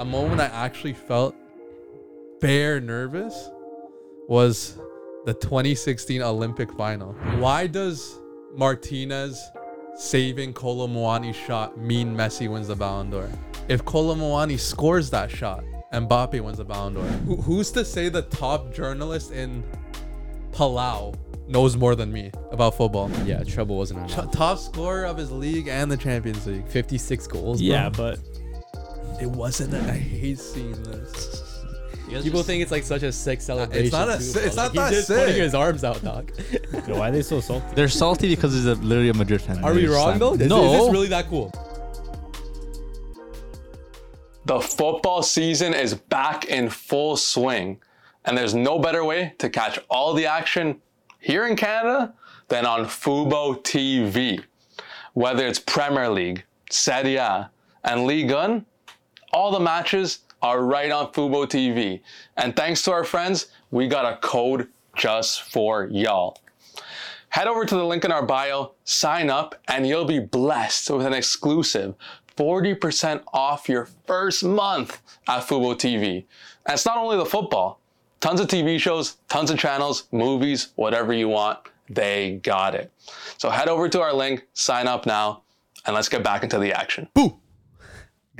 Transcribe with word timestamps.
a 0.00 0.04
moment 0.04 0.40
I 0.40 0.46
actually 0.46 0.94
felt 0.94 1.36
bare 2.40 2.80
nervous 2.80 3.50
was 4.28 4.78
the 5.26 5.34
2016 5.34 6.22
Olympic 6.22 6.72
final. 6.72 7.12
Why 7.38 7.66
does 7.66 8.18
Martinez 8.54 9.38
saving 9.96 10.54
Kolo 10.54 10.88
Muani's 10.88 11.36
shot 11.36 11.78
mean 11.78 12.16
Messi 12.16 12.50
wins 12.50 12.68
the 12.68 12.76
Ballon 12.76 13.10
d'Or? 13.10 13.28
If 13.68 13.84
Kolo 13.84 14.14
Muani 14.14 14.58
scores 14.58 15.10
that 15.10 15.30
shot, 15.30 15.62
Mbappe 15.92 16.40
wins 16.40 16.56
the 16.56 16.64
Ballon 16.64 16.94
d'Or. 16.94 17.02
Who, 17.04 17.36
who's 17.36 17.70
to 17.72 17.84
say 17.84 18.08
the 18.08 18.22
top 18.22 18.72
journalist 18.72 19.32
in 19.32 19.62
Palau 20.52 21.14
knows 21.46 21.76
more 21.76 21.94
than 21.94 22.10
me 22.10 22.30
about 22.52 22.74
football? 22.74 23.10
Yeah, 23.26 23.42
trouble 23.44 23.76
wasn't 23.76 24.08
Ch- 24.08 24.32
top 24.32 24.58
scorer 24.58 25.04
of 25.04 25.18
his 25.18 25.30
league 25.30 25.68
and 25.68 25.92
the 25.92 25.98
Champions 25.98 26.46
League. 26.46 26.66
56 26.68 27.26
goals. 27.26 27.60
Yeah, 27.60 27.90
but 27.90 28.18
It 29.20 29.26
wasn't. 29.30 29.74
I 29.74 29.92
hate 29.92 30.38
seeing 30.38 30.82
this. 30.82 31.62
people 32.22 32.42
think 32.42 32.62
it's 32.62 32.70
like 32.72 32.84
such 32.84 33.02
a 33.02 33.12
sick 33.12 33.40
celebration. 33.40 33.90
not 33.90 34.08
a 34.08 34.16
too, 34.16 34.22
si- 34.24 34.32
bro. 34.32 34.42
it's 34.42 34.56
not 34.56 34.62
Like, 34.64 34.72
that 34.74 34.88
He's 34.88 34.98
just 34.98 35.08
sick. 35.08 35.18
putting 35.26 35.42
his 35.42 35.54
arms 35.54 35.84
out, 35.84 36.02
dog. 36.02 36.32
yo, 36.88 36.98
why 36.98 37.08
are 37.08 37.12
they 37.12 37.22
so 37.22 37.40
salty? 37.40 37.66
They're 37.74 37.88
salty 37.88 38.28
because 38.34 38.54
he's 38.54 38.66
a, 38.66 38.74
literally 38.76 39.10
a 39.10 39.14
Madrid 39.14 39.42
fan. 39.42 39.62
Are 39.64 39.74
we 39.74 39.86
wrong 39.86 40.18
though? 40.18 40.34
Is, 40.34 40.48
no. 40.48 40.64
is 40.72 40.80
this 40.84 40.92
really 40.92 41.08
that 41.08 41.28
cool? 41.28 41.52
The 44.46 44.58
football 44.60 45.22
season 45.22 45.74
is 45.74 45.94
back 45.94 46.46
in 46.46 46.68
full 46.70 47.16
swing, 47.16 47.78
and 48.24 48.36
there's 48.36 48.54
no 48.54 48.78
better 48.78 49.04
way 49.04 49.34
to 49.38 49.48
catch 49.50 49.78
all 49.90 50.14
the 50.14 50.26
action 50.26 50.80
here 51.20 51.46
in 51.46 51.56
Canada 51.56 52.14
than 52.48 52.66
on 52.66 52.86
Fubo 52.86 53.62
TV. 53.62 54.42
Whether 55.12 55.46
it's 55.46 55.58
Premier 55.58 56.08
League, 56.08 56.44
Serie 56.70 57.16
A, 57.16 57.50
and 57.84 58.04
Ligue 58.06 58.30
1, 58.32 58.64
all 59.32 59.50
the 59.50 59.60
matches 59.60 60.20
are 60.42 60.64
right 60.64 60.90
on 60.90 61.12
Fubo 61.12 61.46
TV. 61.46 62.00
And 62.36 62.56
thanks 62.56 62.82
to 62.82 62.92
our 62.92 63.04
friends, 63.04 63.46
we 63.70 63.88
got 63.88 64.10
a 64.10 64.16
code 64.18 64.68
just 64.96 65.42
for 65.52 65.86
y'all. 65.86 66.38
Head 67.28 67.46
over 67.46 67.64
to 67.64 67.74
the 67.74 67.84
link 67.84 68.04
in 68.04 68.10
our 68.10 68.26
bio, 68.26 68.72
sign 68.84 69.30
up, 69.30 69.54
and 69.68 69.86
you'll 69.86 70.04
be 70.04 70.18
blessed 70.18 70.90
with 70.90 71.06
an 71.06 71.14
exclusive 71.14 71.94
40% 72.36 73.22
off 73.32 73.68
your 73.68 73.88
first 74.06 74.42
month 74.42 75.00
at 75.28 75.46
Fubo 75.46 75.74
TV. 75.74 76.24
And 76.66 76.74
it's 76.74 76.86
not 76.86 76.96
only 76.96 77.16
the 77.16 77.26
football, 77.26 77.80
tons 78.20 78.40
of 78.40 78.48
TV 78.48 78.80
shows, 78.80 79.16
tons 79.28 79.50
of 79.50 79.58
channels, 79.58 80.08
movies, 80.10 80.68
whatever 80.76 81.12
you 81.12 81.28
want, 81.28 81.58
they 81.88 82.40
got 82.42 82.74
it. 82.74 82.92
So 83.38 83.50
head 83.50 83.68
over 83.68 83.88
to 83.88 84.00
our 84.00 84.12
link, 84.12 84.46
sign 84.54 84.86
up 84.86 85.06
now, 85.06 85.42
and 85.86 85.94
let's 85.94 86.08
get 86.08 86.22
back 86.24 86.42
into 86.42 86.58
the 86.58 86.72
action. 86.72 87.08
Boo! 87.14 87.39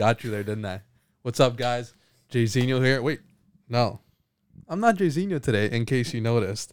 Got 0.00 0.24
you 0.24 0.30
there, 0.30 0.42
didn't 0.42 0.64
I? 0.64 0.80
What's 1.20 1.40
up, 1.40 1.56
guys? 1.56 1.92
Jay 2.30 2.46
Zeno 2.46 2.80
here. 2.80 3.02
Wait, 3.02 3.20
no, 3.68 4.00
I'm 4.66 4.80
not 4.80 4.96
Jay 4.96 5.10
Zeno 5.10 5.38
today. 5.38 5.70
In 5.70 5.84
case 5.84 6.14
you 6.14 6.22
noticed, 6.22 6.72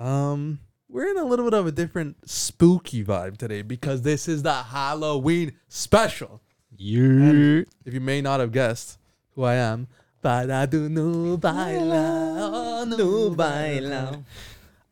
um, 0.00 0.58
we're 0.88 1.08
in 1.12 1.16
a 1.16 1.24
little 1.24 1.44
bit 1.44 1.54
of 1.54 1.68
a 1.68 1.70
different 1.70 2.28
spooky 2.28 3.04
vibe 3.04 3.36
today 3.36 3.62
because 3.62 4.02
this 4.02 4.26
is 4.26 4.42
the 4.42 4.52
Halloween 4.52 5.52
special. 5.68 6.40
You. 6.76 7.66
If 7.84 7.94
you 7.94 8.00
may 8.00 8.20
not 8.20 8.40
have 8.40 8.50
guessed 8.50 8.98
who 9.36 9.44
I 9.44 9.54
am, 9.54 9.86
para 10.20 10.66
do 10.66 10.88
no 10.88 11.36
baila, 11.36 12.84
no 12.84 13.30
baila. 13.30 14.24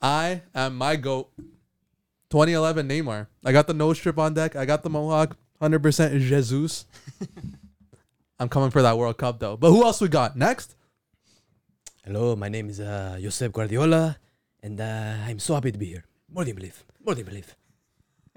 I 0.01 0.43
am 0.55 0.77
my 0.77 0.95
goat. 0.95 1.29
2011 2.31 2.89
Neymar. 2.89 3.27
I 3.45 3.51
got 3.51 3.67
the 3.67 3.75
nose 3.75 3.99
strip 3.99 4.17
on 4.17 4.35
deck. 4.35 4.55
I 4.55 4.65
got 4.65 4.85
the 4.85 4.91
mohawk. 4.91 5.37
100% 5.61 6.21
Jesus. 6.21 6.87
I'm 8.39 8.49
coming 8.49 8.71
for 8.71 8.83
that 8.83 8.97
World 8.97 9.17
Cup 9.19 9.39
though. 9.41 9.57
But 9.57 9.71
who 9.71 9.83
else 9.85 10.01
we 10.01 10.09
got 10.09 10.37
next? 10.37 10.77
Hello, 12.05 12.37
my 12.37 12.49
name 12.49 12.71
is 12.71 12.81
uh, 12.81 13.19
Josep 13.21 13.53
Guardiola, 13.53 14.17
and 14.63 14.81
uh, 14.81 15.17
I'm 15.27 15.39
so 15.39 15.55
happy 15.55 15.73
to 15.73 15.79
be 15.79 15.87
here. 15.87 16.05
More 16.33 16.45
than 16.45 16.49
you 16.49 16.55
believe. 16.55 16.85
More 17.05 17.15
than 17.15 17.25
you 17.27 17.31
believe. 17.31 17.57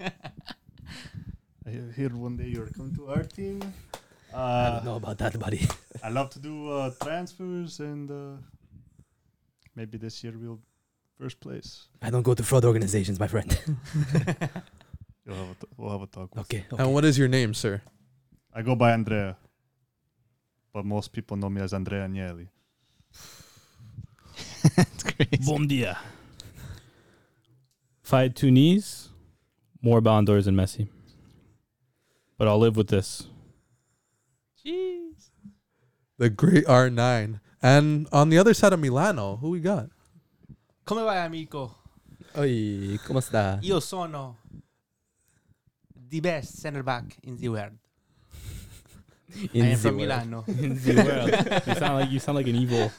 I 0.00 1.70
hear 1.96 2.08
one 2.10 2.36
day 2.36 2.48
you're 2.48 2.66
coming 2.66 2.94
to 2.96 3.08
our 3.08 3.22
team. 3.22 3.62
I 4.34 4.36
Uh, 4.36 4.70
don't 4.76 4.84
know 4.84 4.96
about 4.96 5.18
that, 5.18 5.38
buddy. 5.38 5.68
I 6.02 6.08
love 6.08 6.30
to 6.30 6.38
do 6.40 6.70
uh, 6.72 6.90
transfers, 7.02 7.78
and 7.80 8.10
uh, 8.10 8.36
maybe 9.76 9.96
this 9.98 10.24
year 10.24 10.34
we'll 10.36 10.58
first 11.18 11.38
place. 11.40 11.86
I 12.02 12.10
don't 12.10 12.22
go 12.24 12.34
to 12.34 12.42
fraud 12.42 12.64
organizations, 12.64 13.20
my 13.20 13.28
friend. 13.28 13.56
You'll 15.26 15.36
have 15.36 15.50
a 15.50 15.54
t- 15.54 15.66
we'll 15.76 15.90
have 15.90 16.02
a 16.02 16.06
talk. 16.06 16.34
with- 16.34 16.44
okay. 16.46 16.64
okay. 16.72 16.82
And 16.82 16.92
what 16.92 17.04
is 17.04 17.16
your 17.18 17.28
name, 17.28 17.54
sir? 17.54 17.80
I 18.54 18.62
go 18.62 18.74
by 18.74 18.92
Andrea, 18.92 19.36
but 20.72 20.84
most 20.84 21.12
people 21.12 21.36
know 21.36 21.48
me 21.48 21.60
as 21.62 21.72
Andrea 21.72 22.06
Agnelli. 22.06 22.48
That's 24.76 25.02
crazy. 25.04 25.44
Bom 25.46 25.66
dia. 25.66 25.98
If 28.04 28.12
I 28.12 28.22
had 28.22 28.36
two 28.36 28.50
knees, 28.50 29.08
more 29.80 30.00
Ballon 30.00 30.24
d'Ors 30.24 30.44
than 30.44 30.54
Messi. 30.54 30.88
But 32.36 32.48
I'll 32.48 32.58
live 32.58 32.76
with 32.76 32.88
this. 32.88 33.24
Jeez. 34.64 35.30
The 36.18 36.28
great 36.30 36.64
R9. 36.66 37.40
And 37.62 38.08
on 38.12 38.28
the 38.28 38.38
other 38.38 38.54
side 38.54 38.72
of 38.72 38.80
Milano, 38.80 39.36
who 39.36 39.50
we 39.50 39.60
got? 39.60 39.88
Come 40.84 41.04
vai 41.04 41.24
amico? 41.24 41.74
Oi, 42.36 42.98
come 43.04 43.20
sta? 43.20 43.58
Io 43.62 43.78
sono 43.80 44.38
the 46.12 46.20
best 46.20 46.58
center 46.60 46.82
back 46.82 47.16
in 47.24 47.38
the 47.38 47.48
world. 47.48 47.72
I 49.54 49.58
am 49.58 49.78
from 49.78 49.96
world. 49.96 50.08
Milano. 50.08 50.44
In 50.48 50.76
the 50.76 50.94
world. 51.08 51.66
you 51.66 51.74
sound 51.74 51.94
like 51.98 52.10
you 52.10 52.18
sound 52.18 52.36
like 52.36 52.48
an 52.48 52.56
evil, 52.56 52.92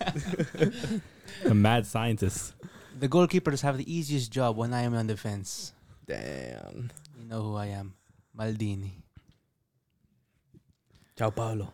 a 1.45 1.53
mad 1.53 1.85
scientist. 1.85 2.55
The 2.99 3.07
goalkeepers 3.07 3.61
have 3.61 3.77
the 3.77 3.85
easiest 3.85 4.31
job 4.31 4.57
when 4.57 4.73
I 4.73 4.81
am 4.81 4.95
on 4.95 5.05
defense. 5.05 5.73
Damn. 6.07 6.89
You 7.19 7.25
know 7.29 7.41
who 7.43 7.55
I 7.55 7.67
am. 7.67 7.93
Maldini. 8.35 8.93
Ciao, 11.15 11.29
Paolo. 11.29 11.71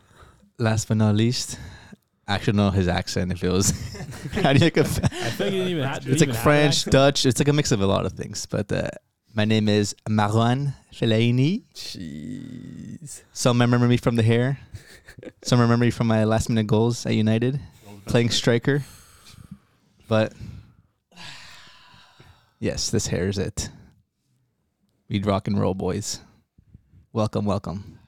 Last 0.57 0.89
but 0.89 0.97
not 0.97 1.15
least, 1.15 1.57
I 2.27 2.35
actually 2.35 2.57
know 2.57 2.69
his 2.69 2.89
accent 2.89 3.31
if 3.31 3.41
it 3.41 3.49
was. 3.49 3.71
How 4.43 4.51
do 4.51 4.65
you 4.65 4.71
compare? 4.71 5.07
I 5.09 5.29
feel 5.29 5.47
like 5.47 5.53
you 5.53 5.59
didn't 5.59 5.71
even 5.71 5.83
have. 5.85 6.05
It's 6.05 6.19
like 6.19 6.35
French, 6.35 6.83
Dutch. 6.83 7.25
It's 7.25 7.39
like 7.39 7.47
a 7.47 7.53
mix 7.53 7.71
of 7.71 7.79
a 7.79 7.87
lot 7.87 8.05
of 8.05 8.11
things. 8.11 8.45
But 8.45 8.69
uh, 8.73 8.89
my 9.33 9.45
name 9.45 9.69
is 9.69 9.95
Marwan 10.07 10.73
Fellaini. 10.93 11.63
Jeez. 11.73 13.21
Some 13.33 13.61
remember 13.61 13.87
me 13.87 13.97
from 13.97 14.15
the 14.15 14.23
hair. 14.23 14.59
Some 15.43 15.59
remember 15.59 15.85
me 15.85 15.91
from 15.91 16.07
my 16.07 16.23
last 16.23 16.49
minute 16.49 16.67
goals 16.67 17.05
at 17.05 17.13
United, 17.13 17.59
playing 18.05 18.29
striker. 18.29 18.83
But 20.07 20.33
yes, 22.59 22.89
this 22.89 23.07
hair 23.07 23.27
is 23.27 23.37
it. 23.37 23.69
We'd 25.09 25.25
rock 25.25 25.47
and 25.47 25.59
roll, 25.59 25.73
boys. 25.73 26.21
Welcome, 27.13 27.45
welcome. 27.45 27.99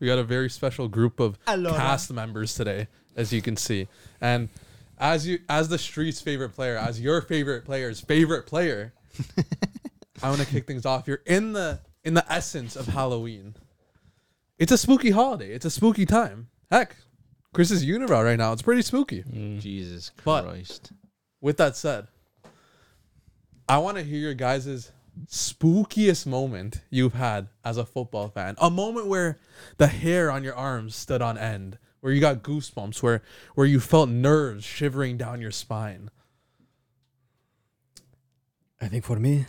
We 0.00 0.06
got 0.06 0.18
a 0.18 0.24
very 0.24 0.50
special 0.50 0.88
group 0.88 1.20
of 1.20 1.38
cast 1.46 2.12
members 2.12 2.54
today, 2.54 2.88
as 3.16 3.32
you 3.32 3.40
can 3.40 3.56
see. 3.56 3.88
And 4.20 4.48
as 4.98 5.26
you 5.26 5.38
as 5.48 5.68
the 5.68 5.78
street's 5.78 6.20
favorite 6.20 6.50
player, 6.50 6.76
as 6.76 7.00
your 7.00 7.20
favorite 7.22 7.64
player's 7.64 8.00
favorite 8.00 8.46
player, 8.46 8.92
I 10.22 10.28
want 10.30 10.40
to 10.40 10.46
kick 10.46 10.66
things 10.66 10.86
off. 10.86 11.06
You're 11.06 11.22
in 11.26 11.52
the 11.52 11.80
in 12.04 12.14
the 12.14 12.30
essence 12.32 12.76
of 12.76 12.86
Halloween. 12.86 13.54
It's 14.58 14.72
a 14.72 14.78
spooky 14.78 15.10
holiday. 15.10 15.52
It's 15.52 15.64
a 15.66 15.70
spooky 15.70 16.06
time. 16.06 16.48
Heck, 16.70 16.96
Chris's 17.52 17.84
unibrow 17.84 18.24
right 18.24 18.38
now. 18.38 18.52
It's 18.52 18.62
pretty 18.62 18.82
spooky. 18.82 19.22
Mm. 19.22 19.60
Jesus 19.60 20.12
But- 20.24 20.44
Christ. 20.44 20.92
With 21.40 21.58
that 21.58 21.76
said, 21.76 22.08
I 23.68 23.78
want 23.78 23.98
to 23.98 24.02
hear 24.02 24.18
your 24.18 24.34
guys' 24.34 24.90
spookiest 25.26 26.26
moment 26.26 26.80
you've 26.90 27.14
had 27.14 27.48
as 27.64 27.76
a 27.76 27.84
football 27.84 28.28
fan. 28.28 28.54
A 28.58 28.70
moment 28.70 29.06
where 29.06 29.38
the 29.76 29.86
hair 29.86 30.30
on 30.30 30.42
your 30.42 30.54
arms 30.54 30.96
stood 30.96 31.20
on 31.22 31.36
end, 31.36 31.78
where 32.00 32.12
you 32.12 32.20
got 32.20 32.42
goosebumps, 32.42 33.02
where 33.02 33.22
where 33.54 33.66
you 33.66 33.80
felt 33.80 34.08
nerves 34.08 34.64
shivering 34.64 35.16
down 35.18 35.40
your 35.40 35.50
spine. 35.50 36.10
I 38.80 38.88
think 38.88 39.04
for 39.04 39.18
me, 39.18 39.46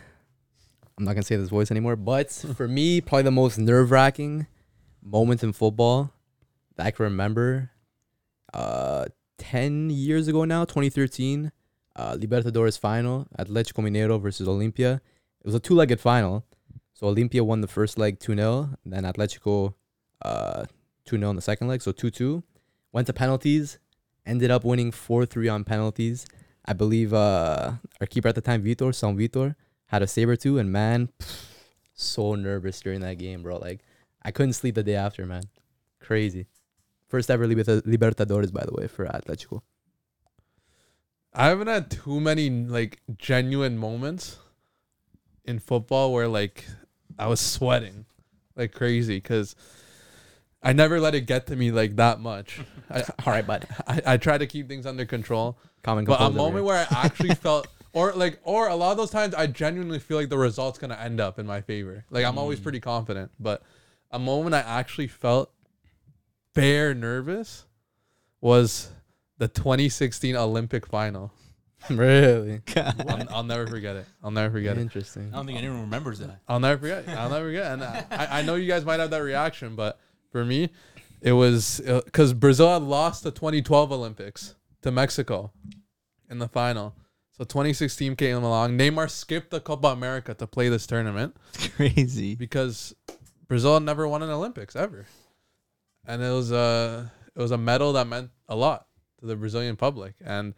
I'm 0.98 1.04
not 1.04 1.12
gonna 1.12 1.22
say 1.22 1.36
this 1.36 1.48
voice 1.48 1.70
anymore, 1.70 1.94
but 1.94 2.30
for 2.56 2.66
me, 2.66 3.00
probably 3.00 3.22
the 3.22 3.30
most 3.30 3.56
nerve 3.56 3.92
wracking 3.92 4.48
moment 5.02 5.44
in 5.44 5.52
football 5.52 6.12
that 6.76 6.86
I 6.86 6.90
can 6.90 7.04
remember. 7.04 7.70
Uh, 8.52 9.06
ten 9.38 9.90
years 9.90 10.26
ago 10.26 10.44
now, 10.44 10.64
2013, 10.64 11.52
uh, 11.94 12.14
Libertadores 12.14 12.78
final, 12.78 13.28
Atletico 13.38 13.84
Mineiro 13.84 14.20
versus 14.20 14.48
Olimpia. 14.48 14.96
It 14.96 15.44
was 15.44 15.54
a 15.54 15.60
two-legged 15.60 16.00
final, 16.00 16.44
so 16.94 17.06
Olimpia 17.06 17.42
won 17.42 17.60
the 17.60 17.68
first 17.68 17.96
leg 17.96 18.18
2-0, 18.18 18.74
then 18.84 19.04
Atletico 19.04 19.74
uh 20.22 20.64
2-0 21.08 21.30
in 21.30 21.36
the 21.36 21.42
second 21.42 21.68
leg, 21.68 21.80
so 21.80 21.92
2-2. 21.92 22.42
Went 22.92 23.06
to 23.06 23.12
penalties, 23.12 23.78
ended 24.26 24.50
up 24.50 24.64
winning 24.64 24.90
4-3 24.90 25.52
on 25.54 25.64
penalties. 25.64 26.26
I 26.64 26.72
believe 26.72 27.14
uh, 27.14 27.72
our 28.00 28.06
keeper 28.06 28.28
at 28.28 28.34
the 28.34 28.40
time, 28.40 28.62
Vitor, 28.62 28.94
San 28.94 29.16
Vitor, 29.16 29.54
had 29.88 30.02
a 30.02 30.06
saber 30.06 30.36
too, 30.36 30.58
and 30.58 30.72
man, 30.72 31.08
pff, 31.18 31.44
so 31.94 32.34
nervous 32.34 32.80
during 32.80 33.00
that 33.00 33.18
game, 33.18 33.42
bro. 33.42 33.56
Like 33.58 33.80
I 34.22 34.30
couldn't 34.30 34.54
sleep 34.54 34.74
the 34.76 34.82
day 34.82 34.94
after, 34.94 35.26
man. 35.26 35.42
Crazy. 36.00 36.46
First 37.08 37.30
ever 37.30 37.46
Liber- 37.46 37.82
Libertadores, 37.82 38.52
by 38.52 38.64
the 38.64 38.72
way, 38.72 38.86
for 38.86 39.06
Atletico. 39.06 39.62
I 41.34 41.46
haven't 41.48 41.68
had 41.68 41.90
too 41.90 42.20
many 42.20 42.48
like 42.50 43.00
genuine 43.16 43.78
moments 43.78 44.38
in 45.44 45.58
football 45.58 46.12
where 46.12 46.28
like 46.28 46.64
I 47.18 47.26
was 47.26 47.40
sweating 47.40 48.06
like 48.56 48.72
crazy 48.72 49.16
because 49.16 49.54
I 50.62 50.72
never 50.72 50.98
let 51.00 51.14
it 51.14 51.22
get 51.22 51.46
to 51.46 51.56
me 51.56 51.70
like 51.70 51.96
that 51.96 52.20
much. 52.20 52.60
I, 52.90 53.02
All 53.26 53.32
right, 53.32 53.46
bud. 53.46 53.66
I, 53.86 54.02
I 54.06 54.16
try 54.16 54.36
to 54.38 54.46
keep 54.46 54.68
things 54.68 54.86
under 54.86 55.04
control. 55.06 55.58
Common 55.82 56.04
But 56.04 56.20
a 56.20 56.30
moment 56.30 56.56
here. 56.56 56.64
where 56.64 56.86
I 56.90 57.04
actually 57.06 57.34
felt, 57.36 57.68
or 57.92 58.12
like, 58.12 58.38
or 58.42 58.68
a 58.68 58.74
lot 58.74 58.92
of 58.92 58.96
those 58.96 59.10
times, 59.10 59.34
I 59.34 59.46
genuinely 59.46 59.98
feel 59.98 60.16
like 60.16 60.28
the 60.28 60.38
result's 60.38 60.78
gonna 60.78 60.96
end 60.96 61.20
up 61.20 61.38
in 61.38 61.46
my 61.46 61.60
favor. 61.60 62.04
Like 62.10 62.24
I'm 62.24 62.38
always 62.38 62.60
mm. 62.60 62.64
pretty 62.64 62.80
confident, 62.80 63.30
but 63.38 63.62
a 64.10 64.18
moment 64.18 64.54
I 64.54 64.60
actually 64.60 65.08
felt 65.08 65.50
bare 66.54 66.94
nervous 66.94 67.66
was 68.40 68.90
the 69.38 69.48
2016 69.48 70.36
Olympic 70.36 70.86
final. 70.86 71.32
really 71.90 72.60
I'll, 72.76 73.28
I'll 73.30 73.42
never 73.44 73.66
forget 73.66 73.94
it. 73.94 74.06
I'll 74.22 74.32
never 74.32 74.52
forget 74.52 74.76
it. 74.76 74.80
interesting. 74.80 75.30
I 75.32 75.36
don't 75.36 75.46
think 75.46 75.58
anyone 75.58 75.82
remembers 75.82 76.18
that. 76.18 76.40
I'll 76.48 76.58
never 76.58 76.80
forget. 76.80 77.04
it. 77.06 77.10
I'll 77.10 77.30
never 77.30 77.46
forget. 77.46 77.72
And 77.72 77.84
I, 77.84 78.40
I 78.40 78.42
know 78.42 78.56
you 78.56 78.66
guys 78.66 78.84
might 78.84 78.98
have 78.98 79.10
that 79.10 79.22
reaction, 79.22 79.76
but 79.76 80.00
for 80.32 80.44
me, 80.44 80.70
it 81.20 81.32
was 81.32 81.80
uh, 81.80 82.02
because 82.04 82.32
Brazil 82.32 82.72
had 82.72 82.82
lost 82.82 83.22
the 83.22 83.30
2012 83.30 83.92
Olympics 83.92 84.56
to 84.82 84.90
Mexico 84.90 85.52
in 86.28 86.38
the 86.38 86.48
final. 86.48 86.94
So 87.38 87.44
2016 87.44 88.16
came 88.16 88.42
along. 88.42 88.76
Neymar 88.76 89.08
skipped 89.08 89.50
the 89.50 89.60
Copa 89.60 89.88
America 89.88 90.34
to 90.34 90.46
play 90.46 90.68
this 90.68 90.86
tournament 90.88 91.36
It's 91.54 91.68
Crazy. 91.76 92.34
because 92.34 92.94
Brazil 93.46 93.78
never 93.78 94.08
won 94.08 94.22
an 94.24 94.30
Olympics 94.30 94.74
ever, 94.74 95.06
and 96.04 96.20
it 96.22 96.30
was 96.30 96.50
a 96.50 97.12
it 97.34 97.40
was 97.40 97.52
a 97.52 97.58
medal 97.58 97.92
that 97.94 98.06
meant 98.08 98.30
a 98.48 98.56
lot 98.56 98.86
to 99.20 99.26
the 99.26 99.36
Brazilian 99.36 99.76
public. 99.76 100.14
And 100.22 100.54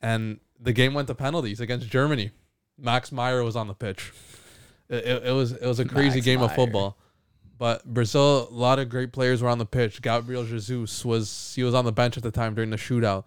and 0.00 0.40
the 0.58 0.72
game 0.72 0.94
went 0.94 1.08
to 1.08 1.14
penalties 1.14 1.60
against 1.60 1.88
Germany. 1.88 2.30
Max 2.78 3.12
Meyer 3.12 3.42
was 3.44 3.54
on 3.56 3.68
the 3.68 3.74
pitch. 3.74 4.12
It, 4.88 5.04
it, 5.04 5.26
it 5.26 5.32
was 5.32 5.52
it 5.52 5.66
was 5.66 5.80
a 5.80 5.84
crazy 5.84 6.16
Max 6.16 6.24
game 6.24 6.40
of 6.40 6.54
football. 6.54 6.96
But 7.58 7.84
Brazil, 7.84 8.48
a 8.50 8.54
lot 8.54 8.78
of 8.78 8.88
great 8.88 9.12
players 9.12 9.42
were 9.42 9.48
on 9.48 9.58
the 9.58 9.66
pitch. 9.66 10.02
Gabriel 10.02 10.44
Jesus 10.44 11.04
was 11.04 11.52
he 11.54 11.62
was 11.62 11.74
on 11.74 11.84
the 11.84 11.92
bench 11.92 12.16
at 12.16 12.22
the 12.22 12.30
time 12.30 12.54
during 12.54 12.70
the 12.70 12.76
shootout. 12.76 13.24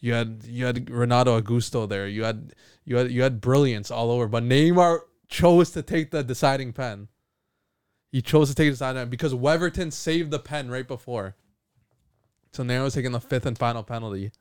You 0.00 0.12
had 0.12 0.42
you 0.46 0.64
had 0.64 0.90
Renato 0.90 1.40
Augusto 1.40 1.88
there. 1.88 2.06
You 2.06 2.24
had 2.24 2.54
you 2.84 2.96
had 2.96 3.10
you 3.10 3.22
had 3.22 3.40
brilliance 3.40 3.90
all 3.90 4.10
over. 4.10 4.28
But 4.28 4.44
Neymar 4.44 5.00
chose 5.28 5.70
to 5.72 5.82
take 5.82 6.10
the 6.10 6.22
deciding 6.22 6.72
pen. 6.72 7.08
He 8.10 8.22
chose 8.22 8.48
to 8.48 8.54
take 8.54 8.68
the 8.68 8.72
deciding 8.72 9.02
pen 9.02 9.08
because 9.10 9.34
Weverton 9.34 9.92
saved 9.92 10.30
the 10.30 10.38
pen 10.38 10.70
right 10.70 10.86
before. 10.86 11.36
So 12.52 12.62
Neymar 12.62 12.84
was 12.84 12.94
taking 12.94 13.12
the 13.12 13.20
fifth 13.20 13.46
and 13.46 13.58
final 13.58 13.82
penalty. 13.82 14.32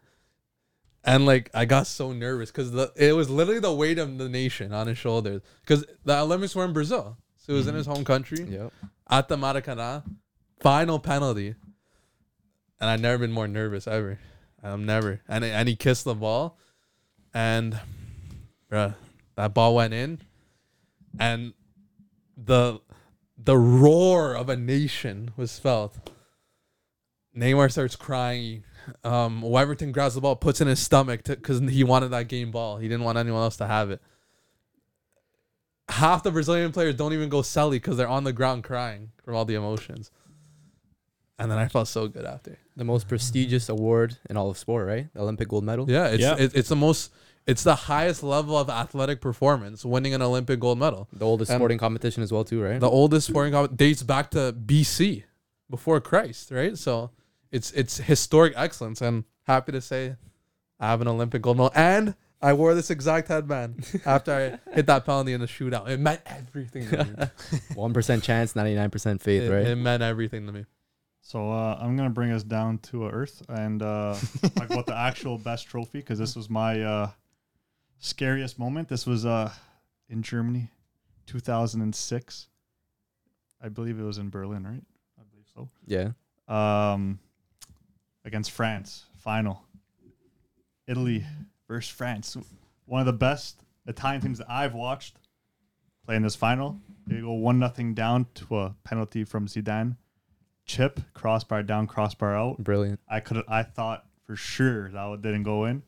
And 1.03 1.25
like 1.25 1.49
I 1.53 1.65
got 1.65 1.87
so 1.87 2.11
nervous 2.11 2.51
because 2.51 2.71
the 2.71 2.91
it 2.95 3.13
was 3.13 3.29
literally 3.29 3.59
the 3.59 3.73
weight 3.73 3.97
of 3.97 4.17
the 4.17 4.29
nation 4.29 4.73
on 4.73 4.87
his 4.87 4.97
shoulders. 4.97 5.41
Because 5.61 5.85
the 6.03 6.19
Olympics 6.19 6.55
were 6.55 6.65
in 6.65 6.73
Brazil, 6.73 7.17
so 7.37 7.53
it 7.53 7.55
was 7.55 7.67
in 7.67 7.75
his 7.75 7.85
mm-hmm. 7.87 7.95
home 7.95 8.05
country 8.05 8.43
Yep. 8.43 8.73
at 9.09 9.27
the 9.27 9.37
Maracanã, 9.37 10.03
final 10.59 10.99
penalty, 10.99 11.55
and 12.79 12.89
I've 12.89 12.99
never 12.99 13.19
been 13.19 13.31
more 13.31 13.47
nervous 13.47 13.87
ever. 13.87 14.19
I'm 14.67 14.85
never. 14.85 15.21
And 15.27 15.43
and 15.43 15.67
he 15.67 15.75
kissed 15.75 16.03
the 16.03 16.15
ball, 16.15 16.57
and, 17.33 17.79
bruh, 18.71 18.95
that 19.35 19.53
ball 19.53 19.75
went 19.75 19.93
in, 19.93 20.21
and 21.19 21.53
the 22.35 22.79
the 23.37 23.57
roar 23.57 24.33
of 24.33 24.49
a 24.49 24.55
nation 24.55 25.31
was 25.37 25.59
felt. 25.59 26.11
Neymar 27.35 27.71
starts 27.71 27.95
crying. 27.95 28.63
Um, 29.03 29.41
Weverton 29.43 29.91
grabs 29.91 30.15
the 30.15 30.21
ball, 30.21 30.35
puts 30.35 30.59
in 30.59 30.67
his 30.67 30.79
stomach 30.79 31.23
because 31.23 31.59
he 31.59 31.83
wanted 31.83 32.09
that 32.09 32.27
game 32.27 32.51
ball. 32.51 32.77
He 32.77 32.87
didn't 32.87 33.03
want 33.03 33.17
anyone 33.17 33.41
else 33.41 33.57
to 33.57 33.67
have 33.67 33.91
it. 33.91 34.01
Half 35.89 36.23
the 36.23 36.31
Brazilian 36.31 36.71
players 36.71 36.95
don't 36.95 37.13
even 37.13 37.29
go 37.29 37.41
celly 37.41 37.71
because 37.71 37.97
they're 37.97 38.07
on 38.07 38.23
the 38.23 38.33
ground 38.33 38.63
crying 38.63 39.11
from 39.23 39.35
all 39.35 39.45
the 39.45 39.55
emotions. 39.55 40.09
And 41.39 41.51
then 41.51 41.57
I 41.59 41.67
felt 41.67 41.87
so 41.87 42.07
good 42.07 42.25
after. 42.25 42.57
The 42.75 42.83
most 42.83 43.07
prestigious 43.07 43.69
award 43.69 44.17
in 44.29 44.37
all 44.37 44.49
of 44.49 44.57
sport, 44.57 44.87
right? 44.87 45.07
The 45.13 45.21
Olympic 45.21 45.47
gold 45.47 45.63
medal. 45.63 45.89
Yeah, 45.89 46.07
it's 46.07 46.21
Yeah. 46.21 46.35
It, 46.37 46.55
it's 46.55 46.69
the 46.69 46.75
most, 46.75 47.11
it's 47.45 47.63
the 47.63 47.75
highest 47.75 48.23
level 48.23 48.57
of 48.57 48.69
athletic 48.69 49.21
performance, 49.21 49.85
winning 49.85 50.13
an 50.15 50.21
Olympic 50.21 50.59
gold 50.59 50.79
medal. 50.79 51.07
The 51.13 51.25
oldest 51.25 51.51
And- 51.51 51.59
sporting 51.59 51.77
competition 51.77 52.23
as 52.23 52.31
well, 52.31 52.43
too, 52.43 52.61
right? 52.61 52.79
The 52.79 52.89
oldest 52.89 53.27
sporting 53.27 53.53
com- 53.53 53.75
dates 53.75 54.01
back 54.03 54.31
to 54.31 54.51
BC, 54.53 55.23
before 55.69 55.99
Christ, 56.01 56.49
right? 56.51 56.77
So 56.77 57.11
it's 57.51 57.71
it's 57.71 57.97
historic 57.97 58.53
excellence. 58.55 59.01
And 59.01 59.25
happy 59.43 59.71
to 59.73 59.81
say, 59.81 60.15
I 60.79 60.87
have 60.87 61.01
an 61.01 61.07
Olympic 61.07 61.41
gold 61.41 61.57
medal, 61.57 61.71
and 61.75 62.15
I 62.41 62.53
wore 62.53 62.73
this 62.73 62.89
exact 62.89 63.27
headband 63.27 63.85
after 64.05 64.59
I 64.67 64.73
hit 64.73 64.85
that 64.87 65.05
penalty 65.05 65.33
in 65.33 65.41
the 65.41 65.47
shootout. 65.47 65.89
It 65.89 65.99
meant 65.99 66.21
everything 66.25 66.87
to 66.89 67.03
me. 67.05 67.11
One 67.75 67.93
percent 67.93 68.23
chance, 68.23 68.55
ninety 68.55 68.75
nine 68.75 68.89
percent 68.91 69.21
faith, 69.21 69.43
it, 69.43 69.51
right? 69.51 69.67
it 69.67 69.75
meant 69.75 70.01
everything 70.03 70.45
to 70.47 70.51
me. 70.53 70.65
So 71.27 71.51
uh, 71.51 71.77
I'm 71.81 71.97
gonna 71.97 72.09
bring 72.09 72.31
us 72.31 72.41
down 72.41 72.77
to 72.83 73.05
earth 73.05 73.43
and 73.49 73.81
uh, 73.81 74.15
talk 74.55 74.69
about 74.69 74.85
the 74.85 74.95
actual 74.95 75.37
best 75.49 75.67
trophy 75.67 75.99
because 75.99 76.17
this 76.17 76.37
was 76.37 76.49
my 76.49 76.81
uh, 76.81 77.09
scariest 77.99 78.57
moment. 78.57 78.87
This 78.87 79.05
was 79.05 79.25
uh, 79.25 79.51
in 80.07 80.23
Germany, 80.23 80.71
2006. 81.25 82.47
I 83.61 83.67
believe 83.67 83.99
it 83.99 84.03
was 84.03 84.19
in 84.19 84.29
Berlin, 84.29 84.63
right? 84.63 84.81
I 85.19 85.23
believe 85.29 85.47
so. 85.53 85.67
yeah. 85.85 86.11
Um, 86.47 87.19
against 88.23 88.51
France, 88.51 89.03
final. 89.17 89.65
Italy 90.87 91.25
versus 91.67 91.93
France. 91.93 92.37
One 92.85 93.01
of 93.01 93.05
the 93.05 93.11
best 93.11 93.65
Italian 93.85 94.21
teams 94.21 94.37
that 94.37 94.49
I've 94.49 94.75
watched 94.75 95.17
play 96.05 96.15
in 96.15 96.21
this 96.21 96.37
final. 96.37 96.79
They 97.05 97.19
go 97.19 97.33
one 97.33 97.59
nothing 97.59 97.93
down 97.93 98.27
to 98.35 98.59
a 98.59 98.75
penalty 98.85 99.25
from 99.25 99.47
Zidane. 99.47 99.97
Chip, 100.67 100.99
crossbar 101.13 101.63
down, 101.63 101.87
crossbar 101.87 102.35
out. 102.35 102.57
Brilliant. 102.59 102.99
I 103.07 103.19
could 103.21 103.43
I 103.47 103.63
thought 103.63 104.05
for 104.25 104.35
sure 104.35 104.89
that 104.89 105.05
one 105.05 105.21
didn't 105.21 105.43
go 105.43 105.65
in. 105.65 105.81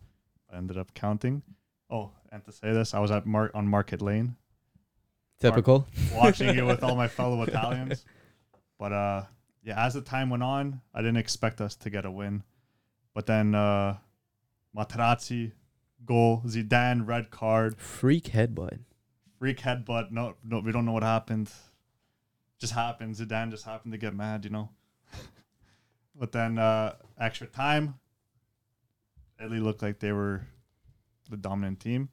I 0.52 0.58
ended 0.58 0.78
up 0.78 0.94
counting. 0.94 1.42
Oh, 1.90 2.12
and 2.32 2.44
to 2.46 2.52
say 2.52 2.72
this, 2.72 2.94
I 2.94 3.00
was 3.00 3.12
at 3.12 3.26
Mar- 3.26 3.52
on 3.54 3.68
Market 3.68 4.02
Lane 4.02 4.36
Typical. 5.40 5.88
watching 6.14 6.56
it 6.56 6.66
with 6.66 6.84
all 6.84 6.96
my 6.96 7.08
fellow 7.20 7.42
Italians. 7.44 8.06
But 8.78 8.94
uh 8.94 9.24
yeah, 9.64 9.86
as 9.86 9.94
the 9.94 10.02
time 10.02 10.30
went 10.30 10.44
on, 10.44 10.80
I 10.94 11.02
didn't 11.02 11.18
expect 11.18 11.60
us 11.62 11.76
to 11.78 11.90
get 11.90 12.06
a 12.06 12.12
win. 12.12 12.44
But 13.14 13.26
then 13.26 13.54
uh 13.56 13.98
Materazzi, 14.76 15.52
goal, 16.06 16.42
Zidane, 16.46 17.06
red 17.08 17.32
card, 17.32 17.78
Freak 17.78 18.26
headbutt. 18.26 18.80
freak 19.38 19.60
headbutt. 19.60 20.12
No, 20.12 20.36
no, 20.44 20.60
we 20.60 20.72
don't 20.72 20.86
know 20.86 20.92
what 20.94 21.04
happened. 21.04 21.50
Just 22.60 22.74
happened. 22.74 23.16
Zidane 23.16 23.52
just 23.52 23.66
happened 23.66 23.94
to 23.94 23.98
get 23.98 24.14
mad, 24.14 24.44
you 24.44 24.52
know. 24.52 24.70
but 26.16 26.32
then 26.32 26.58
uh 26.58 26.96
extra 27.20 27.48
time, 27.48 27.96
Italy 29.40 29.60
looked 29.60 29.82
like 29.82 30.00
they 30.00 30.12
were 30.12 30.46
the 31.30 31.38
dominant 31.38 31.80
team, 31.80 32.10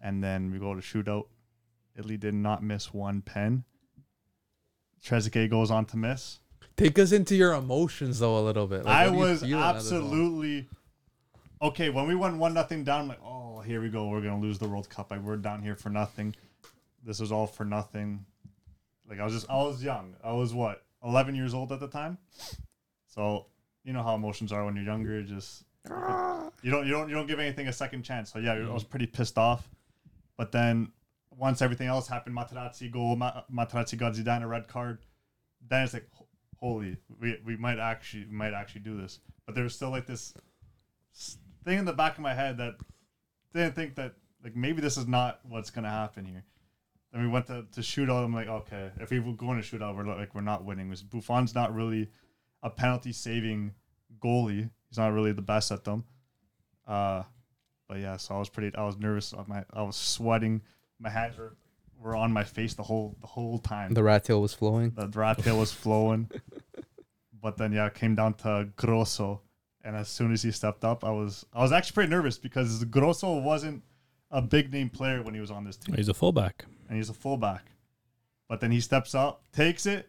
and 0.00 0.22
then 0.22 0.50
we 0.50 0.58
go 0.58 0.74
to 0.74 0.80
shootout. 0.80 1.26
Italy 1.96 2.16
did 2.16 2.34
not 2.34 2.62
miss 2.62 2.92
one 2.92 3.22
pen. 3.22 3.64
Trezeguet 5.04 5.50
goes 5.50 5.70
on 5.70 5.84
to 5.86 5.96
miss. 5.96 6.40
Take 6.76 6.98
us 6.98 7.12
into 7.12 7.34
your 7.34 7.54
emotions 7.54 8.20
though 8.20 8.38
a 8.38 8.44
little 8.44 8.66
bit. 8.66 8.84
Like, 8.84 8.94
I 8.94 9.08
was 9.08 9.42
feel 9.42 9.58
at 9.58 9.74
this 9.76 9.90
moment? 9.90 10.12
absolutely 10.12 10.68
okay 11.60 11.90
when 11.90 12.06
we 12.06 12.14
went 12.14 12.36
one 12.36 12.54
nothing 12.54 12.84
down. 12.84 13.02
I'm 13.02 13.08
like, 13.08 13.20
oh, 13.24 13.60
here 13.60 13.80
we 13.80 13.88
go. 13.88 14.08
We're 14.08 14.20
gonna 14.20 14.40
lose 14.40 14.58
the 14.58 14.68
World 14.68 14.88
Cup. 14.88 15.10
Like 15.10 15.22
we're 15.22 15.36
down 15.36 15.62
here 15.62 15.74
for 15.74 15.90
nothing. 15.90 16.34
This 17.04 17.20
is 17.20 17.32
all 17.32 17.46
for 17.46 17.64
nothing. 17.64 18.24
Like 19.08 19.20
I 19.20 19.24
was 19.24 19.34
just, 19.34 19.50
I 19.50 19.56
was 19.56 19.82
young. 19.82 20.14
I 20.22 20.32
was 20.32 20.52
what, 20.52 20.84
11 21.02 21.34
years 21.34 21.54
old 21.54 21.72
at 21.72 21.80
the 21.80 21.88
time. 21.88 22.18
So 23.06 23.46
you 23.84 23.92
know 23.92 24.02
how 24.02 24.14
emotions 24.14 24.52
are 24.52 24.64
when 24.64 24.76
you're 24.76 24.84
younger. 24.84 25.22
Just 25.22 25.64
you 26.62 26.70
don't, 26.70 26.86
you 26.86 26.92
don't, 26.92 27.08
you 27.08 27.14
don't 27.14 27.26
give 27.26 27.40
anything 27.40 27.68
a 27.68 27.72
second 27.72 28.02
chance. 28.02 28.32
So 28.32 28.38
yeah, 28.38 28.52
I 28.52 28.58
was 28.58 28.82
mm-hmm. 28.82 28.90
pretty 28.90 29.06
pissed 29.06 29.38
off. 29.38 29.68
But 30.36 30.52
then 30.52 30.92
once 31.30 31.62
everything 31.62 31.88
else 31.88 32.08
happened, 32.08 32.36
Materazzi 32.36 32.90
goal, 32.90 33.16
Ma- 33.16 33.42
Materazzi 33.52 33.96
got 33.96 34.14
Zidane 34.14 34.42
a 34.42 34.46
red 34.46 34.68
card. 34.68 34.98
Then 35.66 35.84
it's 35.84 35.94
like, 35.94 36.08
holy, 36.60 36.96
we, 37.20 37.38
we 37.44 37.56
might 37.56 37.78
actually 37.78 38.26
we 38.26 38.34
might 38.34 38.52
actually 38.52 38.82
do 38.82 39.00
this. 39.00 39.20
But 39.46 39.54
there 39.54 39.64
was 39.64 39.74
still 39.74 39.90
like 39.90 40.06
this 40.06 40.34
thing 41.64 41.78
in 41.78 41.84
the 41.84 41.92
back 41.92 42.16
of 42.16 42.20
my 42.20 42.34
head 42.34 42.58
that 42.58 42.76
didn't 43.52 43.74
think 43.74 43.94
that 43.96 44.14
like 44.42 44.54
maybe 44.54 44.80
this 44.80 44.96
is 44.96 45.06
not 45.06 45.40
what's 45.48 45.70
gonna 45.70 45.90
happen 45.90 46.24
here. 46.24 46.44
Then 47.18 47.26
we 47.26 47.32
went 47.32 47.48
to, 47.48 47.64
to 47.72 47.80
shootout. 47.80 48.24
I'm 48.24 48.32
like, 48.32 48.46
okay, 48.46 48.92
if 49.00 49.10
we 49.10 49.18
go 49.18 49.50
in 49.50 49.58
a 49.58 49.62
shootout, 49.62 49.96
we're 49.96 50.04
like 50.04 50.36
we're 50.36 50.40
not 50.40 50.64
winning. 50.64 50.88
Because 50.88 51.02
Buffon's 51.02 51.52
not 51.52 51.74
really 51.74 52.10
a 52.62 52.70
penalty 52.70 53.12
saving 53.12 53.74
goalie. 54.22 54.70
He's 54.88 54.98
not 54.98 55.12
really 55.12 55.32
the 55.32 55.42
best 55.42 55.72
at 55.72 55.82
them. 55.82 56.04
Uh, 56.86 57.24
but 57.88 57.98
yeah, 57.98 58.18
so 58.18 58.36
I 58.36 58.38
was 58.38 58.48
pretty. 58.48 58.76
I 58.76 58.84
was 58.84 58.98
nervous. 58.98 59.34
My 59.48 59.64
I 59.72 59.82
was 59.82 59.96
sweating. 59.96 60.62
My 61.00 61.10
hands 61.10 61.36
were, 61.36 61.56
were 62.00 62.14
on 62.14 62.32
my 62.32 62.44
face 62.44 62.74
the 62.74 62.84
whole 62.84 63.16
the 63.20 63.26
whole 63.26 63.58
time. 63.58 63.94
The 63.94 64.04
rat 64.04 64.22
tail 64.22 64.40
was 64.40 64.54
flowing. 64.54 64.90
The 64.90 65.08
rat 65.08 65.38
tail 65.38 65.58
was 65.58 65.72
flowing. 65.72 66.30
But 67.40 67.56
then 67.56 67.70
yeah, 67.70 67.86
it 67.86 67.94
came 67.94 68.16
down 68.16 68.34
to 68.34 68.68
Grosso, 68.74 69.42
and 69.84 69.94
as 69.94 70.08
soon 70.08 70.32
as 70.32 70.42
he 70.42 70.50
stepped 70.50 70.84
up, 70.84 71.04
I 71.04 71.10
was 71.12 71.46
I 71.52 71.62
was 71.62 71.70
actually 71.70 71.94
pretty 71.94 72.10
nervous 72.10 72.36
because 72.36 72.82
Grosso 72.82 73.38
wasn't 73.38 73.84
a 74.32 74.42
big 74.42 74.72
name 74.72 74.88
player 74.88 75.22
when 75.22 75.34
he 75.34 75.40
was 75.40 75.52
on 75.52 75.62
this 75.62 75.76
team, 75.76 75.94
He's 75.94 76.08
a 76.08 76.14
fullback. 76.14 76.64
And 76.88 76.96
he's 76.96 77.08
a 77.10 77.14
fullback. 77.14 77.64
But 78.48 78.60
then 78.60 78.70
he 78.70 78.80
steps 78.80 79.14
up, 79.14 79.42
takes 79.52 79.84
it, 79.86 80.08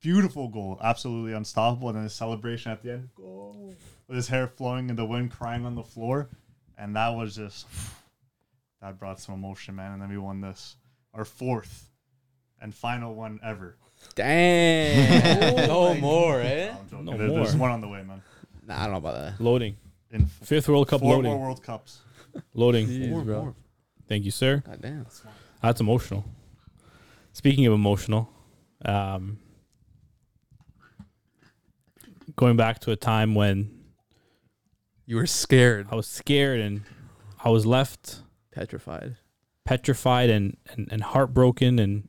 beautiful 0.00 0.48
goal, 0.48 0.78
absolutely 0.82 1.32
unstoppable, 1.32 1.88
and 1.88 1.96
then 1.96 2.04
his 2.04 2.12
celebration 2.12 2.70
at 2.72 2.82
the 2.82 2.92
end, 2.92 3.08
goal, 3.16 3.74
with 4.06 4.16
his 4.16 4.28
hair 4.28 4.46
flowing 4.46 4.88
in 4.88 4.96
the 4.96 5.04
wind, 5.04 5.30
crying 5.32 5.66
on 5.66 5.74
the 5.74 5.82
floor, 5.82 6.28
and 6.78 6.94
that 6.96 7.08
was 7.10 7.34
just 7.36 7.66
that 8.80 8.98
brought 8.98 9.20
some 9.20 9.34
emotion, 9.34 9.74
man. 9.76 9.92
And 9.92 10.02
then 10.02 10.08
we 10.10 10.18
won 10.18 10.40
this, 10.40 10.76
our 11.12 11.24
fourth 11.24 11.90
and 12.60 12.74
final 12.74 13.14
one 13.14 13.40
ever. 13.44 13.76
Damn. 14.14 15.56
no 15.68 15.94
more, 15.94 16.40
eh? 16.40 16.72
I'm. 16.92 17.04
No 17.04 17.16
There- 17.16 17.28
There's 17.28 17.54
more. 17.56 17.68
one 17.68 17.70
on 17.72 17.80
the 17.80 17.88
way, 17.88 18.02
man. 18.02 18.22
Nah, 18.66 18.78
I 18.78 18.82
don't 18.84 18.92
know 18.92 18.96
about 18.98 19.14
that. 19.14 19.40
Loading. 19.42 19.76
In 20.12 20.26
Fifth 20.26 20.68
World 20.68 20.88
Cup 20.88 21.00
four 21.00 21.16
loading. 21.16 21.30
more 21.30 21.40
World 21.40 21.62
Cups. 21.62 22.00
Loading. 22.54 22.86
Jeez, 22.86 23.24
bro. 23.24 23.54
Thank 24.08 24.24
you, 24.24 24.30
sir. 24.30 24.62
God 24.66 24.80
damn. 24.80 25.06
That's 25.62 25.80
emotional. 25.80 26.24
Speaking 27.32 27.66
of 27.66 27.72
emotional, 27.72 28.30
um, 28.84 29.38
going 32.36 32.56
back 32.56 32.78
to 32.80 32.90
a 32.92 32.96
time 32.96 33.34
when 33.34 33.70
You 35.06 35.16
were 35.16 35.26
scared. 35.26 35.88
I 35.90 35.96
was 35.96 36.06
scared 36.06 36.60
and 36.60 36.82
I 37.44 37.50
was 37.50 37.66
left 37.66 38.22
Petrified. 38.52 39.16
petrified 39.64 40.30
and, 40.30 40.56
and, 40.72 40.88
and 40.90 41.02
heartbroken 41.02 41.78
and 41.78 42.08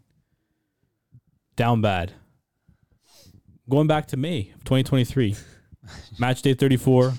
down 1.56 1.82
bad. 1.82 2.14
Going 3.70 3.88
back 3.88 4.08
to 4.08 4.18
May 4.18 4.52
of 4.56 4.64
2023, 4.64 5.36
match 6.20 6.42
day 6.42 6.54
34, 6.54 7.10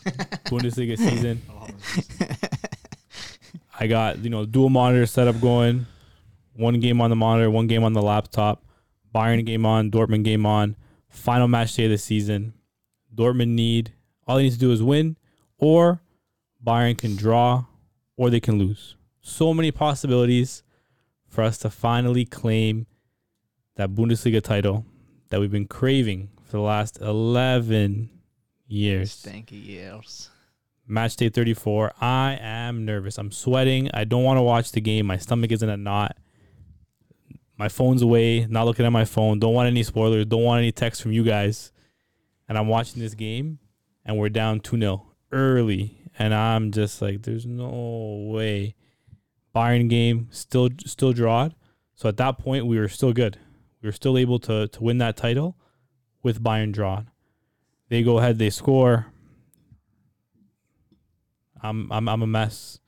Bundesliga 0.47 0.97
season. 0.97 1.43
I 3.81 3.87
got, 3.87 4.19
you 4.19 4.31
know, 4.31 4.45
dual 4.45 4.69
monitor 4.71 5.07
setup 5.07 5.41
going. 5.41 5.87
One 6.55 6.81
game 6.81 7.01
on 7.01 7.11
the 7.11 7.17
monitor, 7.17 7.51
one 7.51 7.67
game 7.67 7.85
on 7.85 7.93
the 7.93 8.03
laptop. 8.03 8.65
Bayern 9.15 9.45
game 9.45 9.67
on, 9.67 9.91
Dortmund 9.91 10.25
game 10.25 10.47
on. 10.47 10.77
Final 11.09 11.49
match 11.49 11.75
day 11.75 11.85
of 11.85 11.91
the 11.91 11.99
season. 11.99 12.55
Dortmund 13.15 13.49
need 13.49 13.93
all 14.27 14.37
they 14.37 14.45
need 14.45 14.53
to 14.53 14.59
do 14.59 14.73
is 14.73 14.83
win, 14.83 15.17
or 15.59 16.01
Bayern 16.65 16.97
can 16.97 17.17
draw, 17.17 17.65
or 18.17 18.31
they 18.31 18.41
can 18.41 18.59
lose. 18.59 18.97
So 19.21 19.53
many 19.53 19.71
possibilities 19.71 20.63
for 21.29 21.43
us 21.43 21.59
to 21.59 21.71
finally 21.71 22.25
claim 22.25 22.87
that 23.77 23.91
Bundesliga 23.91 24.43
title 24.43 24.85
that 25.31 25.41
we've 25.41 25.51
been 25.51 25.67
craving 25.67 26.31
for 26.45 26.53
the 26.53 26.63
last 26.63 27.01
11 27.01 28.11
years 28.67 29.15
Stanky 29.15 29.65
years. 29.67 30.31
match 30.87 31.17
day 31.17 31.29
34 31.29 31.93
i 32.01 32.39
am 32.41 32.85
nervous 32.85 33.19
i'm 33.19 33.31
sweating 33.31 33.91
i 33.93 34.05
don't 34.05 34.23
want 34.25 34.39
to 34.39 34.43
watch 34.43 34.73
the 34.73 34.81
game 34.81 35.07
my 35.07 35.17
stomach 35.17 35.53
is 35.53 35.63
in 35.63 35.69
a 35.69 35.77
knot 35.77 36.17
my 37.63 37.69
phone's 37.69 38.03
away 38.03 38.45
not 38.51 38.67
looking 38.67 38.85
at 38.85 38.91
my 38.91 39.05
phone. 39.05 39.39
Don't 39.39 39.55
want 39.55 39.69
any 39.69 39.85
spoilers. 39.85 40.27
Don't 40.27 40.43
want 40.43 40.59
any 40.59 40.73
texts 40.73 41.01
from 41.01 41.13
you 41.13 41.23
guys. 41.23 41.71
And 42.49 42.59
i'm 42.59 42.67
watching 42.67 43.01
this 43.01 43.15
game 43.15 43.61
and 44.05 44.19
we're 44.19 44.31
down 44.31 44.59
2-0 44.59 45.01
early. 45.31 45.97
And 46.19 46.35
i'm 46.35 46.73
just 46.73 47.01
like 47.01 47.23
there's 47.23 47.47
no 47.47 48.27
way. 48.35 48.75
Bayern 49.55 49.89
game 49.89 50.27
still 50.33 50.71
still 50.87 51.13
drawed. 51.13 51.55
So 51.95 52.09
at 52.09 52.17
that 52.17 52.37
point 52.37 52.67
we 52.67 52.81
were 52.81 52.89
still 52.89 53.13
good. 53.13 53.39
We 53.81 53.87
were 53.87 53.93
still 53.93 54.19
able 54.19 54.41
to 54.41 54.67
to 54.67 54.83
win 54.83 54.99
that 54.99 55.17
title 55.17 55.57
with 56.21 56.43
bayern 56.43 56.73
drawn. 56.73 57.11
They 57.91 58.03
go 58.03 58.19
ahead 58.19 58.41
they 58.41 58.51
score. 58.51 59.07
I'm 61.63 61.93
I'm 61.93 62.09
I'm 62.09 62.23
a 62.23 62.27
mess. 62.27 62.81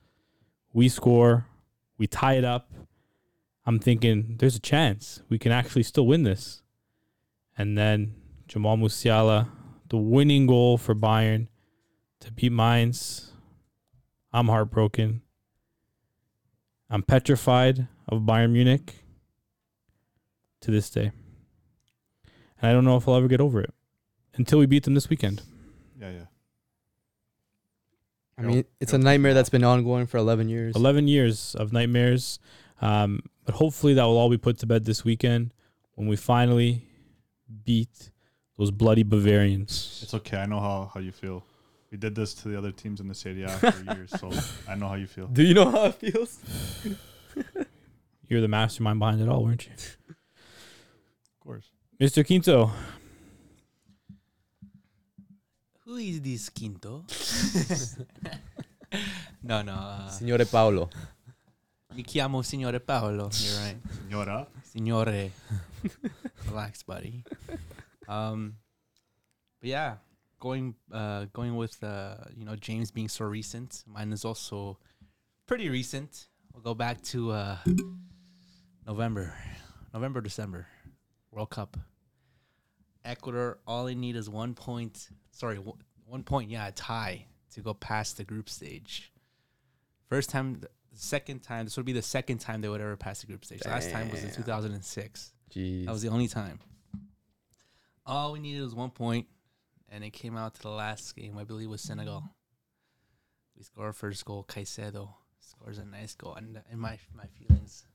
We 0.73 0.89
score, 0.89 1.47
we 1.97 2.07
tie 2.07 2.33
it 2.33 2.43
up. 2.43 2.74
I'm 3.65 3.79
thinking 3.79 4.35
there's 4.37 4.55
a 4.55 4.59
chance 4.59 5.21
we 5.29 5.39
can 5.39 5.51
actually 5.51 5.83
still 5.83 6.05
win 6.05 6.23
this. 6.23 6.61
And 7.57 7.77
then 7.77 8.15
Jamal 8.47 8.77
Musiala, 8.77 9.47
the 9.89 9.97
winning 9.97 10.45
goal 10.45 10.77
for 10.77 10.93
Bayern 10.93 11.47
to 12.19 12.31
beat 12.31 12.51
Mainz. 12.51 13.31
I'm 14.31 14.47
heartbroken. 14.47 15.21
I'm 16.89 17.01
petrified 17.01 17.87
of 18.07 18.21
Bayern 18.21 18.51
Munich 18.51 18.93
to 20.61 20.71
this 20.71 20.89
day. 20.89 21.11
And 22.61 22.69
I 22.69 22.73
don't 22.73 22.85
know 22.85 22.97
if 22.97 23.07
I'll 23.07 23.15
ever 23.15 23.27
get 23.27 23.41
over 23.41 23.61
it 23.61 23.73
until 24.35 24.59
we 24.59 24.65
beat 24.65 24.83
them 24.83 24.93
this 24.93 25.09
weekend. 25.09 25.41
Yeah, 25.99 26.11
yeah. 26.11 26.25
I 28.37 28.41
mean, 28.41 28.65
it's 28.81 28.91
a 28.91 28.97
nightmare 28.97 29.33
that's 29.33 29.49
been 29.49 29.63
ongoing 29.63 30.07
for 30.07 30.17
11 30.17 30.49
years. 30.49 30.75
11 30.75 31.07
years 31.07 31.55
of 31.55 31.71
nightmares. 31.71 32.39
Um, 32.81 33.21
but 33.45 33.55
hopefully 33.55 33.93
that 33.93 34.03
will 34.03 34.17
all 34.17 34.29
be 34.29 34.37
put 34.37 34.57
to 34.59 34.65
bed 34.65 34.85
this 34.85 35.03
weekend 35.05 35.53
when 35.93 36.07
we 36.07 36.15
finally 36.15 36.85
beat 37.63 38.11
those 38.57 38.71
bloody 38.71 39.03
Bavarians. 39.03 39.99
It's 40.03 40.13
okay. 40.13 40.37
I 40.37 40.45
know 40.45 40.59
how, 40.59 40.91
how 40.93 40.99
you 40.99 41.11
feel. 41.11 41.43
We 41.91 41.97
did 41.97 42.15
this 42.15 42.33
to 42.35 42.49
the 42.49 42.57
other 42.57 42.71
teams 42.71 42.99
in 42.99 43.07
the 43.07 43.15
Serie 43.15 43.43
A 43.43 43.49
for 43.49 43.67
years, 43.93 44.11
so 44.19 44.31
I 44.67 44.75
know 44.75 44.87
how 44.87 44.95
you 44.95 45.07
feel. 45.07 45.27
Do 45.27 45.43
you 45.43 45.53
know 45.53 45.69
how 45.69 45.85
it 45.85 45.95
feels? 45.95 46.39
You're 48.27 48.41
the 48.41 48.47
mastermind 48.47 48.99
behind 48.99 49.21
it 49.21 49.29
all, 49.29 49.43
weren't 49.43 49.67
you? 49.67 49.73
Of 50.09 51.39
course. 51.39 51.69
Mr. 52.01 52.25
Quinto, 52.25 52.71
Who 55.85 55.95
is 55.97 56.19
this 56.21 56.49
Quinto? 56.49 57.05
no, 59.43 59.61
no. 59.61 59.73
Uh, 59.73 60.09
Signore 60.09 60.45
Paolo. 60.49 60.89
Mi 61.95 62.03
chiamo 62.03 62.41
Signore 62.43 62.79
Paolo. 62.79 63.29
You're 63.33 63.59
right. 63.59 63.77
Senora. 64.03 64.47
Signore. 64.63 65.31
Relax, 66.47 66.83
buddy. 66.83 67.23
Um, 68.07 68.55
but 69.61 69.69
yeah, 69.69 69.95
going 70.39 70.75
uh 70.91 71.25
going 71.33 71.55
with 71.55 71.81
uh 71.83 72.15
you 72.35 72.45
know 72.45 72.55
James 72.55 72.91
being 72.91 73.07
so 73.07 73.25
recent. 73.25 73.83
Mine 73.87 74.11
is 74.11 74.25
also 74.25 74.77
pretty 75.47 75.69
recent. 75.69 76.27
We'll 76.53 76.63
go 76.63 76.73
back 76.73 77.01
to 77.13 77.31
uh 77.31 77.57
November, 78.85 79.33
November 79.93 80.21
December, 80.21 80.67
World 81.31 81.49
Cup. 81.49 81.77
Ecuador. 83.03 83.59
All 83.67 83.85
they 83.85 83.95
need 83.95 84.15
is 84.15 84.29
one 84.29 84.53
point. 84.53 85.09
Sorry, 85.31 85.57
one- 85.59 85.77
one 86.07 86.23
point. 86.23 86.49
Yeah, 86.51 86.67
a 86.67 86.71
tie 86.71 87.25
to 87.53 87.61
go 87.61 87.73
past 87.73 88.17
the 88.17 88.23
group 88.23 88.49
stage. 88.49 89.11
First 90.09 90.29
time, 90.29 90.61
second 90.95 91.39
time. 91.43 91.65
This 91.65 91.77
would 91.77 91.85
be 91.85 91.93
the 91.93 92.01
second 92.01 92.39
time 92.39 92.61
they 92.61 92.69
would 92.69 92.81
ever 92.81 92.95
pass 92.97 93.21
the 93.21 93.27
group 93.27 93.45
stage. 93.45 93.61
Last 93.65 93.91
time 93.91 94.09
was 94.09 94.23
in 94.23 94.31
2006. 94.31 95.33
Jeez. 95.53 95.85
That 95.85 95.91
was 95.91 96.01
the 96.01 96.09
only 96.09 96.27
time. 96.27 96.59
All 98.05 98.33
we 98.33 98.39
needed 98.39 98.61
was 98.61 98.75
one 98.75 98.91
point, 98.91 99.27
and 99.89 100.03
it 100.03 100.11
came 100.11 100.37
out 100.37 100.55
to 100.55 100.61
the 100.61 100.69
last 100.69 101.15
game. 101.15 101.37
I 101.37 101.43
believe 101.43 101.69
was 101.69 101.81
Senegal. 101.81 102.23
We 103.57 103.63
scored 103.63 103.87
our 103.87 103.93
first 103.93 104.23
goal. 104.25 104.45
Caicedo 104.47 105.09
scores 105.39 105.77
a 105.77 105.85
nice 105.85 106.13
goal, 106.15 106.35
and 106.35 106.61
in 106.71 106.77
my 106.79 106.99
my 107.15 107.25
feelings, 107.25 107.85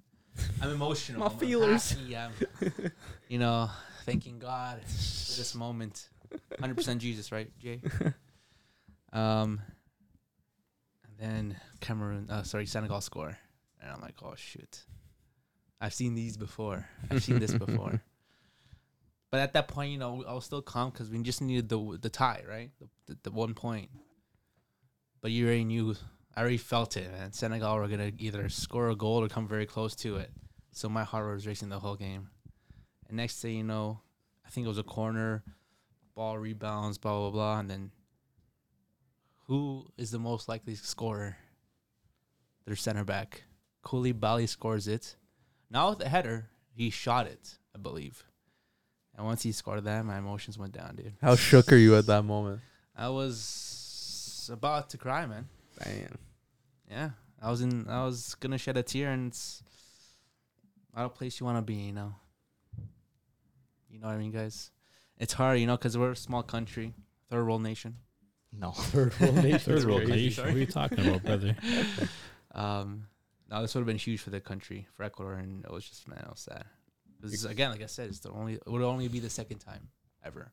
I'm 0.61 0.71
emotional. 0.73 1.21
My 1.21 1.26
I'm 1.26 1.38
feelers. 1.38 1.90
happy, 1.92 2.16
I'm, 2.16 2.33
you 3.28 3.38
know, 3.38 3.71
thanking 4.04 4.38
God 4.38 4.80
for 4.83 4.88
this 5.37 5.54
moment. 5.54 6.09
100% 6.61 6.99
Jesus, 6.99 7.33
right, 7.33 7.50
Jay? 7.59 7.80
Um, 9.12 9.61
then 11.21 11.57
Cameroon, 11.81 12.29
uh, 12.31 12.43
sorry, 12.43 12.67
Senegal 12.67 13.00
score, 13.00 13.37
and 13.83 13.93
I'm 13.93 14.00
like, 14.00 14.15
oh 14.23 14.35
shoot, 14.37 14.85
I've 15.81 15.95
seen 15.95 16.15
these 16.15 16.37
before. 16.37 16.87
I've 17.11 17.23
seen 17.23 17.39
this 17.39 17.55
before. 17.55 18.03
But 19.31 19.39
at 19.39 19.53
that 19.53 19.69
point, 19.69 19.93
you 19.93 19.99
know, 19.99 20.25
I 20.27 20.33
was 20.35 20.45
still 20.45 20.61
calm 20.61 20.91
because 20.91 21.09
we 21.09 21.23
just 21.23 21.41
needed 21.41 21.69
the 21.69 21.99
the 22.00 22.09
tie, 22.09 22.43
right? 22.49 22.71
The, 22.81 22.89
the, 23.07 23.19
the 23.25 23.31
one 23.31 23.55
point. 23.55 23.89
But 25.21 25.31
you 25.31 25.47
already 25.47 25.65
knew, 25.65 25.95
I 26.35 26.41
already 26.41 26.57
felt 26.57 26.97
it, 26.97 27.11
man. 27.12 27.33
Senegal 27.33 27.77
were 27.77 27.87
gonna 27.87 28.11
either 28.19 28.49
score 28.49 28.89
a 28.89 28.97
goal 28.97 29.23
or 29.23 29.29
come 29.29 29.47
very 29.47 29.67
close 29.67 29.95
to 29.97 30.17
it. 30.17 30.33
So 30.73 30.89
my 30.89 31.05
heart 31.05 31.33
was 31.33 31.47
racing 31.47 31.69
the 31.69 31.79
whole 31.79 31.95
game. 31.95 32.31
And 33.07 33.17
next 33.17 33.41
thing 33.41 33.57
you 33.57 33.62
know, 33.62 34.00
I 34.45 34.50
think 34.50 34.65
it 34.65 34.69
was 34.69 34.79
a 34.79 34.83
corner, 34.83 35.45
ball 36.17 36.37
rebounds, 36.37 36.99
blah 36.99 37.17
blah 37.17 37.31
blah, 37.31 37.61
and 37.61 37.71
then 37.71 37.93
who 39.50 39.85
is 39.99 40.12
the 40.12 40.19
most 40.21 40.49
likely 40.49 40.76
scorer? 40.76 41.37
Their 42.66 42.76
center 42.76 43.02
back, 43.02 43.42
Koulibaly 43.85 44.49
scores 44.49 44.87
it. 44.87 45.16
Not 45.69 45.90
with 45.90 46.07
a 46.07 46.09
header, 46.09 46.50
he 46.73 46.88
shot 46.88 47.26
it, 47.26 47.59
I 47.75 47.78
believe. 47.78 48.23
And 49.16 49.26
once 49.26 49.42
he 49.42 49.50
scored 49.50 49.83
that, 49.83 50.04
my 50.04 50.19
emotions 50.19 50.57
went 50.57 50.73
down, 50.73 50.95
dude. 50.95 51.14
How 51.21 51.35
shook 51.35 51.73
are 51.73 51.76
you 51.76 51.97
at 51.97 52.07
that 52.07 52.23
moment? 52.23 52.61
I 52.97 53.09
was 53.09 54.49
about 54.52 54.88
to 54.90 54.99
cry, 54.99 55.26
man. 55.26 55.49
Damn. 55.83 56.19
Yeah, 56.88 57.11
I 57.42 57.50
was 57.50 57.61
in. 57.61 57.88
I 57.88 58.04
was 58.04 58.37
gonna 58.37 58.57
shed 58.57 58.76
a 58.76 58.85
tear, 58.85 59.11
and 59.11 59.33
it's 59.33 59.64
not 60.95 61.07
a 61.07 61.09
place 61.09 61.40
you 61.40 61.47
want 61.47 61.59
to 61.59 61.62
be. 61.62 61.75
You 61.75 61.92
know. 61.92 62.14
You 63.88 63.99
know 63.99 64.07
what 64.07 64.14
I 64.14 64.19
mean, 64.19 64.30
guys. 64.30 64.71
It's 65.19 65.33
hard, 65.33 65.59
you 65.59 65.66
know, 65.66 65.76
because 65.76 65.99
we're 65.99 66.12
a 66.12 66.16
small 66.16 66.45
country, 66.45 66.95
third 67.28 67.45
world 67.45 67.62
nation. 67.62 67.97
No. 68.52 68.71
Third 68.73 69.19
world 69.21 69.37
nation. 69.37 69.59
Third 69.61 69.85
world 69.85 70.04
crazy, 70.07 70.25
nation. 70.26 70.33
sorry. 70.33 70.49
What 70.50 70.57
are 70.57 70.61
you 70.61 70.66
talking 70.66 71.07
about, 71.07 71.23
brother? 71.25 71.57
Um, 72.54 73.07
no, 73.50 73.62
this 73.62 73.75
would 73.75 73.80
have 73.80 73.87
been 73.87 73.97
huge 73.99 74.21
for 74.21 74.30
the 74.30 74.40
country, 74.40 74.87
for 74.97 75.02
Ecuador, 75.04 75.35
and 75.35 75.64
it 75.64 75.71
was 75.71 75.85
just 75.88 76.07
man, 76.09 76.23
I 76.26 76.30
was 76.30 76.40
sad. 76.40 76.64
This 77.21 77.33
is, 77.35 77.45
again, 77.45 77.71
like 77.71 77.83
I 77.83 77.87
said, 77.87 78.09
it's 78.09 78.21
the 78.21 78.30
only 78.30 78.54
it 78.54 78.66
would 78.66 78.83
only 78.83 79.09
be 79.09 79.21
the 79.21 79.30
second 79.30 79.59
time 79.59 79.88
ever. 80.25 80.52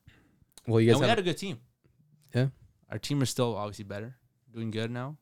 Well, 0.67 0.81
you 0.81 0.91
And 0.91 0.99
guys 0.99 1.05
we 1.05 1.09
had 1.09 1.19
a 1.19 1.23
good 1.23 1.37
team. 1.37 1.59
Yeah. 2.35 2.47
our 2.91 2.97
team 2.99 3.21
is 3.21 3.29
still 3.29 3.55
obviously 3.55 3.85
better, 3.85 4.15
doing 4.53 4.69
good 4.71 4.91
now. 4.91 5.17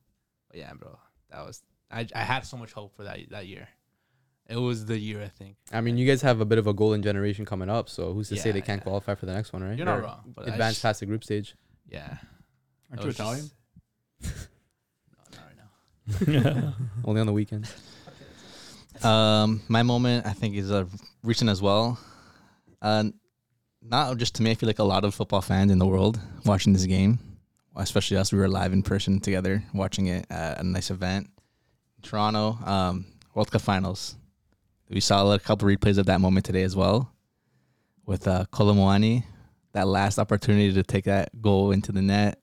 But 0.49 0.59
yeah, 0.59 0.73
bro, 0.73 0.97
that 1.29 1.45
was 1.45 1.61
I. 1.91 2.07
I 2.15 2.21
had 2.23 2.45
so 2.45 2.57
much 2.57 2.71
hope 2.73 2.95
for 2.95 3.03
that 3.03 3.19
that 3.29 3.47
year. 3.47 3.67
It 4.47 4.57
was 4.57 4.85
the 4.85 4.97
year 4.97 5.21
I 5.23 5.27
think. 5.29 5.55
I 5.71 5.81
mean, 5.81 5.97
you 5.97 6.05
guys 6.07 6.21
have 6.23 6.39
a 6.41 6.45
bit 6.45 6.57
of 6.57 6.67
a 6.67 6.73
golden 6.73 7.01
generation 7.03 7.45
coming 7.45 7.69
up, 7.69 7.89
so 7.89 8.13
who's 8.13 8.29
to 8.29 8.37
say 8.37 8.51
they 8.51 8.61
can't 8.61 8.79
yeah. 8.81 8.83
qualify 8.83 9.15
for 9.15 9.25
the 9.27 9.33
next 9.33 9.53
one, 9.53 9.63
right? 9.63 9.77
You're 9.77 9.85
not 9.85 9.99
Or 9.99 10.03
wrong, 10.03 10.33
but 10.35 10.47
Advance 10.47 10.79
past 10.81 10.99
the 10.99 11.05
group 11.05 11.23
stage. 11.23 11.55
Yeah, 11.87 12.17
Aren't 12.91 13.01
you 13.01 13.07
was 13.07 13.15
Italian? 13.15 13.49
no, 14.21 14.29
not 15.31 15.45
right 15.45 16.45
now. 16.45 16.73
Only 17.03 17.21
on 17.21 17.27
the 17.27 17.33
weekends. 17.33 17.73
Um, 19.03 19.61
my 19.67 19.83
moment 19.83 20.25
I 20.25 20.33
think 20.33 20.55
is 20.55 20.71
uh, 20.71 20.85
recent 21.23 21.49
as 21.49 21.61
well. 21.61 21.99
Uh, 22.81 23.05
not 23.81 24.17
just 24.17 24.35
to 24.35 24.43
me. 24.43 24.51
I 24.51 24.55
feel 24.55 24.67
like 24.67 24.79
a 24.79 24.83
lot 24.83 25.03
of 25.03 25.13
football 25.13 25.41
fans 25.41 25.71
in 25.71 25.79
the 25.79 25.85
world 25.85 26.19
watching 26.45 26.73
this 26.73 26.85
game, 26.85 27.19
especially 27.75 28.17
us. 28.17 28.31
We 28.31 28.39
were 28.39 28.47
live 28.47 28.73
in 28.73 28.83
person 28.83 29.19
together 29.19 29.63
watching 29.73 30.07
it 30.07 30.25
at 30.29 30.59
a 30.59 30.63
nice 30.63 30.89
event, 30.91 31.29
Toronto 32.01 32.57
um, 32.65 33.05
World 33.33 33.51
Cup 33.51 33.61
Finals. 33.61 34.15
We 34.89 34.99
saw 34.99 35.31
a 35.31 35.39
couple 35.39 35.67
replays 35.67 35.97
of 35.97 36.05
that 36.07 36.21
moment 36.21 36.45
today 36.45 36.63
as 36.63 36.75
well, 36.75 37.11
with 38.05 38.27
uh, 38.27 38.45
Kolo 38.51 38.73
Muani, 38.73 39.23
that 39.73 39.87
last 39.87 40.19
opportunity 40.19 40.73
to 40.73 40.83
take 40.83 41.05
that 41.05 41.41
goal 41.41 41.71
into 41.71 41.91
the 41.91 42.01
net 42.01 42.39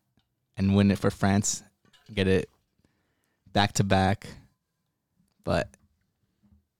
and 0.56 0.75
win 0.75 0.90
it 0.90 0.99
for 0.99 1.11
France, 1.11 1.62
get 2.12 2.28
it 2.28 2.49
back 3.52 3.73
to 3.75 3.85
back, 3.85 4.26
but 5.44 5.68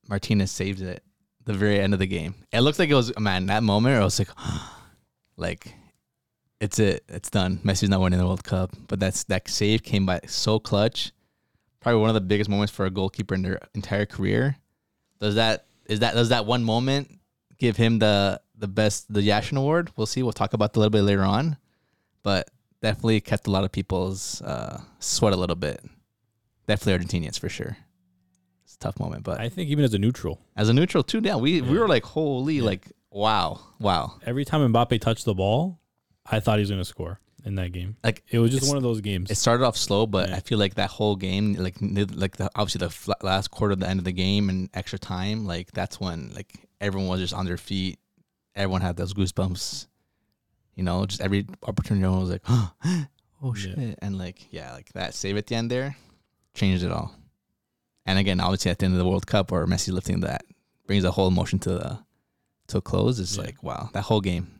Martinez 0.09 0.50
saves 0.50 0.83
it 0.83 1.02
the 1.45 1.55
very 1.55 1.81
end 1.81 1.93
of 1.93 1.99
the 1.99 2.07
game. 2.07 2.35
It 2.52 2.61
looks 2.61 2.79
like 2.79 2.91
it 2.91 2.95
was 2.95 3.12
man 3.19 3.47
that 3.47 3.62
moment. 3.62 4.00
I 4.00 4.05
was 4.05 4.19
like, 4.19 4.29
like 5.37 5.75
it's 6.61 6.79
it, 6.79 7.05
it's 7.09 7.31
done. 7.31 7.59
Messi's 7.64 7.88
not 7.88 8.00
winning 8.00 8.19
the 8.19 8.26
World 8.26 8.45
Cup, 8.45 8.71
but 8.88 9.00
that's 9.00 9.25
that 9.25 9.49
save 9.49 9.83
came 9.83 10.07
by 10.07 10.21
so 10.26 10.59
clutch. 10.59 11.12
Probably 11.81 12.00
one 12.00 12.11
of 12.11 12.14
the 12.14 12.21
biggest 12.21 12.49
moments 12.49 12.73
for 12.73 12.87
a 12.87 12.91
goalkeeper 12.91 13.35
in 13.35 13.43
their 13.43 13.59
entire 13.75 14.07
career. 14.07 14.57
Does 15.21 15.35
that 15.35 15.67
is 15.87 16.00
that 16.00 16.14
does 16.14 16.29
that 16.29 16.47
one 16.47 16.62
moment 16.62 17.19
give 17.59 17.76
him 17.76 17.99
the 17.99 18.41
the 18.57 18.69
best 18.69 19.12
the 19.12 19.21
Yashin 19.21 19.59
Award? 19.59 19.91
We'll 19.97 20.07
see. 20.07 20.23
We'll 20.23 20.33
talk 20.33 20.52
about 20.52 20.73
that 20.73 20.79
a 20.79 20.81
little 20.81 20.91
bit 20.91 21.02
later 21.02 21.25
on, 21.25 21.57
but 22.23 22.49
definitely 22.83 23.21
kept 23.21 23.47
a 23.47 23.51
lot 23.51 23.65
of 23.65 23.73
people's 23.73 24.43
uh, 24.43 24.81
sweat 24.99 25.33
a 25.33 25.37
little 25.37 25.57
bit. 25.57 25.81
Definitely 26.67 27.05
Argentinians 27.07 27.39
for 27.39 27.49
sure. 27.49 27.77
It's 28.65 28.75
a 28.75 28.79
tough 28.79 28.99
moment, 29.01 29.25
but 29.25 29.41
I 29.41 29.49
think 29.49 29.71
even 29.71 29.85
as 29.85 29.95
a 29.95 29.99
neutral, 29.99 30.39
as 30.57 30.69
a 30.69 30.73
neutral 30.75 31.03
too, 31.03 31.21
yeah, 31.23 31.37
we 31.37 31.62
we 31.62 31.79
were 31.79 31.89
like, 31.89 32.05
holy, 32.05 32.57
Yeah. 32.57 32.65
like 32.65 32.93
wow, 33.11 33.61
wow. 33.81 34.15
every 34.25 34.45
time 34.45 34.61
Mbappe 34.73 35.01
touched 35.01 35.25
the 35.25 35.35
ball, 35.35 35.81
I 36.27 36.41
thought 36.41 36.59
he 36.59 36.61
was 36.62 36.71
going 36.71 36.81
to 36.81 36.85
score 36.85 37.19
in 37.45 37.57
that 37.57 37.73
game. 37.73 37.97
Like 38.05 38.23
It 38.31 38.39
was 38.39 38.53
just 38.53 38.69
one 38.69 38.77
of 38.77 38.83
those 38.85 39.01
games. 39.01 39.31
it 39.31 39.35
started 39.37 39.65
off 39.65 39.77
slow, 39.77 40.07
but 40.07 40.29
Yeah. 40.29 40.37
I 40.37 40.41
feel 40.41 40.59
like 40.59 40.75
that 40.77 40.91
whole 40.91 41.17
game, 41.17 41.55
like 41.55 41.77
like 41.81 42.37
the 42.37 42.49
obviously 42.55 42.79
the 42.79 42.91
fl- 42.91 43.12
last 43.23 43.51
quarter, 43.51 43.75
the 43.75 43.89
end 43.89 43.99
of 43.99 44.05
the 44.05 44.12
game, 44.12 44.49
and 44.49 44.69
extra 44.75 44.99
time, 44.99 45.45
like 45.45 45.73
that's 45.73 45.99
when 46.01 46.33
like 46.35 46.53
everyone 46.81 47.09
was 47.09 47.21
just 47.21 47.35
on 47.35 47.45
their 47.47 47.57
feet. 47.59 47.99
Everyone 48.55 48.81
had 48.83 48.97
those 48.97 49.15
goosebumps. 49.15 49.87
You 50.75 50.83
know, 50.85 51.05
just 51.07 51.21
every 51.21 51.47
opportunity, 51.67 52.07
I 52.07 52.11
was 52.11 52.31
like, 52.31 52.43
oh 52.49 52.73
Yeah. 53.45 53.52
shit, 53.55 53.99
and 54.00 54.17
like 54.19 54.47
yeah, 54.52 54.73
like 54.73 54.93
that 54.95 55.14
save 55.14 55.37
at 55.37 55.47
the 55.47 55.55
end 55.57 55.71
there 55.71 55.97
changed 56.55 56.83
it 56.85 56.93
all. 56.93 57.14
And 58.07 58.18
again, 58.18 58.40
obviously 58.40 58.70
at 58.70 58.79
the 58.79 58.87
end 58.87 58.94
of 58.94 58.99
the 58.99 59.05
World 59.09 59.27
Cup, 59.27 59.53
or 59.53 59.64
Messi 59.66 59.92
lifting 59.92 60.20
that 60.20 60.44
brings 60.87 61.03
the 61.05 61.12
whole 61.12 61.29
emotion 61.29 61.59
to 61.61 61.70
the 61.70 61.99
to 62.68 62.79
a 62.79 62.81
close. 62.81 63.20
It's 63.20 63.37
Yeah. 63.37 63.44
like 63.44 63.62
wow, 63.62 63.90
that 63.92 64.03
whole 64.03 64.20
game, 64.20 64.51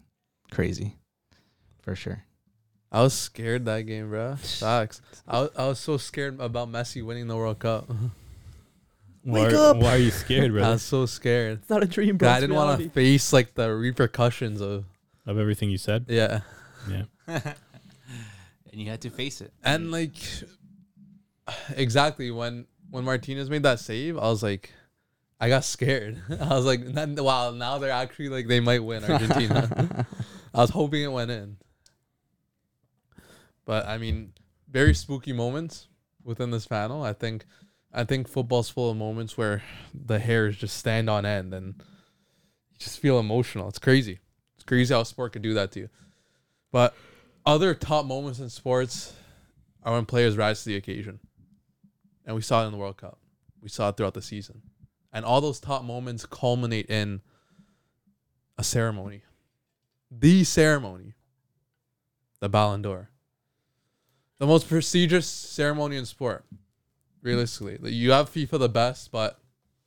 crazy, 0.51 0.97
for 1.81 1.95
sure. 1.97 2.25
I 2.91 3.01
was 3.03 3.15
scared 3.15 3.65
that 3.65 3.83
game, 3.83 4.11
bro. 4.11 4.37
Facts. 4.43 5.01
I 5.27 5.41
was, 5.41 5.51
I 5.57 5.67
was 5.69 5.81
so 5.81 5.97
scared 5.97 6.39
about 6.41 6.71
Messi 6.71 7.03
winning 7.05 7.27
the 7.27 7.37
World 7.37 7.59
Cup. 7.59 7.89
why, 9.25 9.45
Wake 9.45 9.53
are- 9.55 9.71
up! 9.71 9.77
why 9.79 9.95
are 9.95 9.99
you 9.99 10.11
scared, 10.11 10.53
bro? 10.53 10.63
I 10.65 10.71
was 10.73 10.83
so 10.83 11.07
scared. 11.07 11.61
It's 11.61 11.71
not 11.71 11.83
a 11.83 11.87
dream, 11.87 12.19
'Cause 12.19 12.29
I 12.29 12.41
didn't 12.41 12.55
want 12.57 12.81
to 12.83 12.91
face 12.91 13.33
like 13.33 13.55
the 13.55 13.73
repercussions 13.75 14.61
of 14.61 14.85
of 15.27 15.39
everything 15.39 15.71
you 15.71 15.79
said? 15.79 16.07
yeah, 16.09 16.41
Yeah. 16.89 17.05
and 17.27 18.81
you 18.81 18.91
had 18.91 19.01
to 19.03 19.11
face 19.11 19.41
it. 19.41 19.53
and 19.65 19.91
like 19.91 20.15
exactly 21.77 22.31
when 22.31 22.67
when 22.91 23.05
Martinez 23.05 23.49
made 23.49 23.63
that 23.63 23.81
save, 23.81 24.19
I 24.19 24.23
was 24.29 24.43
like, 24.43 24.73
I 25.41 25.49
got 25.49 25.65
scared. 25.65 26.21
I 26.41 26.51
was 26.51 26.67
like, 26.67 26.85
then, 26.85 27.17
wow, 27.17 27.51
now 27.51 27.79
they're 27.79 27.91
actually 27.91 28.29
like 28.29 28.47
they 28.47 28.61
might 28.61 28.85
win 28.85 29.03
Argentina. 29.05 30.07
I 30.55 30.61
was 30.61 30.71
hoping 30.71 31.03
it 31.03 31.11
went 31.11 31.31
in, 31.31 31.57
but 33.65 33.87
I 33.87 33.97
mean, 33.99 34.35
very 34.71 34.95
spooky 34.95 35.33
moments 35.33 35.89
within 36.23 36.51
this 36.51 36.67
panel. 36.67 37.03
I 37.03 37.13
think, 37.15 37.45
I 37.93 38.05
think 38.05 38.29
football's 38.29 38.69
full 38.69 38.91
of 38.91 38.97
moments 38.97 39.37
where 39.39 39.63
the 39.95 40.19
hairs 40.19 40.57
just 40.57 40.77
stand 40.77 41.09
on 41.09 41.25
end 41.25 41.55
and 41.55 41.75
you 42.71 42.79
just 42.79 42.99
feel 42.99 43.19
emotional. 43.19 43.69
It's 43.69 43.79
crazy. 43.79 44.19
It's 44.62 44.68
crazy 44.68 44.94
how 44.94 45.03
sport 45.03 45.33
could 45.33 45.42
do 45.42 45.55
that 45.55 45.72
to 45.72 45.81
you. 45.81 45.88
But 46.70 46.94
other 47.44 47.75
top 47.75 48.07
moments 48.07 48.38
in 48.38 48.48
sports 48.48 49.12
are 49.83 49.92
when 49.94 50.07
players 50.07 50.37
rise 50.37 50.62
to 50.62 50.68
the 50.68 50.77
occasion. 50.77 51.18
And 52.25 52.37
we 52.37 52.42
saw 52.42 52.62
it 52.62 52.66
in 52.66 52.72
the 52.72 52.79
World 52.79 52.96
Cup. 52.96 53.18
We 53.61 53.68
saw 53.68 53.88
it 53.88 53.96
throughout 53.96 54.14
the 54.14 54.22
season. 54.22 54.62
And 55.12 55.25
all 55.25 55.40
those 55.40 55.59
top 55.59 55.83
moments 55.83 56.27
culminate 56.27 56.88
in 56.88 57.22
a 58.57 58.62
ceremony. 58.62 59.22
The 60.12 60.44
ceremony. 60.44 61.14
The 62.38 62.48
Ballon 62.48 62.83
d'Or. 62.83 63.11
The 64.38 64.46
most 64.46 64.68
prestigious 64.68 65.27
ceremony 65.27 65.96
in 65.96 66.07
sport. 66.07 66.44
Realistically. 67.20 67.90
You 67.90 68.12
have 68.12 68.31
FIFA 68.31 68.61
the 68.61 68.68
best, 68.68 69.11
but 69.11 69.40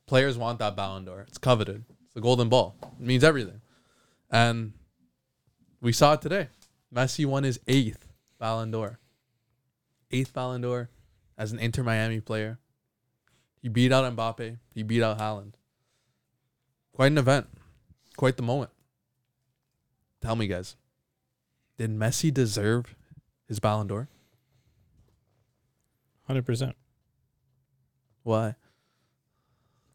players 0.06 0.38
want 0.38 0.60
that 0.60 0.76
Ballon 0.76 1.06
d'Or. 1.06 1.22
It's 1.22 1.38
coveted. 1.38 1.86
It's 2.04 2.14
the 2.14 2.20
golden 2.20 2.50
ball. 2.50 2.76
It 3.00 3.06
means 3.06 3.24
everything. 3.24 3.62
And 4.36 4.74
we 5.80 5.94
saw 5.94 6.14
it 6.16 6.22
today. 6.22 6.50
Messi 6.94 7.26
won 7.26 7.44
his 7.44 7.58
eighth 7.70 8.06
Ballon 8.38 8.70
d'Or. 8.70 9.00
Eighth 10.12 10.34
Ballon 10.34 10.60
d'Or 10.60 10.90
as 11.38 11.54
an 11.54 11.60
Inter 11.60 11.84
Miami 11.84 12.20
player. 12.20 12.60
He 13.62 13.70
beat 13.70 13.94
out 13.94 14.14
Mbappe. 14.14 14.58
He 14.74 14.84
beat 14.84 15.02
out 15.02 15.20
Haaland. 15.20 15.54
Quite 16.92 17.14
an 17.14 17.18
event. 17.18 17.48
Quite 18.18 18.36
the 18.36 18.44
moment. 18.44 18.72
Tell 20.22 20.36
me, 20.36 20.48
guys. 20.48 20.76
Did 21.78 21.92
Messi 21.92 22.34
deserve 22.34 22.94
his 23.48 23.62
Ballon 23.62 23.88
d'Or? 23.88 24.10
100%. 26.30 26.74
Why? 28.24 28.56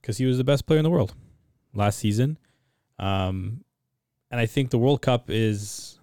because 0.01 0.19
he 0.19 0.25
was 0.25 0.39
the 0.39 0.45
best 0.45 0.67
player 0.67 0.79
in 0.79 0.85
the 0.85 0.91
world 0.91 1.15
last 1.75 1.99
season. 1.99 2.39
Um, 2.99 3.65
and 4.31 4.41
I 4.41 4.47
think 4.47 4.71
the 4.71 4.79
World 4.79 5.03
Cup 5.03 5.29
is, 5.29 5.99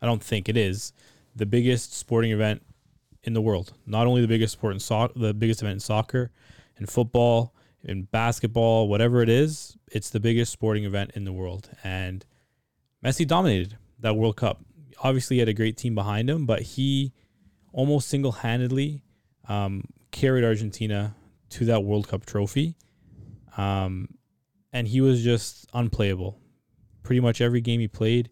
I 0.00 0.06
don't 0.06 0.22
think 0.22 0.48
it 0.48 0.56
is, 0.56 0.92
the 1.34 1.46
biggest 1.46 1.94
sporting 1.94 2.30
event 2.30 2.62
in 3.22 3.34
the 3.34 3.40
world. 3.40 3.72
Not 3.86 4.06
only 4.06 4.22
the 4.22 4.28
biggest 4.28 4.54
sport 4.54 4.74
in 4.74 4.80
soccer, 4.80 5.18
the 5.18 5.34
biggest 5.34 5.60
event 5.60 5.74
in 5.74 5.80
soccer, 5.80 6.30
in 6.78 6.86
football, 6.86 7.54
in 7.84 8.04
basketball, 8.04 8.88
whatever 8.88 9.22
it 9.22 9.28
is, 9.28 9.76
it's 9.92 10.10
the 10.10 10.20
biggest 10.20 10.52
sporting 10.52 10.84
event 10.84 11.12
in 11.14 11.24
the 11.24 11.32
world. 11.32 11.70
And 11.84 12.24
Messi 13.04 13.26
dominated 13.26 13.76
that 14.00 14.16
World 14.16 14.36
Cup. 14.36 14.64
Obviously, 15.02 15.36
he 15.36 15.40
had 15.40 15.48
a 15.48 15.54
great 15.54 15.76
team 15.76 15.94
behind 15.94 16.30
him, 16.30 16.46
but 16.46 16.62
he 16.62 17.12
almost 17.72 18.08
single 18.08 18.32
handedly 18.32 19.02
um, 19.48 19.84
carried 20.10 20.44
Argentina 20.44 21.14
to 21.50 21.66
that 21.66 21.84
World 21.84 22.08
Cup 22.08 22.24
trophy. 22.24 22.76
Um, 23.56 24.08
and 24.72 24.88
he 24.88 25.00
was 25.00 25.22
just 25.22 25.66
unplayable. 25.72 26.38
Pretty 27.06 27.20
much 27.20 27.40
every 27.40 27.60
game 27.60 27.78
he 27.78 27.86
played, 27.86 28.30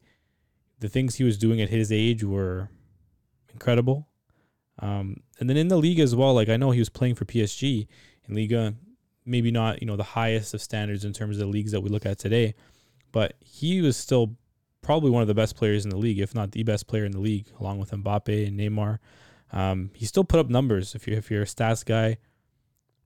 the 0.81 0.89
things 0.89 1.15
he 1.15 1.23
was 1.23 1.39
doing 1.39 1.61
at 1.61 1.71
his 1.71 1.93
age 1.93 2.25
were 2.25 2.71
incredible. 3.53 4.09
Um, 4.81 5.19
and 5.39 5.49
then 5.49 5.57
in 5.57 5.69
the 5.69 5.77
league 5.77 6.01
as 6.01 6.17
well, 6.17 6.35
like 6.35 6.49
I 6.49 6.57
know 6.57 6.73
he 6.73 6.81
was 6.81 6.89
playing 6.89 7.15
for 7.15 7.25
PSG 7.25 7.87
in 8.29 8.35
Liga, 8.35 8.75
maybe 9.25 9.53
not 9.53 9.81
you 9.81 9.87
know 9.87 9.97
the 9.97 10.03
highest 10.03 10.55
of 10.55 10.61
standards 10.61 11.05
in 11.05 11.13
terms 11.13 11.37
of 11.37 11.47
the 11.47 11.53
leagues 11.53 11.71
that 11.71 11.83
we 11.83 11.89
look 11.89 12.05
at 12.05 12.19
today, 12.19 12.57
but 13.13 13.35
he 13.39 13.81
was 13.81 13.97
still 13.97 14.37
probably 14.83 15.11
one 15.11 15.23
of 15.23 15.29
the 15.29 15.35
best 15.35 15.55
players 15.55 15.85
in 15.85 15.91
the 15.91 15.97
league, 15.97 16.19
if 16.19 16.35
not 16.35 16.51
the 16.51 16.65
best 16.65 16.89
player 16.89 17.05
in 17.05 17.13
the 17.13 17.21
league, 17.21 17.47
along 17.61 17.79
with 17.79 17.93
Mbappe 17.93 18.49
and 18.49 18.59
Neymar. 18.59 18.99
Um, 19.53 19.93
he 19.95 20.05
still 20.05 20.25
put 20.25 20.41
up 20.41 20.49
numbers. 20.49 20.97
If 20.97 21.07
you 21.07 21.17
if 21.17 21.31
you're 21.31 21.43
a 21.43 21.47
stats 21.47 21.85
guy, 21.85 22.19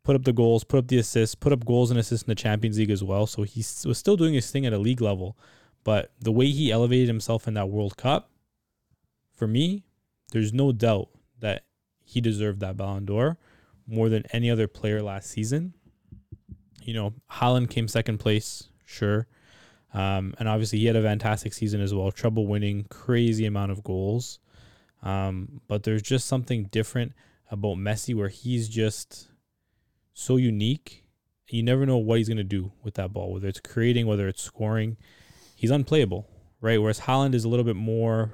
put 0.02 0.16
up 0.16 0.24
the 0.24 0.32
goals, 0.32 0.64
put 0.64 0.78
up 0.78 0.88
the 0.88 0.98
assists, 0.98 1.34
put 1.34 1.52
up 1.52 1.66
goals 1.66 1.90
and 1.90 2.00
assists 2.00 2.26
in 2.26 2.30
the 2.30 2.34
Champions 2.34 2.78
League 2.78 2.90
as 2.90 3.04
well. 3.04 3.26
So 3.26 3.42
he 3.42 3.60
was 3.84 3.98
still 3.98 4.16
doing 4.16 4.32
his 4.32 4.50
thing 4.50 4.64
at 4.64 4.72
a 4.72 4.78
league 4.78 5.02
level. 5.02 5.36
But 5.84 6.12
the 6.20 6.32
way 6.32 6.50
he 6.50 6.70
elevated 6.70 7.08
himself 7.08 7.48
in 7.48 7.54
that 7.54 7.70
World 7.70 7.96
Cup, 7.96 8.30
for 9.34 9.46
me, 9.46 9.84
there's 10.32 10.52
no 10.52 10.72
doubt 10.72 11.08
that 11.40 11.64
he 12.04 12.20
deserved 12.20 12.60
that 12.60 12.76
Ballon 12.76 13.04
d'Or 13.04 13.38
more 13.86 14.08
than 14.08 14.24
any 14.32 14.50
other 14.50 14.68
player 14.68 15.02
last 15.02 15.30
season. 15.30 15.74
You 16.82 16.94
know, 16.94 17.14
Haaland 17.30 17.70
came 17.70 17.88
second 17.88 18.18
place, 18.18 18.68
sure. 18.84 19.26
Um, 19.94 20.34
and 20.38 20.48
obviously 20.48 20.78
he 20.78 20.86
had 20.86 20.96
a 20.96 21.02
fantastic 21.02 21.52
season 21.52 21.80
as 21.80 21.94
well, 21.94 22.10
treble 22.10 22.46
winning, 22.46 22.84
crazy 22.90 23.46
amount 23.46 23.72
of 23.72 23.82
goals. 23.82 24.38
Um, 25.02 25.60
but 25.68 25.84
there's 25.84 26.02
just 26.02 26.26
something 26.26 26.64
different 26.64 27.12
about 27.50 27.76
Messi 27.76 28.14
where 28.14 28.28
he's 28.28 28.68
just 28.68 29.28
so 30.12 30.36
unique. 30.36 31.04
You 31.48 31.62
never 31.62 31.86
know 31.86 31.96
what 31.96 32.18
he's 32.18 32.28
going 32.28 32.36
to 32.36 32.44
do 32.44 32.72
with 32.82 32.94
that 32.94 33.12
ball, 33.12 33.32
whether 33.32 33.48
it's 33.48 33.60
creating, 33.60 34.06
whether 34.06 34.28
it's 34.28 34.42
scoring. 34.42 34.98
He's 35.58 35.72
unplayable, 35.72 36.24
right? 36.60 36.80
Whereas 36.80 37.00
Haaland 37.00 37.34
is 37.34 37.42
a 37.42 37.48
little 37.48 37.64
bit 37.64 37.74
more 37.74 38.30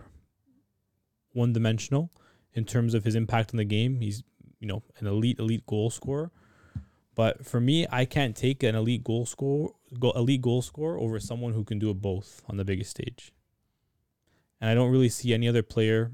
one 1.33 1.55
dimensional 1.55 2.11
in 2.53 2.67
terms 2.67 2.93
of 2.93 3.05
his 3.05 3.15
impact 3.15 3.55
on 3.55 3.57
the 3.57 3.65
game. 3.65 4.03
He's, 4.03 4.23
you 4.61 4.69
know, 4.69 4.83
an 4.99 5.07
elite, 5.07 5.39
elite 5.39 5.65
goal 5.67 5.89
scorer. 5.89 6.31
But 7.15 7.47
for 7.47 7.63
me, 7.63 7.87
I 7.91 8.05
can't 8.05 8.37
take 8.37 8.63
an 8.63 8.75
elite 8.75 9.05
goal 9.05 9.25
score, 9.25 9.73
go, 9.99 10.11
elite 10.11 10.43
goal 10.43 10.61
scorer 10.61 11.01
over 11.01 11.19
someone 11.19 11.55
who 11.55 11.65
can 11.65 11.79
do 11.79 11.89
it 11.89 12.03
both 12.03 12.43
on 12.47 12.59
the 12.59 12.65
biggest 12.65 12.91
stage. 12.91 13.33
And 14.61 14.69
I 14.69 14.75
don't 14.75 14.93
really 14.93 15.09
see 15.09 15.33
any 15.33 15.49
other 15.49 15.63
player 15.63 16.13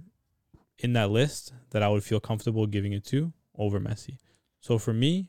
in 0.79 0.93
that 0.93 1.11
list 1.11 1.53
that 1.71 1.83
I 1.83 1.89
would 1.89 2.05
feel 2.05 2.21
comfortable 2.21 2.69
giving 2.69 2.93
it 2.93 3.05
to 3.07 3.33
over 3.59 3.81
Messi. 3.81 4.19
So 4.61 4.79
for 4.79 4.93
me, 4.93 5.27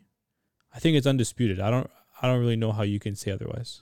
I 0.76 0.78
think 0.78 0.96
it's 0.96 1.08
undisputed. 1.08 1.60
I 1.60 1.72
don't 1.72 1.90
I 2.22 2.28
don't 2.28 2.40
really 2.40 2.56
know 2.56 2.72
how 2.72 2.84
you 2.84 3.00
can 3.00 3.16
say 3.16 3.32
otherwise. 3.32 3.82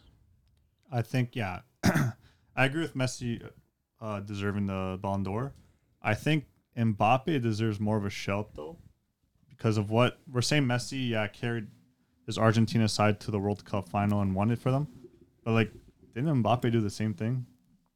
I 0.90 1.02
think 1.02 1.36
yeah, 1.36 1.60
I 1.84 2.66
agree 2.66 2.82
with 2.82 2.96
Messi 2.96 3.48
uh, 4.02 4.20
deserving 4.22 4.68
the 4.68 5.00
Ballon 5.02 5.24
d'Or. 5.24 5.54
I 6.02 6.14
think 6.14 6.46
Mbappe 6.78 7.42
deserves 7.42 7.80
more 7.80 7.98
of 7.98 8.06
a 8.06 8.10
shout 8.10 8.56
though, 8.56 8.78
because 9.50 9.78
of 9.78 9.90
what 9.90 10.20
we're 10.32 10.42
saying. 10.42 10.64
Messi 10.64 11.34
carried 11.34 11.68
his 12.26 12.38
Argentina 12.38 12.88
side 12.88 13.20
to 13.22 13.32
the 13.32 13.40
World 13.40 13.66
Cup 13.66 13.90
final 13.90 14.22
and 14.22 14.36
won 14.36 14.52
it 14.52 14.60
for 14.60 14.72
them, 14.72 14.88
but 15.44 15.52
like 15.52 15.72
didn't 16.14 16.44
Mbappe 16.44 16.72
do 16.72 16.82
the 16.82 16.90
same 16.90 17.14
thing 17.14 17.46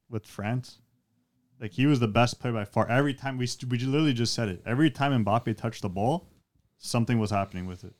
with 0.08 0.26
France? 0.26 0.78
Like 1.60 1.72
he 1.72 1.86
was 1.86 2.00
the 2.00 2.08
best 2.08 2.40
player 2.40 2.52
by 2.52 2.64
far. 2.64 2.88
Every 2.88 3.14
time 3.14 3.38
we 3.38 3.46
st- 3.46 3.70
we 3.70 3.78
literally 3.78 4.12
just 4.12 4.34
said 4.34 4.48
it. 4.48 4.62
Every 4.66 4.90
time 4.90 5.24
Mbappe 5.24 5.56
touched 5.56 5.82
the 5.82 5.88
ball, 5.88 6.28
something 6.78 7.18
was 7.18 7.30
happening 7.30 7.66
with 7.66 7.84
it, 7.84 7.94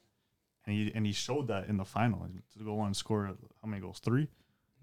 and 0.67 0.75
he 0.77 0.93
and 0.95 1.07
he 1.07 1.13
showed 1.13 1.49
that 1.49 1.69
in 1.69 1.77
the 1.77 1.85
final 1.85 2.29
to 2.59 2.65
go 2.65 2.81
on 2.81 2.87
and 2.87 2.97
score 2.97 3.27
how 3.63 3.69
many 3.69 3.81
goals? 3.81 4.01
Three. 4.01 4.29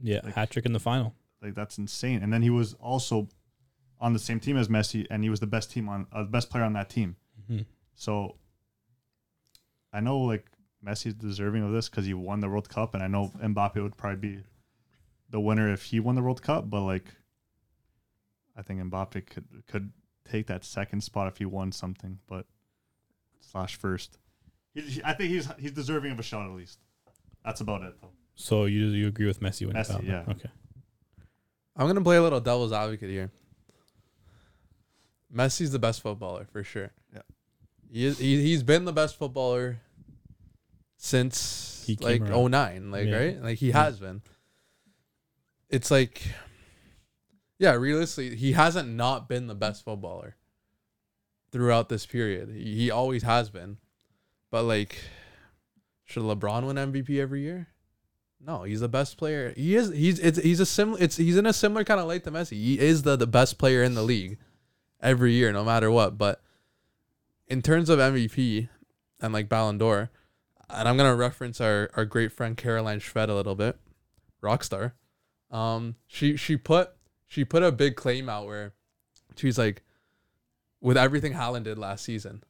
Yeah, 0.02 0.22
Like- 0.24 0.34
hat 0.36 0.50
trick 0.52 0.66
in 0.66 0.74
the 0.74 0.80
final. 0.80 1.16
Like 1.42 1.56
that's 1.56 1.78
insane. 1.78 2.22
And 2.24 2.32
then 2.32 2.42
he 2.42 2.50
was 2.50 2.74
also 2.76 3.28
on 4.00 4.14
the 4.14 4.20
same 4.20 4.40
team 4.40 4.58
as 4.58 4.68
Messi, 4.68 5.06
and 5.10 5.24
he 5.24 5.30
was 5.30 5.40
the 5.40 5.48
best 5.48 5.72
team 5.72 5.88
on 5.90 6.08
uh, 6.12 6.24
the 6.24 6.30
best 6.30 6.50
player 6.50 6.64
on 6.64 6.74
that 6.74 6.90
team. 6.90 7.16
Mhm. 7.50 7.66
So 7.96 8.38
I 9.94 10.00
know 10.00 10.20
like 10.20 10.46
Messi 10.86 11.08
is 11.08 11.14
deserving 11.16 11.64
of 11.64 11.72
this 11.72 11.90
because 11.90 12.06
he 12.06 12.14
won 12.14 12.40
the 12.40 12.50
World 12.50 12.70
Cup, 12.70 12.94
and 12.94 13.04
I 13.04 13.08
know 13.08 13.32
Mbappe 13.42 13.82
would 13.82 13.98
probably 13.98 14.36
be 14.38 14.44
the 15.30 15.40
winner 15.40 15.72
if 15.72 15.84
he 15.86 16.00
won 16.00 16.16
the 16.16 16.22
World 16.22 16.42
Cup. 16.42 16.70
But 16.70 16.82
like, 16.82 17.06
I 18.56 18.62
think 18.62 18.80
Mbappe 18.82 19.26
could 19.28 19.46
could 19.68 19.92
take 20.26 20.48
that 20.48 20.64
second 20.64 21.02
spot 21.02 21.28
if 21.28 21.38
he 21.38 21.46
won 21.46 21.72
something, 21.72 22.20
but 22.28 22.46
slash 23.40 23.76
first. 23.76 24.18
He, 24.74 24.82
he- 24.82 25.02
I 25.04 25.14
think 25.14 25.30
he's 25.32 25.50
he's 25.60 25.72
deserving 25.72 26.12
of 26.12 26.20
a 26.20 26.24
shot 26.24 26.46
at 26.50 26.56
least. 26.56 26.80
That's 27.44 27.62
about 27.62 27.82
it 27.84 27.96
though. 28.02 28.12
So 28.36 28.66
you 28.66 28.86
you 28.88 29.08
agree 29.08 29.28
with 29.28 29.40
Messi 29.42 29.66
winning? 29.68 29.82
Messi, 29.82 29.90
Ballon 29.90 30.06
d'Or? 30.06 30.14
yeah. 30.28 30.32
Okay. 30.34 30.50
I'm 31.76 31.88
gonna 31.88 32.02
play 32.02 32.18
a 32.18 32.22
little 32.22 32.40
devil's 32.40 32.74
advocate 32.74 33.10
here. 33.10 33.32
Messi's 35.34 35.72
the 35.72 35.80
best 35.80 36.02
footballer 36.02 36.46
for 36.52 36.64
sure. 36.64 36.92
Yeah. 37.14 37.22
He, 37.92 38.10
he 38.12 38.42
he's 38.42 38.64
been 38.64 38.86
the 38.86 38.94
best 38.94 39.16
footballer 39.18 39.80
since 40.98 41.84
He 41.88 41.98
like 42.02 42.22
around. 42.22 42.52
09, 42.52 42.92
like 42.92 43.08
Yeah. 43.08 43.16
right? 43.18 43.42
Like 43.42 43.58
he 43.60 43.70
Yeah. 43.70 43.84
has 43.84 44.00
been. 44.00 44.22
It's 45.70 45.90
like 45.92 46.22
yeah, 47.60 47.74
realistically, 47.74 48.36
he 48.38 48.54
hasn't 48.54 48.90
not 48.90 49.30
been 49.30 49.48
the 49.48 49.56
best 49.56 49.84
footballer 49.86 50.36
throughout 51.52 51.90
this 51.90 52.06
period. 52.08 52.50
He, 52.50 52.76
he 52.76 52.92
always 52.92 53.24
has 53.24 53.50
been. 53.50 53.78
But 54.50 54.64
like 54.64 54.98
should 56.06 56.24
LeBron 56.24 56.66
win 56.68 56.76
MVP 56.76 57.20
every 57.22 57.42
year? 57.42 57.68
No, 58.46 58.64
he's 58.64 58.80
the 58.80 58.90
best 58.90 59.18
player. 59.18 59.54
He 59.56 59.76
is. 59.76 59.92
He's. 59.92 60.20
It's. 60.20 60.40
He's 60.40 60.60
a 60.60 60.66
similar. 60.66 61.02
It's. 61.02 61.18
He's 61.18 61.38
in 61.38 61.46
a 61.46 61.54
similar 61.54 61.84
kind 61.84 62.00
of 62.00 62.08
light 62.08 62.24
to 62.24 62.32
Messi. 62.32 62.54
He 62.54 62.80
is 62.80 63.04
the 63.04 63.16
the 63.16 63.28
best 63.28 63.58
player 63.58 63.84
in 63.84 63.94
the 63.94 64.02
league, 64.02 64.40
every 65.02 65.34
year, 65.34 65.52
no 65.52 65.64
matter 65.64 65.92
what. 65.92 66.18
But 66.18 66.42
in 67.48 67.62
terms 67.62 67.90
of 67.90 68.00
MVP 68.00 68.68
and 69.20 69.32
like 69.32 69.48
Ballon 69.48 69.78
d'Or, 69.78 70.10
and 70.70 70.88
I'm 70.88 70.98
gonna 70.98 71.16
reference 71.16 71.62
our 71.62 71.92
our 71.96 72.06
great 72.06 72.32
friend 72.32 72.58
Caroline 72.58 73.00
Schved 73.00 73.30
a 73.30 73.34
little 73.34 73.56
bit, 73.56 73.78
Rockstar. 74.42 74.94
Um, 75.52 75.96
she 76.08 76.36
she 76.36 76.58
put 76.58 76.92
she 77.28 77.46
put 77.46 77.62
a 77.62 77.72
big 77.72 77.96
claim 77.96 78.28
out 78.28 78.48
where 78.48 78.74
she's 79.36 79.60
like, 79.60 79.84
with 80.80 80.98
everything 80.98 81.34
Haaland 81.34 81.64
did 81.64 81.78
last 81.78 82.04
season, 82.04 82.44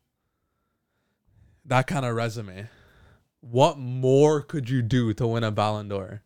that 1.66 1.86
kind 1.86 2.06
of 2.06 2.16
resume 2.16 2.70
what 3.42 3.78
more 3.78 4.42
could 4.42 4.70
you 4.70 4.82
do 4.82 5.14
to 5.14 5.28
win 5.28 5.44
a 5.44 5.52
Ballon 5.52 5.88
d'Or? 5.90 6.24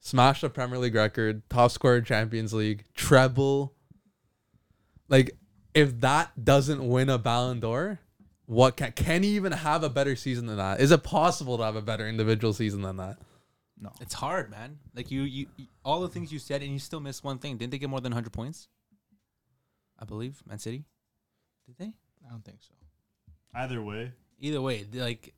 Smash 0.00 0.40
the 0.40 0.50
Premier 0.50 0.78
League 0.78 0.94
record, 0.96 1.48
top 1.48 1.70
scorer 1.70 2.00
Champions 2.00 2.52
League, 2.52 2.84
treble. 2.94 3.74
Like, 5.08 5.36
if 5.74 6.00
that 6.00 6.44
doesn't 6.44 6.86
win 6.86 7.08
a 7.08 7.18
Ballon 7.18 7.60
d'Or, 7.60 8.00
what 8.46 8.76
can 8.76 8.92
can 8.92 9.22
he 9.22 9.30
even 9.36 9.52
have 9.52 9.82
a 9.84 9.88
better 9.88 10.16
season 10.16 10.46
than 10.46 10.56
that? 10.56 10.80
Is 10.80 10.90
it 10.90 11.02
possible 11.04 11.56
to 11.58 11.64
have 11.64 11.76
a 11.76 11.82
better 11.82 12.06
individual 12.08 12.52
season 12.52 12.82
than 12.82 12.96
that? 12.96 13.18
No, 13.80 13.92
it's 14.00 14.14
hard, 14.14 14.50
man. 14.50 14.78
Like 14.94 15.10
you, 15.10 15.22
you, 15.22 15.46
you- 15.56 15.66
all 15.84 16.00
the 16.00 16.08
things 16.08 16.32
you 16.32 16.38
said, 16.38 16.62
and 16.62 16.72
you 16.72 16.78
still 16.78 17.00
missed 17.00 17.24
one 17.24 17.38
thing. 17.38 17.56
Didn't 17.56 17.70
they 17.72 17.78
get 17.78 17.90
more 17.90 18.00
than 18.00 18.12
100 18.12 18.30
points? 18.32 18.68
I 19.98 20.04
believe 20.04 20.42
Man 20.46 20.58
City. 20.58 20.84
Did 21.66 21.78
they? 21.78 21.92
I 22.26 22.30
don't 22.30 22.44
think 22.44 22.58
so. 22.60 22.74
Either 23.54 23.80
way, 23.82 24.12
Either 24.40 24.60
way, 24.60 24.84
like 24.92 25.34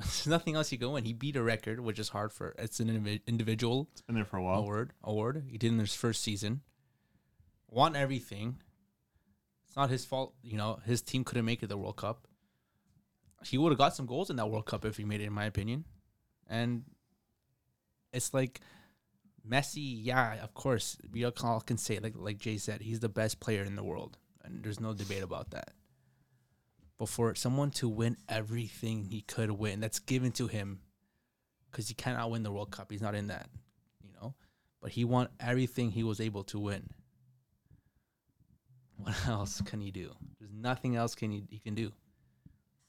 there's 0.00 0.26
nothing 0.26 0.56
else 0.56 0.72
you 0.72 0.78
go 0.78 0.96
in. 0.96 1.04
He 1.04 1.12
beat 1.12 1.36
a 1.36 1.42
record, 1.42 1.80
which 1.80 1.98
is 1.98 2.08
hard 2.08 2.32
for 2.32 2.54
it's 2.58 2.80
an 2.80 2.88
indivi- 2.88 3.20
individual 3.26 3.88
it's 3.92 4.02
been 4.02 4.16
there 4.16 4.24
for 4.24 4.38
a 4.38 4.42
while. 4.42 4.60
award. 4.60 4.92
Award 5.04 5.44
he 5.48 5.58
did 5.58 5.72
in 5.72 5.78
his 5.78 5.94
first 5.94 6.22
season. 6.22 6.62
Won 7.68 7.94
everything. 7.94 8.56
It's 9.66 9.76
not 9.76 9.90
his 9.90 10.04
fault, 10.04 10.34
you 10.42 10.56
know. 10.56 10.80
His 10.84 11.02
team 11.02 11.22
couldn't 11.22 11.44
make 11.44 11.62
it 11.62 11.68
the 11.68 11.78
World 11.78 11.96
Cup. 11.96 12.26
He 13.44 13.56
would 13.56 13.70
have 13.70 13.78
got 13.78 13.94
some 13.94 14.06
goals 14.06 14.28
in 14.28 14.36
that 14.36 14.50
World 14.50 14.66
Cup 14.66 14.84
if 14.84 14.96
he 14.96 15.04
made 15.04 15.20
it, 15.20 15.26
in 15.26 15.32
my 15.32 15.44
opinion. 15.44 15.84
And 16.48 16.82
it's 18.12 18.34
like 18.34 18.60
Messi, 19.48 19.98
yeah, 20.04 20.42
of 20.42 20.52
course, 20.54 20.96
we 21.12 21.24
all 21.24 21.60
can 21.60 21.78
say 21.78 21.98
like 22.00 22.14
like 22.16 22.38
Jay 22.38 22.58
said, 22.58 22.80
he's 22.82 23.00
the 23.00 23.08
best 23.08 23.40
player 23.40 23.62
in 23.62 23.76
the 23.76 23.84
world, 23.84 24.18
and 24.44 24.62
there's 24.62 24.80
no 24.80 24.92
debate 24.92 25.22
about 25.22 25.50
that. 25.50 25.72
But 27.00 27.08
for 27.08 27.34
someone 27.34 27.70
to 27.70 27.88
win 27.88 28.18
everything 28.28 29.04
he 29.04 29.22
could 29.22 29.50
win, 29.52 29.80
that's 29.80 30.00
given 30.00 30.32
to 30.32 30.48
him, 30.48 30.80
because 31.70 31.88
he 31.88 31.94
cannot 31.94 32.30
win 32.30 32.42
the 32.42 32.52
World 32.52 32.70
Cup, 32.70 32.92
he's 32.92 33.00
not 33.00 33.14
in 33.14 33.28
that, 33.28 33.48
you 34.02 34.10
know. 34.20 34.34
But 34.82 34.90
he 34.90 35.06
won 35.06 35.28
everything 35.40 35.92
he 35.92 36.02
was 36.02 36.20
able 36.20 36.44
to 36.44 36.58
win. 36.58 36.90
What 38.98 39.16
else 39.26 39.62
can 39.62 39.80
he 39.80 39.90
do? 39.90 40.12
There's 40.38 40.52
nothing 40.52 40.94
else 40.94 41.14
can 41.14 41.30
he, 41.30 41.42
he 41.48 41.58
can 41.58 41.74
do. 41.74 41.90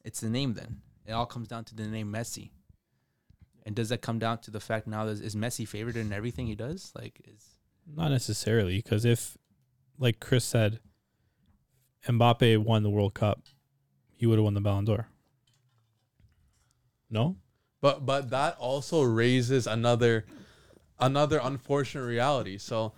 It's 0.04 0.20
the 0.20 0.30
name 0.30 0.56
then. 0.56 0.82
It 1.06 1.14
all 1.14 1.26
comes 1.26 1.48
down 1.48 1.64
to 1.66 1.76
the 1.76 1.88
name 1.88 2.12
Messi. 2.12 2.50
And 3.66 3.78
does 3.78 3.88
that 3.90 4.02
come 4.02 4.20
down 4.20 4.40
to 4.40 4.52
the 4.52 4.60
fact 4.60 4.88
now 4.88 5.06
that 5.06 5.22
is 5.22 5.38
Messi 5.38 5.66
favored 5.66 5.96
in 5.96 6.12
everything 6.12 6.48
he 6.48 6.56
does? 6.56 6.92
Like 6.94 7.22
is 7.34 7.46
Not 7.88 8.12
necessarily, 8.12 8.76
because 8.76 9.06
if, 9.06 9.38
like 9.98 10.20
Chris 10.20 10.44
said, 10.44 10.82
Mbappe 12.06 12.58
won 12.58 12.84
the 12.84 12.90
World 12.90 13.14
Cup, 13.14 13.40
he 14.22 14.28
would 14.28 14.38
have 14.38 14.44
won 14.44 14.54
the 14.54 14.62
Ballon 14.62 14.86
d'Or. 14.86 15.08
No, 17.10 17.38
But 17.82 18.06
but 18.06 18.30
that 18.30 18.56
also 18.60 19.02
raises 19.02 19.66
another 19.66 20.26
another 21.00 21.40
unfortunate 21.44 22.06
reality. 22.06 22.60
So 22.60 22.94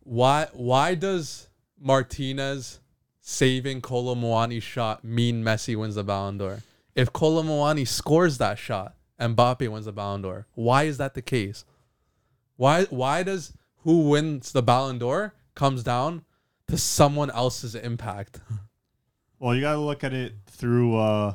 why 0.00 0.48
why 0.54 0.94
does 0.94 1.50
Martinez 1.78 2.80
saving 3.20 3.82
Kolo 3.82 4.14
Muani's 4.14 4.62
shot 4.62 5.04
mean 5.04 5.44
Messi 5.44 5.76
wins 5.76 5.96
the 5.96 6.04
Ballon 6.04 6.38
d'Or? 6.38 6.62
If 6.94 7.12
Colomwani 7.12 7.86
scores 7.86 8.38
that 8.38 8.58
shot, 8.58 8.94
and 9.18 9.36
Mbappe 9.36 9.68
wins 9.68 9.84
the 9.84 9.92
Ballon 9.92 10.22
d'Or. 10.22 10.46
Why 10.54 10.84
is 10.84 10.96
that 10.96 11.12
the 11.12 11.20
case? 11.20 11.66
Why 12.56 12.84
why 12.84 13.22
does 13.24 13.52
who 13.84 14.08
wins 14.08 14.52
the 14.52 14.62
Ballon 14.62 14.98
d'Or 14.98 15.34
comes 15.54 15.82
down 15.82 16.24
to 16.68 16.78
someone 16.78 17.30
else's 17.30 17.74
impact? 17.74 18.40
Well, 19.42 19.56
you 19.56 19.60
gotta 19.60 19.80
look 19.80 20.04
at 20.04 20.12
it 20.12 20.34
through. 20.46 20.96
uh 20.96 21.34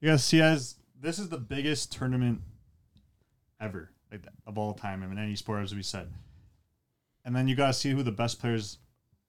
You 0.00 0.06
gotta 0.08 0.18
see 0.18 0.42
as 0.42 0.74
this 1.00 1.20
is 1.20 1.28
the 1.28 1.38
biggest 1.38 1.92
tournament 1.92 2.40
ever, 3.60 3.90
like 4.10 4.22
of 4.44 4.58
all 4.58 4.74
time. 4.74 5.04
I 5.04 5.06
mean, 5.06 5.16
any 5.16 5.36
sport, 5.36 5.62
as 5.62 5.72
we 5.72 5.84
said. 5.84 6.08
and 7.24 7.36
then 7.36 7.46
you 7.46 7.54
gotta 7.54 7.72
see 7.74 7.90
who 7.92 8.02
the 8.02 8.10
best 8.10 8.40
players 8.40 8.78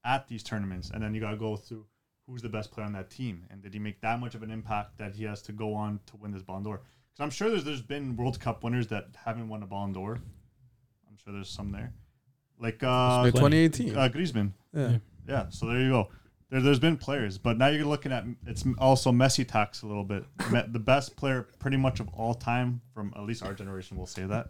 at 0.04 0.28
these 0.28 0.42
tournaments, 0.42 0.90
and 0.92 1.04
then 1.04 1.14
you 1.14 1.22
gotta 1.22 1.38
go 1.38 1.56
through 1.56 1.86
who's 2.26 2.42
the 2.42 2.50
best 2.50 2.72
player 2.72 2.88
on 2.88 2.94
that 2.94 3.12
team, 3.12 3.46
and 3.52 3.62
did 3.62 3.74
he 3.76 3.80
make 3.80 4.02
that 4.02 4.20
much 4.20 4.34
of 4.34 4.42
an 4.42 4.50
impact 4.50 4.98
that 4.98 5.14
he 5.14 5.24
has 5.26 5.44
to 5.44 5.52
go 5.52 5.76
on 5.76 6.00
to 6.08 6.18
win 6.18 6.32
this 6.32 6.42
Ballon 6.42 6.64
d'Or? 6.64 6.78
Because 6.78 7.24
I'm 7.24 7.30
sure 7.30 7.52
there's 7.52 7.64
there's 7.64 7.84
been 7.84 8.16
World 8.16 8.40
Cup 8.40 8.64
winners 8.64 8.88
that 8.88 9.10
haven't 9.24 9.48
won 9.50 9.62
a 9.62 9.68
Ballon 9.68 9.94
d'Or. 9.94 10.16
I'm 11.08 11.16
sure 11.24 11.32
there's 11.32 11.48
some 11.50 11.72
there, 11.72 11.94
like 12.60 12.82
uh, 12.82 13.22
Like 13.22 13.36
2018. 13.36 13.96
uh 13.96 14.10
Griezmann. 14.10 14.54
yeah. 14.74 14.98
Yeah, 15.28 15.50
so 15.50 15.68
there 15.68 15.80
you 15.80 15.90
go. 15.92 16.10
There, 16.52 16.60
there's 16.60 16.80
been 16.80 16.98
players, 16.98 17.38
but 17.38 17.58
now 17.58 17.68
you're 17.68 17.86
looking 17.86 18.12
at 18.12 18.26
it's 18.46 18.66
also 18.78 19.12
Messi 19.12 19.48
talks 19.48 19.82
a 19.82 19.88
little 19.88 20.04
bit. 20.04 20.26
The 20.52 20.80
best 20.80 21.16
player, 21.16 21.48
pretty 21.60 21.78
much 21.78 22.00
of 22.00 22.10
all 22.10 22.34
time, 22.36 22.82
from 22.94 23.14
at 23.16 23.24
least 23.24 23.42
our 23.42 23.54
generation, 23.54 23.98
will 23.98 24.06
say 24.06 24.26
that, 24.26 24.50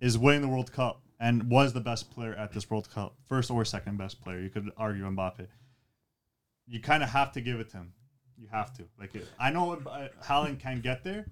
is 0.00 0.16
winning 0.16 0.40
the 0.40 0.48
World 0.48 0.72
Cup 0.72 1.02
and 1.18 1.50
was 1.50 1.72
the 1.72 1.80
best 1.80 2.10
player 2.10 2.34
at 2.34 2.52
this 2.52 2.70
World 2.70 2.88
Cup, 2.90 3.16
first 3.26 3.50
or 3.50 3.64
second 3.64 3.98
best 3.98 4.22
player. 4.22 4.38
You 4.40 4.48
could 4.48 4.70
argue 4.76 5.04
Mbappe. 5.04 5.48
You 6.68 6.80
kind 6.80 7.02
of 7.02 7.10
have 7.10 7.32
to 7.32 7.40
give 7.40 7.58
it 7.58 7.70
to 7.70 7.78
him. 7.78 7.92
You 8.38 8.46
have 8.52 8.72
to. 8.74 8.84
Like 8.98 9.14
it, 9.16 9.26
I 9.38 9.50
know 9.50 9.72
uh, 9.72 10.08
Haaland 10.24 10.60
can 10.60 10.80
get 10.80 11.02
there, 11.02 11.26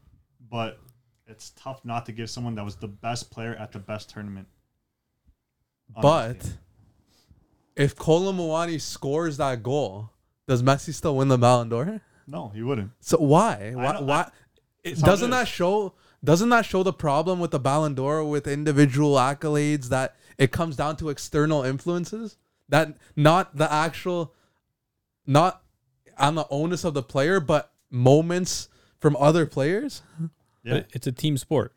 but 0.50 0.80
it's 1.28 1.50
tough 1.50 1.84
not 1.84 2.04
to 2.06 2.12
give 2.12 2.28
someone 2.28 2.56
that 2.56 2.64
was 2.64 2.74
the 2.74 2.88
best 2.88 3.30
player 3.30 3.54
at 3.54 3.70
the 3.70 3.78
best 3.78 4.10
tournament. 4.10 4.48
But 6.02 6.50
team. 7.78 7.84
if 7.84 7.96
Kolo 7.96 8.32
Muani 8.32 8.80
scores 8.80 9.36
that 9.38 9.62
goal, 9.62 10.10
does 10.46 10.62
Messi 10.62 10.92
still 10.92 11.16
win 11.16 11.28
the 11.28 11.38
Ballon 11.38 11.68
d'Or? 11.68 12.00
no, 12.26 12.50
he 12.54 12.62
wouldn't. 12.62 12.90
So 13.00 13.18
why? 13.18 13.72
Why? 13.74 14.00
why? 14.00 14.30
It, 14.84 14.90
That's 14.90 15.00
how 15.00 15.06
it 15.06 15.10
doesn't 15.10 15.30
that 15.30 15.48
show? 15.48 15.94
Doesn't 16.22 16.48
that 16.48 16.66
show 16.66 16.82
the 16.82 16.92
problem 16.92 17.38
with 17.40 17.52
the 17.52 17.60
Ballon 17.60 17.94
d'Or 17.94 18.24
with 18.24 18.46
individual 18.46 19.14
accolades 19.14 19.88
that 19.88 20.16
it 20.36 20.50
comes 20.52 20.76
down 20.76 20.96
to 20.96 21.08
external 21.08 21.62
influences 21.62 22.36
that 22.68 22.96
not 23.16 23.56
the 23.56 23.72
actual, 23.72 24.34
not 25.26 25.62
on 26.18 26.34
the 26.34 26.46
onus 26.50 26.84
of 26.84 26.94
the 26.94 27.02
player, 27.02 27.40
but 27.40 27.72
moments 27.90 28.68
from 28.98 29.16
other 29.16 29.46
players. 29.46 30.02
Yeah. 30.64 30.74
But 30.74 30.86
it's 30.92 31.06
a 31.06 31.12
team 31.12 31.36
sport. 31.38 31.72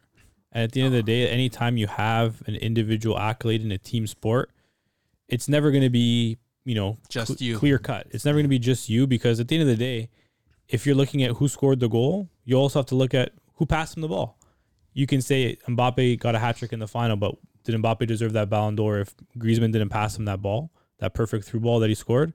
And 0.51 0.63
at 0.63 0.71
the 0.73 0.81
end 0.81 0.87
of 0.87 0.93
the 0.93 1.03
day, 1.03 1.29
anytime 1.29 1.77
you 1.77 1.87
have 1.87 2.41
an 2.45 2.55
individual 2.55 3.17
accolade 3.17 3.61
in 3.61 3.71
a 3.71 3.77
team 3.77 4.05
sport, 4.05 4.51
it's 5.31 5.47
never 5.47 5.71
going 5.71 5.81
to 5.83 5.89
be, 5.89 6.37
you 6.65 6.75
know, 6.75 6.97
Just 7.09 7.39
cl- 7.39 7.49
you. 7.49 7.57
clear 7.57 7.79
cut. 7.79 8.05
It's 8.11 8.25
never 8.25 8.35
going 8.35 8.45
to 8.45 8.49
be 8.49 8.59
just 8.59 8.89
you 8.89 9.07
because 9.07 9.39
at 9.39 9.47
the 9.47 9.55
end 9.55 9.63
of 9.63 9.67
the 9.67 9.75
day, 9.83 10.09
if 10.67 10.85
you're 10.85 10.95
looking 10.95 11.23
at 11.23 11.31
who 11.37 11.47
scored 11.47 11.79
the 11.79 11.89
goal, 11.89 12.29
you 12.45 12.55
also 12.55 12.79
have 12.79 12.85
to 12.87 12.95
look 12.95 13.13
at 13.13 13.31
who 13.55 13.65
passed 13.65 13.95
him 13.97 14.01
the 14.01 14.07
ball. 14.07 14.37
You 14.93 15.07
can 15.07 15.21
say 15.21 15.57
Mbappe 15.67 16.19
got 16.19 16.35
a 16.35 16.39
hat 16.39 16.57
trick 16.57 16.73
in 16.73 16.79
the 16.79 16.87
final, 16.87 17.15
but 17.15 17.35
did 17.63 17.75
Mbappe 17.75 18.05
deserve 18.07 18.33
that 18.33 18.49
Ballon 18.49 18.75
d'Or 18.75 18.99
if 18.99 19.15
Griezmann 19.37 19.71
didn't 19.71 19.89
pass 19.89 20.17
him 20.17 20.25
that 20.25 20.41
ball, 20.41 20.71
that 20.99 21.13
perfect 21.13 21.45
through 21.45 21.61
ball 21.61 21.79
that 21.79 21.89
he 21.89 21.95
scored? 21.95 22.33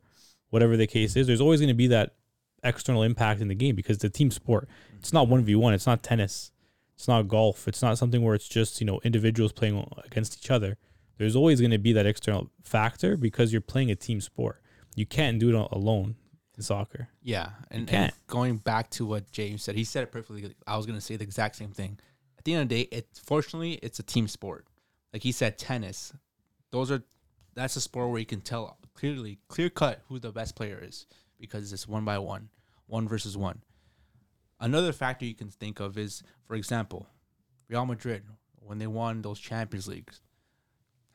Whatever 0.51 0.77
the 0.77 0.87
case 0.87 1.17
is, 1.17 1.27
there's 1.27 1.41
always 1.41 1.61
going 1.61 1.69
to 1.69 1.75
be 1.75 1.89
that 1.89 2.15
external 2.63 3.03
impact 3.03 3.41
in 3.41 3.49
the 3.49 3.55
game 3.55 3.75
because 3.77 3.99
the 3.99 4.09
team 4.09 4.31
sport. 4.31 4.69
It's 4.99 5.13
not 5.13 5.29
1v1, 5.29 5.75
it's 5.75 5.87
not 5.87 6.03
tennis. 6.03 6.51
It's 6.95 7.09
not 7.09 7.29
golf. 7.29 7.69
It's 7.69 7.83
not 7.83 7.99
something 7.99 8.23
where 8.23 8.35
it's 8.35 8.49
just, 8.49 8.81
you 8.81 8.87
know, 8.87 9.01
individuals 9.05 9.53
playing 9.53 9.87
against 10.07 10.39
each 10.39 10.51
other. 10.51 10.79
There's 11.19 11.37
always 11.37 11.61
going 11.61 11.71
to 11.71 11.79
be 11.79 11.93
that 11.95 12.07
external 12.07 12.51
factor 12.63 13.17
because 13.17 13.53
you're 13.53 13.61
playing 13.61 13.91
a 13.91 13.97
team 13.97 14.21
sport. 14.21 14.61
You 14.95 15.07
can't 15.07 15.39
do 15.39 15.51
it 15.51 15.69
alone 15.73 16.17
in 16.57 16.63
soccer. 16.63 17.09
Yeah, 17.23 17.51
and, 17.71 17.91
and 17.91 18.13
going 18.27 18.57
back 18.59 18.91
to 18.91 19.07
what 19.07 19.31
James 19.31 19.63
said, 19.63 19.75
he 19.75 19.85
said 19.85 20.03
it 20.03 20.13
perfectly. 20.13 20.55
I 20.67 20.77
was 20.77 20.87
gonna 20.87 21.01
say 21.01 21.17
the 21.17 21.25
exact 21.25 21.57
same 21.57 21.71
thing. 21.71 21.99
At 22.39 22.45
the 22.45 22.55
end 22.55 22.63
of 22.63 22.69
the 22.69 22.85
day, 22.85 22.89
it 22.91 23.09
fortunately 23.25 23.75
it's 23.83 23.99
a 23.99 24.03
team 24.03 24.29
sport. 24.29 24.67
Like 25.13 25.23
he 25.23 25.33
said, 25.33 25.59
tennis. 25.59 26.13
Those 26.71 26.91
are 26.91 27.03
that's 27.55 27.77
a 27.77 27.81
sport 27.81 28.11
where 28.11 28.21
you 28.21 28.27
can 28.27 28.41
tell 28.41 28.79
clearly, 28.95 29.39
clear 29.49 29.71
cut 29.71 30.03
who 30.09 30.19
the 30.19 30.33
best 30.33 30.57
player 30.57 30.81
is 30.83 31.07
because 31.39 31.73
it's 31.73 31.89
one 31.89 32.05
by 32.05 32.19
one, 32.19 32.49
one 32.87 33.07
versus 33.09 33.37
one. 33.37 33.63
Another 34.59 34.93
factor 34.93 35.27
you 35.27 35.35
can 35.35 35.51
think 35.51 35.81
of 35.81 35.99
is, 35.99 36.23
for 36.47 36.55
example, 36.55 37.07
Real 37.69 37.85
Madrid 37.85 38.23
when 38.61 38.79
they 38.79 38.87
won 38.87 39.23
those 39.23 39.39
Champions 39.39 39.87
Leagues. 39.87 40.21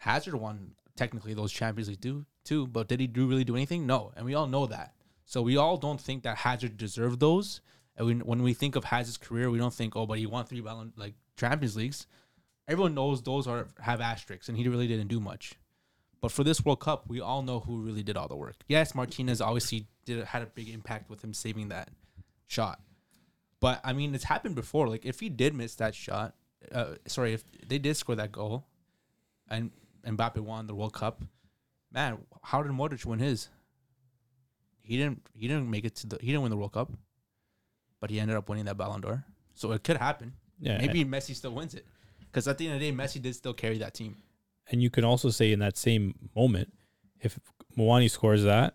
Hazard 0.01 0.33
won 0.33 0.71
technically 0.95 1.35
those 1.35 1.51
Champions 1.51 1.87
League 1.87 2.01
too, 2.01 2.25
too, 2.43 2.65
but 2.65 2.87
did 2.87 2.99
he 2.99 3.05
do 3.05 3.27
really 3.27 3.43
do 3.43 3.55
anything? 3.55 3.85
No, 3.85 4.11
and 4.15 4.25
we 4.25 4.33
all 4.33 4.47
know 4.47 4.65
that. 4.65 4.95
So 5.25 5.43
we 5.43 5.57
all 5.57 5.77
don't 5.77 6.01
think 6.01 6.23
that 6.23 6.37
Hazard 6.37 6.75
deserved 6.75 7.19
those. 7.19 7.61
And 7.95 8.07
we, 8.07 8.15
when 8.15 8.41
we 8.41 8.55
think 8.55 8.75
of 8.75 8.85
Hazard's 8.85 9.17
career, 9.17 9.51
we 9.51 9.59
don't 9.59 9.73
think, 9.73 9.95
oh, 9.95 10.07
but 10.07 10.17
he 10.17 10.25
won 10.25 10.45
three 10.45 10.59
Ballon 10.59 10.91
like 10.95 11.13
Champions 11.37 11.75
Leagues. 11.75 12.07
Everyone 12.67 12.95
knows 12.95 13.21
those 13.21 13.45
are 13.45 13.67
have 13.79 14.01
asterisks, 14.01 14.49
and 14.49 14.57
he 14.57 14.67
really 14.67 14.87
didn't 14.87 15.07
do 15.07 15.19
much. 15.19 15.53
But 16.19 16.31
for 16.31 16.43
this 16.43 16.65
World 16.65 16.79
Cup, 16.79 17.07
we 17.07 17.21
all 17.21 17.43
know 17.43 17.59
who 17.59 17.79
really 17.81 18.01
did 18.01 18.17
all 18.17 18.27
the 18.27 18.35
work. 18.35 18.55
Yes, 18.67 18.95
Martinez 18.95 19.39
obviously 19.39 19.85
did 20.05 20.25
had 20.25 20.41
a 20.41 20.47
big 20.47 20.67
impact 20.69 21.11
with 21.11 21.23
him 21.23 21.35
saving 21.35 21.69
that 21.69 21.89
shot. 22.47 22.81
But 23.59 23.81
I 23.83 23.93
mean, 23.93 24.15
it's 24.15 24.23
happened 24.23 24.55
before. 24.55 24.87
Like 24.87 25.05
if 25.05 25.19
he 25.19 25.29
did 25.29 25.53
miss 25.53 25.75
that 25.75 25.93
shot, 25.93 26.33
uh, 26.71 26.95
sorry, 27.05 27.33
if 27.33 27.43
they 27.67 27.77
did 27.77 27.95
score 27.97 28.15
that 28.15 28.31
goal, 28.31 28.65
and 29.47 29.69
Mbappe 30.05 30.39
won 30.39 30.67
the 30.67 30.75
World 30.75 30.93
Cup, 30.93 31.23
man, 31.91 32.17
how 32.43 32.63
did 32.63 32.71
Modric 32.71 33.05
win 33.05 33.19
his? 33.19 33.49
He 34.79 34.97
didn't. 34.97 35.21
He 35.33 35.47
didn't 35.47 35.69
make 35.69 35.85
it 35.85 35.95
to 35.97 36.07
the. 36.07 36.17
He 36.19 36.27
didn't 36.27 36.41
win 36.41 36.49
the 36.49 36.57
World 36.57 36.73
Cup, 36.73 36.91
but 37.99 38.09
he 38.09 38.19
ended 38.19 38.35
up 38.35 38.49
winning 38.49 38.65
that 38.65 38.77
Ballon 38.77 39.01
d'Or. 39.01 39.23
So 39.53 39.71
it 39.71 39.83
could 39.83 39.97
happen. 39.97 40.33
Yeah. 40.59 40.79
Maybe 40.79 41.05
Messi 41.05 41.35
still 41.35 41.53
wins 41.53 41.75
it, 41.75 41.85
because 42.19 42.47
at 42.47 42.57
the 42.57 42.65
end 42.65 42.75
of 42.75 42.81
the 42.81 42.91
day, 42.91 42.95
Messi 42.95 43.21
did 43.21 43.35
still 43.35 43.53
carry 43.53 43.77
that 43.77 43.93
team. 43.93 44.17
And 44.69 44.81
you 44.81 44.89
can 44.89 45.03
also 45.03 45.29
say 45.29 45.51
in 45.51 45.59
that 45.59 45.77
same 45.77 46.29
moment, 46.35 46.73
if 47.19 47.39
Muani 47.77 48.09
scores 48.09 48.43
that, 48.43 48.73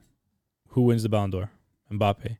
who 0.68 0.82
wins 0.82 1.02
the 1.02 1.08
Ballon 1.08 1.30
d'Or? 1.30 1.50
Mbappe. 1.92 2.38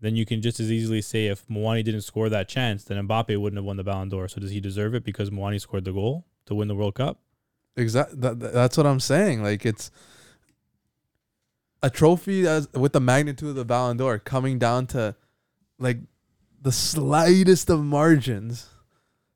Then 0.00 0.14
you 0.14 0.26
can 0.26 0.42
just 0.42 0.60
as 0.60 0.70
easily 0.70 1.00
say 1.00 1.26
if 1.26 1.46
Muani 1.48 1.82
didn't 1.82 2.02
score 2.02 2.28
that 2.28 2.48
chance, 2.48 2.84
then 2.84 3.08
Mbappe 3.08 3.40
wouldn't 3.40 3.58
have 3.58 3.64
won 3.64 3.76
the 3.76 3.84
Ballon 3.84 4.08
d'Or. 4.08 4.28
So 4.28 4.40
does 4.40 4.50
he 4.50 4.60
deserve 4.60 4.94
it 4.94 5.04
because 5.04 5.30
Muani 5.30 5.60
scored 5.60 5.84
the 5.84 5.92
goal 5.92 6.26
to 6.46 6.54
win 6.54 6.68
the 6.68 6.74
World 6.74 6.96
Cup? 6.96 7.18
Exactly. 7.76 8.18
That, 8.20 8.40
that- 8.40 8.52
that's 8.52 8.76
what 8.76 8.86
I'm 8.86 9.00
saying. 9.00 9.42
Like 9.42 9.64
it's 9.66 9.90
a 11.82 11.90
trophy 11.90 12.46
as 12.46 12.68
with 12.72 12.92
the 12.92 13.00
magnitude 13.00 13.50
of 13.50 13.54
the 13.54 13.64
Ballon 13.64 13.96
d'Or 13.96 14.18
coming 14.18 14.58
down 14.58 14.86
to 14.88 15.14
like 15.78 15.98
the 16.60 16.72
slightest 16.72 17.70
of 17.70 17.84
margins. 17.84 18.68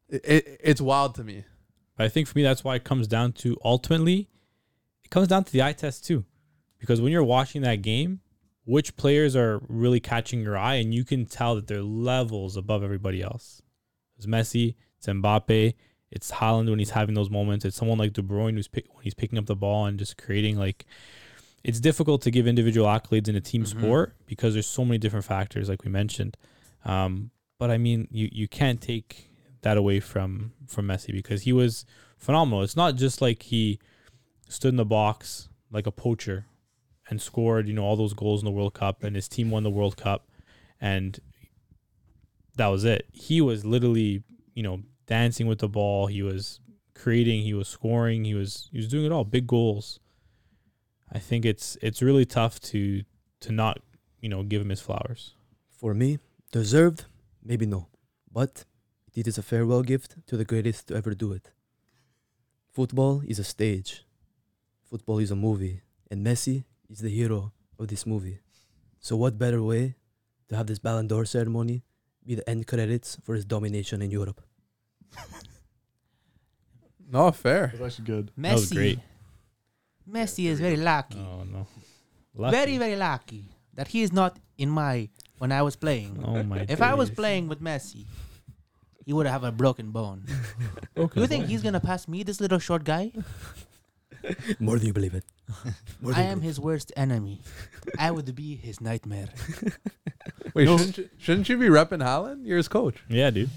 It, 0.09 0.25
it 0.25 0.61
it's 0.65 0.81
wild 0.81 1.15
to 1.17 1.25
me. 1.25 1.45
I 1.99 2.09
think 2.09 2.29
for 2.29 2.39
me, 2.39 2.43
that's 2.43 2.65
why 2.65 2.77
it 2.77 2.85
comes 2.85 3.07
down 3.07 3.33
to 3.35 3.59
ultimately, 3.63 4.31
it 5.05 5.11
comes 5.11 5.29
down 5.29 5.45
to 5.45 5.53
the 5.53 5.63
eye 5.63 5.75
test 5.75 6.07
too. 6.07 6.25
Because 6.79 7.01
when 7.03 7.13
you're 7.13 7.23
watching 7.23 7.61
that 7.61 7.83
game, 7.83 8.21
which 8.65 8.97
players 8.97 9.37
are 9.37 9.61
really 9.69 10.01
catching 10.01 10.41
your 10.41 10.57
eye, 10.57 10.77
and 10.77 10.95
you 10.95 11.05
can 11.05 11.27
tell 11.27 11.57
that 11.57 11.67
they're 11.67 11.83
levels 11.83 12.57
above 12.57 12.83
everybody 12.83 13.21
else. 13.21 13.61
It's 14.17 14.25
Messi, 14.27 14.77
it's 14.97 15.07
Mbappe, 15.07 15.75
it's 16.11 16.31
Haaland 16.33 16.69
when 16.69 16.79
he's 16.79 16.91
having 16.91 17.15
those 17.15 17.31
moments. 17.31 17.65
It's 17.65 17.77
someone 17.77 17.99
like 17.99 18.13
De 18.13 18.23
Bruyne 18.23 18.55
who's 18.55 18.69
pick, 18.69 18.87
when 18.93 19.05
he's 19.05 19.15
picking 19.15 19.39
up 19.39 19.47
the 19.47 19.57
ball 19.57 19.87
and 19.87 19.99
just 19.99 20.17
creating 20.19 20.57
like. 20.59 20.87
It's 21.63 21.79
difficult 21.79 22.23
to 22.23 22.31
give 22.31 22.47
individual 22.47 22.87
accolades 22.87 23.29
in 23.29 23.37
a 23.37 23.41
team 23.41 23.65
Mhm. 23.65 23.67
sport 23.67 24.17
because 24.25 24.55
there's 24.55 24.67
so 24.67 24.83
many 24.83 24.97
different 24.97 25.27
factors, 25.27 25.69
like 25.69 25.85
we 25.85 25.91
mentioned. 25.91 26.39
Um, 26.87 27.33
but 27.59 27.71
I 27.71 27.77
mean, 27.77 28.09
you 28.11 28.31
you 28.33 28.49
can't 28.49 28.81
take 28.81 29.31
that 29.61 29.77
away 29.77 30.01
from 30.01 30.53
from 30.67 30.87
Messi 30.87 31.13
because 31.13 31.43
he 31.43 31.53
was 31.53 31.85
phenomenal. 32.17 32.63
It's 32.63 32.77
not 32.77 32.97
just 32.97 33.21
like 33.21 33.43
he 33.43 33.79
stood 34.49 34.71
in 34.71 34.77
the 34.77 34.87
box 34.87 35.51
like 35.71 35.87
a 35.87 35.93
poacher 35.93 36.47
and 37.11 37.21
scored, 37.21 37.69
you 37.69 37.75
know, 37.75 37.85
all 37.85 37.97
those 37.97 38.15
goals 38.15 38.41
in 38.41 38.47
the 38.47 38.51
World 38.51 38.73
Cup 38.73 39.05
and 39.05 39.15
his 39.15 39.29
team 39.29 39.51
won 39.51 39.63
the 39.63 39.71
World 39.71 39.99
Cup 39.99 40.29
and 40.81 41.21
that 42.57 42.69
was 42.69 42.85
it. 42.85 43.07
He 43.13 43.41
was 43.41 43.65
literally, 43.65 44.23
you 44.55 44.63
know, 44.63 44.83
dancing 45.11 45.47
with 45.47 45.59
the 45.59 45.69
ball. 45.69 46.07
He 46.07 46.23
was 46.23 46.61
creating, 46.95 47.43
he 47.43 47.55
was 47.61 47.69
scoring, 47.69 48.25
he 48.25 48.35
was 48.35 48.69
he 48.73 48.79
was 48.79 48.89
doing 48.89 49.05
it 49.05 49.13
all, 49.13 49.25
big 49.25 49.47
goals. 49.47 50.01
I 51.13 51.19
think 51.19 51.45
it's 51.45 51.77
it's 51.83 52.01
really 52.09 52.25
tough 52.25 52.55
to 52.71 53.03
to 53.45 53.53
not, 53.53 53.77
you 54.23 54.29
know, 54.33 54.43
give 54.43 54.63
him 54.63 54.71
his 54.71 54.81
flowers. 54.81 55.35
For 55.81 55.93
me, 55.95 56.11
deserved, 56.53 57.01
maybe 57.43 57.67
no. 57.67 57.89
But 58.33 58.65
it 59.21 59.27
is 59.27 59.37
a 59.39 59.43
farewell 59.51 59.83
gift 59.83 60.11
to 60.29 60.37
the 60.37 60.45
greatest 60.45 60.89
to 60.89 60.95
ever 60.95 61.13
do 61.15 61.33
it. 61.33 61.51
Football 62.71 63.23
is 63.27 63.39
a 63.41 63.45
stage. 63.45 64.05
Football 64.91 65.19
is 65.19 65.33
a 65.33 65.37
movie. 65.37 65.81
And 66.11 66.25
Messi 66.27 66.65
is 66.89 67.01
the 67.01 67.09
hero 67.09 67.53
of 67.79 67.89
this 67.89 68.05
movie. 68.07 68.39
So 69.01 69.17
what 69.17 69.39
better 69.39 69.63
way 69.63 69.97
to 70.49 70.57
have 70.57 70.67
this 70.67 70.79
Ballon 70.79 71.09
d'Or 71.09 71.25
ceremony 71.25 71.83
be 72.25 72.35
the 72.37 72.49
end 72.49 72.67
credits 72.67 73.19
for 73.25 73.35
his 73.35 73.45
domination 73.45 74.03
in 74.03 74.11
Europe? 74.11 74.41
No, 77.13 77.31
fair. 77.33 77.73
That's 77.75 77.83
actually 77.99 78.05
good. 78.07 78.31
That 78.37 78.53
was 78.55 78.73
great. 78.73 78.99
Messi 80.09 80.47
is 80.47 80.61
very 80.61 80.77
lucky, 80.77 81.19
Oh 81.19 81.43
no. 81.45 81.67
Lucky. 82.35 82.57
very 82.57 82.79
very 82.79 82.97
lucky 82.97 83.45
that 83.75 83.89
he 83.89 84.03
is 84.03 84.13
not 84.13 84.39
in 84.59 84.71
my 84.71 85.09
when 85.39 85.51
I 85.53 85.63
was 85.63 85.75
playing. 85.77 86.23
Oh 86.25 86.43
my 86.43 86.67
if 86.69 86.81
I 86.81 86.95
was 86.95 87.09
days. 87.09 87.17
playing 87.17 87.49
with 87.49 87.61
Messi, 87.61 88.07
he 89.05 89.13
would 89.13 89.27
have 89.27 89.43
a 89.45 89.51
broken 89.53 89.91
bone. 89.91 90.25
Broken 90.95 91.21
You 91.23 91.27
think 91.27 91.47
he's 91.47 91.63
gonna 91.63 91.81
pass 91.81 92.07
me, 92.07 92.23
this 92.23 92.41
little 92.41 92.59
short 92.59 92.85
guy? 92.85 93.11
More 94.61 94.79
than 94.79 94.87
you 94.89 94.93
believe 94.93 95.15
it. 95.15 95.25
More 96.01 96.13
I 96.13 96.17
than 96.17 96.25
you 96.27 96.31
am 96.33 96.39
believe. 96.39 96.43
his 96.49 96.61
worst 96.61 96.93
enemy. 96.97 97.41
I 97.99 98.11
would 98.11 98.33
be 98.35 98.55
his 98.57 98.81
nightmare. 98.81 99.29
Wait, 100.55 100.67
shouldn't, 100.69 100.99
you, 100.99 101.09
shouldn't 101.19 101.49
you 101.49 101.57
be 101.57 101.67
repping 101.67 102.03
Haaland? 102.03 102.45
You're 102.47 102.59
his 102.59 102.69
coach. 102.69 102.97
Yeah, 103.09 103.31
dude. 103.31 103.51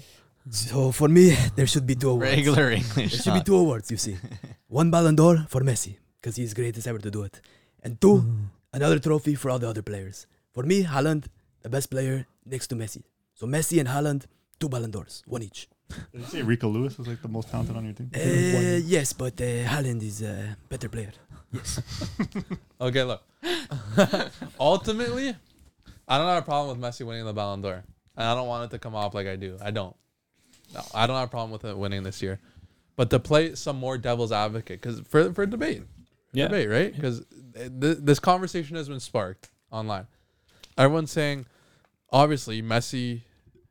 So 0.50 0.92
for 0.92 1.08
me, 1.08 1.36
there 1.56 1.66
should 1.66 1.86
be 1.86 1.94
two 1.94 2.10
awards. 2.10 2.30
Regular 2.30 2.70
English. 2.70 3.12
There 3.12 3.22
should 3.22 3.34
be 3.34 3.40
two 3.40 3.56
awards, 3.56 3.90
you 3.90 3.96
see. 3.96 4.16
One 4.68 4.90
Ballon 4.90 5.16
d'Or 5.16 5.46
for 5.48 5.62
Messi, 5.62 5.96
because 6.20 6.36
he's 6.36 6.52
greatest 6.52 6.86
ever 6.86 6.98
to 6.98 7.10
do 7.10 7.22
it. 7.22 7.40
And 7.82 8.00
two, 8.00 8.24
another 8.72 8.98
trophy 8.98 9.34
for 9.34 9.50
all 9.50 9.58
the 9.58 9.68
other 9.68 9.82
players. 9.82 10.26
For 10.52 10.62
me, 10.62 10.84
Haaland, 10.84 11.26
the 11.62 11.68
best 11.68 11.90
player 11.90 12.26
next 12.44 12.66
to 12.68 12.76
Messi. 12.76 13.02
So 13.34 13.46
Messi 13.46 13.80
and 13.80 13.88
Haaland, 13.88 14.26
two 14.60 14.68
Ballon 14.68 14.90
d'Ors, 14.90 15.22
one 15.26 15.42
each. 15.42 15.68
Did 16.12 16.20
you 16.20 16.26
say 16.26 16.42
Rico 16.42 16.68
Lewis 16.68 16.98
was 16.98 17.06
like 17.08 17.20
the 17.22 17.28
most 17.28 17.48
talented 17.50 17.76
on 17.76 17.84
your 17.84 17.94
team? 17.94 18.10
Uh, 18.14 18.80
yes, 18.84 19.12
but 19.12 19.40
uh, 19.40 19.44
Haaland 19.44 20.02
is 20.02 20.22
a 20.22 20.56
better 20.68 20.88
player. 20.88 21.12
Yes. 21.52 21.80
Okay, 22.80 23.02
look. 23.04 23.22
Ultimately, 24.60 25.34
I 26.08 26.18
don't 26.18 26.26
have 26.26 26.42
a 26.42 26.46
problem 26.46 26.78
with 26.78 26.84
Messi 26.86 27.06
winning 27.06 27.24
the 27.24 27.32
Ballon 27.32 27.62
d'Or. 27.62 27.82
And 28.16 28.26
I 28.26 28.34
don't 28.34 28.46
want 28.48 28.64
it 28.64 28.70
to 28.74 28.78
come 28.78 28.94
off 28.94 29.14
like 29.14 29.26
I 29.26 29.36
do. 29.36 29.56
I 29.62 29.70
don't. 29.70 29.94
No, 30.74 30.82
I 30.94 31.06
don't 31.06 31.16
have 31.16 31.28
a 31.28 31.30
problem 31.30 31.50
with 31.50 31.64
it 31.64 31.76
winning 31.76 32.02
this 32.02 32.20
year. 32.22 32.40
But 32.96 33.10
to 33.10 33.18
play 33.18 33.54
some 33.54 33.76
more 33.76 33.98
devil's 33.98 34.32
advocate, 34.32 34.80
because 34.80 35.00
for, 35.08 35.32
for 35.32 35.46
debate, 35.46 35.82
Yeah. 36.32 36.46
debate, 36.48 36.68
right? 36.68 36.94
Because 36.94 37.24
th- 37.54 37.98
this 38.00 38.18
conversation 38.20 38.76
has 38.76 38.88
been 38.88 39.00
sparked 39.00 39.50
online. 39.70 40.06
Everyone's 40.78 41.10
saying, 41.10 41.46
obviously, 42.10 42.62
Messi, 42.62 43.22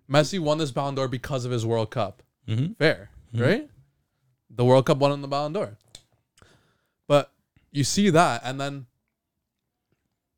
Messi 0.10 0.40
won 0.40 0.58
this 0.58 0.72
Ballon 0.72 0.96
d'Or 0.96 1.08
because 1.08 1.46
of 1.46 1.52
his 1.52 1.66
World 1.66 1.90
Cup. 1.92 2.22
Mm-hmm. 2.48 2.74
Fair, 2.74 3.10
right? 3.34 3.70
The 4.50 4.66
World 4.66 4.86
Cup 4.86 4.98
won 4.98 5.12
him 5.14 5.22
the 5.22 5.28
Ballon 5.30 5.54
d'Or. 5.54 5.78
But 7.08 7.32
you 7.72 7.84
see 7.86 8.10
that, 8.10 8.42
and 8.44 8.60
then, 8.60 8.86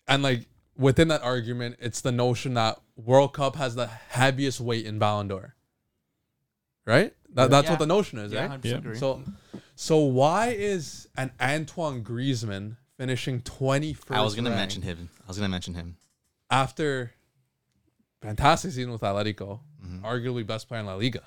and 0.08 0.21
like 0.21 0.45
within 0.78 1.08
that 1.08 1.23
argument, 1.23 1.78
it's 1.80 2.01
the 2.01 2.12
notion 2.12 2.54
that 2.54 2.80
World 2.95 3.34
Cup 3.34 3.56
has 3.56 3.73
the 3.75 3.88
heaviest 3.88 4.60
weight 4.62 4.86
in 4.86 4.99
Ballon 4.99 5.28
d'Or. 5.28 5.55
Right? 6.86 7.13
That, 7.34 7.50
that's 7.50 7.65
Yeah. 7.65 7.71
what 7.71 7.80
the 7.80 7.86
notion 7.88 8.19
is, 8.19 8.32
Yeah, 8.32 8.48
right? 8.48 8.62
100% 8.62 8.98
So, 8.98 9.24
so 9.76 9.98
why 10.00 10.50
is 10.50 11.08
an 11.17 11.32
Antoine 11.41 12.04
Griezmann 12.04 12.78
finishing 12.98 13.41
twenty 13.41 13.93
first? 13.93 14.12
I 14.12 14.21
was 14.24 14.36
gonna 14.36 14.52
mention 14.52 14.82
him. 14.84 15.10
I 15.24 15.28
was 15.28 15.38
gonna 15.38 15.50
mention 15.50 15.74
him. 15.74 15.98
after 16.50 17.12
fantastic 18.21 18.71
season 18.71 18.91
with 18.91 19.02
Atletico, 19.02 19.60
Mhm. 19.84 20.02
arguably 20.02 20.45
best 20.45 20.67
player 20.67 20.80
in 20.82 20.86
La 20.86 20.95
Liga, 20.95 21.24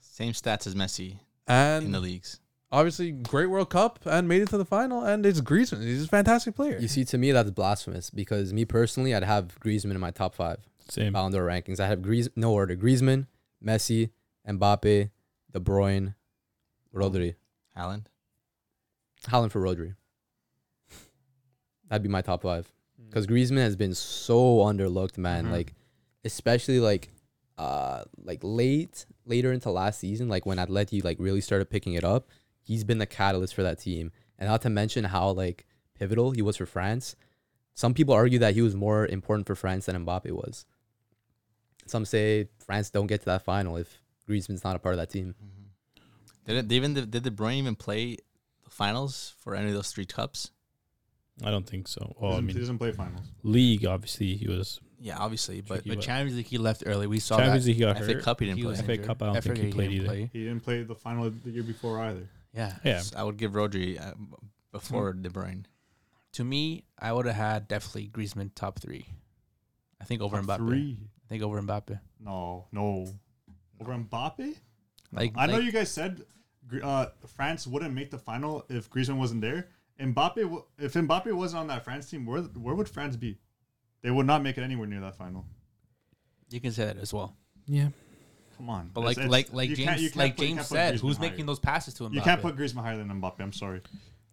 Same 0.00 0.32
stats 0.32 0.66
as 0.66 0.74
Messi 0.74 1.18
and 1.46 1.86
in 1.86 1.92
the 1.92 2.00
leagues. 2.00 2.40
obviously 2.70 3.12
great 3.12 3.46
World 3.46 3.70
Cup 3.70 4.00
and 4.04 4.28
made 4.28 4.42
it 4.42 4.48
to 4.48 4.58
the 4.58 4.64
final. 4.64 5.02
And 5.04 5.24
it's 5.24 5.40
Griezmann; 5.40 5.82
he's 5.82 6.04
a 6.04 6.08
fantastic 6.08 6.54
player. 6.56 6.78
You 6.78 6.88
see, 6.88 7.04
to 7.06 7.18
me, 7.18 7.32
that's 7.32 7.50
blasphemous 7.52 8.10
because 8.10 8.52
me 8.52 8.64
personally, 8.64 9.14
I'd 9.14 9.22
have 9.24 9.58
Griezmann 9.60 9.92
in 9.92 10.00
my 10.00 10.10
top 10.10 10.34
five 10.34 10.58
Same. 10.88 11.12
Ballon 11.12 11.32
d'Or 11.32 11.46
rankings. 11.46 11.80
I 11.80 11.86
have 11.86 12.00
Griez, 12.00 12.28
no 12.36 12.52
order: 12.52 12.76
Griezmann, 12.76 13.26
Messi, 13.64 14.10
Mbappe, 14.48 15.10
De 15.52 15.60
Bruyne, 15.60 16.14
Rodri. 16.94 17.34
Haaland. 17.76 18.06
Haaland 19.24 19.50
for 19.50 19.60
Rodri. 19.60 19.94
That'd 21.88 22.02
be 22.02 22.08
my 22.08 22.22
top 22.22 22.42
five. 22.42 22.72
Because 23.08 23.26
Griezmann 23.26 23.58
has 23.58 23.76
been 23.76 23.94
so 23.94 24.58
underlooked, 24.58 25.16
man. 25.18 25.46
Mhm. 25.46 25.52
Like, 25.52 25.74
especially 26.24 26.80
like, 26.80 27.10
uh, 27.56 28.04
like 28.22 28.40
late, 28.42 29.06
later 29.24 29.52
into 29.52 29.70
last 29.70 30.00
season, 30.00 30.28
like 30.28 30.44
when 30.44 30.58
Atleti 30.58 31.02
like 31.02 31.16
really 31.18 31.40
started 31.40 31.70
picking 31.70 31.94
it 31.94 32.04
up, 32.04 32.28
he's 32.60 32.84
been 32.84 32.98
the 32.98 33.06
catalyst 33.06 33.54
for 33.54 33.62
that 33.62 33.78
team. 33.78 34.12
And 34.38 34.48
not 34.48 34.62
to 34.62 34.70
mention 34.70 35.04
how 35.04 35.30
like 35.30 35.66
pivotal 35.94 36.32
he 36.32 36.42
was 36.42 36.56
for 36.56 36.66
France. 36.66 37.16
Some 37.74 37.94
people 37.94 38.14
argue 38.14 38.38
that 38.40 38.54
he 38.54 38.62
was 38.62 38.74
more 38.74 39.06
important 39.06 39.46
for 39.46 39.54
France 39.54 39.86
than 39.86 40.04
Mbappe 40.04 40.30
was. 40.32 40.66
Some 41.86 42.04
say 42.04 42.48
France 42.58 42.90
don't 42.90 43.06
get 43.06 43.20
to 43.20 43.26
that 43.26 43.42
final 43.42 43.76
if 43.76 44.02
Griezmann's 44.28 44.64
not 44.64 44.76
a 44.76 44.78
part 44.78 44.94
of 44.94 44.98
that 44.98 45.10
team. 45.10 45.34
Did 46.44 46.56
it, 46.70 46.72
even 46.72 46.94
did 46.94 47.10
De 47.10 47.30
Bruyne 47.30 47.54
even 47.56 47.74
play 47.74 48.16
the 48.64 48.70
finals 48.70 49.34
for 49.40 49.54
any 49.54 49.68
of 49.68 49.74
those 49.74 49.90
three 49.90 50.06
cups? 50.06 50.50
I 51.44 51.50
don't 51.50 51.66
think 51.66 51.86
so. 51.88 52.14
He 52.18 52.24
Oh, 52.24 52.28
I 52.28 52.30
doesn't, 52.32 52.48
he 52.48 52.58
doesn't 52.58 52.78
play 52.78 52.92
finals. 52.92 53.26
league 53.42 53.86
obviously 53.86 54.34
he 54.36 54.48
was. 54.48 54.80
Yeah, 55.00 55.18
obviously, 55.18 55.60
but 55.60 55.74
Tricky. 55.76 55.90
But 55.90 55.96
But- 55.96 56.04
Champions 56.04 56.36
League, 56.36 56.46
he 56.46 56.58
left 56.58 56.82
early. 56.86 57.06
We 57.06 57.20
saw 57.20 57.36
Champions 57.36 57.64
that. 57.64 57.68
League 57.68 57.76
he 57.76 57.80
got 57.82 57.98
FA 57.98 58.12
hurt. 58.14 58.22
Cup 58.24 58.40
he 58.40 58.46
didn't 58.46 58.58
He 58.58 58.64
play. 58.64 58.74
FA 58.76 58.92
injured. 58.92 59.06
Cup, 59.06 59.22
I 59.22 59.26
don't 59.26 59.42
think 59.42 59.56
he 59.56 59.62
didn't 59.62 59.74
played 59.74 59.92
either. 59.92 60.06
play. 60.06 60.30
He 60.32 60.44
didn't 60.44 60.60
play 60.64 60.82
the 60.82 60.94
final 60.96 61.30
the 61.30 61.50
year 61.50 61.62
before 61.62 62.00
either. 62.00 62.28
Yeah. 62.52 62.74
Yeah. 62.84 63.02
I 63.16 63.22
would 63.22 63.36
give 63.36 63.52
Rodri 63.52 64.00
uh, 64.04 64.14
before 64.72 65.12
De 65.12 65.28
Bruyne. 65.28 65.66
To 66.32 66.44
me, 66.44 66.84
I 66.98 67.12
would 67.12 67.26
have 67.26 67.36
had 67.36 67.68
definitely 67.68 68.08
Griezmann 68.08 68.50
top 68.54 68.80
three. 68.80 69.06
I 70.00 70.04
think 70.04 70.20
over 70.22 70.36
Top 70.40 70.46
Mbappe. 70.46 70.56
Three. 70.68 70.96
I 71.24 71.28
think 71.28 71.42
over 71.44 71.60
Mbappe. 71.62 72.00
No, 72.20 72.66
no. 72.72 73.06
Over 73.80 73.92
Mbappe? 73.94 74.54
Like 75.12 75.32
I 75.36 75.46
know 75.46 75.58
you 75.58 75.72
guys 75.72 75.90
said 75.90 76.22
uh, 76.82 77.06
France 77.26 77.66
wouldn't 77.66 77.94
make 77.94 78.10
the 78.10 78.18
final 78.18 78.64
if 78.68 78.90
Griezmann 78.90 79.16
wasn't 79.18 79.40
there. 79.40 79.68
Mbappe, 80.00 80.62
if 80.78 80.92
Mbappe 80.94 81.32
wasn't 81.32 81.60
on 81.60 81.66
that 81.68 81.84
France 81.84 82.08
team, 82.10 82.26
where 82.26 82.42
where 82.42 82.74
would 82.74 82.88
France 82.88 83.16
be? 83.16 83.38
They 84.02 84.10
would 84.10 84.26
not 84.26 84.42
make 84.42 84.58
it 84.58 84.62
anywhere 84.62 84.86
near 84.86 85.00
that 85.00 85.16
final. 85.16 85.44
You 86.50 86.60
can 86.60 86.72
say 86.72 86.84
that 86.84 86.98
as 86.98 87.12
well. 87.12 87.34
Yeah. 87.66 87.88
Come 88.56 88.70
on, 88.70 88.90
But 88.92 89.02
It's- 89.02 89.16
like 89.16 89.18
it's- 89.18 89.30
like 89.30 89.52
like 89.52 89.70
you 89.70 89.76
can't- 89.84 89.98
James 89.98 90.10
can't 90.12 90.16
like 90.16 90.36
put- 90.36 90.46
James 90.46 90.66
said, 90.66 90.98
who's 91.00 91.16
higher. 91.16 91.30
making 91.30 91.46
those 91.46 91.58
passes 91.60 91.94
to 91.94 92.06
him? 92.06 92.12
You 92.12 92.20
can't 92.22 92.40
put 92.42 92.56
Griezmann 92.56 92.82
higher 92.82 92.96
than 92.96 93.08
Mbappe. 93.08 93.40
I'm 93.40 93.52
sorry. 93.52 93.82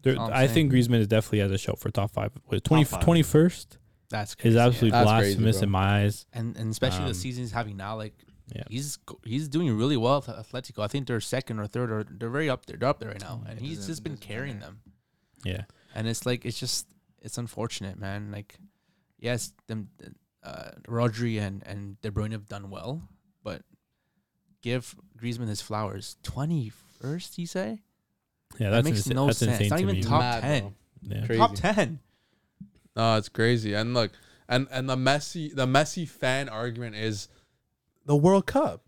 There, 0.01 0.17
I'm 0.19 0.31
I 0.33 0.47
think 0.47 0.71
saying. 0.71 0.83
Griezmann 0.87 0.99
is 0.99 1.07
definitely 1.07 1.39
has 1.39 1.51
a 1.51 1.57
shout 1.57 1.79
for 1.79 1.89
top 1.89 2.11
five. 2.11 2.31
Wait, 2.49 2.63
20, 2.63 2.83
five. 2.85 3.03
21st 3.03 3.77
That's 4.09 4.31
is 4.31 4.35
crazy. 4.35 4.57
absolutely 4.59 4.91
That's 4.91 5.05
blasphemous 5.05 5.57
bro. 5.57 5.63
in 5.63 5.69
my 5.71 6.01
eyes. 6.03 6.25
and 6.33 6.55
and 6.57 6.69
especially 6.71 7.03
Um, 7.03 7.07
the 7.09 7.13
season 7.15 7.43
he's 7.43 7.51
having 7.51 7.75
now. 7.77 7.97
Like 7.97 8.13
Yeah. 8.53 8.63
he's 8.69 8.99
he's 9.23 9.47
doing 9.47 9.75
really 9.75 9.97
well 9.97 10.17
at 10.17 10.25
Atletico. 10.25 10.83
I 10.83 10.87
think 10.87 11.07
they're 11.07 11.19
second 11.21 11.59
or 11.59 11.65
third, 11.67 11.91
or 11.91 12.03
they're 12.03 12.29
very 12.29 12.49
up 12.49 12.65
there. 12.67 12.77
They're 12.77 12.89
up 12.89 12.99
there 12.99 13.09
right 13.09 13.21
now, 13.21 13.41
and 13.47 13.57
it 13.57 13.61
he's 13.63 13.87
just 13.87 14.03
been 14.03 14.17
carrying 14.17 14.59
matter. 14.59 14.71
them. 14.71 14.81
Yeah. 15.43 15.61
And 15.95 16.07
it's 16.07 16.25
like 16.25 16.45
it's 16.45 16.59
just 16.59 16.87
it's 17.21 17.37
unfortunate, 17.39 17.97
man. 17.97 18.31
Like 18.31 18.55
yes, 19.19 19.51
them 19.67 19.89
uh, 20.43 20.71
Rodri 20.87 21.41
and 21.41 21.63
and 21.65 21.99
De 22.01 22.11
Bruyne 22.11 22.33
have 22.33 22.47
done 22.47 22.69
well, 22.69 23.01
but 23.43 23.63
give 24.61 24.95
Griezmann 25.17 25.47
his 25.47 25.61
flowers. 25.61 26.17
Twenty 26.21 26.71
first, 27.01 27.37
you 27.39 27.47
say? 27.47 27.81
Yeah, 28.59 28.69
That 28.69 28.83
makes 28.85 29.01
insa- 29.01 29.15
no 29.15 29.25
that's 29.25 29.39
sense. 29.39 29.53
insane 29.59 29.69
Not 29.69 29.77
to 29.77 29.81
even 29.83 29.95
me. 29.95 30.01
top 30.03 30.19
Mad, 30.21 30.41
10. 30.41 30.75
yeah. 31.01 31.25
Crazy. 31.25 31.39
Top 31.39 31.55
ten. 31.55 31.99
No, 32.95 33.17
it's 33.17 33.27
crazy. 33.29 33.73
And 33.73 33.93
look, 33.93 34.11
and 34.47 34.67
and 34.71 34.87
the 34.89 34.95
Messi 34.95 35.53
the 35.53 35.65
Messi 35.65 36.07
fan 36.07 36.47
argument 36.47 36.95
is 36.95 37.27
the 38.05 38.15
World 38.15 38.45
Cup. 38.45 38.81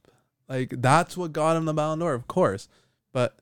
Like 0.47 0.69
that's 0.77 1.17
what 1.17 1.34
got 1.34 1.58
him 1.58 1.65
the 1.65 1.73
Ballon 1.73 1.99
d'Or, 1.99 2.13
of 2.13 2.27
course. 2.27 2.67
But 3.12 3.38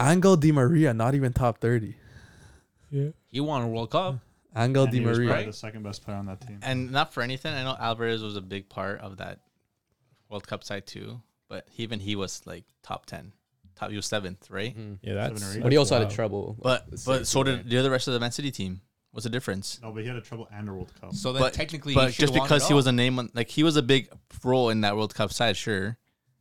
Angel 0.00 0.36
Di 0.36 0.52
Maria, 0.52 0.94
not 0.94 1.14
even 1.14 1.32
top 1.32 1.58
thirty. 1.58 1.96
Yeah, 2.90 3.08
He 3.30 3.40
won 3.40 3.62
a 3.62 3.68
World 3.68 3.90
Cup. 3.90 4.18
Angel 4.56 4.84
And 4.84 4.92
Di 4.92 4.98
he 4.98 5.04
Maria. 5.04 5.28
probably 5.28 5.46
the 5.46 5.52
second 5.52 5.82
best 5.82 6.04
player 6.04 6.16
on 6.16 6.26
that 6.26 6.40
team. 6.40 6.60
And 6.62 6.90
not 6.90 7.12
for 7.12 7.22
anything, 7.22 7.52
I 7.52 7.62
know 7.64 7.76
Alvarez 7.78 8.22
was 8.22 8.36
a 8.36 8.40
big 8.40 8.68
part 8.68 9.00
of 9.00 9.18
that 9.18 9.40
World 10.30 10.46
Cup 10.46 10.64
side 10.64 10.86
too. 10.86 11.20
But 11.48 11.68
even 11.76 12.00
he 12.00 12.16
was 12.16 12.42
like 12.46 12.64
top 12.82 13.06
ten, 13.06 13.32
top. 13.76 13.90
He 13.90 13.96
was 13.96 14.06
seventh, 14.06 14.50
right? 14.50 14.76
Mhm. 14.76 14.98
Yeah, 15.02 15.14
that's. 15.14 15.40
Seven 15.40 15.54
or 15.54 15.58
eight. 15.58 15.62
But 15.62 15.72
he 15.72 15.78
also 15.78 15.96
had 15.96 16.04
wow. 16.04 16.08
a 16.08 16.12
trouble. 16.12 16.56
But 16.60 16.86
but 17.04 17.26
so 17.26 17.42
did 17.42 17.68
the 17.68 17.78
other 17.78 17.90
rest 17.90 18.08
of 18.08 18.14
the 18.14 18.20
Man 18.20 18.32
City 18.32 18.50
team. 18.50 18.80
What's 19.16 19.24
the 19.24 19.30
difference? 19.30 19.80
No, 19.82 19.92
but 19.92 20.02
he 20.02 20.08
had 20.08 20.16
a 20.16 20.20
trouble 20.20 20.46
and 20.52 20.68
a 20.68 20.72
World 20.74 20.92
Cup. 21.00 21.14
So 21.14 21.32
then 21.32 21.40
But- 21.40 21.54
technically, 21.54 21.94
But 21.94 22.12
should've 22.12 22.18
just 22.18 22.32
won 22.34 22.40
it 22.40 22.44
because 22.44 22.68
he 22.68 22.74
all. 22.74 22.76
was 22.76 22.86
a 22.86 22.92
name, 22.92 23.18
on, 23.18 23.30
like 23.32 23.48
he 23.48 23.62
was 23.62 23.76
a 23.76 23.82
big 23.82 24.10
role 24.44 24.68
in 24.68 24.82
that 24.82 24.94
World 24.94 25.14
Cup 25.14 25.32
side, 25.32 25.56
sure. 25.56 25.96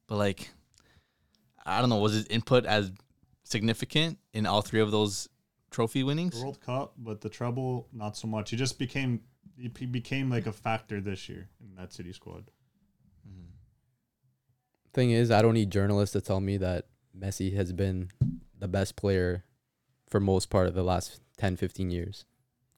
But 0.07 0.17
like, 0.17 0.49
I 1.65 1.79
don't 1.79 1.89
know, 1.89 1.99
was 1.99 2.11
his 2.11 2.25
input 2.25 2.65
as 2.65 2.91
significant 3.45 4.19
in 4.33 4.45
all 4.45 4.61
three 4.61 4.81
of 4.81 4.91
those 4.91 5.29
trophy 5.71 5.99
The 6.01 6.03
winnings? 6.07 6.35
World 6.37 6.59
Cup, 6.59 6.95
but 6.97 7.21
the 7.21 7.29
treble 7.29 7.87
not 7.93 8.17
so 8.17 8.27
much. 8.27 8.49
He 8.49 8.57
just 8.57 8.77
became 8.77 9.21
he 9.57 9.71
he 9.79 9.85
became 9.85 10.29
like 10.29 10.45
a 10.45 10.51
factor 10.51 10.99
this 10.99 11.29
year 11.29 11.47
in 11.61 11.75
that 11.75 11.93
City 11.93 12.11
squad. 12.11 12.51
Mm-hmm. 13.25 13.51
Thing 14.93 15.11
is, 15.11 15.31
I 15.31 15.41
don't 15.41 15.53
need 15.53 15.71
journalists 15.71 16.11
to 16.11 16.19
tell 16.19 16.41
me 16.41 16.57
that 16.57 16.87
Messi 17.17 17.55
has 17.55 17.71
been 17.71 18.09
the 18.59 18.67
best 18.67 18.97
player 18.97 19.45
for 20.09 20.19
most 20.19 20.49
part 20.49 20.67
of 20.67 20.73
the 20.73 20.83
last 20.83 21.21
10, 21.37 21.55
15 21.55 21.89
years. 21.89 22.25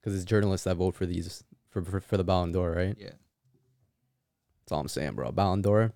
Because 0.07 0.21
it's 0.21 0.29
journalists 0.29 0.63
that 0.63 0.77
vote 0.77 0.95
for 0.95 1.05
these 1.05 1.43
for, 1.69 1.81
for 1.81 1.99
for 1.99 2.15
the 2.15 2.23
Ballon 2.23 2.53
d'Or, 2.53 2.71
right? 2.71 2.95
Yeah. 2.97 3.07
That's 3.07 4.71
all 4.71 4.79
I'm 4.79 4.87
saying, 4.87 5.15
bro. 5.15 5.33
Ballon 5.33 5.61
d'Or, 5.61 5.91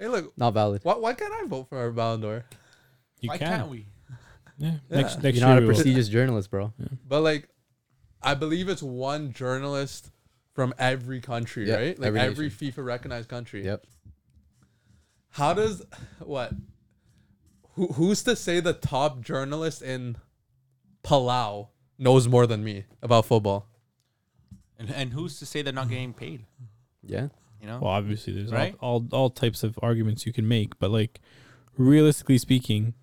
Hey, 0.00 0.08
look, 0.08 0.36
not 0.36 0.52
valid. 0.52 0.80
why, 0.82 0.94
why 0.96 1.14
can't 1.14 1.32
I 1.32 1.44
vote 1.46 1.68
for 1.68 1.86
a 1.86 1.92
Ballon 1.92 2.20
d'Or? 2.22 2.44
You 3.20 3.28
Why 3.28 3.38
can. 3.38 3.46
can't 3.58 3.68
we? 3.70 3.86
Yeah. 4.58 4.72
Yeah. 4.90 4.96
Next, 5.02 5.22
next 5.22 5.38
You're 5.38 5.46
not 5.46 5.58
a 5.58 5.60
we 5.60 5.66
will. 5.68 5.74
prestigious 5.74 6.08
journalist, 6.08 6.50
bro. 6.50 6.72
But 7.06 7.20
like, 7.20 7.48
I 8.20 8.34
believe 8.34 8.68
it's 8.68 8.82
one 8.82 9.32
journalist 9.32 10.10
from 10.52 10.74
every 10.76 11.20
country, 11.20 11.68
Yeah, 11.68 11.76
right? 11.76 11.96
Like 11.98 12.08
every 12.08 12.20
every. 12.20 12.50
FIFA 12.50 12.84
recognized 12.84 13.28
country. 13.28 13.64
Yep. 13.64 13.86
How 15.30 15.54
does 15.54 15.84
what? 16.18 16.52
Who 17.74 17.86
who's 17.92 18.24
to 18.24 18.34
say 18.34 18.58
the 18.58 18.72
top 18.72 19.20
journalist 19.20 19.82
in 19.82 20.16
Palau 21.04 21.68
knows 21.98 22.26
more 22.28 22.46
than 22.46 22.62
me 22.64 22.84
about 23.02 23.26
football. 23.26 23.66
And 24.78 24.90
and 24.90 25.12
who's 25.12 25.38
to 25.38 25.46
say 25.46 25.62
they're 25.62 25.72
not 25.72 25.88
getting 25.88 26.12
paid? 26.12 26.44
Yeah. 27.02 27.28
You 27.60 27.68
know, 27.68 27.78
Well, 27.80 27.90
obviously, 27.92 28.32
there's 28.34 28.52
Right? 28.52 28.76
all, 28.80 29.06
all 29.12 29.18
all 29.20 29.30
types 29.30 29.62
of 29.62 29.78
arguments 29.82 30.26
you 30.26 30.32
can 30.32 30.46
make, 30.46 30.78
but 30.78 30.90
like 30.90 31.20
realistically 31.78 32.38
speaking, 32.38 32.94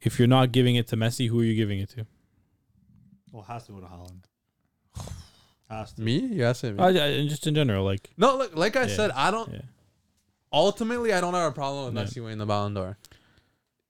if 0.00 0.18
you're 0.18 0.28
not 0.28 0.52
giving 0.52 0.76
it 0.76 0.86
to 0.88 0.96
Messi, 0.96 1.28
who 1.28 1.40
are 1.40 1.44
you 1.44 1.54
giving 1.56 1.80
it 1.80 1.88
to? 1.90 2.06
Well, 3.32 3.42
it 3.42 3.52
has 3.52 3.64
to 3.66 3.72
go 3.72 3.80
to 3.80 3.86
Haaland. 3.86 4.24
Has 5.68 5.92
to. 5.94 6.02
Me? 6.02 6.18
You 6.18 6.44
asking 6.44 6.76
me? 6.76 6.82
Uh, 6.82 6.88
yeah, 6.88 7.22
just 7.22 7.46
in 7.46 7.54
general, 7.54 7.84
like 7.84 8.10
no, 8.16 8.36
look, 8.36 8.54
like 8.54 8.76
I 8.76 8.82
Yeah. 8.82 8.96
said, 8.96 9.10
I 9.12 9.30
don't. 9.30 9.50
yeah, 9.52 9.62
Ultimately, 10.52 11.12
I 11.12 11.20
don't 11.20 11.34
have 11.34 11.50
a 11.50 11.54
problem 11.54 11.86
with 11.86 11.94
Yeah. 11.96 12.04
Messi 12.04 12.22
winning 12.22 12.38
the 12.38 12.46
Ballon 12.46 12.74
d'Or. 12.74 12.98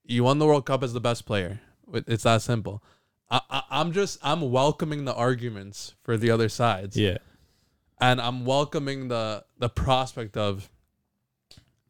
You 0.06 0.22
won 0.24 0.38
the 0.38 0.46
World 0.46 0.64
Cup 0.66 0.82
as 0.82 0.92
the 0.94 1.00
best 1.00 1.26
player. 1.26 1.60
It's 1.92 2.22
that 2.22 2.40
simple. 2.42 2.82
I, 3.34 3.40
I, 3.50 3.62
I'm 3.80 3.92
just 3.92 4.18
I'm 4.22 4.50
welcoming 4.50 5.04
the 5.04 5.14
arguments 5.14 5.94
for 6.02 6.16
the 6.16 6.30
other 6.30 6.48
sides. 6.48 6.96
yeah, 6.96 7.18
and 8.00 8.20
I'm 8.20 8.44
welcoming 8.44 9.08
the 9.08 9.44
the 9.58 9.68
prospect 9.68 10.36
of 10.36 10.68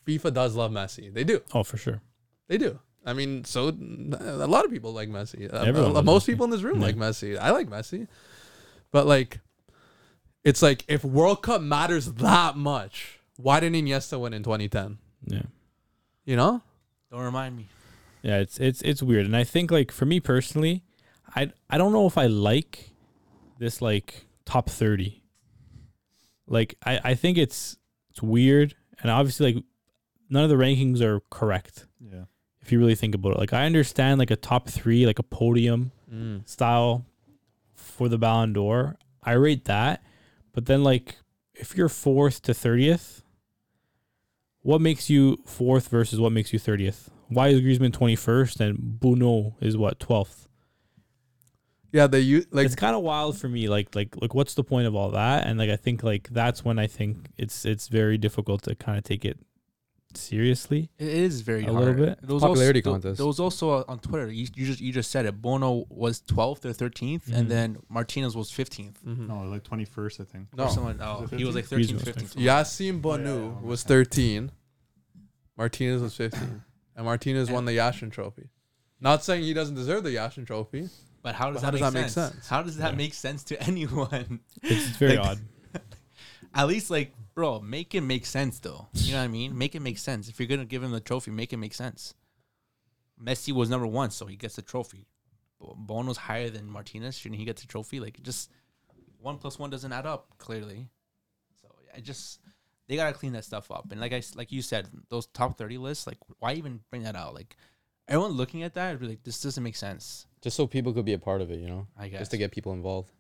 FIFA 0.07 0.33
does 0.35 0.55
love 0.55 0.71
Messi. 0.73 1.13
They 1.13 1.25
do. 1.25 1.41
oh 1.53 1.63
for 1.65 1.77
sure. 1.77 2.01
They 2.49 2.59
do. 2.59 2.79
I 3.07 3.13
mean, 3.13 3.45
so 3.45 3.69
a 3.69 4.47
lot 4.47 4.65
of 4.65 4.71
people 4.71 4.93
like 4.95 5.09
Messi. 5.11 5.53
Everyone 5.53 5.95
uh, 5.97 6.03
most 6.03 6.23
Messi. 6.25 6.27
people 6.33 6.45
in 6.45 6.51
this 6.51 6.63
room 6.63 6.81
Yeah. 6.81 6.87
like 6.87 6.97
Messi. 6.97 7.39
I 7.39 7.51
like 7.51 7.69
Messi, 7.69 8.07
but 8.93 9.07
like, 9.07 9.41
it's 10.43 10.63
like 10.63 10.85
if 10.89 11.05
World 11.05 11.43
Cup 11.43 11.61
matters 11.61 12.13
that 12.15 12.57
much, 12.57 13.19
why 13.37 13.61
didn't 13.61 13.77
Iniesta 13.85 14.19
win 14.19 14.33
in 14.33 14.43
2010? 14.43 14.99
Yeah. 15.27 15.43
You 16.25 16.37
know, 16.37 16.63
don't 17.11 17.21
remind 17.23 17.57
me. 17.59 17.67
Yeah, 18.23 18.39
it's 18.39 18.59
it's 18.59 18.81
it's 18.83 19.03
weird, 19.03 19.27
and 19.27 19.37
I 19.37 19.45
think 19.45 19.71
like 19.71 19.91
for 19.93 20.07
me 20.07 20.19
personally, 20.21 20.83
I 21.35 21.51
I 21.69 21.79
don't 21.79 21.93
know 21.93 22.07
if 22.07 22.17
I 22.19 22.27
like 22.27 22.91
this 23.59 23.83
like 23.83 24.27
top 24.45 24.71
thirty. 24.71 25.23
Like 26.47 26.77
I 26.85 27.01
I 27.05 27.15
think 27.15 27.39
it's 27.39 27.77
it's 28.11 28.23
weird, 28.23 28.75
and 29.03 29.11
obviously 29.11 29.55
like 29.55 29.65
none 30.31 30.45
of 30.45 30.51
the 30.51 30.57
rankings 30.57 31.01
are 31.01 31.21
correct 31.31 31.87
Yeah. 32.01 32.25
if 32.61 32.73
you 32.73 32.79
really 32.79 32.95
think 32.95 33.15
about 33.15 33.33
it. 33.33 33.39
Like 33.39 33.53
I 33.53 33.67
understand 33.67 34.19
like 34.19 34.31
a 34.31 34.37
top 34.37 34.69
three, 34.69 35.07
like 35.07 35.19
a 35.19 35.23
podium 35.23 35.93
mm. 36.13 36.49
style 36.49 37.05
for 37.75 38.09
the 38.09 38.19
Ballon 38.19 38.53
d'Or. 38.53 38.97
I 39.23 39.33
rate 39.33 39.65
that, 39.65 40.03
but 40.53 40.67
then 40.67 40.85
like 40.85 41.17
if 41.55 41.77
you're 41.77 41.89
fourth 41.89 42.43
to 42.43 42.55
thirtieth, 42.55 43.23
what 44.63 44.81
makes 44.81 45.11
you 45.11 45.39
fourth 45.47 45.89
versus 45.89 46.21
what 46.21 46.33
makes 46.33 46.53
you 46.53 46.59
thirtieth? 46.59 47.11
Why 47.29 47.49
is 47.49 47.61
Griezmann 47.61 47.93
twenty 47.93 48.17
first 48.17 48.61
and 48.61 48.79
Bruno 49.01 49.57
is 49.61 49.77
what 49.77 49.99
twelfth? 49.99 50.44
Yeah, 51.95 52.09
they 52.09 52.21
use 52.21 52.47
like 52.51 52.67
it's 52.67 52.75
kind 52.75 52.97
of 52.97 53.03
wild 53.03 53.39
for 53.39 53.49
me. 53.49 53.69
Like 53.69 53.95
like 53.95 54.15
like 54.21 54.35
what's 54.35 54.55
the 54.55 54.65
point 54.65 54.87
of 54.89 54.95
all 54.97 55.11
that? 55.13 55.47
And 55.47 55.59
like 55.61 55.71
I 55.71 55.77
think 55.77 56.03
like 56.03 56.29
that's 56.31 56.65
when 56.65 56.79
I 56.79 56.89
think 56.89 57.29
it's 57.39 57.65
it's 57.65 57.87
very 57.89 58.19
difficult 58.19 58.63
to 58.65 58.75
kind 58.75 58.99
of 58.99 59.05
take 59.05 59.25
it 59.25 59.39
seriously. 60.15 60.91
It 60.99 61.09
is 61.09 61.41
very 61.43 61.65
A 61.65 61.73
hard. 61.73 61.79
little 61.85 61.95
bit. 62.07 62.19
There 62.23 62.35
was 62.35 62.43
Popularity 62.43 62.81
also, 62.81 62.91
contest. 62.93 63.17
There 63.19 63.27
was 63.27 63.41
also 63.41 63.71
uh, 63.71 63.85
on 63.89 63.99
Twitter. 64.01 64.27
You, 64.31 64.47
you 64.57 64.67
just 64.67 64.81
you 64.81 64.93
just 64.93 65.11
said 65.11 65.25
it. 65.27 65.41
Bono 65.41 65.87
was 65.89 66.21
twelfth 66.21 66.65
or 66.67 66.71
13th, 66.73 67.27
Mhm. 67.27 67.37
and 67.37 67.49
then 67.51 67.77
Martinez 67.89 68.37
was 68.37 68.51
fifteenth. 68.51 69.01
Mhm. 69.07 69.29
No, 69.29 69.43
like 69.45 69.63
21st, 69.65 70.21
I 70.21 70.25
think. 70.25 70.49
no. 70.57 70.69
Someone, 70.69 70.99
oh, 71.01 71.21
Was 71.23 71.31
he 71.31 71.45
was 71.45 71.55
like 71.55 71.67
15th? 71.67 71.71
13th, 71.71 71.79
Griezmann 71.79 72.23
was 72.23 72.35
15th. 72.35 72.37
Yassine 72.37 72.91
Oh, 73.05 73.17
yeah, 73.17 73.25
Bounou 73.25 73.63
yeah, 73.63 73.69
was 73.69 73.85
okay. 73.85 73.89
13. 73.95 74.51
Martinez 75.57 76.03
was 76.03 76.15
15. 76.17 76.63
And 76.97 77.05
Martinez 77.05 77.51
won 77.51 77.65
the 77.65 77.73
Yashin 77.77 78.11
Trophy. 78.13 78.49
Not 79.01 79.25
saying 79.25 79.43
he 79.43 79.53
doesn't 79.55 79.75
deserve 79.75 80.05
the 80.05 80.11
Yashin 80.11 80.47
Trophy. 80.47 80.89
But 81.25 81.35
how 81.35 81.51
does, 81.51 81.63
But 81.63 81.73
that, 81.73 81.81
how 81.81 81.91
make, 81.91 81.93
does 81.93 81.93
that 81.93 82.01
make 82.01 82.11
sense? 82.11 82.35
sense? 82.35 82.49
How 82.49 82.63
does 82.63 82.77
that 82.77 82.91
Yeah. 82.93 82.97
make 82.97 83.15
sense 83.15 83.43
to 83.45 83.61
anyone? 83.67 84.41
It's, 84.63 84.89
it's 84.89 84.97
very 84.99 85.17
Like- 85.17 85.27
odd. 85.27 85.41
At 86.55 86.69
least, 86.69 86.89
like, 86.91 87.13
bro, 87.35 87.61
make 87.61 87.95
it 87.97 88.03
make 88.03 88.27
sense, 88.27 88.61
though. 88.61 88.87
You 88.93 89.13
know 89.15 89.19
what 89.19 89.25
I 89.25 89.29
mean? 89.29 89.59
Make 89.59 89.75
it 89.75 89.81
make 89.81 89.99
sense. 89.99 90.29
If 90.29 90.39
you're 90.39 90.47
gonna 90.47 90.65
give 90.65 90.85
him 90.85 90.93
the 90.93 91.01
trophy, 91.01 91.33
make 91.33 91.53
it 91.53 91.57
make 91.57 91.75
sense. 91.75 92.15
Messi 93.21 93.53
was 93.53 93.69
number 93.71 93.87
one, 93.89 94.11
so 94.11 94.27
he 94.27 94.37
gets 94.37 94.55
the 94.57 94.63
trophy. 94.63 95.07
Bo- 95.59 95.75
Bono's 95.77 96.17
higher 96.19 96.51
than 96.51 96.69
Martinez. 96.71 97.17
Shouldn't 97.19 97.39
he 97.41 97.45
get 97.45 97.57
the 97.57 97.67
trophy? 97.67 97.99
Like, 98.01 98.19
it 98.19 98.23
just 98.25 98.51
one 99.21 99.39
plus 99.39 99.59
one 99.59 99.71
doesn't 99.71 99.93
add 99.93 100.05
up 100.07 100.37
clearly. 100.39 100.89
So 101.63 101.69
I 101.97 102.01
just 102.01 102.41
they 102.87 102.97
gotta 102.97 103.15
clean 103.15 103.33
that 103.33 103.45
stuff 103.45 103.71
up. 103.71 103.91
And 103.91 104.01
like 104.01 104.13
I 104.13 104.23
like 104.37 104.53
you 104.53 104.61
said, 104.63 104.89
those 105.09 105.27
top 105.27 105.57
thirty 105.57 105.79
lists, 105.79 106.07
like, 106.07 106.19
why 106.39 106.53
even 106.53 106.81
bring 106.91 107.03
that 107.05 107.17
out? 107.17 107.35
Like, 107.35 107.57
everyone 108.07 108.33
looking 108.33 108.63
at 108.63 108.75
that, 108.75 108.91
would 108.93 109.01
be 109.01 109.09
like, 109.09 109.23
this 109.25 109.41
doesn't 109.41 109.63
make 109.65 109.77
sense. 109.77 110.27
Just 110.45 110.57
so 110.59 110.67
people 110.67 110.93
could 110.93 111.07
be 111.07 111.15
a 111.15 111.19
part 111.19 111.41
of 111.41 111.51
it, 111.51 111.59
you 111.59 111.67
know, 111.67 111.87
I 111.99 112.09
guess. 112.09 112.21
just 112.21 112.31
to 112.33 112.37
get 112.37 112.53
people 112.53 112.75
involved. 112.75 113.11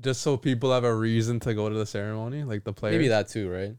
Just 0.00 0.22
so 0.22 0.38
people 0.38 0.72
have 0.72 0.82
a 0.82 0.94
reason 0.94 1.38
to 1.40 1.52
go 1.52 1.68
to 1.68 1.74
the 1.74 1.84
ceremony, 1.84 2.42
like 2.42 2.64
the 2.64 2.72
players. 2.72 2.94
Maybe 2.94 3.08
that 3.08 3.28
too, 3.28 3.50
right? 3.50 3.76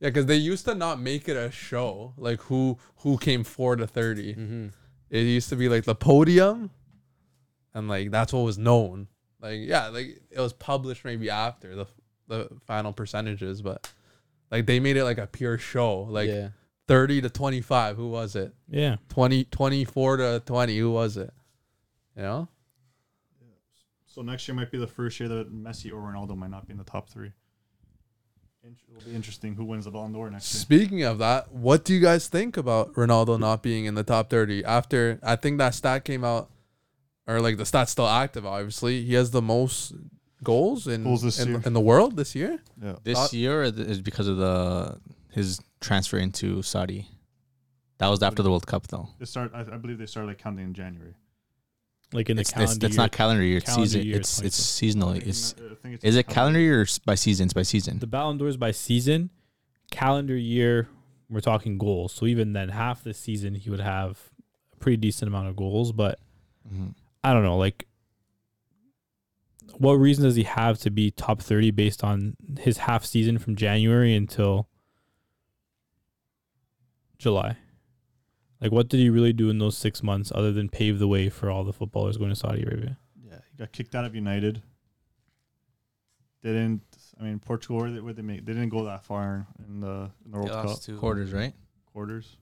Yeah, 0.00 0.10
because 0.10 0.26
they 0.26 0.36
used 0.36 0.66
to 0.66 0.74
not 0.74 1.00
make 1.00 1.30
it 1.30 1.36
a 1.36 1.50
show, 1.50 2.12
like 2.18 2.42
who 2.42 2.76
who 2.96 3.16
came 3.16 3.42
four 3.42 3.76
to 3.76 3.86
30. 3.86 4.34
Mm-hmm. 4.34 4.66
It 5.08 5.20
used 5.20 5.48
to 5.48 5.56
be 5.56 5.70
like 5.70 5.84
the 5.84 5.94
podium, 5.94 6.70
and 7.72 7.88
like 7.88 8.10
that's 8.10 8.34
what 8.34 8.40
was 8.40 8.58
known. 8.58 9.08
Like 9.40 9.60
yeah, 9.62 9.88
like 9.88 10.20
it 10.30 10.40
was 10.40 10.52
published 10.52 11.06
maybe 11.06 11.30
after 11.30 11.74
the 11.74 11.86
the 12.28 12.48
final 12.66 12.92
percentages, 12.92 13.62
but 13.62 13.90
like 14.50 14.66
they 14.66 14.78
made 14.78 14.98
it 14.98 15.04
like 15.04 15.16
a 15.16 15.26
pure 15.26 15.56
show. 15.56 16.02
Like 16.02 16.28
yeah, 16.28 16.48
30 16.88 17.22
to 17.22 17.30
25, 17.30 17.96
who 17.96 18.10
was 18.10 18.36
it? 18.36 18.52
Yeah. 18.68 18.96
20 19.08 19.44
24 19.44 20.16
to 20.18 20.42
20, 20.44 20.78
who 20.78 20.90
was 20.90 21.16
it? 21.16 21.32
You 22.16 22.22
know? 22.22 22.48
So 24.06 24.20
next 24.20 24.46
year 24.46 24.54
might 24.54 24.70
be 24.70 24.78
the 24.78 24.86
first 24.86 25.18
year 25.18 25.28
that 25.30 25.52
Messi 25.52 25.90
or 25.90 25.96
Ronaldo 25.96 26.36
might 26.36 26.50
not 26.50 26.66
be 26.66 26.72
in 26.72 26.78
the 26.78 26.84
top 26.84 27.08
three. 27.08 27.32
It'll 28.64 29.08
be 29.08 29.16
interesting 29.16 29.54
who 29.54 29.64
wins 29.64 29.86
the 29.86 29.90
Ballon 29.90 30.12
d'Or 30.12 30.30
next 30.30 30.54
year. 30.54 30.60
Speaking 30.60 31.02
of 31.02 31.18
that, 31.18 31.50
what 31.52 31.84
do 31.84 31.94
you 31.94 32.00
guys 32.00 32.28
think 32.28 32.56
about 32.56 32.92
Ronaldo 32.94 33.40
not 33.40 33.62
being 33.62 33.86
in 33.86 33.94
the 33.94 34.04
top 34.04 34.30
30? 34.30 34.64
After 34.64 35.18
I 35.22 35.36
think 35.36 35.58
that 35.58 35.74
stat 35.74 36.04
came 36.04 36.24
out, 36.24 36.50
or 37.26 37.40
like 37.40 37.56
the 37.56 37.66
stat's 37.66 37.90
still 37.90 38.06
active, 38.06 38.44
obviously. 38.46 39.02
He 39.02 39.14
has 39.14 39.30
the 39.30 39.42
most 39.42 39.94
goals 40.44 40.86
in, 40.86 41.04
Goals 41.04 41.22
this 41.22 41.40
in, 41.40 41.62
in 41.64 41.72
the 41.72 41.80
world 41.80 42.16
this 42.16 42.34
year. 42.34 42.60
Yeah. 42.80 42.96
This 43.02 43.18
Thought- 43.18 43.32
year 43.32 43.62
is 43.62 44.00
because 44.00 44.28
of 44.28 44.36
the 44.36 44.98
his 45.30 45.60
transfer 45.80 46.18
into 46.18 46.62
Saudi. 46.62 47.08
That 47.98 48.08
was 48.08 48.22
after 48.22 48.42
the 48.42 48.50
World 48.50 48.66
Cup, 48.66 48.88
though. 48.88 49.08
They 49.18 49.24
start. 49.26 49.52
I, 49.54 49.60
I 49.60 49.76
believe 49.76 49.98
they 49.98 50.06
started 50.06 50.26
like 50.28 50.38
counting 50.38 50.64
in 50.64 50.74
January. 50.74 51.14
Like 52.12 52.28
in 52.30 52.38
It's, 52.38 52.52
the 52.52 52.62
it's, 52.62 52.72
calendar 52.72 52.86
it's 52.86 52.94
year. 52.96 53.02
not 53.02 53.12
calendar 53.12 53.42
year. 53.42 53.56
It's 53.58 53.66
calendar 53.66 53.86
season. 53.88 54.06
year, 54.06 54.16
It's 54.18 54.38
it's 54.38 54.46
it's 54.46 54.58
like- 54.58 54.64
seasonal. 54.78 55.10
It's 55.12 55.54
I 55.54 55.74
think 55.82 55.94
it's 55.94 56.04
is 56.04 56.16
it 56.16 56.24
calendar. 56.26 56.34
calendar 56.34 56.60
year 56.60 56.80
or 56.82 56.86
by 57.06 57.14
season? 57.14 57.44
It's 57.44 57.54
by 57.54 57.62
season. 57.62 57.98
the 58.00 58.06
Ballon 58.06 58.36
d'Ors 58.38 58.56
by 58.56 58.70
season, 58.70 59.30
calendar 59.90 60.36
year, 60.36 60.88
we're 61.30 61.40
talking 61.40 61.78
goals. 61.78 62.12
So 62.12 62.26
even 62.26 62.52
then, 62.52 62.68
half 62.68 63.02
the 63.02 63.14
season 63.14 63.54
he 63.54 63.70
would 63.70 63.80
have 63.80 64.20
a 64.72 64.76
pretty 64.76 64.98
decent 64.98 65.28
amount 65.28 65.48
of 65.48 65.56
goals. 65.56 65.92
But 65.92 66.18
Mhm. 66.70 66.94
I 67.24 67.32
don't 67.32 67.44
know, 67.44 67.56
like, 67.56 67.86
what 69.78 69.92
reason 69.94 70.24
does 70.24 70.36
he 70.36 70.42
have 70.42 70.78
to 70.80 70.90
be 70.90 71.10
top 71.10 71.40
thirty 71.40 71.70
based 71.70 72.04
on 72.04 72.36
his 72.58 72.76
half 72.78 73.04
season 73.06 73.38
from 73.38 73.56
January 73.56 74.14
until 74.14 74.68
July? 77.18 77.56
Like, 78.62 78.70
what 78.72 78.88
did 78.88 78.98
he 79.00 79.10
really 79.10 79.32
do 79.32 79.50
in 79.50 79.58
those 79.58 79.76
six 79.76 80.02
months 80.02 80.30
other 80.34 80.52
than 80.52 80.68
pave 80.68 80.98
the 81.00 81.08
way 81.08 81.28
for 81.28 81.50
all 81.50 81.64
the 81.64 81.72
footballers 81.72 82.16
going 82.16 82.30
to 82.30 82.36
Saudi 82.36 82.62
Arabia? 82.62 82.96
Yeah, 83.28 83.38
he 83.50 83.56
got 83.58 83.72
kicked 83.72 83.94
out 83.94 84.04
of 84.04 84.14
United. 84.14 84.62
They 86.42 86.50
didn't. 86.52 86.82
I 87.20 87.24
mean, 87.24 87.38
Portugal. 87.40 87.78
Where 87.78 87.90
they, 87.90 88.00
where 88.00 88.12
they 88.12 88.22
make? 88.22 88.44
They 88.46 88.52
didn't 88.52 88.68
go 88.70 88.84
that 88.84 89.04
far 89.04 89.46
in 89.68 89.80
the 89.80 90.10
in 90.24 90.30
the 90.30 90.38
World 90.38 90.48
They 90.50 90.54
Cup 90.54 90.64
lost 90.64 90.84
to 90.86 90.96
Quarters, 90.96 91.32
right? 91.32 91.52
quarters. 91.92 92.36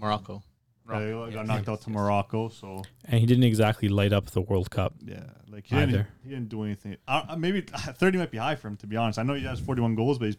Morocco. 0.00 0.42
Yeah, 0.88 0.98
they 1.00 1.10
got 1.12 1.32
Yes, 1.32 1.46
knocked 1.46 1.68
out 1.68 1.80
to 1.82 1.90
yes. 1.90 1.94
Morocco. 1.94 2.48
So 2.48 2.82
And 3.04 3.20
he 3.20 3.26
didn't 3.26 3.44
exactly 3.44 3.88
light 3.88 4.12
up 4.12 4.26
the 4.30 4.40
World 4.40 4.70
Cup. 4.70 4.94
yeah, 5.04 5.22
like 5.48 5.66
he 5.66 5.76
didn't. 5.76 6.06
He 6.24 6.30
didn't 6.30 6.48
do 6.48 6.62
anything. 6.64 6.96
Uh, 7.06 7.22
uh, 7.30 7.36
maybe 7.36 7.60
thirty 7.96 8.18
might 8.18 8.30
be 8.30 8.38
high 8.38 8.54
for 8.56 8.68
him. 8.68 8.76
To 8.78 8.86
be 8.86 8.96
honest, 8.96 9.18
I 9.18 9.22
know 9.22 9.34
he 9.34 9.44
has 9.44 9.60
forty-one 9.60 9.94
goals, 9.94 10.18
but 10.18 10.26
he's, 10.26 10.36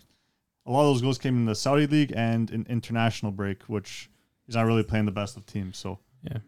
a 0.66 0.72
lot 0.72 0.82
of 0.82 0.93
those 0.93 1.01
goals 1.01 1.18
came 1.18 1.36
in 1.36 1.45
the 1.45 1.55
Saudi 1.55 1.88
league 1.88 2.14
and 2.16 2.49
an 2.51 2.66
international 2.70 3.32
break, 3.32 3.64
which 3.64 4.09
he's 4.45 4.55
not 4.55 4.66
really 4.66 4.84
playing 4.84 5.05
the 5.05 5.12
best 5.12 5.38
of 5.38 5.45
teams. 5.45 5.78
So 5.78 5.99
Yeah. 6.24 6.39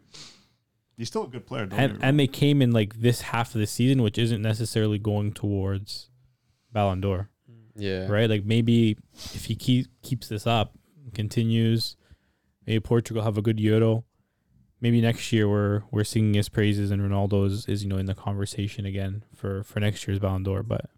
he's 0.97 1.07
still 1.07 1.23
a 1.23 1.27
good 1.27 1.45
player. 1.45 1.65
Don't 1.65 1.79
and 1.79 1.93
get 1.93 2.07
and 2.07 2.19
they 2.19 2.27
came 2.27 2.61
in 2.61 2.71
like 2.71 2.95
this 3.01 3.21
half 3.21 3.55
of 3.55 3.59
the 3.59 3.67
season, 3.67 4.01
which 4.01 4.17
isn't 4.17 4.41
necessarily 4.41 4.99
going 4.99 5.33
towards 5.33 6.09
Ballon 6.71 7.01
d'Or, 7.01 7.29
mm. 7.49 7.71
yeah, 7.75 8.07
right? 8.07 8.29
Like 8.29 8.45
maybe 8.45 8.97
if 9.33 9.45
he 9.45 9.55
keep, 9.55 9.87
keeps 10.01 10.27
this 10.27 10.45
up, 10.45 10.77
continues, 11.13 11.95
maybe 12.65 12.79
Portugal 12.79 13.23
have 13.23 13.37
a 13.37 13.41
good 13.41 13.59
Euro. 13.59 14.05
Maybe 14.81 14.99
next 14.99 15.31
year 15.31 15.47
we're 15.47 15.83
we're 15.91 16.03
singing 16.03 16.33
his 16.33 16.49
praises 16.49 16.91
and 16.91 17.01
Ronaldo 17.01 17.45
is, 17.47 17.65
is 17.67 17.83
you 17.83 17.89
know 17.89 17.97
in 17.97 18.05
the 18.05 18.15
conversation 18.15 18.85
again 18.85 19.23
for 19.33 19.63
for 19.63 19.79
next 19.79 20.05
year's 20.07 20.19
Ballon 20.19 20.43
d'Or. 20.43 20.61
But 20.61 20.89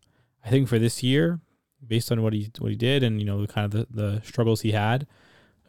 I 0.43 0.49
think 0.49 0.67
for 0.67 0.79
this 0.79 1.03
year, 1.03 1.39
based 1.85 2.11
on 2.11 2.21
what 2.21 2.33
he 2.33 2.51
what 2.59 2.71
he 2.71 2.77
did 2.77 3.03
and 3.03 3.19
you 3.19 3.25
know 3.25 3.41
the 3.41 3.47
kind 3.47 3.65
of 3.65 3.71
the, 3.71 3.87
the 4.01 4.21
struggles 4.23 4.61
he 4.61 4.71
had 4.71 5.07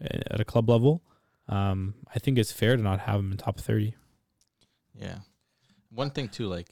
uh, 0.00 0.18
at 0.30 0.40
a 0.40 0.44
club 0.44 0.68
level, 0.68 1.02
um, 1.48 1.94
I 2.14 2.18
think 2.18 2.38
it's 2.38 2.52
fair 2.52 2.76
to 2.76 2.82
not 2.82 3.00
have 3.00 3.20
him 3.20 3.32
in 3.32 3.38
top 3.38 3.60
thirty. 3.60 3.94
Yeah. 4.94 5.18
One 5.90 6.10
thing 6.10 6.28
too, 6.28 6.46
like, 6.46 6.68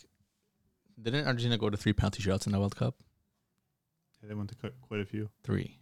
didn't 1.00 1.26
Argentina 1.26 1.56
go 1.56 1.70
to 1.70 1.76
three 1.76 1.92
penalty 1.92 2.22
shootouts 2.22 2.46
in 2.46 2.52
the 2.52 2.58
World 2.58 2.76
Cup? 2.76 2.94
Yeah, 4.22 4.28
they 4.28 4.34
went 4.34 4.50
to 4.50 4.56
quite 4.56 5.00
a 5.00 5.04
few. 5.06 5.30
Three, 5.42 5.78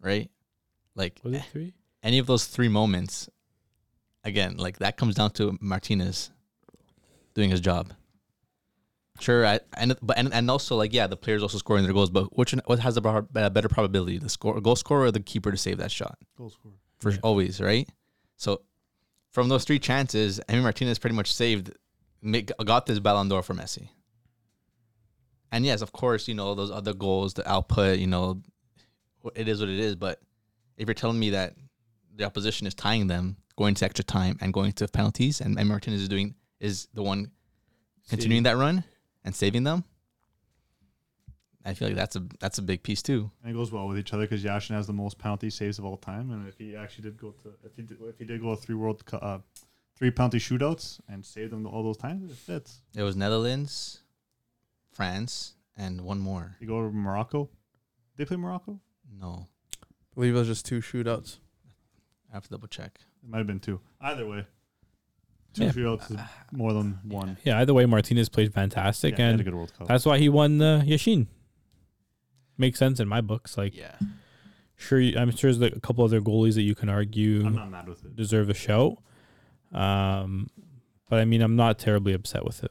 right? 0.00 0.30
Like 0.94 1.20
Was 1.22 1.34
it 1.34 1.44
three? 1.52 1.74
any 2.02 2.18
of 2.18 2.26
those 2.26 2.46
three 2.46 2.68
moments, 2.68 3.28
again, 4.24 4.56
like 4.56 4.78
that 4.78 4.96
comes 4.96 5.14
down 5.14 5.30
to 5.32 5.56
Martinez 5.60 6.30
doing 7.34 7.50
his 7.50 7.60
job. 7.60 7.92
Sure, 9.20 9.46
I, 9.46 9.60
and 9.76 9.96
but 10.00 10.16
and, 10.18 10.32
and 10.32 10.50
also 10.50 10.76
like 10.76 10.92
yeah, 10.94 11.06
the 11.06 11.16
players 11.16 11.42
also 11.42 11.58
scoring 11.58 11.84
their 11.84 11.92
goals, 11.92 12.10
but 12.10 12.36
which 12.36 12.52
what 12.64 12.78
has 12.78 12.96
a 12.96 13.00
better 13.00 13.68
probability, 13.68 14.18
the 14.18 14.28
score 14.30 14.60
goal 14.60 14.76
scorer 14.76 15.04
or 15.04 15.10
the 15.10 15.20
keeper 15.20 15.50
to 15.50 15.56
save 15.56 15.78
that 15.78 15.90
shot? 15.90 16.18
Goal 16.36 16.50
scorer. 16.50 16.74
For 17.00 17.10
Yeah. 17.10 17.18
always, 17.22 17.60
right? 17.60 17.88
So 18.36 18.62
from 19.30 19.48
those 19.48 19.64
three 19.64 19.78
chances, 19.78 20.40
Emi 20.48 20.62
Martinez 20.62 20.98
pretty 20.98 21.16
much 21.16 21.32
saved, 21.32 21.72
make, 22.22 22.50
got 22.64 22.86
this 22.86 22.98
Ballon 22.98 23.28
d'Or 23.28 23.42
for 23.42 23.54
Messi. 23.54 23.88
And 25.52 25.64
yes, 25.64 25.82
of 25.82 25.92
course, 25.92 26.28
you 26.28 26.34
know 26.34 26.54
those 26.54 26.70
other 26.70 26.94
goals, 26.94 27.34
the 27.34 27.50
output, 27.50 27.98
you 27.98 28.06
know, 28.06 28.40
it 29.34 29.48
is 29.48 29.60
what 29.60 29.68
it 29.68 29.78
is. 29.78 29.96
But 29.96 30.20
if 30.76 30.88
you're 30.88 30.94
telling 30.94 31.18
me 31.18 31.30
that 31.30 31.54
the 32.14 32.24
opposition 32.24 32.66
is 32.66 32.74
tying 32.74 33.06
them, 33.06 33.36
going 33.56 33.74
to 33.74 33.84
extra 33.84 34.04
time 34.04 34.38
and 34.40 34.52
going 34.52 34.72
to 34.72 34.88
penalties, 34.88 35.40
and 35.40 35.56
Emi 35.56 35.66
Martinez 35.66 36.00
is 36.02 36.08
doing 36.08 36.34
is 36.60 36.88
the 36.94 37.02
one 37.02 37.30
continuing 38.08 38.42
that 38.44 38.56
run 38.56 38.84
and 39.24 39.34
saving 39.34 39.64
them, 39.64 39.84
I 41.64 41.74
feel 41.74 41.88
like 41.88 41.96
that's 41.96 42.16
a 42.16 42.24
that's 42.38 42.58
a 42.58 42.62
big 42.62 42.82
piece 42.82 43.02
too. 43.02 43.30
And 43.42 43.52
it 43.52 43.54
goes 43.54 43.70
well 43.70 43.86
with 43.86 43.98
each 43.98 44.12
other 44.14 44.24
because 44.24 44.42
Yashin 44.42 44.74
has 44.74 44.86
the 44.86 44.92
most 44.92 45.18
penalty 45.18 45.50
saves 45.50 45.78
of 45.78 45.84
all 45.84 45.96
time, 45.96 46.30
and 46.30 46.48
if 46.48 46.56
he 46.58 46.74
actually 46.74 47.02
did 47.04 47.18
go 47.18 47.32
to 47.42 47.52
if 47.64 47.76
he 47.76 47.82
did, 47.82 47.98
if 48.08 48.18
he 48.18 48.24
did 48.24 48.40
go 48.40 48.54
three 48.56 48.74
world 48.74 49.04
Cu- 49.04 49.16
uh, 49.18 49.38
three 49.96 50.10
penalty 50.10 50.38
shootouts 50.38 51.00
and 51.08 51.24
save 51.24 51.50
them 51.50 51.66
all 51.66 51.82
those 51.82 51.98
times, 51.98 52.30
it 52.30 52.36
fits. 52.38 52.80
It 52.96 53.02
was 53.02 53.14
Netherlands, 53.16 54.02
France, 54.92 55.54
and 55.76 56.00
one 56.00 56.18
more. 56.18 56.56
You 56.60 56.66
go 56.66 56.82
to 56.86 56.90
Morocco. 56.90 57.50
Did 58.16 58.24
they 58.26 58.28
play 58.28 58.36
Morocco. 58.38 58.80
No, 59.18 59.46
I 59.82 59.86
believe 60.14 60.34
it 60.34 60.38
was 60.38 60.48
just 60.48 60.64
two 60.64 60.80
shootouts. 60.80 61.38
I 62.30 62.34
have 62.36 62.44
to 62.44 62.50
double 62.50 62.68
check. 62.68 63.00
It 63.22 63.28
might 63.28 63.38
have 63.38 63.46
been 63.46 63.60
two. 63.60 63.80
Either 64.00 64.26
way, 64.26 64.46
two 65.54 65.64
Yeah. 65.64 65.70
shootouts 65.72 66.10
is 66.12 66.20
more 66.52 66.72
than 66.72 66.98
one. 67.04 67.36
Yeah, 67.44 67.58
either 67.60 67.74
way, 67.74 67.86
Martinez 67.86 68.28
played 68.28 68.52
fantastic, 68.54 69.12
Yeah, 69.12 69.16
he 69.16 69.22
had 69.22 69.30
a 69.30 69.34
and 69.34 69.44
good 69.44 69.54
World 69.54 69.72
Cup. 69.76 69.88
that's 69.88 70.06
why 70.06 70.18
he 70.18 70.28
won 70.28 70.58
the 70.58 70.82
Yashin. 70.86 71.26
Makes 72.58 72.78
sense 72.78 73.00
in 73.00 73.08
my 73.08 73.20
books. 73.20 73.56
Like, 73.58 73.74
Yeah. 73.76 73.96
sure, 74.76 75.00
you- 75.00 75.18
I'm 75.18 75.30
sure 75.34 75.52
there's 75.52 75.72
a 75.76 75.80
couple 75.80 76.04
other 76.04 76.20
goalies 76.20 76.54
that 76.54 76.62
you 76.62 76.74
can 76.74 76.88
argue 76.88 77.44
I'm 77.46 77.54
not 77.54 77.70
mad 77.70 77.88
with 77.88 78.04
it. 78.04 78.14
deserve 78.16 78.50
a 78.50 78.54
show. 78.54 79.02
Um, 79.72 80.48
but 81.08 81.20
I 81.20 81.24
mean, 81.24 81.42
I'm 81.42 81.56
not 81.56 81.78
terribly 81.78 82.12
upset 82.12 82.44
with 82.44 82.62
it. 82.64 82.70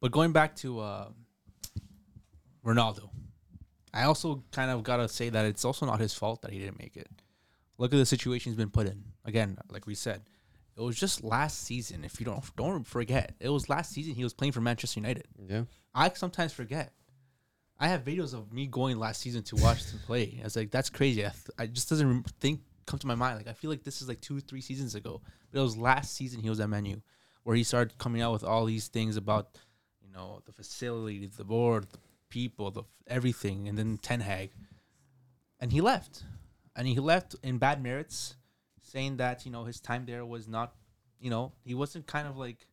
But 0.00 0.12
going 0.12 0.32
back 0.32 0.56
to 0.56 0.80
uh, 0.80 1.08
Ronaldo, 2.64 3.10
I 3.94 4.02
also 4.04 4.42
kind 4.52 4.70
of 4.70 4.82
gotta 4.82 5.08
say 5.08 5.28
that 5.30 5.46
it's 5.46 5.64
also 5.64 5.86
not 5.86 6.00
his 6.00 6.12
fault 6.14 6.42
that 6.42 6.52
he 6.52 6.58
didn't 6.58 6.78
make 6.78 6.96
it. 6.96 7.08
Look 7.78 7.92
at 7.92 7.96
the 7.96 8.06
situation 8.06 8.50
he's 8.52 8.56
been 8.56 8.70
put 8.70 8.86
in. 8.86 9.04
Again, 9.24 9.58
like 9.70 9.86
we 9.86 9.94
said, 9.94 10.22
it 10.76 10.82
was 10.82 10.96
just 10.96 11.24
last 11.24 11.62
season. 11.64 12.04
If 12.04 12.20
you 12.20 12.26
don't 12.26 12.44
don't 12.56 12.86
forget, 12.86 13.34
it 13.40 13.48
was 13.48 13.68
last 13.68 13.92
season 13.92 14.14
he 14.14 14.24
was 14.24 14.34
playing 14.34 14.52
for 14.52 14.60
Manchester 14.60 15.00
United. 15.00 15.26
Yeah. 15.48 15.62
I 15.94 16.10
sometimes 16.10 16.52
forget. 16.52 16.92
I 17.78 17.88
have 17.88 18.04
videos 18.04 18.32
of 18.34 18.52
me 18.52 18.66
going 18.66 18.98
last 18.98 19.20
season 19.20 19.42
to 19.44 19.56
watch 19.56 19.84
him 19.90 20.00
play. 20.06 20.38
I 20.40 20.44
was 20.44 20.56
like, 20.56 20.70
that's 20.70 20.90
crazy. 20.90 21.24
I, 21.24 21.30
th- 21.30 21.50
I 21.58 21.66
just 21.66 21.88
doesn't 21.88 22.06
rem- 22.06 22.24
think 22.40 22.60
come 22.86 22.98
to 22.98 23.06
my 23.06 23.14
mind. 23.14 23.36
Like 23.36 23.48
I 23.48 23.52
feel 23.52 23.70
like 23.70 23.84
this 23.84 24.00
is 24.00 24.08
like 24.08 24.20
two, 24.20 24.40
three 24.40 24.60
seasons 24.60 24.94
ago. 24.94 25.20
But 25.50 25.60
it 25.60 25.62
was 25.62 25.76
last 25.76 26.14
season 26.14 26.40
he 26.40 26.50
was 26.50 26.60
at 26.60 26.68
Man 26.68 26.84
U, 26.86 27.02
where 27.42 27.56
he 27.56 27.62
started 27.62 27.98
coming 27.98 28.22
out 28.22 28.32
with 28.32 28.44
all 28.44 28.64
these 28.64 28.88
things 28.88 29.16
about, 29.16 29.58
you 30.02 30.12
know, 30.12 30.40
the 30.46 30.52
facility, 30.52 31.26
the 31.26 31.44
board, 31.44 31.86
the 31.90 31.98
people, 32.28 32.70
the 32.70 32.82
everything, 33.06 33.68
and 33.68 33.78
then 33.78 33.98
Ten 33.98 34.20
Hag, 34.20 34.50
and 35.60 35.72
he 35.72 35.80
left, 35.80 36.22
and 36.74 36.86
he 36.86 36.98
left 36.98 37.34
in 37.42 37.58
bad 37.58 37.82
merits, 37.82 38.36
saying 38.86 39.16
that 39.18 39.44
you 39.44 39.50
know 39.50 39.64
his 39.64 39.80
time 39.80 40.06
there 40.06 40.24
was 40.24 40.48
not, 40.48 40.74
you 41.20 41.30
know, 41.30 41.52
he 41.64 41.74
wasn't 41.74 42.06
kind 42.06 42.28
of 42.28 42.36
like. 42.36 42.66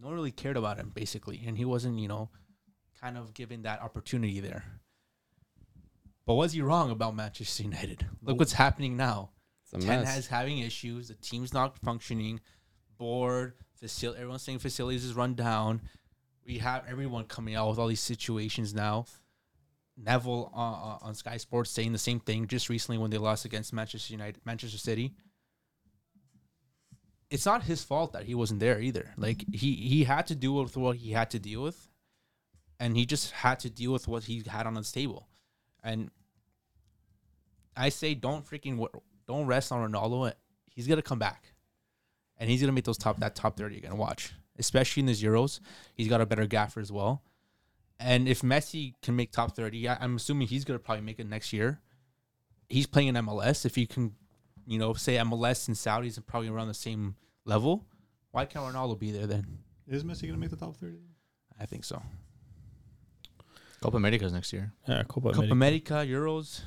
No 0.00 0.06
one 0.06 0.14
really 0.14 0.30
cared 0.30 0.56
about 0.56 0.78
him 0.78 0.92
basically, 0.94 1.42
and 1.44 1.58
he 1.58 1.64
wasn't, 1.64 1.98
you 1.98 2.06
know, 2.06 2.30
kind 3.00 3.18
of 3.18 3.34
given 3.34 3.62
that 3.62 3.82
opportunity 3.82 4.38
there. 4.38 4.64
But 6.24 6.34
was 6.34 6.52
he 6.52 6.62
wrong 6.62 6.90
about 6.90 7.16
Manchester 7.16 7.64
United? 7.64 8.06
Look 8.22 8.38
what's 8.38 8.52
happening 8.52 8.96
now. 8.96 9.30
It's 9.72 9.84
Ten 9.84 10.00
mess. 10.00 10.14
Hag's 10.14 10.26
having 10.28 10.58
issues. 10.58 11.08
The 11.08 11.14
team's 11.14 11.52
not 11.52 11.78
functioning. 11.78 12.40
Board, 12.96 13.54
facility. 13.74 14.20
Everyone's 14.20 14.42
saying 14.42 14.60
facilities 14.60 15.04
is 15.04 15.14
run 15.14 15.34
down. 15.34 15.80
We 16.46 16.58
have 16.58 16.84
everyone 16.88 17.24
coming 17.24 17.54
out 17.54 17.68
with 17.68 17.78
all 17.78 17.88
these 17.88 18.00
situations 18.00 18.74
now. 18.74 19.06
Neville 20.02 20.50
on 20.54 21.14
Sky 21.14 21.36
Sports 21.36 21.70
saying 21.70 21.92
the 21.92 21.98
same 21.98 22.20
thing 22.20 22.46
just 22.46 22.68
recently 22.68 22.98
when 22.98 23.10
they 23.10 23.18
lost 23.18 23.44
against 23.44 23.72
Manchester 23.72 24.12
United, 24.12 24.40
Manchester 24.44 24.78
City. 24.78 25.14
It's 27.30 27.44
not 27.44 27.64
his 27.64 27.84
fault 27.84 28.12
that 28.12 28.24
he 28.24 28.34
wasn't 28.34 28.60
there 28.60 28.80
either. 28.80 29.12
Like 29.16 29.44
he 29.52 29.74
he 29.74 30.04
had 30.04 30.26
to 30.28 30.34
deal 30.34 30.54
with 30.54 30.76
what 30.76 30.96
he 30.96 31.10
had 31.12 31.30
to 31.30 31.38
deal 31.38 31.62
with, 31.62 31.88
and 32.80 32.96
he 32.96 33.04
just 33.04 33.32
had 33.32 33.60
to 33.60 33.70
deal 33.70 33.92
with 33.92 34.08
what 34.08 34.24
he 34.24 34.42
had 34.46 34.66
on 34.66 34.76
his 34.76 34.90
table. 34.92 35.28
And 35.82 36.10
I 37.76 37.90
say, 37.90 38.14
don't 38.14 38.46
freaking 38.48 38.86
don't 39.26 39.46
rest 39.46 39.72
on 39.72 39.92
Ronaldo. 39.92 40.32
He's 40.70 40.86
gonna 40.86 41.02
come 41.02 41.18
back, 41.18 41.52
and 42.38 42.48
he's 42.48 42.60
gonna 42.60 42.72
make 42.72 42.84
those 42.84 42.98
top 42.98 43.18
that 43.20 43.34
top 43.34 43.56
thirty. 43.58 43.74
You're 43.74 43.82
gonna 43.82 43.96
watch, 43.96 44.32
especially 44.58 45.00
in 45.00 45.06
these 45.06 45.22
Euros. 45.22 45.60
He's 45.94 46.08
got 46.08 46.20
a 46.20 46.26
better 46.26 46.46
gaffer 46.46 46.80
as 46.80 46.90
well. 46.90 47.22
And 48.00 48.28
if 48.28 48.42
Messi 48.42 48.94
can 49.02 49.16
make 49.16 49.32
top 49.32 49.56
thirty, 49.56 49.88
I, 49.88 49.96
I'm 50.00 50.16
assuming 50.16 50.48
he's 50.48 50.64
gonna 50.64 50.78
probably 50.78 51.02
make 51.04 51.18
it 51.18 51.28
next 51.28 51.52
year. 51.52 51.80
He's 52.68 52.86
playing 52.86 53.08
in 53.08 53.14
MLS. 53.16 53.64
If 53.64 53.76
you 53.76 53.86
can, 53.86 54.14
you 54.66 54.78
know, 54.78 54.92
say 54.94 55.16
MLS 55.16 55.66
and 55.68 55.76
Saudis 55.76 56.18
are 56.18 56.22
probably 56.22 56.48
around 56.48 56.68
the 56.68 56.74
same 56.74 57.16
level. 57.44 57.86
Why 58.30 58.44
can't 58.44 58.64
Ronaldo 58.64 58.98
be 58.98 59.10
there 59.10 59.26
then? 59.26 59.58
Is 59.88 60.04
Messi 60.04 60.26
gonna 60.26 60.38
make 60.38 60.50
the 60.50 60.56
top 60.56 60.76
thirty? 60.76 61.00
I 61.60 61.66
think 61.66 61.84
so. 61.84 62.00
Copa 63.80 63.96
Americas 63.96 64.32
next 64.32 64.52
year. 64.52 64.72
Yeah, 64.88 65.02
Copa, 65.04 65.32
Copa 65.32 65.52
America. 65.52 65.94
America, 65.94 65.94
Euros. 66.06 66.62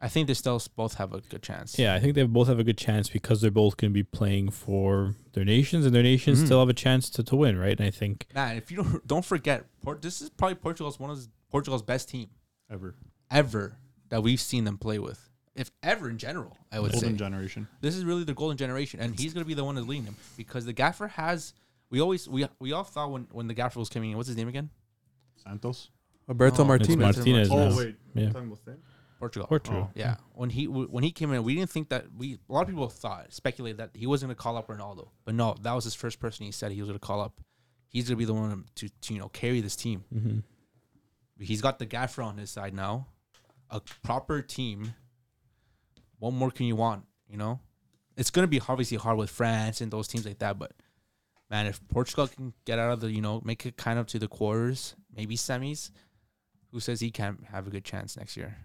I 0.00 0.08
think 0.08 0.28
they 0.28 0.34
still 0.34 0.60
both 0.76 0.94
have 0.94 1.14
a 1.14 1.20
good 1.22 1.42
chance. 1.42 1.78
Yeah, 1.78 1.94
I 1.94 2.00
think 2.00 2.14
they 2.14 2.22
both 2.24 2.48
have 2.48 2.58
a 2.58 2.64
good 2.64 2.76
chance 2.76 3.08
because 3.08 3.40
they're 3.40 3.50
both 3.50 3.76
going 3.78 3.90
to 3.90 3.94
be 3.94 4.02
playing 4.02 4.50
for 4.50 5.14
their 5.32 5.44
nations, 5.44 5.86
and 5.86 5.94
their 5.94 6.02
nations 6.02 6.40
Mhm. 6.42 6.44
still 6.46 6.58
have 6.60 6.68
a 6.68 6.74
chance 6.74 7.08
to, 7.10 7.22
to 7.24 7.34
win, 7.36 7.58
right? 7.58 7.78
And 7.78 7.86
I 7.86 7.90
think 7.90 8.26
Man, 8.34 8.56
if 8.56 8.70
you 8.70 8.76
don't 8.82 9.06
don't 9.12 9.24
forget, 9.24 9.64
Port, 9.82 10.02
this 10.02 10.20
is 10.20 10.28
probably 10.30 10.56
Portugal's 10.56 10.98
one 11.00 11.10
of 11.10 11.26
Portugal's 11.50 11.82
best 11.82 12.08
team 12.10 12.28
Ever. 12.70 12.94
ever 13.30 13.78
that 14.10 14.22
we've 14.22 14.40
seen 14.40 14.64
them 14.64 14.76
play 14.78 14.98
with. 14.98 15.30
If 15.54 15.70
ever 15.82 16.10
in 16.10 16.18
general, 16.18 16.58
I 16.70 16.80
would 16.80 16.92
Golden 16.92 17.12
say 17.12 17.16
generation. 17.16 17.66
this 17.80 17.96
is 17.96 18.04
really 18.04 18.24
the 18.24 18.34
golden 18.34 18.58
generation, 18.58 19.00
and 19.00 19.18
he's 19.18 19.32
gonna 19.32 19.46
be 19.46 19.54
the 19.54 19.64
one 19.64 19.74
that's 19.76 19.86
leading 19.86 20.04
them 20.04 20.16
because 20.36 20.66
the 20.66 20.74
gaffer 20.74 21.08
has. 21.08 21.54
We 21.88 22.00
always 22.02 22.28
we 22.28 22.46
we 22.60 22.72
all 22.72 22.84
thought 22.84 23.10
when 23.10 23.28
when 23.32 23.46
the 23.46 23.54
gaffer 23.54 23.78
was 23.78 23.88
coming 23.88 24.10
in, 24.10 24.16
what's 24.18 24.28
his 24.28 24.36
name 24.36 24.48
again? 24.48 24.68
Santos. 25.42 25.90
Roberto 26.26 26.64
No, 26.64 26.72
it's 26.74 26.88
it's 26.88 26.96
Martinez. 26.98 27.48
Martinez. 27.48 27.50
Oh 27.50 27.68
now. 27.70 27.76
wait, 27.78 27.96
Yeah. 28.14 28.30
Talking 29.18 29.40
about 29.40 29.46
Spain? 29.46 29.46
Portugal. 29.46 29.46
Portugal. 29.48 29.90
Yeah, 29.94 30.16
when 30.34 30.50
he 30.50 30.66
when 30.66 31.04
he 31.04 31.10
came 31.10 31.32
in, 31.32 31.42
we 31.42 31.54
didn't 31.54 31.70
think 31.70 31.88
that 31.90 32.06
we 32.16 32.38
a 32.48 32.52
lot 32.52 32.62
of 32.62 32.68
people 32.68 32.88
thought 32.88 33.32
speculated 33.32 33.78
that 33.78 33.90
he 33.94 34.06
wasn't 34.06 34.28
gonna 34.28 34.36
call 34.36 34.56
up 34.56 34.68
Ronaldo, 34.68 35.08
but 35.24 35.34
no, 35.34 35.56
that 35.62 35.72
was 35.72 35.84
his 35.84 35.94
first 35.94 36.20
person 36.20 36.46
he 36.46 36.52
said 36.52 36.72
he 36.72 36.80
was 36.80 36.88
gonna 36.88 36.98
call 36.98 37.20
up. 37.20 37.40
He's 37.88 38.08
gonna 38.08 38.16
be 38.16 38.24
the 38.24 38.34
one 38.34 38.64
to, 38.76 38.88
to 38.88 39.14
you 39.14 39.20
know 39.20 39.28
carry 39.28 39.60
this 39.60 39.76
team. 39.76 40.04
hmm 40.12 40.38
He's 41.38 41.60
got 41.60 41.78
the 41.78 41.84
gaffer 41.84 42.22
on 42.22 42.38
his 42.38 42.50
side 42.50 42.72
now, 42.72 43.08
a 43.68 43.80
proper 44.02 44.40
team. 44.40 44.94
What 46.18 46.32
more 46.32 46.50
can 46.50 46.64
you 46.64 46.76
want? 46.76 47.04
You 47.28 47.36
know, 47.36 47.60
it's 48.16 48.30
gonna 48.30 48.46
be 48.46 48.60
obviously 48.68 48.96
hard 48.96 49.18
with 49.18 49.28
France 49.30 49.80
and 49.82 49.90
those 49.92 50.08
teams 50.08 50.24
like 50.24 50.38
that, 50.38 50.58
but 50.58 50.72
man, 51.50 51.66
if 51.66 51.80
Portugal 51.88 52.26
can 52.26 52.54
get 52.64 52.78
out 52.78 52.90
of 52.90 53.00
the 53.00 53.10
you 53.10 53.20
know 53.20 53.42
make 53.44 53.66
it 53.66 53.76
kind 53.76 53.98
of 53.98 54.06
to 54.08 54.18
the 54.18 54.28
quarters, 54.28 54.96
maybe 55.14 55.36
semis, 55.36 55.90
who 56.72 56.80
says 56.80 57.00
he 57.00 57.10
can't 57.10 57.44
have 57.52 57.66
a 57.66 57.70
good 57.70 57.84
chance 57.84 58.16
next 58.16 58.36
year? 58.36 58.56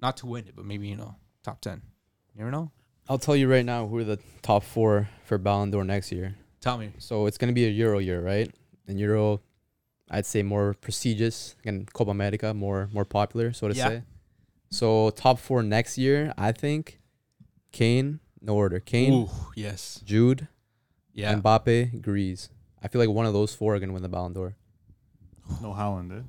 Not 0.00 0.16
to 0.18 0.26
win 0.26 0.46
it, 0.46 0.54
but 0.56 0.64
maybe 0.64 0.88
you 0.88 0.96
know 0.96 1.14
top 1.42 1.60
ten. 1.60 1.82
You 2.34 2.38
never 2.40 2.50
know. 2.50 2.70
I'll 3.08 3.18
tell 3.18 3.34
you 3.36 3.48
right 3.50 3.64
now 3.64 3.86
who 3.86 3.98
are 3.98 4.04
the 4.04 4.18
top 4.42 4.62
four 4.62 5.08
for 5.24 5.38
Ballon 5.38 5.70
d'Or 5.70 5.82
next 5.84 6.12
year. 6.12 6.36
Tell 6.60 6.76
me. 6.78 6.90
So 6.98 7.26
it's 7.26 7.38
gonna 7.38 7.52
be 7.52 7.64
a 7.66 7.70
Euro 7.70 7.98
year, 7.98 8.20
right? 8.20 8.50
And 8.86 8.98
Euro, 9.00 9.40
I'd 10.10 10.26
say 10.26 10.42
more 10.42 10.74
prestigious 10.74 11.56
and 11.64 11.90
Copa 11.92 12.10
America 12.10 12.52
more 12.54 12.88
more 12.92 13.04
popular, 13.04 13.52
so 13.52 13.68
to 13.68 13.74
Yeah. 13.74 13.88
say. 13.88 14.02
So 14.70 15.10
top 15.10 15.38
four 15.38 15.62
next 15.62 15.96
year, 15.98 16.32
I 16.36 16.52
think. 16.52 17.00
Kane, 17.72 18.20
no 18.40 18.54
order. 18.54 18.80
Kane, 18.80 19.12
Ooh, 19.12 19.30
yes. 19.56 20.00
Jude, 20.04 20.48
Yeah. 21.12 21.34
Mbappe, 21.34 22.00
Griez. 22.02 22.48
I 22.82 22.88
feel 22.88 23.00
like 23.00 23.10
one 23.10 23.26
of 23.26 23.32
those 23.32 23.54
four 23.54 23.74
are 23.74 23.80
gonna 23.80 23.92
win 23.92 24.02
the 24.02 24.08
Ballon 24.08 24.32
d'Or. 24.32 24.54
No 25.62 25.72
Haaland, 25.72 26.12
eh? 26.18 26.22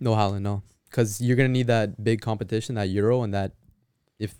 No 0.00 0.12
Haaland, 0.14 0.42
no, 0.42 0.62
because 0.92 1.20
you're 1.20 1.36
gonna 1.36 1.48
need 1.48 1.66
that 1.66 2.04
big 2.04 2.20
competition, 2.20 2.74
that 2.76 2.88
Euro, 2.90 3.22
and 3.22 3.32
that 3.34 3.52
if 4.18 4.34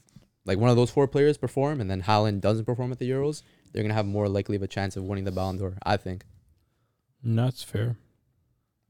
like 0.45 0.59
one 0.59 0.71
of 0.71 0.77
those 0.77 0.91
four 0.91 1.09
players 1.09 1.37
perform 1.39 1.81
and 1.81 1.91
then 1.91 2.03
Haaland 2.03 2.41
doesn't 2.41 2.67
perform 2.67 2.93
at 2.93 2.99
the 2.99 3.11
Euros, 3.11 3.43
they're 3.73 3.83
gonna 3.83 3.95
have 3.95 4.07
more 4.07 4.29
likely 4.29 4.55
of 4.57 4.63
a 4.63 4.69
chance 4.69 4.97
of 4.97 5.05
winning 5.05 5.25
the 5.25 5.33
Ballon 5.33 5.57
d'Or. 5.57 5.75
I 5.85 5.97
think. 5.97 6.25
No, 7.23 7.45
That's 7.47 7.63
fair. 7.63 7.97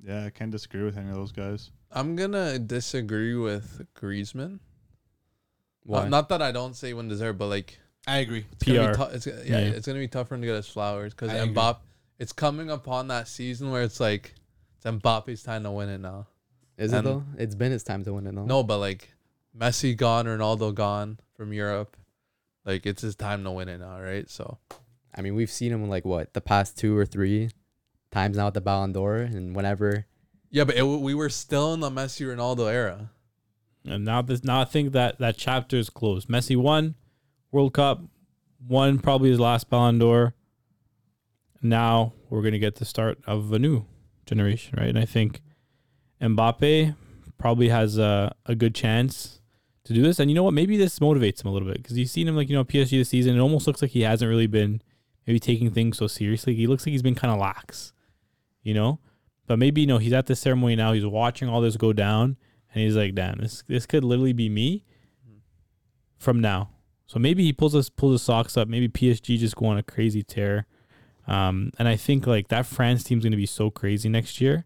Yeah, 0.05 0.25
I 0.27 0.31
can't 0.31 0.51
disagree 0.51 0.83
with 0.83 0.97
any 0.99 1.09
of 1.11 1.15
those 1.15 1.31
guys. 1.33 1.71
I'm 1.93 2.17
gonna 2.17 2.59
disagree 2.59 3.35
with 3.37 3.87
Griezmann. 3.95 4.59
Why? 5.85 6.03
Uh, 6.03 6.09
not 6.09 6.29
that 6.31 6.43
I 6.43 6.51
don't 6.53 6.75
say 6.75 6.93
when 6.95 7.09
deserved, 7.09 7.39
but 7.39 7.47
like 7.49 7.79
I 8.07 8.19
agree. 8.19 8.45
it's 8.53 8.65
gonna 8.65 8.87
PR. 8.87 8.91
be 8.91 8.97
tou- 8.97 9.15
it's, 9.15 9.27
yeah, 9.27 9.35
Yeah. 9.45 9.59
it's 9.59 9.87
gonna 9.87 9.99
be 10.01 10.09
tough 10.09 10.29
for 10.29 10.35
him 10.35 10.41
to 10.41 10.47
get 10.49 10.57
his 10.57 10.67
flowers 10.67 11.13
because 11.15 11.31
I 11.31 11.37
agree. 11.37 11.55
Mbappe. 11.55 11.79
It's 12.19 12.33
coming 12.33 12.71
upon 12.71 13.09
that 13.09 13.29
season 13.29 13.71
where 13.71 13.83
it's 13.83 14.01
like 14.01 14.35
it's 14.77 14.85
Mbappe's 14.87 15.43
time 15.45 15.63
to 15.65 15.71
win 15.71 15.89
it 15.89 15.99
now. 15.99 16.27
Is 16.79 16.93
it 16.93 16.97
and- 16.99 17.07
though? 17.07 17.25
It's 17.39 17.55
been 17.55 17.73
his 17.73 17.83
time 17.83 18.05
to 18.05 18.13
win 18.15 18.27
it. 18.27 18.35
though. 18.35 18.45
No, 18.45 18.63
but 18.63 18.79
like 18.79 19.13
Messi 19.57 19.97
gone, 19.97 20.27
Ronaldo 20.27 20.75
gone 20.75 21.19
from 21.37 21.53
Europe. 21.53 21.97
Like 22.65 22.87
it's 22.87 23.03
his 23.03 23.15
time 23.17 23.45
to 23.45 23.51
win 23.51 23.69
it 23.69 23.79
now, 23.79 24.01
right? 24.01 24.29
So 24.31 24.59
I 25.15 25.21
mean 25.21 25.35
we've 25.35 25.51
seen 25.51 25.73
him 25.73 25.89
like 25.89 26.05
what 26.05 26.33
the 26.33 26.41
past 26.41 26.79
two 26.79 26.97
or 26.97 27.05
three 27.05 27.51
times 28.11 28.37
now 28.37 28.47
at 28.49 28.55
the 28.55 28.61
Ballon 28.61 28.93
d'Or, 28.93 29.17
and 29.17 29.55
whenever 29.57 30.07
yeah, 30.51 30.65
but 30.65 30.77
it, 30.77 30.83
we 30.83 31.15
were 31.15 31.31
still 31.31 31.73
in 31.75 31.81
the 31.81 31.91
Messi 31.91 32.27
Ronaldo 32.27 32.71
era. 32.71 33.11
And 33.87 34.05
now 34.05 34.23
this 34.23 34.45
now 34.45 34.61
I 34.61 34.65
think 34.65 34.93
that 34.93 35.19
that 35.19 35.37
chapter 35.37 35.77
is 35.77 35.91
closed. 35.91 36.29
Messi 36.29 36.57
won 36.57 36.95
World 37.51 37.75
Cup, 37.75 38.03
won 38.67 38.99
probably 38.99 39.31
his 39.31 39.41
last 39.41 39.69
Ballon 39.69 39.99
d'Or. 39.99 40.35
Now 41.61 42.13
we're 42.31 42.43
gonna 42.43 42.59
get 42.59 42.77
the 42.77 42.85
start 42.85 43.19
of 43.27 43.53
a 43.53 43.59
new 43.59 43.87
generation, 44.27 44.75
right? 44.79 44.89
And 44.89 44.99
I 44.99 45.05
think 45.05 45.41
Mbappe 46.23 46.95
probably 47.39 47.69
has 47.69 47.99
a, 47.99 48.35
a 48.47 48.55
good 48.55 48.75
chance 48.75 49.41
to 49.85 49.93
do 49.93 50.03
this. 50.03 50.21
And 50.21 50.31
you 50.31 50.35
know 50.35 50.45
what? 50.45 50.55
Maybe 50.55 50.77
this 50.77 51.01
motivates 51.01 51.43
him 51.43 51.51
a 51.51 51.53
little 51.53 51.69
bit 51.69 51.79
because 51.79 51.99
you've 51.99 52.09
seen 52.09 52.29
him 52.29 52.37
like 52.37 52.49
you 52.49 52.57
know 52.57 52.65
PSG 52.65 52.91
this 52.99 53.09
season. 53.09 53.37
It 53.37 53.41
almost 53.41 53.67
looks 53.67 53.83
like 53.83 53.91
he 53.91 54.03
hasn't 54.03 54.29
really 54.29 54.47
been 54.47 54.81
maybe 55.27 55.41
taking 55.41 55.71
things 55.71 55.99
so 55.99 56.07
seriously. 56.07 56.55
He 56.55 56.67
looks 56.67 56.87
like 56.87 56.93
he's 56.93 57.03
been 57.03 57.17
kind 57.17 57.35
of 57.35 57.41
lax, 57.41 57.93
you 58.63 58.75
know. 58.75 59.01
But 59.47 59.59
maybe 59.59 59.81
you 59.81 59.87
know 59.87 59.99
he's 59.99 60.13
at 60.13 60.27
the 60.27 60.37
ceremony 60.37 60.77
now. 60.77 60.93
He's 60.93 61.05
watching 61.05 61.49
all 61.49 61.61
this 61.61 61.77
go 61.77 61.93
down, 61.93 62.37
and 62.73 62.85
he's 62.85 62.97
like, 62.97 63.15
"Damn, 63.15 63.39
this 63.39 63.65
this 63.67 63.87
could 63.87 64.05
literally 64.05 64.33
be 64.33 64.49
me 64.49 64.85
from 66.19 66.41
now." 66.41 66.71
So 67.07 67.19
maybe 67.19 67.43
he 67.43 67.53
pulls 67.53 67.75
us 67.75 67.89
pulls 67.89 68.13
his 68.13 68.23
socks 68.23 68.57
up. 68.57 68.69
Maybe 68.69 68.89
PSG 68.89 69.39
just 69.39 69.57
go 69.57 69.67
on 69.67 69.79
a 69.79 69.83
crazy 69.83 70.23
tear. 70.23 70.67
Um, 71.27 71.71
and 71.79 71.87
I 71.87 71.97
think 71.97 72.27
like 72.27 72.49
that 72.49 72.67
France 72.67 73.03
team's 73.03 73.25
gonna 73.25 73.37
be 73.37 73.47
so 73.47 73.71
crazy 73.71 74.09
next 74.09 74.41
year 74.41 74.65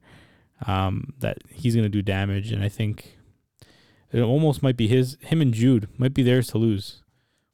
um, 0.66 1.12
that 1.18 1.38
he's 1.50 1.74
gonna 1.74 1.88
do 1.88 2.02
damage. 2.02 2.52
And 2.52 2.62
I 2.62 2.68
think 2.68 3.18
it 4.12 4.20
almost 4.20 4.62
might 4.62 4.76
be 4.76 4.88
his 4.88 5.16
him 5.20 5.40
and 5.40 5.52
Jude 5.52 5.88
might 5.98 6.14
be 6.14 6.22
theirs 6.22 6.48
to 6.48 6.59
lose 6.59 7.02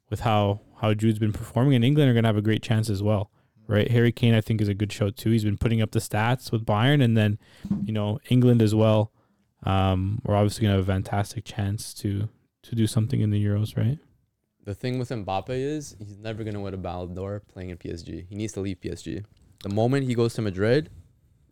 with 0.09 0.21
how 0.21 0.61
how 0.81 0.93
Jude's 0.93 1.19
been 1.19 1.33
performing. 1.33 1.75
And 1.75 1.85
England 1.85 2.09
are 2.09 2.13
gonna 2.13 2.27
have 2.27 2.37
a 2.37 2.41
great 2.41 2.63
chance 2.63 2.89
as 2.89 3.01
well, 3.03 3.31
right? 3.67 3.89
Harry 3.89 4.11
Kane 4.11 4.33
I 4.33 4.41
think 4.41 4.61
is 4.61 4.67
a 4.67 4.73
good 4.73 4.91
show 4.91 5.09
too. 5.09 5.31
He's 5.31 5.43
been 5.43 5.57
putting 5.57 5.81
up 5.81 5.91
the 5.91 5.99
stats 5.99 6.51
with 6.51 6.65
Bayern, 6.65 7.03
and 7.03 7.17
then 7.17 7.39
you 7.83 7.93
know 7.93 8.19
England 8.29 8.61
as 8.61 8.73
well. 8.75 9.11
Um, 9.63 10.21
we're 10.23 10.35
obviously 10.35 10.63
gonna 10.63 10.77
have 10.77 10.89
a 10.89 10.91
fantastic 10.91 11.45
chance 11.45 11.93
to 11.95 12.29
to 12.63 12.75
do 12.75 12.87
something 12.87 13.19
in 13.21 13.29
the 13.29 13.43
Euros, 13.43 13.75
right? 13.75 13.99
the 14.65 14.73
thing 14.73 14.97
with 14.97 15.09
Mbappe 15.09 15.49
is 15.49 15.95
he's 15.99 16.17
never 16.17 16.43
gonna 16.43 16.61
win 16.61 16.73
a 16.73 16.77
Ballon 16.77 17.13
d'Or 17.13 17.41
playing 17.51 17.69
in 17.69 17.77
PSG. 17.77 18.25
He 18.29 18.35
needs 18.35 18.53
to 18.53 18.61
leave 18.61 18.79
PSG. 18.79 19.25
The 19.61 19.69
moment 19.69 20.07
he 20.07 20.15
goes 20.15 20.33
to 20.35 20.41
Madrid, 20.41 20.89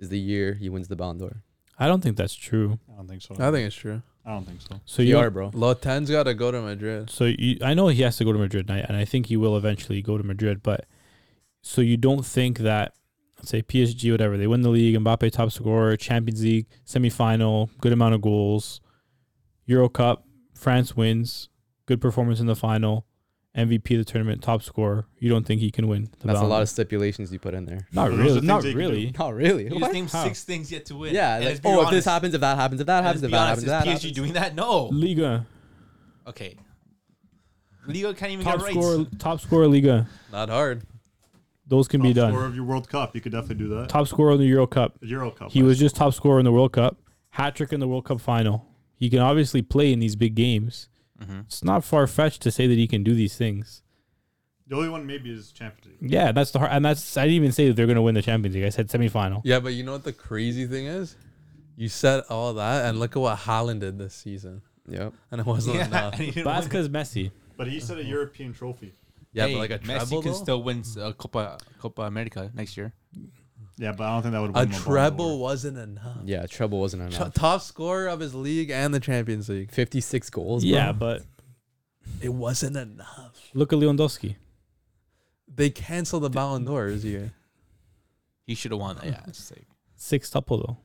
is 0.01 0.09
the 0.09 0.19
year 0.19 0.55
he 0.55 0.67
wins 0.67 0.87
the 0.89 0.95
Ballon 0.97 1.17
d'Or. 1.19 1.43
I 1.79 1.87
don't 1.87 2.01
think 2.01 2.17
that's 2.17 2.35
true. 2.35 2.79
I 2.91 2.97
don't 2.97 3.07
think 3.07 3.21
so. 3.21 3.35
I 3.35 3.51
think 3.51 3.65
it's 3.67 3.75
true. 3.75 4.01
I 4.25 4.31
don't 4.31 4.45
think 4.45 4.61
so. 4.61 4.79
So 4.85 5.01
You 5.01 5.09
you 5.09 5.17
are, 5.19 5.29
bro. 5.29 5.49
Lotan's 5.53 6.11
got 6.11 6.23
to 6.23 6.33
go 6.33 6.51
to 6.51 6.61
Madrid. 6.61 7.09
So 7.09 7.25
you, 7.25 7.57
I 7.63 7.73
know 7.73 7.87
he 7.87 8.01
has 8.03 8.17
to 8.17 8.23
go 8.25 8.33
to 8.33 8.37
Madrid, 8.37 8.69
and 8.69 8.77
I, 8.77 8.81
and 8.87 8.95
I 8.97 9.05
think 9.05 9.27
he 9.27 9.37
will 9.37 9.57
eventually 9.57 10.01
go 10.01 10.17
to 10.17 10.23
Madrid. 10.23 10.61
But 10.61 10.85
so 11.61 11.81
you 11.81 11.97
don't 11.97 12.25
think 12.25 12.59
that, 12.59 12.93
say 13.43 13.63
PSG, 13.63 14.11
whatever, 14.11 14.37
they 14.37 14.45
win 14.47 14.61
the 14.61 14.69
league, 14.69 14.95
Mbappe 14.95 15.31
top 15.31 15.51
scorer, 15.51 15.97
Champions 15.97 16.43
League 16.43 16.67
semifinal, 16.85 17.69
good 17.79 17.93
amount 17.93 18.13
of 18.13 18.21
goals, 18.21 18.79
Euro 19.65 19.89
Cup, 19.89 20.25
France 20.53 20.95
wins, 20.95 21.49
good 21.87 21.99
performance 21.99 22.39
in 22.39 22.45
the 22.45 22.55
final, 22.55 23.05
MVP 23.57 23.91
of 23.99 24.05
the 24.05 24.11
tournament, 24.11 24.41
top 24.41 24.63
scorer. 24.63 25.05
You 25.19 25.29
don't 25.29 25.45
think 25.45 25.59
he 25.59 25.71
can 25.71 25.87
win? 25.87 26.09
The 26.19 26.27
That's 26.27 26.39
a 26.39 26.43
lot 26.45 26.61
of 26.61 26.69
stipulations 26.69 27.33
you 27.33 27.39
put 27.39 27.53
in 27.53 27.65
there. 27.65 27.85
Not 27.91 28.09
Those 28.11 28.19
are 28.19 28.23
really. 28.23 28.41
Not 28.41 28.61
they 28.63 28.69
can 28.71 28.77
do. 28.79 28.85
really. 28.87 29.13
Not 29.19 29.33
really. 29.35 29.63
You 29.65 29.69
just 29.71 29.81
What? 29.81 29.93
named 29.93 30.09
How? 30.11 30.23
six 30.23 30.43
things 30.43 30.71
yet 30.71 30.85
to 30.85 30.95
win. 30.95 31.13
Yeah, 31.13 31.35
And 31.35 31.43
like 31.45 31.51
let's 31.51 31.59
be 31.59 31.69
oh, 31.69 31.81
if 31.81 31.89
this 31.89 32.05
happens, 32.05 32.33
if 32.33 32.39
that 32.41 32.55
happens, 32.57 32.79
if 32.79 32.87
that 32.87 32.97
And 32.99 33.05
happens, 33.07 33.23
if 33.23 33.31
that 33.31 33.37
honest, 33.37 33.49
happens, 33.49 33.63
if 33.63 33.67
that 33.69 33.87
is 33.87 33.93
happens. 33.93 34.11
PSG 34.11 34.15
doing 34.15 34.33
that? 34.33 34.55
No. 34.55 34.85
Liga 34.85 35.45
Okay. 36.27 36.55
Liga 37.87 38.13
can't 38.13 38.31
even 38.31 38.45
top 38.45 38.57
get 38.59 38.63
right. 38.63 38.73
scorer, 38.73 39.05
top 39.19 39.41
scorer 39.41 39.67
Liga. 39.67 40.07
Not 40.31 40.49
hard. 40.49 40.83
Those 41.67 41.87
can 41.87 42.01
be 42.01 42.13
done. 42.13 42.15
Top 42.15 42.31
done. 42.31 42.33
scorer 42.33 42.45
of 42.47 42.55
your 42.55 42.65
World 42.65 42.89
Cup, 42.89 43.15
you 43.15 43.21
could 43.21 43.31
definitely 43.31 43.55
do 43.65 43.67
that. 43.75 43.89
Top 43.89 44.07
scorer 44.07 44.33
in 44.33 44.39
the 44.39 44.45
Euro 44.45 44.67
Cup. 44.67 44.97
Euro 45.01 45.31
Cup. 45.31 45.51
He 45.51 45.61
right? 45.61 45.67
was 45.67 45.79
just 45.79 45.95
top 45.95 46.13
scorer 46.13 46.39
in 46.39 46.45
the 46.45 46.51
World 46.51 46.73
Cup, 46.73 46.97
hat 47.31 47.55
trick 47.55 47.71
in 47.73 47.79
the 47.79 47.87
World 47.87 48.05
Cup 48.05 48.21
final. 48.21 48.65
He 48.95 49.09
can 49.09 49.19
obviously 49.19 49.61
play 49.61 49.91
in 49.91 49.99
these 49.99 50.15
big 50.15 50.35
games. 50.35 50.89
Mhm. 51.21 51.45
It's 51.45 51.63
not 51.63 51.83
far 51.83 52.07
fetched 52.07 52.41
to 52.43 52.51
say 52.51 52.67
that 52.67 52.77
he 52.77 52.87
can 52.87 53.03
do 53.03 53.13
these 53.15 53.37
things. 53.37 53.81
the 54.67 54.77
only 54.77 54.87
one. 54.89 55.05
Maybe 55.05 55.29
is 55.31 55.51
Champions 55.51 56.01
League. 56.01 56.11
Yeah, 56.11 56.31
that's 56.31 56.51
the 56.51 56.59
hard, 56.59 56.71
and 56.71 56.85
that's 56.85 57.17
I 57.17 57.23
didn't 57.23 57.35
even 57.35 57.51
say 57.51 57.67
that 57.67 57.75
they're 57.75 57.87
going 57.87 57.97
to 57.97 58.01
win 58.01 58.15
the 58.15 58.21
Champions 58.21 58.55
League. 58.55 58.63
I 58.63 58.69
said 58.69 58.87
semifinal. 58.87 59.41
Yeah, 59.43 59.59
but 59.59 59.73
you 59.73 59.83
know 59.83 59.91
what 59.91 60.05
the 60.05 60.13
crazy 60.13 60.65
thing 60.65 60.85
is? 60.85 61.17
You 61.75 61.89
said 61.89 62.23
all 62.29 62.53
that, 62.53 62.85
and 62.85 62.97
look 62.99 63.15
at 63.17 63.19
what 63.21 63.37
Haaland 63.39 63.81
did 63.81 63.97
this 63.97 64.13
season, 64.13 64.61
Yep. 64.87 65.13
and 65.31 65.41
it 65.41 65.45
wasn't 65.47 65.75
Yeah, 65.75 65.87
enough. 65.87 66.13
and 66.13 66.21
he 66.23 66.31
didn't 66.31 66.45
But 66.45 66.53
that's 66.53 66.67
because 66.67 66.87
Messi. 66.89 67.31
But 67.57 67.67
he 67.67 67.79
said 67.81 67.97
a 67.97 68.03
European 68.05 68.53
trophy. 68.53 68.93
Yeah, 69.33 69.47
Hey, 69.47 69.53
but 69.55 69.59
like 69.59 69.71
a 69.71 69.79
Messi 69.79 69.85
treble, 70.09 70.21
can 70.21 70.31
though? 70.31 70.37
still 70.37 70.63
win 70.63 70.83
uh, 70.99 71.11
Copa 71.13 71.57
Copa 71.79 72.03
America 72.03 72.49
next 72.53 72.77
year. 72.77 72.93
Yeah, 73.77 73.93
but 73.93 74.03
I 74.03 74.13
don't 74.13 74.21
think 74.21 74.33
that 74.33 74.41
would. 74.41 74.49
a 74.51 74.53
win 74.53 74.63
him 74.63 74.69
Ballon 74.71 74.83
treble 74.83 75.29
d'Or. 75.29 75.39
wasn't 75.39 75.77
enough. 75.77 76.17
Yeah, 76.25 76.45
treble 76.45 76.79
wasn't 76.79 77.11
Ch- 77.11 77.15
enough. 77.15 77.33
top 77.33 77.61
scorer 77.61 78.07
of 78.07 78.19
his 78.19 78.35
league 78.35 78.69
and 78.69 78.93
the 78.93 78.99
Champions 78.99 79.49
League. 79.49 79.71
56 79.71 80.29
goals. 80.29 80.63
Bro. 80.63 80.71
Yeah, 80.71 80.91
but 80.91 81.23
It 82.21 82.29
wasn't 82.29 82.77
enough. 82.77 83.49
look 83.53 83.73
at 83.73 83.79
Lewandowski. 83.79 84.35
They 85.53 85.69
canceled 85.69 86.23
the 86.23 86.29
Ballon 86.29 86.65
d'Or 86.65 86.89
this 86.91 87.03
year. 87.03 87.33
He 88.45 88.55
should 88.55 88.71
have 88.71 88.79
won 88.79 88.95
that. 88.97 89.05
Yeah, 89.05 89.21
it's 89.27 89.51
like 89.51 89.67
Sextuple 89.99 90.65
though. 90.65 90.77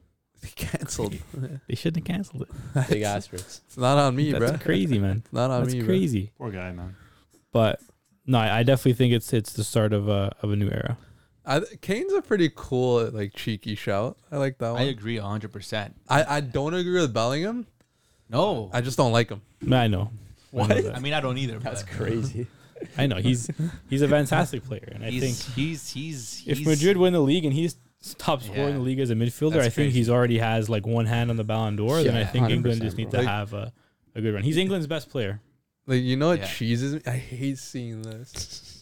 They 0.42 0.48
canceled. 0.54 1.14
They 1.68 1.74
shouldn't 1.74 2.06
have 2.06 2.14
canceled 2.16 2.42
it. 2.42 2.88
Big 2.90 3.02
asterisk. 3.02 3.62
it's 3.66 3.76
not 3.76 3.98
on 3.98 4.14
me, 4.14 4.32
That's 4.32 4.50
bro. 4.52 4.58
crazy, 4.58 4.98
man. 4.98 5.22
It's 5.24 5.32
not 5.32 5.50
on 5.50 5.62
That's 5.62 5.74
me, 5.74 5.80
bro. 5.80 5.86
crazy. 5.88 6.32
Poor 6.38 6.50
guy, 6.50 6.72
man. 6.72 6.94
But 7.52 7.80
no, 8.26 8.38
I 8.38 8.58
I 8.58 8.62
definitely 8.62 8.94
think 8.94 9.12
it's 9.14 9.32
it's 9.32 9.52
the 9.54 9.64
start 9.64 9.92
of 9.92 10.08
a 10.08 10.34
of 10.42 10.50
a 10.50 10.56
new 10.56 10.68
era. 10.68 10.98
I, 11.46 11.60
Kane's 11.80 12.12
a 12.12 12.22
pretty 12.22 12.50
cool, 12.54 13.08
like 13.10 13.32
cheeky 13.34 13.74
shout. 13.76 14.18
I 14.32 14.36
like 14.38 14.58
that 14.58 14.72
one. 14.72 14.82
I 14.82 14.86
I, 14.86 14.88
agree 14.88 15.16
hundred 15.18 15.52
percent. 15.52 15.94
I, 16.08 16.24
I 16.36 16.40
don't 16.40 16.74
agree 16.74 17.00
with 17.00 17.14
Bellingham. 17.14 17.66
No, 18.28 18.68
I 18.72 18.80
just 18.80 18.96
don't 18.96 19.12
like 19.12 19.28
him. 19.30 19.42
I 19.70 19.86
know. 19.86 20.10
I 20.58 20.66
know. 20.66 20.92
I 20.94 20.98
mean 21.00 21.12
I 21.12 21.20
don't 21.20 21.38
either. 21.38 21.58
That's 21.58 21.82
but 21.84 21.92
crazy. 21.92 22.46
I 22.98 23.06
know. 23.06 23.16
He's 23.16 23.48
he's 23.88 24.02
a 24.02 24.08
fantastic 24.08 24.64
player, 24.64 24.88
and 24.92 25.04
I 25.04 25.10
He's, 25.10 25.22
think 25.44 25.54
he's 25.56 25.90
he's 25.92 26.42
if 26.46 26.66
Madrid 26.66 26.96
win 26.96 27.12
the 27.12 27.20
league 27.20 27.44
and 27.44 27.54
he's 27.54 27.76
top 28.18 28.42
scorer 28.42 28.68
in 28.68 28.74
the 28.74 28.80
league 28.82 28.98
as 29.00 29.10
a 29.10 29.14
midfielder, 29.14 29.52
That's 29.54 29.66
I 29.66 29.70
think 29.70 29.74
crazy. 29.88 29.98
he's 29.98 30.10
already 30.10 30.38
has 30.38 30.68
like 30.68 30.86
one 30.86 31.06
hand 31.06 31.30
on 31.30 31.36
the 31.36 31.44
Ballon 31.44 31.76
d'Or. 31.76 32.02
then 32.02 32.16
I 32.16 32.24
think 32.24 32.50
England 32.50 32.82
just 32.82 32.96
need 32.96 33.10
bro. 33.10 33.20
to 33.20 33.26
Like- 33.26 33.34
have 33.34 33.52
a, 33.54 33.72
a 34.14 34.20
good 34.20 34.34
run. 34.34 34.42
He's 34.42 34.56
England's 34.56 34.86
best 34.86 35.08
player. 35.10 35.40
Like 35.86 36.02
you 36.02 36.16
know 36.16 36.28
what 36.28 36.40
Yeah. 36.40 36.46
cheeses 36.46 36.94
me? 36.96 37.00
I 37.06 37.10
hate 37.16 37.58
seeing 37.58 38.02
this. 38.02 38.75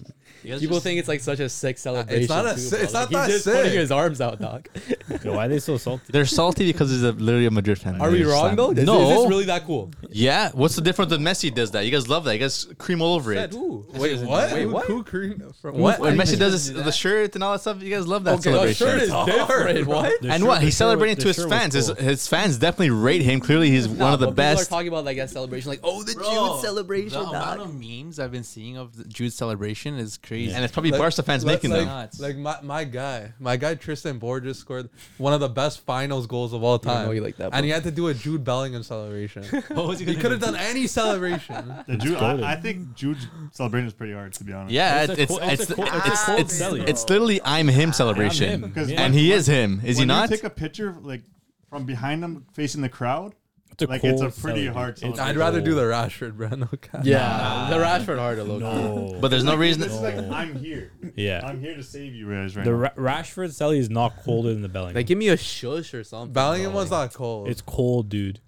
You 0.45 0.51
guys 0.53 0.61
People 0.61 0.77
just- 0.77 0.85
think 0.85 0.99
it's 0.99 1.09
like 1.09 1.21
such 1.21 1.41
a 1.41 1.49
sick 1.49 1.77
uh, 1.77 1.79
celebration. 1.79 2.29
not 2.29 2.47
a 2.47 2.55
too, 2.55 2.61
si- 2.61 2.71
bro. 2.71 2.79
it's 2.85 2.95
Like, 2.95 3.11
not 3.11 3.11
that 3.11 3.25
sick. 3.27 3.33
He's 3.35 3.45
just 3.45 3.57
putting 3.57 3.79
his 3.79 3.91
arms 3.91 4.21
out, 4.21 4.41
dog. 4.41 4.69
Yo, 5.25 5.35
why 5.35 5.47
are 5.47 5.49
they 5.49 5.59
so 5.59 5.77
salty? 5.77 6.05
They're 6.11 6.25
salty 6.27 6.67
because 6.71 6.91
he's 6.91 7.03
a, 7.03 7.13
literally 7.13 7.47
a 7.47 7.51
Madrid 7.51 7.79
fan. 7.79 8.01
Are 8.01 8.11
we 8.11 8.25
wrong 8.25 8.51
sad. 8.51 8.59
though? 8.59 8.71
Is, 8.73 8.79
is 8.79 8.85
no. 8.87 9.09
this 9.09 9.29
really 9.29 9.45
that 9.47 9.65
cool? 9.67 9.91
yeah. 10.11 10.51
What's 10.53 10.77
the 10.77 10.83
difference 10.83 11.11
when 11.13 11.21
Messi 11.21 11.53
does 11.55 11.71
that? 11.73 11.85
You 11.85 11.91
guys 11.91 12.09
love 12.09 12.25
that. 12.25 12.35
You 12.35 12.41
guys 12.41 12.67
cream 12.79 13.01
all 13.03 13.15
over 13.15 13.35
Said 13.35 13.53
it. 13.53 13.57
who? 13.57 13.87
Wait, 13.95 14.21
what? 14.21 14.53
Wait, 14.53 14.67
what? 14.67 14.87
Who, 14.87 15.03
cre- 15.03 15.33
from 15.61 15.79
What? 15.79 15.99
what? 15.99 16.01
When 16.01 16.17
Messi 16.17 16.39
does 16.39 16.73
this, 16.73 16.85
the 16.85 16.93
shirt 16.93 17.35
and 17.35 17.43
all 17.45 17.53
that 17.53 17.61
stuff, 17.61 17.83
you 17.83 17.91
guys 17.91 18.07
love 18.07 18.25
that 18.25 18.39
Okay, 18.39 18.53
the 18.53 18.75
shirt 18.75 19.03
is 19.03 19.11
different. 19.11 19.87
What? 19.87 20.21
The 20.21 20.29
and 20.31 20.41
shirt- 20.41 20.49
what? 20.49 20.63
He's 20.63 20.77
celebrating 20.77 21.17
to 21.17 21.29
his 21.29 21.37
the 21.37 21.43
shirt 21.43 21.51
was 21.51 21.59
fans. 21.59 21.75
His, 21.75 21.89
his 21.99 22.29
fans 22.29 22.59
definitely 22.59 22.91
rate 22.91 23.23
him. 23.23 23.41
Clearly, 23.41 23.71
he's 23.71 23.89
one 23.89 24.13
of 24.13 24.21
the 24.21 24.27
but 24.31 24.45
People 24.51 24.63
are 24.63 24.65
talking 24.67 24.89
about 24.89 25.05
like 25.05 25.17
that 25.17 25.31
celebration, 25.31 25.71
like 25.71 25.81
oh 25.83 26.03
the 26.03 26.13
Jude 26.15 26.61
celebration. 26.61 27.19
The 27.19 27.29
amount 27.29 27.61
of 27.61 27.75
memes 27.81 28.19
I've 28.19 28.33
been 28.33 28.45
seeing 28.45 28.77
of 28.77 28.97
the 28.97 29.05
Jude 29.05 29.33
celebration 29.33 29.99
is 29.99 30.17
crazy. 30.19 30.34
And 30.35 30.65
it's 30.65 30.73
probably 30.73 30.91
Like- 30.91 31.01
Barca 31.01 31.23
fans 31.23 31.45
making 31.45 31.71
like, 31.71 31.81
them. 31.81 31.89
Nuts. 31.89 32.21
Like 32.21 32.37
my, 32.37 32.57
my 32.63 32.85
guy, 32.85 33.33
my 33.39 33.57
guy 33.57 33.75
Tristan 33.75 34.19
Borges 34.19 34.59
scored 34.59 34.91
one 35.19 35.33
of 35.33 35.41
the 35.41 35.49
best 35.49 35.81
finals 35.81 36.27
goals 36.27 36.53
of 36.53 36.63
all 36.63 36.75
I 36.75 36.79
time. 36.79 37.07
know 37.07 37.13
you 37.13 37.21
like 37.23 37.37
that, 37.37 37.51
and 37.53 37.65
he 37.65 37.71
had 37.71 37.85
to 37.85 37.91
do 37.91 38.09
a 38.09 38.15
Jude 38.15 38.45
Bellingham 38.45 38.83
celebration. 38.83 39.45
what 39.69 39.87
was 39.87 39.99
he 39.99 40.05
gonna 40.07 40.21
could 40.21 40.31
have 40.33 40.41
do? 40.41 40.47
done 40.47 40.57
any 40.57 40.87
celebration. 40.87 41.75
The 41.87 41.97
Jude. 41.97 42.17
I, 42.17 42.53
I 42.53 42.57
think 42.57 42.95
Jude's 42.95 43.27
celebration 43.53 43.87
is 43.89 43.93
pretty 43.95 44.13
hard 44.15 44.33
to 44.35 44.45
be 44.45 44.53
honest. 44.53 44.73
Yeah, 44.73 45.07
It's 45.09 45.31
it's 45.31 45.71
it's 45.71 46.59
it's 46.59 47.09
literally 47.09 47.41
I'm 47.45 47.69
him 47.69 47.93
celebration, 47.93 48.49
him. 48.49 48.61
Because 48.63 48.91
Yeah. 48.91 49.03
and 49.03 49.15
he 49.15 49.33
is 49.33 49.47
him. 49.47 49.81
Is 49.85 49.99
he 49.99 50.05
not? 50.05 50.31
You 50.31 50.37
take 50.37 50.45
a 50.45 50.51
picture 50.51 50.97
like 51.03 51.23
from 51.71 51.85
behind 51.85 52.23
him 52.25 52.47
facing 52.53 52.83
the 52.83 52.89
crowd. 52.89 53.35
It's 53.75 53.83
a 53.83 53.87
Like, 53.87 54.05
it's 54.05 54.21
a 54.21 54.31
pretty 54.31 54.67
hard 54.67 54.95
dude. 54.97 55.19
I'd 55.19 55.35
celly. 55.35 55.39
rather 55.39 55.61
do 55.61 55.75
the 55.75 55.83
Rashford, 55.83 56.37
bro. 56.37 56.49
No 56.49 56.67
cap. 56.81 57.03
Yeah, 57.05 57.67
the 57.71 57.77
Rashford 57.77 58.19
hard 58.19 58.39
to 58.39 58.45
look. 58.45 58.61
No. 58.61 59.17
But 59.21 59.29
there's 59.29 59.45
no 59.45 59.57
reason. 59.57 59.83
This 59.83 59.93
is 59.93 60.01
like 60.01 60.17
I'm 60.17 60.55
here. 60.57 60.93
yeah. 61.17 61.43
I'm 61.45 61.61
here 61.61 61.75
to 61.77 61.83
save 61.83 62.15
you 62.15 62.31
guys 62.31 62.57
right 62.57 62.65
The 62.65 62.71
now. 62.71 62.77
Ra- 62.77 62.95
Rashford 63.21 63.49
celly 63.49 63.79
is 63.79 63.91
not 63.91 64.17
colder 64.23 64.53
than 64.53 64.63
the 64.63 64.69
Bellingham. 64.69 64.97
Like, 64.97 65.07
give 65.07 65.19
me 65.19 65.29
a 65.29 65.37
shush 65.37 65.93
or 65.95 66.05
something. 66.05 66.33
Bellingham 66.33 66.73
was 66.73 66.91
not 66.91 67.13
cold. 67.13 67.49
it's 67.49 67.63
cold, 67.63 68.09
dude. 68.09 68.41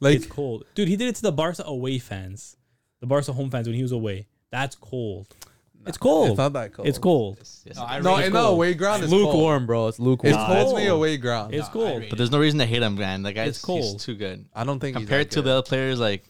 like 0.00 0.16
it's 0.16 0.26
cold, 0.26 0.64
dude. 0.74 0.88
He 0.88 0.96
did 0.96 1.08
it 1.08 1.14
to 1.16 1.22
the 1.22 1.32
Barca 1.32 1.62
away 1.66 1.98
fans, 1.98 2.56
the 3.00 3.06
Barca 3.06 3.32
home 3.32 3.50
fans 3.50 3.66
when 3.66 3.76
he 3.76 3.82
was 3.82 3.92
away. 3.92 4.26
That's 4.50 4.76
cold. 4.76 5.26
It's 5.86 5.98
cold. 5.98 6.30
it's 6.30 6.38
not 6.38 6.52
that 6.54 6.72
cold. 6.72 6.88
It's 6.88 6.98
cold. 6.98 7.36
Yes. 7.38 7.76
No, 7.76 7.82
I 7.84 8.00
No, 8.00 8.16
rate 8.16 8.22
in 8.26 8.30
it. 8.30 8.32
the 8.32 8.40
away 8.44 8.74
ground, 8.74 9.02
It's 9.02 9.12
it's 9.12 9.22
cold. 9.22 9.34
lukewarm, 9.34 9.66
bro. 9.66 9.88
It's 9.88 9.98
It's 9.98 10.04
lukewarm. 10.04 10.32
Nah, 10.34 10.46
cold 10.46 10.58
it's 10.72 10.76
me 10.78 10.86
away 10.86 11.16
ground. 11.16 11.54
It's 11.54 11.68
I 11.68 11.72
cold. 11.72 12.02
But 12.08 12.16
there's 12.18 12.30
no 12.30 12.38
reason 12.38 12.58
to 12.60 12.66
hate 12.66 12.82
him, 12.82 12.94
man. 12.96 13.22
That 13.22 13.32
guy's 13.34 13.48
It's 13.56 13.64
cold. 13.64 14.00
too 14.00 14.14
good. 14.14 14.46
I 14.54 14.64
don't 14.64 14.80
think 14.80 14.96
Compared 14.96 15.26
he's 15.26 15.34
to 15.34 15.42
that 15.42 15.48
the 15.48 15.52
other 15.58 15.62
players 15.62 16.00
like 16.00 16.24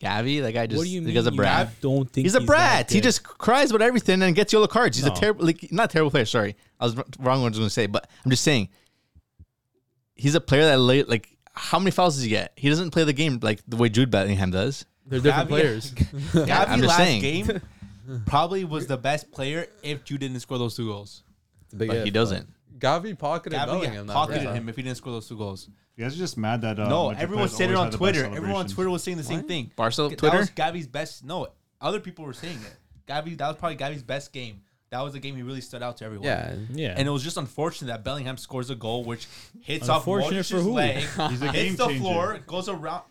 Gavi, 0.00 0.40
that 0.42 0.52
guy 0.52 0.66
just 0.68 0.78
what 0.78 0.84
do 0.84 0.90
you 0.90 1.02
mean? 1.02 1.12
guy's 1.14 1.26
a 1.26 1.30
you 1.30 1.36
brat. 1.36 1.80
Don't 1.80 2.08
think 2.08 2.24
He's 2.24 2.36
a 2.36 2.38
that 2.38 2.46
brat. 2.46 2.90
He 2.92 2.98
good? 2.98 3.02
just 3.04 3.24
cries 3.24 3.70
about 3.70 3.82
everything 3.82 4.22
and 4.22 4.34
gets 4.36 4.52
yellow 4.52 4.68
cards. 4.68 4.96
He's 4.96 5.06
No. 5.06 5.12
a 5.12 5.16
terrible, 5.16 5.44
like 5.44 5.72
not 5.72 5.86
a 5.86 5.92
terrible 5.92 6.10
player. 6.12 6.24
Sorry, 6.24 6.54
I 6.78 6.84
was 6.84 6.94
wrong. 6.96 7.04
What 7.42 7.46
I 7.46 7.48
was 7.48 7.58
going 7.58 7.66
to 7.66 7.70
say, 7.70 7.86
but 7.86 8.08
I'm 8.24 8.30
just 8.30 8.44
saying, 8.44 8.68
he's 10.14 10.34
a 10.36 10.40
player 10.40 10.62
that 10.66 10.78
la- 10.78 11.02
like 11.08 11.36
how 11.52 11.78
many 11.80 11.90
fouls 11.90 12.14
does 12.14 12.22
he 12.22 12.30
get? 12.30 12.52
He 12.56 12.68
doesn't 12.68 12.90
play 12.92 13.02
the 13.04 13.12
game 13.12 13.40
like 13.42 13.60
the 13.66 13.76
way 13.76 13.88
Jude 13.88 14.10
Bellingham 14.10 14.52
does. 14.52 14.84
They're 15.04 15.18
different 15.20 15.46
Gavi- 15.48 15.50
players. 15.50 15.90
Gavi 15.94 16.68
I'm 16.68 16.78
just 16.80 16.88
last 16.88 16.96
saying. 16.98 17.20
game 17.22 17.60
probably 18.26 18.64
was 18.64 18.86
the 18.86 18.96
best 18.96 19.30
player 19.30 19.66
if 19.82 20.10
you 20.10 20.18
didn't 20.18 20.40
score 20.40 20.58
those 20.58 20.76
two 20.76 20.86
goals. 20.88 21.22
But 21.72 21.88
if, 21.88 22.04
he 22.04 22.10
doesn't. 22.10 22.48
Gavi 22.78 23.18
pocketed 23.18 23.58
Gavi 23.58 23.66
Bellingham. 23.66 24.06
that 24.06 24.12
pocketed 24.14 24.42
first 24.44 24.54
him 24.56 24.68
if 24.68 24.76
he 24.76 24.82
didn't 24.82 24.96
score 24.96 25.12
those 25.12 25.28
two 25.28 25.36
goals. 25.36 25.68
You 25.96 26.04
guys 26.04 26.14
are 26.14 26.18
just 26.18 26.38
mad 26.38 26.60
that 26.62 26.78
uh, 26.78 26.88
no, 26.88 27.08
Madrid 27.08 27.22
everyone 27.24 27.48
said 27.48 27.70
it 27.70 27.76
on 27.76 27.86
had 27.86 27.92
the 27.92 27.98
best 27.98 28.14
Twitter. 28.14 28.24
Everyone 28.36 28.60
on. 28.60 28.68
Twitter 28.68 28.90
was 28.90 29.02
saying 29.02 29.16
the 29.16 29.24
same 29.24 29.42
thing. 29.42 29.72
Barca 29.74 30.08
That 30.08 30.18
Twitter. 30.18 30.38
was 30.38 30.50
Gavi's 30.50 30.86
best. 30.86 31.24
No, 31.24 31.48
other 31.80 31.98
people 32.00 32.24
were 32.24 32.32
saying 32.32 32.58
it. 32.64 32.76
Gavi, 33.10 33.36
that 33.38 33.48
was 33.48 33.56
probably 33.56 33.76
Gavi's 33.76 34.02
best 34.02 34.32
game. 34.32 34.62
That 34.90 35.00
was 35.02 35.12
the 35.12 35.18
game 35.18 35.34
he 35.36 35.42
really 35.42 35.60
stood 35.60 35.82
out 35.82 35.96
to 35.98 36.04
everyone. 36.04 36.24
Yeah. 36.26 36.54
Yeah. 36.72 36.94
And 36.96 37.06
it 37.06 37.10
was 37.10 37.22
just 37.22 37.36
unfortunate 37.36 37.88
that 37.88 38.04
Bellingham 38.04 38.36
scores 38.38 38.70
a 38.70 38.74
goal 38.74 39.04
which 39.04 39.26
hits 39.60 39.88
off 39.88 39.98
Unfortunate 40.02 40.30
Modric's 40.38 40.50
for 40.50 40.60
who? 40.60 40.72
leg, 40.72 40.96
He's 41.30 41.42
a 41.42 41.46
game 41.52 41.52
hits 41.52 41.76
the 41.76 41.86
changer. 41.88 42.00
floor, 42.00 42.38
goes 42.46 42.68
around. 42.70 43.02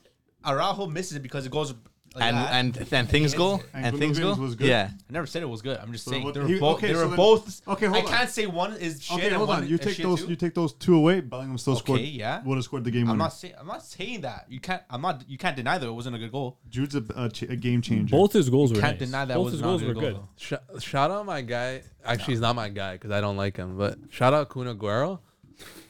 Araujo 0.45 0.87
misses 0.87 1.17
it 1.17 1.21
because 1.23 1.45
it 1.45 1.51
goes 1.51 1.73
like 2.19 2.25
and 2.33 2.37
that. 2.37 2.51
and 2.81 2.93
and 2.93 3.09
things 3.09 3.33
go 3.33 3.61
And 3.73 3.85
and 3.85 3.97
things 3.99 4.19
go. 4.19 4.33
Was 4.35 4.55
good. 4.55 4.67
Yeah, 4.67 4.89
I 4.91 5.13
never 5.13 5.25
said 5.27 5.43
it 5.43 5.49
was 5.49 5.61
good. 5.61 5.77
I'm 5.77 5.91
just 5.91 6.05
So 6.05 6.11
saying 6.11 6.23
what- 6.23 6.33
they 6.33 6.39
were 6.41 6.47
he- 6.47 6.59
both. 6.59 6.77
okay, 6.77 6.87
they 6.87 6.93
so 6.93 6.99
were 7.01 7.07
then- 7.07 7.15
both. 7.17 7.67
okay, 7.67 7.87
I 7.87 7.89
on. 7.89 8.05
can't 8.05 8.29
say 8.29 8.45
one 8.47 8.73
is 8.77 9.01
shit 9.03 9.17
Okay, 9.17 9.27
and 9.27 9.35
hold 9.37 9.49
one 9.49 9.63
on. 9.63 9.67
You 9.69 9.77
take 9.77 9.97
those. 9.97 10.23
too. 10.23 10.29
You 10.29 10.35
take 10.35 10.53
those 10.53 10.73
two 10.73 10.95
away. 10.95 11.21
Bellingham 11.21 11.57
still 11.57 11.75
scored. 11.75 11.99
Okay, 11.99 12.09
yeah. 12.09 12.43
Would 12.43 12.55
have 12.55 12.63
scored 12.63 12.83
the 12.83 12.91
game 12.91 13.03
I'm 13.03 13.09
winner. 13.11 13.19
not 13.25 13.33
saying. 13.33 13.53
I'm 13.59 13.67
not 13.67 13.83
saying 13.85 14.21
that. 14.21 14.45
You 14.49 14.59
can't. 14.59 14.81
I'm 14.89 15.01
not. 15.01 15.23
You 15.29 15.37
can't 15.37 15.55
deny 15.55 15.77
that 15.77 15.87
it 15.87 15.91
wasn't 15.91 16.15
a 16.15 16.19
good 16.19 16.31
goal. 16.31 16.57
Jude's 16.69 16.95
a, 16.95 17.03
a, 17.15 17.29
ch- 17.29 17.43
a 17.43 17.55
game 17.55 17.81
changer. 17.81 18.15
Both 18.15 18.33
his 18.33 18.49
goals 18.49 18.73
were 18.73 18.79
Can't 18.79 18.99
nice. 18.99 19.07
deny 19.09 19.25
that 19.25 19.35
Both 19.35 19.51
his 19.51 19.61
goals 19.61 19.81
were 19.83 19.93
good 19.93 19.99
good. 19.99 20.13
goal. 20.15 20.29
Sh- 20.37 20.53
shout 20.83 21.11
out 21.11 21.25
my 21.25 21.41
guy. 21.41 21.83
Actually, 22.05 22.33
he's 22.33 22.41
not 22.41 22.55
my 22.55 22.69
guy 22.69 22.93
because 22.93 23.11
I 23.11 23.21
don't 23.21 23.37
like 23.37 23.57
him. 23.57 23.77
But 23.77 23.97
shout 24.09 24.33
out 24.33 24.49
Kun 24.49 24.65
Aguero. 24.65 25.19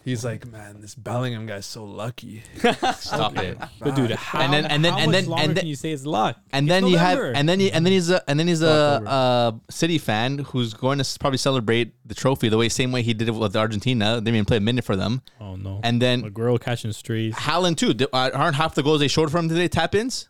He's 0.08 0.24
like, 0.24 0.48
man, 0.48 0.80
this 0.80 0.96
Bellingham 0.96 1.46
guy's 1.48 1.66
so 1.66 1.84
lucky. 1.84 2.42
stop 2.96 3.38
it. 3.38 3.58
But 3.82 3.94
dude, 3.94 4.12
how, 4.12 4.40
And 4.40 4.54
then- 4.54 4.66
and 4.66 4.86
then- 4.86 4.94
and 4.94 5.14
then- 5.14 5.26
and 5.34 5.50
then- 5.50 5.56
can 5.58 5.68
you 5.68 5.76
say 5.76 5.92
it's 5.92 6.06
luck? 6.06 6.38
And 6.54 6.70
then 6.70 6.88
you 6.88 6.98
have, 6.98 7.20
and 7.20 7.48
then 7.50 7.60
you, 7.60 7.72
and 7.74 7.86
then 7.86 7.92
he's 7.92 8.10
a, 8.10 8.24
and 8.30 8.40
then 8.40 8.48
he's 8.48 8.62
a, 8.62 8.70
October. 9.04 9.10
uh 9.10 9.52
City 9.70 9.98
fan 9.98 10.38
who's 10.40 10.74
going 10.74 11.00
to 11.00 11.20
probably 11.20 11.38
celebrate 11.38 11.92
the 12.06 12.16
trophy 12.16 12.48
the 12.48 12.58
way 12.58 12.70
same 12.70 12.94
way 12.94 13.02
he 13.02 13.14
did 13.14 13.28
it 13.28 13.32
with 13.36 13.54
Argentina. 13.58 14.06
They 14.16 14.20
didn't 14.22 14.36
even 14.36 14.46
play 14.46 14.58
a 14.58 14.62
minute 14.62 14.86
for 14.86 14.96
them. 14.96 15.24
oh 15.42 15.58
no. 15.58 15.82
And 15.84 16.02
then 16.02 16.24
Aguero 16.24 16.58
catching 16.58 16.94
strays. 16.94 17.34
Haaland 17.36 17.76
too. 17.76 17.94
Di- 17.94 18.08
uh, 18.14 18.30
Aren't 18.34 18.56
half 18.56 18.76
the 18.76 18.84
goals 18.84 19.02
they 19.02 19.10
showed 19.10 19.30
for 19.30 19.40
him 19.40 19.50
today 19.50 19.68
tap 19.68 19.94
ins? 19.94 20.30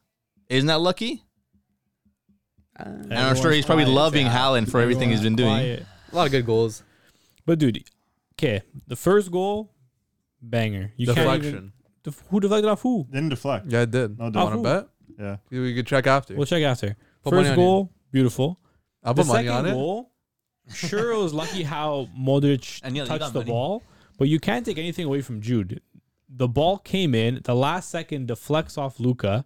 Isn't 0.50 0.68
that 0.70 0.82
lucky? 0.82 1.24
And 2.78 3.14
I'm 3.14 3.36
sure 3.36 3.52
he's 3.52 3.66
probably 3.66 3.86
loving 3.86 4.26
Haaland 4.26 4.72
for 4.72 4.80
everything 4.82 5.10
he's 5.12 5.22
been 5.22 5.36
doing. 5.36 5.82
A 6.12 6.16
lot 6.16 6.26
of 6.26 6.32
good 6.32 6.48
goals. 6.48 6.82
But 7.46 7.60
dude, 7.60 7.84
okay, 8.38 8.62
the 8.88 8.96
first 8.96 9.32
goal, 9.32 9.74
banger. 10.42 10.94
You 10.98 11.08
can't 11.08 11.18
even. 11.20 11.34
Deflection. 11.42 11.74
Def- 12.04 12.24
who 12.30 12.40
deflected 12.40 12.70
off 12.70 12.82
who? 12.82 13.06
Didn't 13.12 13.30
deflect. 13.30 13.66
Yeah, 13.68 13.82
I 13.82 13.86
did. 13.86 14.18
No, 14.18 14.26
Want 14.26 14.34
didn't. 14.34 14.64
to 14.64 14.64
bet? 14.64 14.88
Yeah. 15.20 15.38
We 15.60 15.74
could 15.76 15.88
check 15.88 16.08
after. 16.08 16.36
We'll 16.36 16.46
check 16.46 16.64
after. 16.64 16.96
Put 17.24 17.34
money 17.34 17.44
First 17.44 17.52
on 17.52 17.54
it. 17.54 17.56
goal, 17.66 17.92
beautiful. 18.12 18.60
I'll 19.04 19.14
The 19.14 19.24
put 19.24 19.28
money 19.30 19.48
second 19.48 19.58
on 19.60 19.66
it. 19.66 19.72
goal, 19.72 20.12
sure 20.74 21.12
it 21.12 21.18
was 21.18 21.34
lucky 21.34 21.64
how 21.64 22.08
Modric 22.18 22.82
And 22.84 22.96
yeah, 22.96 23.04
you 23.04 23.08
touched 23.08 23.20
got 23.22 23.34
the 23.34 23.40
money. 23.40 23.52
ball, 23.52 23.84
but 24.18 24.28
you 24.28 24.40
can't 24.40 24.66
take 24.66 24.78
anything 24.78 25.06
away 25.06 25.22
from 25.22 25.42
Jude. 25.42 25.82
The 26.30 26.48
ball 26.48 26.78
came 26.78 27.16
in, 27.16 27.42
the 27.44 27.56
last 27.56 27.90
second 27.90 28.28
deflects 28.28 28.78
off 28.78 29.00
Luka. 29.00 29.46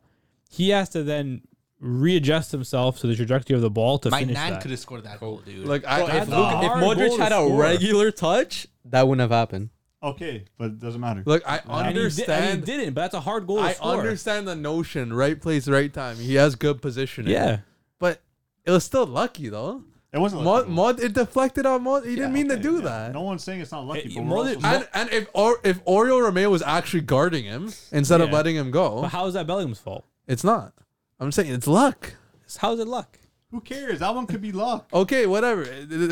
He 0.50 0.70
has 0.70 0.90
to 0.90 1.04
then 1.04 1.42
readjust 1.82 2.52
himself 2.52 3.00
to 3.00 3.08
the 3.08 3.16
trajectory 3.16 3.56
of 3.56 3.62
the 3.62 3.70
ball 3.70 3.98
to 4.00 4.10
My 4.10 4.20
finish 4.20 4.36
nan 4.36 4.54
that. 4.54 4.62
could 4.62 4.72
have 4.72 4.80
scored 4.80 5.04
that 5.04 5.20
goal, 5.20 5.42
dude. 5.44 5.66
Like 5.68 5.84
I, 5.86 5.98
Bro, 5.98 6.06
I 6.08 6.18
if, 6.18 6.28
a 6.28 6.32
Luka, 6.32 6.42
if 6.42 6.68
hard 6.72 6.80
goal 6.82 6.96
Modric 6.96 7.16
to 7.18 7.24
had 7.24 7.32
a 7.32 7.36
score. 7.36 7.60
regular 7.60 8.12
touch, 8.12 8.68
that 8.86 9.08
wouldn't 9.08 9.22
have 9.22 9.32
happened. 9.32 9.70
Okay, 10.04 10.46
but 10.58 10.66
it 10.66 10.80
doesn't 10.80 11.02
matter. 11.02 11.22
look, 11.26 11.44
I 11.48 11.58
And 11.58 11.64
he, 11.64 11.70
did, 11.72 11.78
and 11.78 11.98
understand. 11.98 12.60
he 12.60 12.66
didn't, 12.66 12.94
but 12.94 13.02
that's 13.02 13.14
a 13.16 13.20
hard 13.20 13.46
goal 13.46 13.58
to 13.58 13.64
I 13.64 13.74
score. 13.74 14.00
understand 14.00 14.48
the 14.48 14.56
notion. 14.56 15.12
Right 15.14 15.40
place, 15.40 15.68
right 15.68 15.92
time. 15.94 16.18
He 16.18 16.36
has 16.36 16.56
good 16.56 16.82
positioning. 16.82 17.32
Yeah. 17.32 17.60
but 18.00 18.22
it 18.66 18.72
was 18.72 18.84
still 18.84 19.06
lucky 19.06 19.50
though. 19.50 19.84
it 20.14 20.20
wasn't. 20.20 20.44
Mod, 20.44 20.62
lucky. 20.64 20.72
mod, 20.72 21.00
it 21.00 21.14
deflected 21.14 21.66
on 21.66 21.84
Mod. 21.84 22.06
He 22.06 22.16
didn't 22.16 22.34
mean 22.34 22.50
to 22.50 22.58
do 22.58 22.76
yeah. 22.76 22.82
that. 22.82 23.14
No 23.14 23.22
one's 23.22 23.44
saying 23.44 23.62
it's 23.62 23.72
not 23.72 23.86
lucky. 23.86 24.10
Hey, 24.10 24.16
but 24.20 24.24
we're 24.26 24.38
Modric- 24.46 24.56
also- 24.64 24.68
And 24.68 24.88
and 24.94 25.10
if 25.12 25.28
or, 25.34 25.58
if 25.64 25.84
Oriol 25.86 26.30
Romeu 26.32 26.50
was 26.50 26.62
actually 26.64 27.02
guarding 27.02 27.44
him 27.46 27.72
instead 27.92 28.22
of 28.22 28.30
Yeah. 28.30 28.36
letting 28.36 28.56
him 28.56 28.70
go, 28.72 29.02
But 29.02 29.10
how 29.10 29.26
is 29.28 29.34
that 29.36 29.46
Bellingham's 29.48 29.80
fault? 29.80 30.06
it's 30.28 30.44
not. 30.44 30.74
I'm 31.22 31.32
saying 31.32 31.52
it's 31.52 31.68
luck. 31.68 32.14
How 32.58 32.74
is 32.74 32.80
it 32.80 32.88
luck? 32.88 33.18
who 33.52 33.60
cares? 33.60 34.00
That 34.00 34.16
one 34.16 34.26
could 34.28 34.42
be 34.42 34.52
luck. 34.54 34.88
Okay, 34.94 35.26
whatever. 35.28 35.66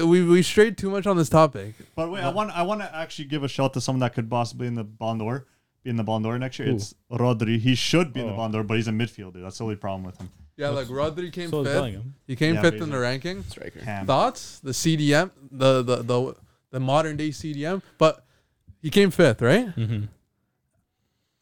We 0.05 0.23
we 0.23 0.41
strayed 0.43 0.77
too 0.77 0.89
much 0.89 1.07
on 1.07 1.15
this 1.17 1.29
topic. 1.29 1.73
But 1.95 2.11
wait, 2.11 2.21
I 2.23 2.29
want 2.29 2.51
I 2.51 2.63
want 2.63 2.81
to 2.81 2.95
actually 2.95 3.25
give 3.25 3.43
a 3.43 3.47
shout 3.47 3.73
to 3.73 3.81
someone 3.81 4.01
that 4.01 4.13
could 4.13 4.29
possibly 4.29 4.67
in 4.67 4.75
the 4.75 4.83
Ballon 4.83 5.17
d'Or, 5.19 5.45
be 5.83 5.89
in 5.89 5.95
the 5.95 6.03
Ballon 6.03 6.23
d'Or 6.23 6.37
next 6.37 6.59
year. 6.59 6.67
Who? 6.69 6.75
It's 6.75 6.93
Rodri. 7.11 7.59
He 7.59 7.75
should 7.75 8.13
be 8.13 8.19
in 8.21 8.27
the 8.27 8.33
Oh. 8.33 8.37
Ballon 8.49 8.67
but 8.67 8.75
he's 8.77 8.87
a 8.89 8.91
midfielder. 8.91 9.41
That's 9.41 9.57
the 9.57 9.63
only 9.63 9.77
problem 9.77 10.03
with 10.03 10.17
him. 10.17 10.29
Yeah, 10.57 10.69
like 10.69 10.87
Rodri 10.87 11.31
came 11.31 11.49
So 11.49 11.61
is 11.61 11.67
fifth. 11.67 11.75
Bellingham. 11.75 12.15
He 12.27 12.35
came 12.35 12.55
Yeah, 12.55 12.61
fifth 12.61 12.73
but 12.79 12.83
in 12.83 12.89
the 12.91 12.97
a- 12.97 13.01
ranking. 13.01 13.43
Striker. 13.45 13.79
Ham. 13.85 14.05
Thoughts? 14.05 14.59
The 14.59 14.71
CDM, 14.71 15.31
the 15.49 15.81
the 15.81 15.95
the 16.03 16.35
the 16.71 16.79
modern 16.81 17.15
day 17.15 17.29
CDM, 17.29 17.81
but 17.97 18.25
he 18.81 18.89
came 18.89 19.11
fifth, 19.11 19.41
right? 19.41 19.67
Mm-hmm. 19.75 20.03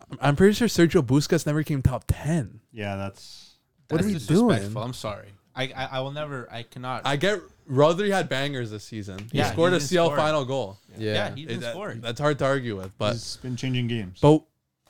I'm- 0.02 0.20
I'm 0.22 0.36
pretty 0.36 0.54
sure 0.54 0.68
Sergio 0.68 1.02
Busquets 1.02 1.46
never 1.46 1.64
came 1.64 1.82
top 1.82 2.04
ten. 2.08 2.60
Yeah, 2.72 2.96
that's 2.96 3.47
What 3.90 4.02
are 4.02 4.06
we 4.06 4.16
doing? 4.20 4.76
I'm 4.78 4.94
sorry. 4.94 5.28
I, 5.56 5.64
I 5.76 5.86
I 5.94 6.00
will 6.02 6.12
never. 6.12 6.48
I 6.52 6.64
cannot. 6.64 7.02
I 7.06 7.16
get 7.16 7.40
Rodri 7.70 8.12
had 8.12 8.30
bangers 8.30 8.70
this 8.70 8.84
season. 8.84 9.28
He 9.32 9.40
Yeah, 9.40 9.52
scored 9.52 9.72
he 9.72 9.78
a 9.78 9.80
didn't 9.80 9.90
CL 9.90 10.06
score. 10.08 10.18
final 10.18 10.46
goal. 10.46 10.78
Yeah. 10.98 11.14
yeah, 11.14 11.36
he 11.36 11.44
It- 11.44 11.48
didn't 11.48 11.62
that- 11.62 11.74
score. 11.74 11.94
that's 11.96 12.20
hard 12.20 12.38
to 12.40 12.46
argue 12.46 12.78
with, 12.78 12.96
but 12.98 13.14
he's 13.14 13.38
been 13.38 13.56
changing 13.56 13.88
games. 13.88 14.20
but 14.22 14.44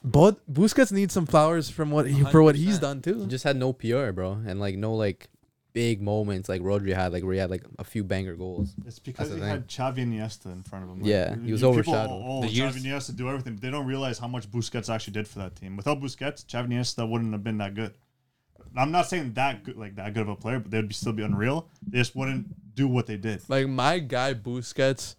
but 0.03 0.35
Busquets 0.53 0.91
needs 0.91 1.13
some 1.13 1.25
flowers 1.25 1.69
from 1.69 1.89
what 1.91 2.07
he 2.07 2.21
for 2.25 2.43
what 2.43 2.55
he's 2.55 2.79
100%. 2.79 2.81
done 2.81 2.97
He 2.97 3.01
too. 3.03 3.27
just 3.27 3.43
had 3.45 3.55
no 3.55 3.71
PR, 3.73 4.11
bro, 4.11 4.33
and 4.45 4.59
like 4.59 4.75
no 4.77 4.93
like 4.93 5.29
big 5.73 6.01
moments 6.01 6.49
like 6.49 6.61
Rodri 6.61 6.93
had, 6.93 7.13
like 7.13 7.23
where 7.23 7.33
he 7.33 7.39
had 7.39 7.49
like 7.51 7.63
a 7.79 7.83
few 7.83 8.03
banger 8.03 8.35
goals. 8.35 8.73
It's 8.85 8.99
because 8.99 9.29
That's 9.29 9.35
he 9.39 9.45
the 9.45 9.47
had 9.47 9.67
Xavi 9.67 9.99
Iniesta 10.05 10.47
in 10.51 10.63
front 10.63 10.83
of 10.85 10.89
him. 10.91 10.99
Like, 11.01 11.07
Yeah, 11.09 11.35
he 11.45 11.51
was 11.51 11.61
people, 11.61 11.69
overshadowed. 11.75 12.09
Oh, 12.25 12.41
The 12.41 12.47
Xavi 12.47 12.53
years- 12.55 12.83
Iniesta 12.83 13.15
do 13.15 13.29
everything. 13.29 13.53
But 13.55 13.61
they 13.61 13.69
don't 13.69 13.85
realize 13.85 14.17
how 14.17 14.27
much 14.27 14.49
Busquets 14.51 14.93
actually 14.93 15.13
did 15.13 15.27
for 15.27 15.39
that 15.39 15.55
team. 15.55 15.77
Without 15.77 16.01
Busquets, 16.01 16.45
Xavi 16.45 16.69
Iniesta 16.69 17.07
wouldn't 17.07 17.31
have 17.31 17.43
been 17.43 17.59
that 17.59 17.75
good. 17.75 17.93
I'm 18.77 18.91
not 18.91 19.07
saying 19.07 19.33
that 19.33 19.63
good, 19.63 19.75
like 19.77 19.95
that 19.95 20.13
good 20.13 20.21
of 20.21 20.29
a 20.29 20.35
player, 20.35 20.59
but 20.59 20.71
they'd 20.71 20.87
be, 20.87 20.93
still 20.93 21.13
be 21.13 21.23
unreal. 21.23 21.67
They 21.87 21.97
just 21.97 22.15
wouldn't 22.15 22.75
do 22.75 22.87
what 22.87 23.07
they 23.07 23.17
did. 23.17 23.41
Like 23.49 23.67
my 23.67 23.99
guy 23.99 24.33
Busquets, 24.33 25.15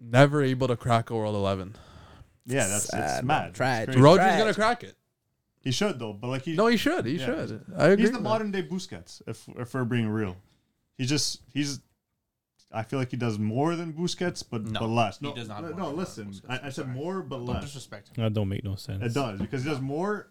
never 0.00 0.42
able 0.42 0.68
to 0.68 0.76
crack 0.76 1.10
a 1.10 1.14
World 1.14 1.34
Eleven. 1.34 1.74
Yeah, 2.46 2.66
that's 2.66 2.84
Sad, 2.84 3.04
it's 3.04 3.20
bro. 3.20 3.26
mad. 3.26 3.48
It's 3.48 3.56
Tragic. 3.56 3.86
crazy. 3.88 4.00
Rodri's 4.00 4.26
Trash. 4.26 4.38
gonna 4.38 4.54
crack 4.54 4.84
it. 4.84 4.94
He 5.60 5.70
should 5.70 5.98
though, 5.98 6.12
but 6.12 6.28
like 6.28 6.42
he 6.42 6.54
No, 6.54 6.66
he 6.68 6.76
should. 6.76 7.04
He 7.04 7.16
Yeah. 7.16 7.26
should. 7.26 7.64
I 7.76 7.88
agree. 7.88 8.02
he's 8.04 8.10
the 8.10 8.16
with 8.18 8.22
that. 8.24 8.28
modern 8.28 8.50
day 8.50 8.62
Busquets. 8.62 9.20
If 9.26 9.48
if 9.58 9.74
we're 9.74 9.84
being 9.84 10.08
real, 10.08 10.36
he 10.96 11.04
just 11.04 11.42
he's. 11.52 11.80
I 12.70 12.82
feel 12.82 12.98
like 12.98 13.10
he 13.10 13.16
does 13.16 13.38
more 13.38 13.76
than 13.76 13.94
Busquets, 13.94 14.44
but 14.48 14.62
No, 14.64 14.80
but 14.80 14.86
less. 14.88 15.18
he 15.18 15.26
No, 15.26 15.34
does 15.34 15.48
not 15.48 15.62
No, 15.62 15.70
more 15.74 15.86
than 15.88 15.96
listen. 15.96 16.34
I, 16.48 16.60
I 16.64 16.68
said 16.68 16.88
more, 16.90 17.22
but 17.22 17.38
Don't 17.38 17.46
less. 17.46 17.64
disrespect 17.64 18.08
him. 18.08 18.22
That 18.22 18.34
don't 18.34 18.48
make 18.48 18.62
no 18.62 18.74
sense. 18.76 19.02
It 19.02 19.14
does 19.14 19.40
because 19.40 19.64
he 19.64 19.70
does 19.70 19.80
more. 19.80 20.28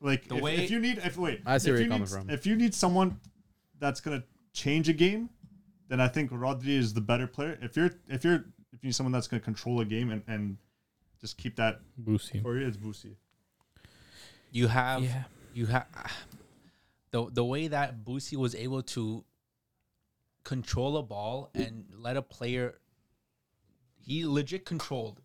Like 0.00 0.28
The 0.28 0.36
if, 0.36 0.42
way- 0.42 0.56
if 0.64 0.70
you 0.70 0.78
need 0.80 0.98
if 0.98 1.16
wait 1.18 1.42
I 1.46 1.58
see 1.58 1.68
if 1.70 1.74
where 1.74 1.82
you 1.82 1.88
you're 1.88 1.98
need, 1.98 2.08
coming 2.08 2.26
from. 2.26 2.30
If 2.30 2.46
you 2.46 2.56
need 2.56 2.74
someone 2.74 3.20
that's 3.78 4.00
gonna 4.00 4.22
change 4.52 4.88
a 4.88 4.92
game, 4.92 5.28
then 5.88 6.00
I 6.00 6.08
think 6.08 6.30
Rodri 6.30 6.68
is 6.68 6.94
the 6.94 7.00
better 7.00 7.26
player. 7.26 7.58
If 7.60 7.76
you're 7.76 7.90
if 8.08 8.24
you're 8.24 8.44
if 8.72 8.82
you 8.82 8.88
need 8.88 8.94
someone 8.94 9.12
that's 9.12 9.28
gonna 9.28 9.40
control 9.40 9.80
a 9.80 9.84
game 9.84 10.10
and, 10.10 10.22
and 10.26 10.56
just 11.20 11.36
keep 11.36 11.56
that 11.56 11.80
Boosie. 12.02 12.40
for 12.42 12.56
you, 12.58 12.66
it's 12.66 12.76
Boosie. 12.78 13.16
You 14.52 14.68
have 14.68 15.04
Yeah. 15.04 15.24
you 15.54 15.66
have 15.66 15.86
the 17.10 17.26
the 17.30 17.44
way 17.44 17.68
that 17.68 18.04
Boosie 18.04 18.36
was 18.36 18.54
able 18.54 18.82
to 18.82 19.24
control 20.44 20.96
a 20.96 21.02
ball 21.02 21.50
and 21.54 21.84
let 21.98 22.16
a 22.16 22.22
player 22.22 22.78
he 24.02 24.24
legit 24.24 24.64
controlled 24.64 25.20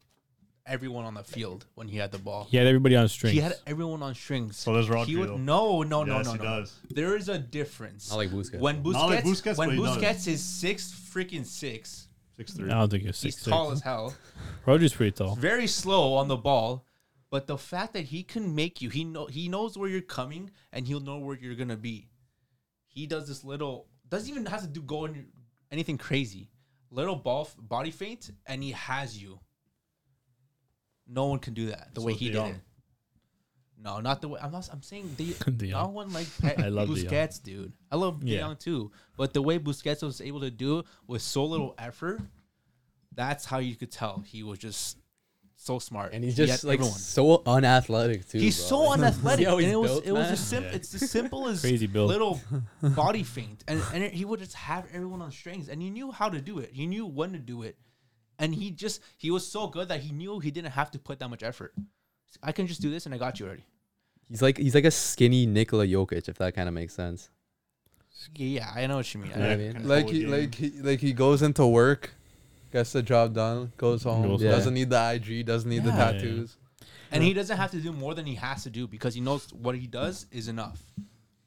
everyone 0.66 1.06
on 1.06 1.14
the 1.14 1.24
field 1.24 1.66
when 1.76 1.88
he 1.88 1.98
had 1.98 2.12
the 2.12 2.18
ball. 2.18 2.48
He 2.50 2.58
had 2.58 2.68
everybody 2.68 2.96
on 2.96 3.08
strings. 3.08 3.34
He 3.34 3.40
had 3.40 3.56
everyone 3.68 4.02
on 4.02 4.16
strings. 4.16 4.58
So 4.58 4.74
does 4.74 4.88
He 4.88 4.92
Rodri, 5.16 5.20
would, 5.20 5.40
no, 5.40 5.84
no, 5.84 6.04
no, 6.04 6.18
Yes, 6.18 6.26
no, 6.26 6.32
he 6.34 6.38
no. 6.40 6.44
does. 6.44 6.80
There 6.90 7.16
is 7.16 7.30
a 7.30 7.38
difference. 7.38 8.10
Not 8.10 8.18
like 8.18 8.30
Busquets. 8.32 8.60
when 8.60 8.84
Busquets, 8.84 9.10
like 9.10 9.24
Busquets, 9.24 9.58
when 9.58 9.70
but 9.70 9.76
he 9.78 9.84
does. 9.84 9.98
Busquets 9.98 10.28
is 10.28 10.44
six 10.44 10.92
freaking 11.14 11.46
six, 11.46 12.08
Six 12.36 12.54
I 12.54 12.58
three. 12.58 12.70
don't 12.70 12.90
think 12.90 13.04
he's 13.04 13.22
he's 13.22 13.36
six. 13.38 13.46
tall 13.46 13.72
as 13.72 13.82
hell. 13.82 14.14
Rodri's 14.68 14.94
pretty 14.94 15.12
tall. 15.12 15.36
very 15.36 15.68
slow 15.68 16.16
on 16.16 16.28
the 16.28 16.36
ball, 16.36 16.86
but 17.30 17.48
the 17.48 17.58
fact 17.58 17.94
that 17.94 18.06
he 18.06 18.24
can 18.24 18.54
make 18.56 18.82
you, 18.82 18.90
he 18.90 19.04
know 19.04 19.28
he 19.28 19.48
knows 19.48 19.78
where 19.78 19.88
you're 19.90 20.02
coming 20.02 20.52
and 20.74 20.88
he'll 20.88 21.00
know 21.00 21.18
where 21.20 21.38
you're 21.38 21.56
gonna 21.56 21.78
be. 21.78 22.10
He 22.88 23.06
does 23.08 23.28
this 23.28 23.44
little 23.44 23.88
doesn't 24.10 24.30
even 24.30 24.46
have 24.48 24.62
to 24.62 24.68
do 24.68 24.82
go 24.82 25.06
in 25.06 25.28
anything 25.72 25.98
crazy. 25.98 26.50
Little 26.92 27.16
ball 27.16 27.50
body 27.60 27.92
feint 27.92 28.32
and 28.48 28.62
he 28.64 28.72
has 28.72 29.22
you. 29.22 29.40
No 31.08 31.26
one 31.28 31.40
can 31.40 31.54
do 31.54 31.68
that 31.68 31.90
the 31.94 32.02
So 32.02 32.08
way 32.08 32.14
he 32.14 32.30
did 32.30 32.42
it. 32.44 32.56
No, 33.78 34.00
not 34.00 34.22
the 34.22 34.30
way 34.30 34.40
I'm 34.42 34.52
not. 34.52 34.68
I'm 34.72 34.82
saying 34.82 35.14
the 35.18 35.36
De 35.52 35.68
not 35.72 35.92
one 35.92 36.12
like 36.14 36.28
Pe- 36.42 36.56
I 36.64 36.70
love 36.70 36.88
De 36.88 36.96
Jong. 36.96 37.06
Busquets, 37.12 37.44
dude. 37.44 37.74
I 37.92 37.98
love 37.98 38.22
De 38.22 38.32
Yeah. 38.32 38.40
Jong 38.42 38.56
too, 38.58 38.92
but 39.18 39.34
the 39.34 39.42
way 39.42 39.60
Busquets 39.60 40.02
was 40.02 40.22
able 40.22 40.40
to 40.42 40.50
do 40.50 40.80
it 40.80 40.86
with 41.08 41.22
so 41.22 41.46
little 41.46 41.76
effort, 41.78 42.22
that's 43.14 43.46
how 43.46 43.60
you 43.60 43.76
could 43.76 43.92
tell 43.92 44.24
he 44.26 44.44
was 44.44 44.60
just 44.60 44.98
so 45.58 45.78
smart. 45.80 46.14
and 46.14 46.24
he's 46.24 46.36
just 46.36 46.62
had 46.62 46.68
like 46.68 46.80
everyone. 46.80 46.98
so 46.98 47.42
unathletic 47.46 48.28
too. 48.28 48.40
He's 48.40 48.58
bro. 48.58 48.68
so 48.68 48.94
unathletic, 48.94 49.40
see 49.40 49.50
how 49.52 49.58
and 49.58 49.68
it 49.68 49.76
was 49.80 49.92
built, 49.92 50.06
it 50.06 50.12
was 50.14 50.24
man? 50.24 50.34
as 50.34 50.40
simple. 50.48 50.70
Yeah. 50.72 50.76
It's 50.78 50.94
as 50.96 51.12
simple 51.12 51.48
as 51.48 51.62
Crazy 51.62 51.88
build. 51.88 52.10
little 52.10 52.42
body 52.82 53.24
feint, 53.24 53.64
and 53.68 53.82
and 53.94 54.04
it- 54.04 54.14
he 54.14 54.26
would 54.26 54.40
just 54.40 54.54
have 54.56 54.86
everyone 54.94 55.22
on 55.22 55.32
strings, 55.32 55.68
and 55.70 55.82
he 55.82 55.90
knew 55.90 56.12
how 56.12 56.30
to 56.30 56.40
do 56.42 56.60
it. 56.60 56.72
He 56.74 56.88
knew 56.88 57.06
when 57.06 57.34
to 57.34 57.40
do 57.40 57.62
it, 57.64 57.78
and 58.40 58.54
he 58.56 58.72
just 58.72 59.02
he 59.18 59.32
was 59.32 59.48
so 59.48 59.68
good 59.68 59.88
that 59.90 60.02
he 60.02 60.12
knew 60.12 60.40
he 60.40 60.52
didn't 60.52 60.72
have 60.72 60.92
to 60.92 61.00
put 61.00 61.20
that 61.20 61.30
much 61.30 61.44
effort. 61.44 61.74
I 62.44 62.52
can 62.52 62.68
just 62.68 62.82
do 62.82 62.90
this, 62.92 63.06
and 63.06 63.16
I 63.16 63.18
got 63.18 63.40
you 63.40 63.46
already. 63.46 63.64
He's 64.30 64.42
like 64.42 64.58
he's 64.58 64.76
like 64.76 64.86
a 64.86 64.92
skinny 64.92 65.46
Nikola 65.46 65.86
Jokic, 65.88 66.28
if 66.28 66.38
that 66.40 66.56
kind 66.56 66.68
of 66.68 66.74
makes 66.74 66.94
sense. 66.94 67.30
Yeah, 68.36 68.72
I 68.74 68.88
know 68.88 68.98
what 68.98 69.14
you 69.14 69.20
mean. 69.20 69.32
You 69.32 69.36
know 69.38 69.42
what 69.44 69.52
I 69.52 69.56
mean? 69.58 69.72
Control 69.74 69.90
Like 69.98 70.10
he, 70.10 70.20
game. 70.22 70.32
like 70.32 70.56
he, 70.56 70.70
like 70.82 71.00
he 71.00 71.14
goes 71.14 71.42
into 71.42 71.66
work, 71.68 72.14
gets 72.72 72.92
the 72.94 73.04
job 73.04 73.34
done, 73.36 73.72
goes 73.78 74.04
home, 74.04 74.24
Goes 74.24 74.42
home. 74.42 74.50
doesn't 74.52 74.74
need 74.74 74.90
the 74.90 75.12
IG, 75.14 75.46
doesn't 75.46 75.70
need 75.70 75.84
the 75.84 75.90
Yeah. 75.92 76.12
tattoos. 76.12 76.58
And 77.12 77.24
he 77.24 77.34
doesn't 77.34 77.56
have 77.56 77.72
to 77.72 77.80
do 77.80 77.92
more 77.94 78.14
than 78.16 78.26
he 78.26 78.36
has 78.36 78.64
to 78.64 78.70
do 78.70 78.88
because 78.88 79.14
he 79.14 79.22
knows 79.22 79.54
what 79.54 79.76
he 79.78 79.86
does 79.88 80.26
is 80.32 80.48
enough. 80.48 80.82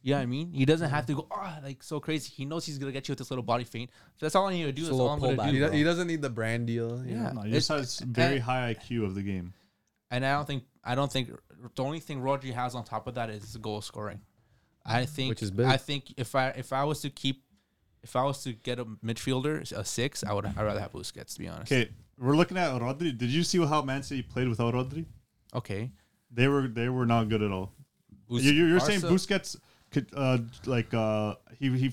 You 0.02 0.12
know 0.12 0.18
what 0.18 0.22
I 0.22 0.26
mm. 0.26 0.30
mean? 0.30 0.52
He 0.52 0.64
doesn't 0.64 0.90
have 0.90 1.06
to 1.06 1.14
go, 1.14 1.26
oh, 1.30 1.54
like 1.62 1.82
so 1.82 1.98
crazy. 2.00 2.30
He 2.34 2.44
knows 2.44 2.64
he's 2.64 2.78
gonna 2.78 2.92
get 2.92 3.08
you 3.08 3.12
with 3.12 3.18
this 3.18 3.30
little 3.30 3.42
body 3.42 3.64
feint. 3.64 3.90
So 4.16 4.26
that's 4.26 4.34
all 4.34 4.46
I 4.46 4.52
need 4.52 4.64
to 4.64 4.72
do. 4.72 4.82
Just 4.82 4.92
a 4.92 4.94
That's 4.94 5.00
all 5.00 5.10
I'm 5.10 5.20
gonna 5.20 5.36
do. 5.36 5.42
He, 5.42 5.58
do- 5.58 5.70
he 5.70 5.84
doesn't 5.84 6.06
need 6.06 6.22
the 6.22 6.30
brand 6.30 6.66
deal. 6.66 7.04
you 7.04 7.16
Yeah. 7.16 7.28
know? 7.28 7.32
No, 7.32 7.42
he 7.42 7.52
just 7.52 7.68
has 7.68 7.98
very 8.00 8.36
and- 8.36 8.44
high 8.44 8.74
IQ 8.74 9.04
of 9.04 9.14
the 9.14 9.22
game. 9.22 9.52
And 10.10 10.24
I 10.24 10.32
don't 10.32 10.46
think 10.46 10.64
I 10.84 10.94
don't 10.94 11.12
think 11.12 11.30
the 11.74 11.82
only 11.84 12.00
thing 12.00 12.20
Rodri 12.22 12.54
has 12.54 12.74
on 12.74 12.84
top 12.84 13.06
of 13.06 13.14
that 13.16 13.28
is 13.28 13.56
goal 13.58 13.82
scoring. 13.82 14.20
I 14.86 15.04
think 15.04 15.28
Which 15.30 15.42
is 15.42 15.50
big. 15.50 15.66
I 15.66 15.76
think 15.76 16.14
if 16.16 16.34
I 16.34 16.48
if 16.50 16.72
I 16.72 16.84
was 16.84 17.02
to 17.02 17.10
keep 17.10 17.42
if 18.02 18.16
I 18.16 18.22
was 18.22 18.42
to 18.44 18.52
get 18.52 18.78
a 18.78 18.86
midfielder 18.86 19.70
a 19.72 19.84
six, 19.84 20.24
I 20.24 20.32
would 20.32 20.46
I'd 20.46 20.56
rather 20.56 20.80
have 20.80 20.92
Busquets 20.92 21.34
to 21.34 21.40
be 21.40 21.48
honest. 21.48 21.70
Okay, 21.70 21.90
we're 22.18 22.36
looking 22.36 22.56
at 22.56 22.70
Rodri. 22.80 23.16
Did 23.16 23.28
you 23.28 23.42
see 23.42 23.64
how 23.66 23.82
Man 23.82 24.02
City 24.02 24.22
played 24.22 24.48
without 24.48 24.72
Rodri? 24.72 25.04
Okay. 25.54 25.90
They 26.30 26.48
were 26.48 26.68
they 26.68 26.88
were 26.88 27.04
not 27.06 27.28
good 27.28 27.42
at 27.42 27.50
all. 27.50 27.72
Bus- 28.28 28.42
You- 28.42 28.52
you're, 28.52 28.68
you're 28.68 28.80
saying 28.80 29.00
Barca- 29.00 29.14
Busquets 29.14 29.56
could 29.90 30.06
uh 30.14 30.38
like 30.66 30.92
uh 30.94 31.34
he 31.58 31.70
he 31.76 31.92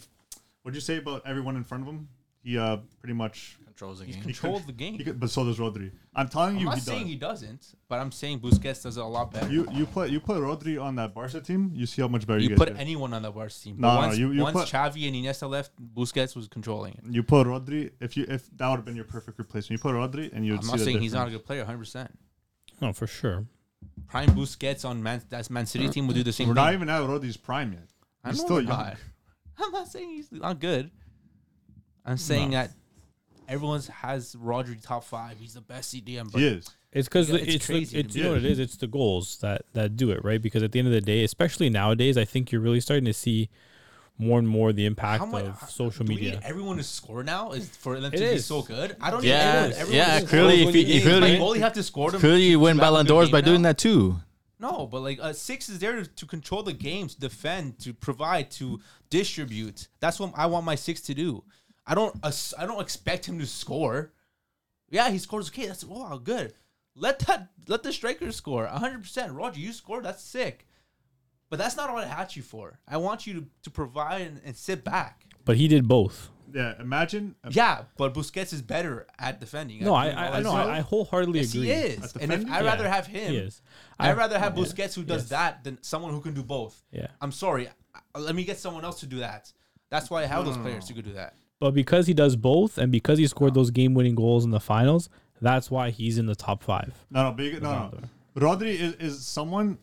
what'd 0.63 0.75
you 0.75 0.81
say 0.81 0.97
about 0.97 1.21
everyone 1.25 1.55
in 1.55 1.63
front 1.63 1.83
of 1.83 1.89
him? 1.93 2.07
He 2.43 2.57
uh 2.57 2.77
pretty 2.99 3.13
much 3.13 3.57
Controls 3.65 3.99
the 3.99 4.05
game. 4.05 4.13
He 4.13 4.19
game. 4.21 4.23
controls 4.23 4.65
the 4.65 4.71
game. 4.71 4.93
he 4.93 5.03
could, 5.03 5.19
but 5.19 5.29
so 5.29 5.43
does 5.43 5.57
Rodri. 5.57 5.91
I'm 6.15 6.29
telling 6.29 6.53
you 6.57 6.59
I'm 6.59 6.61
you, 6.61 6.65
not 6.67 6.75
he 6.75 6.81
saying 6.81 7.01
does. 7.01 7.09
he 7.09 7.15
doesn't, 7.17 7.75
but 7.89 7.99
I'm 7.99 8.09
saying 8.09 8.39
Busquets 8.39 8.83
does 8.83 8.95
it 8.95 9.01
a 9.03 9.05
lot 9.05 9.33
better. 9.33 9.51
You 9.51 9.67
you 9.73 9.85
put 9.85 10.09
you 10.11 10.21
put 10.21 10.37
Rodri 10.37 10.81
on 10.81 10.95
that 10.95 11.13
Barca 11.13 11.41
team, 11.41 11.71
you 11.75 11.85
see 11.85 12.01
how 12.01 12.07
much 12.07 12.25
better 12.25 12.39
You 12.39 12.51
you, 12.51 12.55
put 12.55 12.69
get. 12.69 12.79
anyone 12.79 13.13
on 13.13 13.23
the 13.23 13.31
Barca 13.31 13.53
team. 13.53 13.75
No, 13.77 13.89
But 13.89 13.93
no, 13.95 14.07
once, 14.07 14.17
you- 14.17 14.31
you 14.31 14.43
once 14.43 14.57
put- 14.57 14.69
Xavi 14.69 15.07
and 15.07 15.15
Iniesta 15.17 15.49
left, 15.49 15.71
Busquets 15.93 16.37
was 16.37 16.47
controlling 16.47 16.93
it. 16.93 17.03
You 17.13 17.21
put 17.21 17.47
Rodri 17.47 17.91
if 17.99 18.15
you 18.15 18.25
if 18.29 18.49
that 18.55 18.69
would 18.69 18.77
have 18.77 18.85
been 18.85 18.95
your 18.95 19.03
perfect 19.03 19.37
replacement. 19.39 19.77
You 19.77 19.81
put 19.81 19.93
Rodri 19.93 20.31
and 20.31 20.45
you 20.45 20.53
would 20.53 20.61
I'm 20.61 20.65
see 20.67 20.71
not 20.71 20.79
saying 20.79 20.99
he's 21.01 21.13
not 21.13 21.27
a 21.27 21.31
good 21.31 21.43
player, 21.45 21.59
100. 21.61 21.77
percent 21.77 22.19
No, 22.79 22.93
for 22.93 23.07
sure. 23.07 23.45
Prime 24.07 24.29
Busquets 24.29 24.85
on 24.85 25.01
Man 25.03 25.21
that's 25.29 25.49
Man 25.49 25.65
City 25.65 25.89
team 25.89 26.07
would 26.07 26.15
do 26.15 26.23
the 26.23 26.31
same 26.33 26.47
We're 26.47 26.55
thing. 26.55 26.63
not 26.63 26.73
even 26.73 26.89
at 26.89 27.01
Rodri's 27.01 27.37
prime 27.37 27.73
yet. 27.73 27.87
I 28.23 28.29
He's 28.29 28.39
know 28.39 28.45
still 28.45 28.61
young. 28.61 28.69
not. 28.69 28.97
I'm 29.57 29.71
not 29.71 29.87
saying 29.87 30.09
he's 30.09 30.31
not 30.31 30.59
good. 30.59 30.91
I'm 32.05 32.17
saying 32.17 32.51
No. 32.51 32.57
that 32.57 32.71
everyone's 33.47 33.87
has 33.87 34.35
Rodri 34.35 34.81
top 34.81 35.03
five. 35.03 35.37
He's 35.39 35.53
the 35.53 35.61
best 35.61 35.93
CDM. 35.93 36.31
But 36.31 36.39
He 36.41 36.47
is. 36.47 36.69
It's 36.91 37.07
because 37.07 37.29
Yeah, 37.29 37.37
it's 37.37 37.55
it's 37.55 37.67
the- 37.67 37.99
it's 37.99 38.15
you 38.15 38.23
know 38.23 38.29
what 38.29 38.37
it 38.39 38.45
is. 38.45 38.59
It's 38.59 38.77
the 38.77 38.87
goals 38.87 39.37
that 39.39 39.63
that 39.73 39.97
do 39.97 40.11
it 40.11 40.23
right. 40.23 40.41
Because 40.41 40.63
at 40.63 40.71
the 40.71 40.79
end 40.79 40.87
of 40.87 40.93
the 40.93 41.01
day, 41.01 41.23
especially 41.23 41.69
nowadays, 41.69 42.17
I 42.17 42.25
think 42.25 42.51
you're 42.51 42.61
really 42.61 42.79
starting 42.79 43.05
to 43.05 43.13
see 43.13 43.49
more 44.17 44.39
and 44.39 44.47
more 44.47 44.71
the 44.73 44.85
impact 44.85 45.19
how 45.19 45.25
much 45.25 45.43
of 45.45 45.69
social 45.69 46.05
do 46.05 46.09
we 46.09 46.15
media. 46.15 46.31
need 46.35 46.39
everyone 46.43 46.77
to 46.77 46.83
score 46.83 47.23
now 47.23 47.51
is 47.51 47.67
for 47.69 47.99
them 47.99 48.13
It 48.13 48.17
to 48.17 48.31
be 48.33 48.37
so 48.39 48.61
good. 48.61 48.95
I 49.01 49.11
don't 49.11 49.21
need 49.23 49.29
Yeah, 49.29 49.35
everyone. 49.65 49.71
everyone 49.81 49.95
yeah, 50.07 50.19
to 50.21 50.25
clearly 50.25 50.59
score 50.61 50.69
if 50.69 50.75
you- 50.75 50.81
if 50.81 50.87
games. 50.87 51.05
really- 51.05 51.31
Like, 51.31 51.39
goalie 51.41 51.59
have 51.59 51.73
to 51.73 51.83
score 51.83 52.11
them. 52.11 52.19
Clearly, 52.21 52.43
you 52.49 52.59
win 52.59 52.77
have 52.77 52.83
a 52.83 52.85
Ballon 52.85 53.05
d'Ors 53.05 53.27
game 53.27 53.31
by 53.33 53.41
doing 53.41 53.61
that 53.63 53.77
too. 53.77 54.17
No, 54.57 54.87
but 54.87 55.01
like 55.01 55.19
uh, 55.21 55.33
six 55.33 55.67
is 55.67 55.79
there 55.79 55.97
to, 56.01 56.05
to 56.07 56.25
control 56.25 56.63
the 56.63 56.71
game, 56.73 57.07
to 57.09 57.19
defend, 57.19 57.77
to 57.79 57.93
provide, 57.93 58.51
to 58.51 58.79
distribute. 59.09 59.87
That's 59.99 60.19
what 60.19 60.31
I 60.35 60.45
want 60.45 60.65
my 60.65 60.75
six 60.75 61.01
to 61.01 61.13
do. 61.13 61.43
I 61.85 61.93
don't. 61.93 62.15
ass- 62.23 62.53
I 62.57 62.65
don't 62.65 62.81
expect 62.81 63.25
him 63.27 63.37
to 63.39 63.45
score. 63.45 64.13
Yeah, 64.89 65.09
he 65.09 65.17
scores. 65.17 65.49
Okay, 65.49 65.67
that's 65.67 65.83
wow, 65.83 66.17
good. 66.23 66.53
Let 66.95 67.19
that. 67.27 67.49
Let 67.67 67.83
the 67.83 67.91
striker 67.91 68.31
score. 68.31 68.65
hundred 68.67 69.01
percent. 69.01 69.33
Roger, 69.33 69.59
you 69.59 69.73
scored. 69.73 70.05
That's 70.05 70.23
sick. 70.23 70.67
But 71.55 71.63
that's 71.63 71.77
not 71.77 71.93
what 71.93 72.03
I 72.03 72.07
had 72.07 72.35
you 72.35 72.41
for. 72.41 72.79
I 72.85 72.97
want 72.97 73.25
you 73.25 73.33
to, 73.35 73.45
to 73.63 73.69
provide 73.69 74.23
and, 74.23 74.41
and 74.43 74.57
sit 74.57 74.83
back. 74.83 75.23
But 75.45 75.55
he 75.55 75.69
did 75.69 75.87
both. 75.87 76.29
Yeah, 76.53 76.73
imagine. 76.81 77.35
Yeah, 77.49 77.83
but 77.95 78.13
Busquets 78.13 78.51
is 78.51 78.61
better 78.61 79.07
at 79.17 79.39
defending. 79.39 79.81
No, 79.81 79.95
at 79.95 80.17
I 80.17 80.25
I, 80.27 80.37
I 80.37 80.41
know. 80.41 80.51
I, 80.51 80.77
I 80.77 80.79
wholeheartedly 80.81 81.39
Yes, 81.39 81.53
agree. 81.53 81.67
he 81.67 81.71
is. 81.71 82.13
And 82.17 82.33
if? 82.33 82.51
I'd 82.51 82.65
rather 82.65 82.89
have 82.89 83.07
him, 83.07 83.31
He 83.31 83.37
is. 83.37 83.61
I'd 83.97 84.17
rather 84.17 84.37
have 84.37 84.57
yeah. 84.57 84.63
Busquets 84.65 84.95
who 84.95 85.03
does 85.03 85.21
Yes. 85.23 85.29
that 85.29 85.63
than 85.63 85.81
someone 85.81 86.11
who 86.11 86.19
can 86.19 86.33
do 86.33 86.43
both. 86.43 86.83
Yeah. 86.91 87.07
I'm 87.21 87.31
sorry. 87.31 87.69
Uh, 88.13 88.19
let 88.19 88.35
me 88.35 88.43
get 88.43 88.57
someone 88.59 88.83
else 88.83 88.99
to 88.99 89.05
do 89.05 89.19
that. 89.19 89.53
That's 89.89 90.09
why 90.09 90.23
I 90.23 90.25
have 90.25 90.43
those 90.43 90.57
players 90.57 90.89
who 90.89 90.95
could 90.95 91.05
do 91.05 91.13
that. 91.13 91.35
But 91.61 91.71
because 91.71 92.05
he 92.05 92.13
does 92.13 92.35
both, 92.35 92.77
and 92.77 92.91
because 92.91 93.17
he 93.17 93.27
scored 93.27 93.53
those 93.53 93.71
game-winning 93.71 94.15
goals 94.15 94.43
in 94.43 94.51
the 94.51 94.59
finals, 94.59 95.07
that's 95.41 95.71
why 95.71 95.91
he's 95.91 96.17
in 96.17 96.25
the 96.25 96.35
top 96.35 96.63
five. 96.63 97.05
No, 97.09 97.23
no, 97.23 97.31
but 97.31 97.45
you, 97.45 97.59
no, 97.61 97.71
no. 97.93 97.99
Rodri 98.35 98.77
is, 98.77 98.95
is 98.95 99.25
someone 99.25 99.77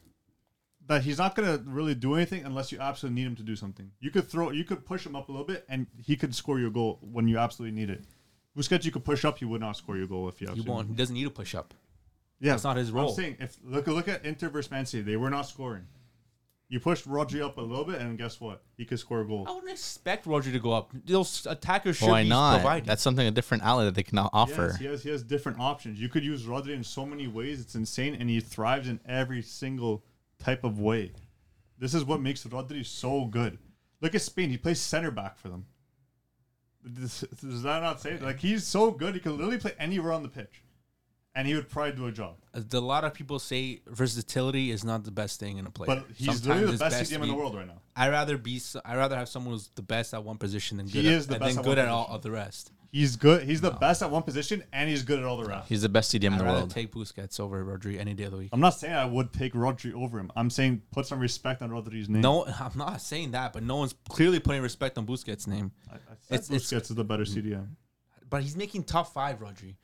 that 0.86 1.02
he's 1.02 1.18
not 1.18 1.34
gonna 1.34 1.62
really 1.66 1.94
do 1.94 2.14
anything 2.14 2.44
unless 2.44 2.72
you 2.72 2.78
absolutely 2.80 3.20
need 3.20 3.26
him 3.28 3.36
to 3.36 3.42
do 3.42 3.54
something. 3.56 3.90
You 4.00 4.10
could 4.10 4.28
throw, 4.28 4.50
you 4.50 4.64
could 4.64 4.84
push 4.84 5.06
him 5.06 5.14
up 5.16 5.28
a 5.28 5.32
little 5.32 5.46
bit, 5.46 5.64
and 5.68 5.86
he 6.02 6.16
could 6.16 6.34
score 6.34 6.58
your 6.58 6.70
goal 6.70 6.98
when 7.00 7.28
you 7.28 7.38
absolutely 7.38 7.78
need 7.78 7.90
it. 7.90 8.02
Busquets, 8.56 8.84
you 8.84 8.90
could 8.90 9.04
push 9.04 9.24
up, 9.24 9.38
he 9.38 9.44
would 9.44 9.60
not 9.60 9.76
score 9.76 9.96
your 9.96 10.06
goal 10.06 10.28
if 10.28 10.40
you 10.40 10.46
He 10.46 10.50
absolutely. 10.50 10.72
won't. 10.74 10.88
He 10.88 10.94
doesn't 10.94 11.14
need 11.14 11.24
to 11.24 11.30
push 11.30 11.54
up. 11.54 11.72
Yeah, 12.40 12.52
That's 12.52 12.64
not 12.64 12.76
his 12.76 12.90
role. 12.90 13.10
I'm 13.10 13.14
saying 13.14 13.36
if 13.38 13.56
look 13.64 13.86
look 13.86 14.08
at 14.08 14.24
Inter 14.24 14.48
versus 14.48 14.70
Man 14.70 14.84
City, 14.84 15.02
they 15.02 15.16
were 15.16 15.30
not 15.30 15.42
scoring. 15.42 15.86
You 16.68 16.80
pushed 16.80 17.06
Rodri 17.06 17.44
up 17.44 17.58
a 17.58 17.60
little 17.60 17.84
bit, 17.84 18.00
and 18.00 18.16
guess 18.16 18.40
what? 18.40 18.62
He 18.78 18.84
could 18.86 18.98
score 18.98 19.20
a 19.20 19.26
goal. 19.26 19.44
I 19.46 19.52
wouldn't 19.52 19.70
expect 19.70 20.24
Roger 20.26 20.50
to 20.50 20.58
go 20.58 20.72
up. 20.72 20.90
Those 21.04 21.46
attackers 21.46 21.98
should 21.98 22.08
Why 22.08 22.22
be 22.22 22.30
not? 22.30 22.60
providing. 22.60 22.86
That's 22.86 23.02
something 23.02 23.26
a 23.26 23.30
different 23.30 23.62
outlet 23.62 23.88
that 23.88 23.94
they 23.94 24.02
can 24.02 24.16
now 24.16 24.30
offer. 24.32 24.68
Yes, 24.68 24.78
he 24.78 24.86
has 24.86 25.02
he 25.04 25.10
has 25.10 25.22
different 25.22 25.60
options. 25.60 26.00
You 26.00 26.08
could 26.08 26.24
use 26.24 26.44
Rodri 26.44 26.74
in 26.74 26.82
so 26.82 27.04
many 27.06 27.28
ways. 27.28 27.60
It's 27.60 27.74
insane, 27.74 28.14
and 28.18 28.28
he 28.30 28.40
thrives 28.40 28.88
in 28.88 29.00
every 29.06 29.42
single 29.42 30.02
type 30.42 30.64
of 30.64 30.78
way. 30.80 31.12
This 31.78 31.94
is 31.94 32.04
what 32.04 32.20
makes 32.20 32.44
Rodri 32.44 32.84
so 32.84 33.24
good. 33.24 33.58
Look 34.00 34.14
at 34.14 34.22
Spain; 34.22 34.50
he 34.50 34.58
plays 34.58 34.80
center 34.80 35.10
back 35.10 35.38
for 35.38 35.48
them. 35.48 35.66
Does, 36.84 37.24
does 37.40 37.62
that 37.62 37.80
not 37.80 38.00
say 38.00 38.12
it? 38.12 38.22
like 38.22 38.40
he's 38.40 38.66
so 38.66 38.90
good? 38.90 39.14
He 39.14 39.20
can 39.20 39.32
literally 39.32 39.58
play 39.58 39.72
anywhere 39.78 40.12
on 40.12 40.22
the 40.24 40.28
pitch, 40.28 40.62
and 41.34 41.46
he 41.46 41.54
would 41.54 41.68
probably 41.68 41.92
do 41.92 42.06
a 42.06 42.12
job. 42.12 42.36
Uh, 42.52 42.60
a 42.72 42.80
lot 42.80 43.04
of 43.04 43.14
people 43.14 43.38
say 43.38 43.80
versatility 43.86 44.72
is 44.72 44.84
not 44.84 45.04
the 45.04 45.12
best 45.12 45.38
thing 45.38 45.58
in 45.58 45.66
a 45.66 45.70
player. 45.70 45.86
But 45.86 46.06
he's 46.16 46.26
Sometimes 46.26 46.46
literally 46.46 46.72
the 46.72 46.78
best 46.78 47.10
to 47.10 47.18
CDM 47.18 47.22
in 47.22 47.28
the 47.28 47.34
world 47.34 47.54
right 47.54 47.66
now. 47.66 47.80
I 47.94 48.08
rather 48.08 48.36
be. 48.36 48.60
I 48.84 48.96
rather 48.96 49.16
have 49.16 49.28
someone 49.28 49.54
who's 49.54 49.68
the 49.76 49.82
best 49.82 50.12
at 50.12 50.24
one 50.24 50.38
position 50.38 50.78
than 50.78 50.86
He 50.88 51.02
good. 51.02 51.04
is 51.04 51.24
at, 51.26 51.34
the 51.34 51.38
best 51.38 51.56
then 51.56 51.58
at 51.60 51.64
good 51.64 51.78
at 51.78 51.88
all 51.88 52.08
of 52.10 52.22
the 52.22 52.32
rest. 52.32 52.72
He's 52.92 53.16
good. 53.16 53.44
He's 53.44 53.62
the 53.62 53.70
best 53.70 54.02
at 54.02 54.10
one 54.10 54.22
position, 54.22 54.62
and 54.70 54.86
he's 54.88 55.02
good 55.02 55.18
at 55.18 55.24
all 55.24 55.38
the 55.38 55.46
rest. 55.46 55.66
He's 55.66 55.80
the 55.80 55.88
best 55.88 56.12
CDM 56.12 56.26
in 56.26 56.32
I'd 56.34 56.40
the 56.40 56.44
rather 56.44 56.58
world. 56.58 56.70
take 56.70 56.92
Busquets 56.92 57.40
over 57.40 57.64
Rodri 57.64 57.98
any 57.98 58.12
day 58.12 58.24
of 58.24 58.32
the 58.32 58.36
week. 58.36 58.50
I'm 58.52 58.60
not 58.60 58.74
saying 58.74 58.92
I 58.92 59.06
would 59.06 59.32
take 59.32 59.54
Rodri 59.54 59.94
over 59.94 60.18
him. 60.18 60.30
I'm 60.36 60.50
saying 60.50 60.82
put 60.92 61.06
some 61.06 61.18
respect 61.18 61.62
on 61.62 61.70
Rodri's 61.70 62.10
name. 62.10 62.20
No, 62.20 62.44
I'm 62.46 62.76
not 62.76 63.00
saying 63.00 63.30
that, 63.30 63.54
but 63.54 63.62
no 63.62 63.76
one's 63.76 63.94
clearly 64.10 64.40
putting 64.40 64.60
respect 64.60 64.98
on 64.98 65.06
Busquets' 65.06 65.46
name. 65.46 65.72
I, 65.90 65.94
I 65.94 65.98
said 66.20 66.34
It's- 66.34 66.50
it's- 66.50 66.70
Busquets 66.70 66.90
is 66.90 66.96
the 66.96 67.04
better 67.04 67.24
CDM. 67.24 67.60
Mm. 67.62 67.68
But 68.28 68.42
he's 68.42 68.56
making 68.56 68.84
top 68.84 69.12
five, 69.12 69.38
Rodri. 69.40 69.76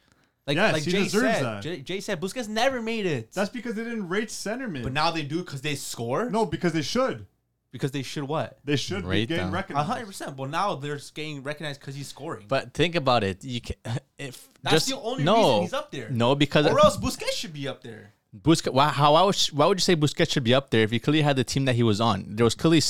Like, 0.47 0.57
Yes, 0.57 0.73
like 0.75 0.83
he 0.83 0.91
Jay 0.93 1.05
deserves 1.05 1.35
said, 1.37 1.45
that. 1.45 1.63
Jay, 1.63 1.81
Jay 1.81 2.01
said 2.01 2.21
Busquets 2.21 2.49
never 2.49 2.81
made 2.83 3.07
it. 3.07 3.33
That's 3.33 3.51
because 3.51 3.75
they 3.75 3.85
didn't 3.85 4.09
rate 4.09 4.31
center 4.31 4.69
mid. 4.69 4.83
but 4.83 4.93
now 4.93 5.11
they 5.11 5.23
do 5.23 5.39
because 5.41 5.63
they 5.63 5.75
score. 5.77 6.29
no, 6.31 6.45
because 6.47 6.73
they 6.75 6.83
should. 6.83 7.27
Because 7.71 7.91
they 7.91 8.03
should 8.03 8.25
what? 8.25 8.59
They 8.65 8.77
should 8.77 9.09
be 9.09 9.27
getting 9.27 9.45
them. 9.45 9.55
A 9.55 9.57
recognized. 9.57 9.87
hundred 9.89 10.07
percent. 10.07 10.37
Well, 10.37 10.49
now 10.49 10.75
they're 10.75 10.99
getting 11.15 11.43
recognized 11.43 11.81
because 11.81 11.95
he's 11.95 12.09
scoring. 12.09 12.47
But 12.49 12.75
think 12.75 12.95
about 12.95 13.25
it. 13.25 13.45
You 13.45 13.61
can, 13.61 13.77
if 14.19 14.49
that's 14.63 14.75
just, 14.75 14.89
the 14.89 14.97
only 14.97 15.25
no, 15.25 15.37
reason 15.37 15.63
he's 15.63 15.73
up 15.73 15.91
there. 15.91 16.11
No, 16.11 16.35
because 16.35 16.67
or 16.67 16.79
else 16.79 16.97
Busquets 16.97 17.33
should 17.33 17.53
be 17.53 17.69
up 17.69 17.83
there. 17.83 18.15
Busquets. 18.37 18.73
Why, 18.73 18.89
how? 18.89 19.15
Why 19.15 19.23
would, 19.23 19.37
why 19.53 19.67
would 19.67 19.79
you 19.79 19.83
say 19.83 19.97
Busquets 19.97 20.33
should 20.33 20.45
be 20.45 20.55
up 20.55 20.71
there 20.71 20.83
if 20.83 20.93
you 20.93 21.01
clearly 21.01 21.23
had 21.23 21.37
the 21.37 21.45
team 21.45 21.65
that 21.65 21.75
he 21.75 21.83
was 21.83 22.01
on? 22.01 22.37
There 22.37 22.45
was 22.45 22.55
clearly. 22.55 22.83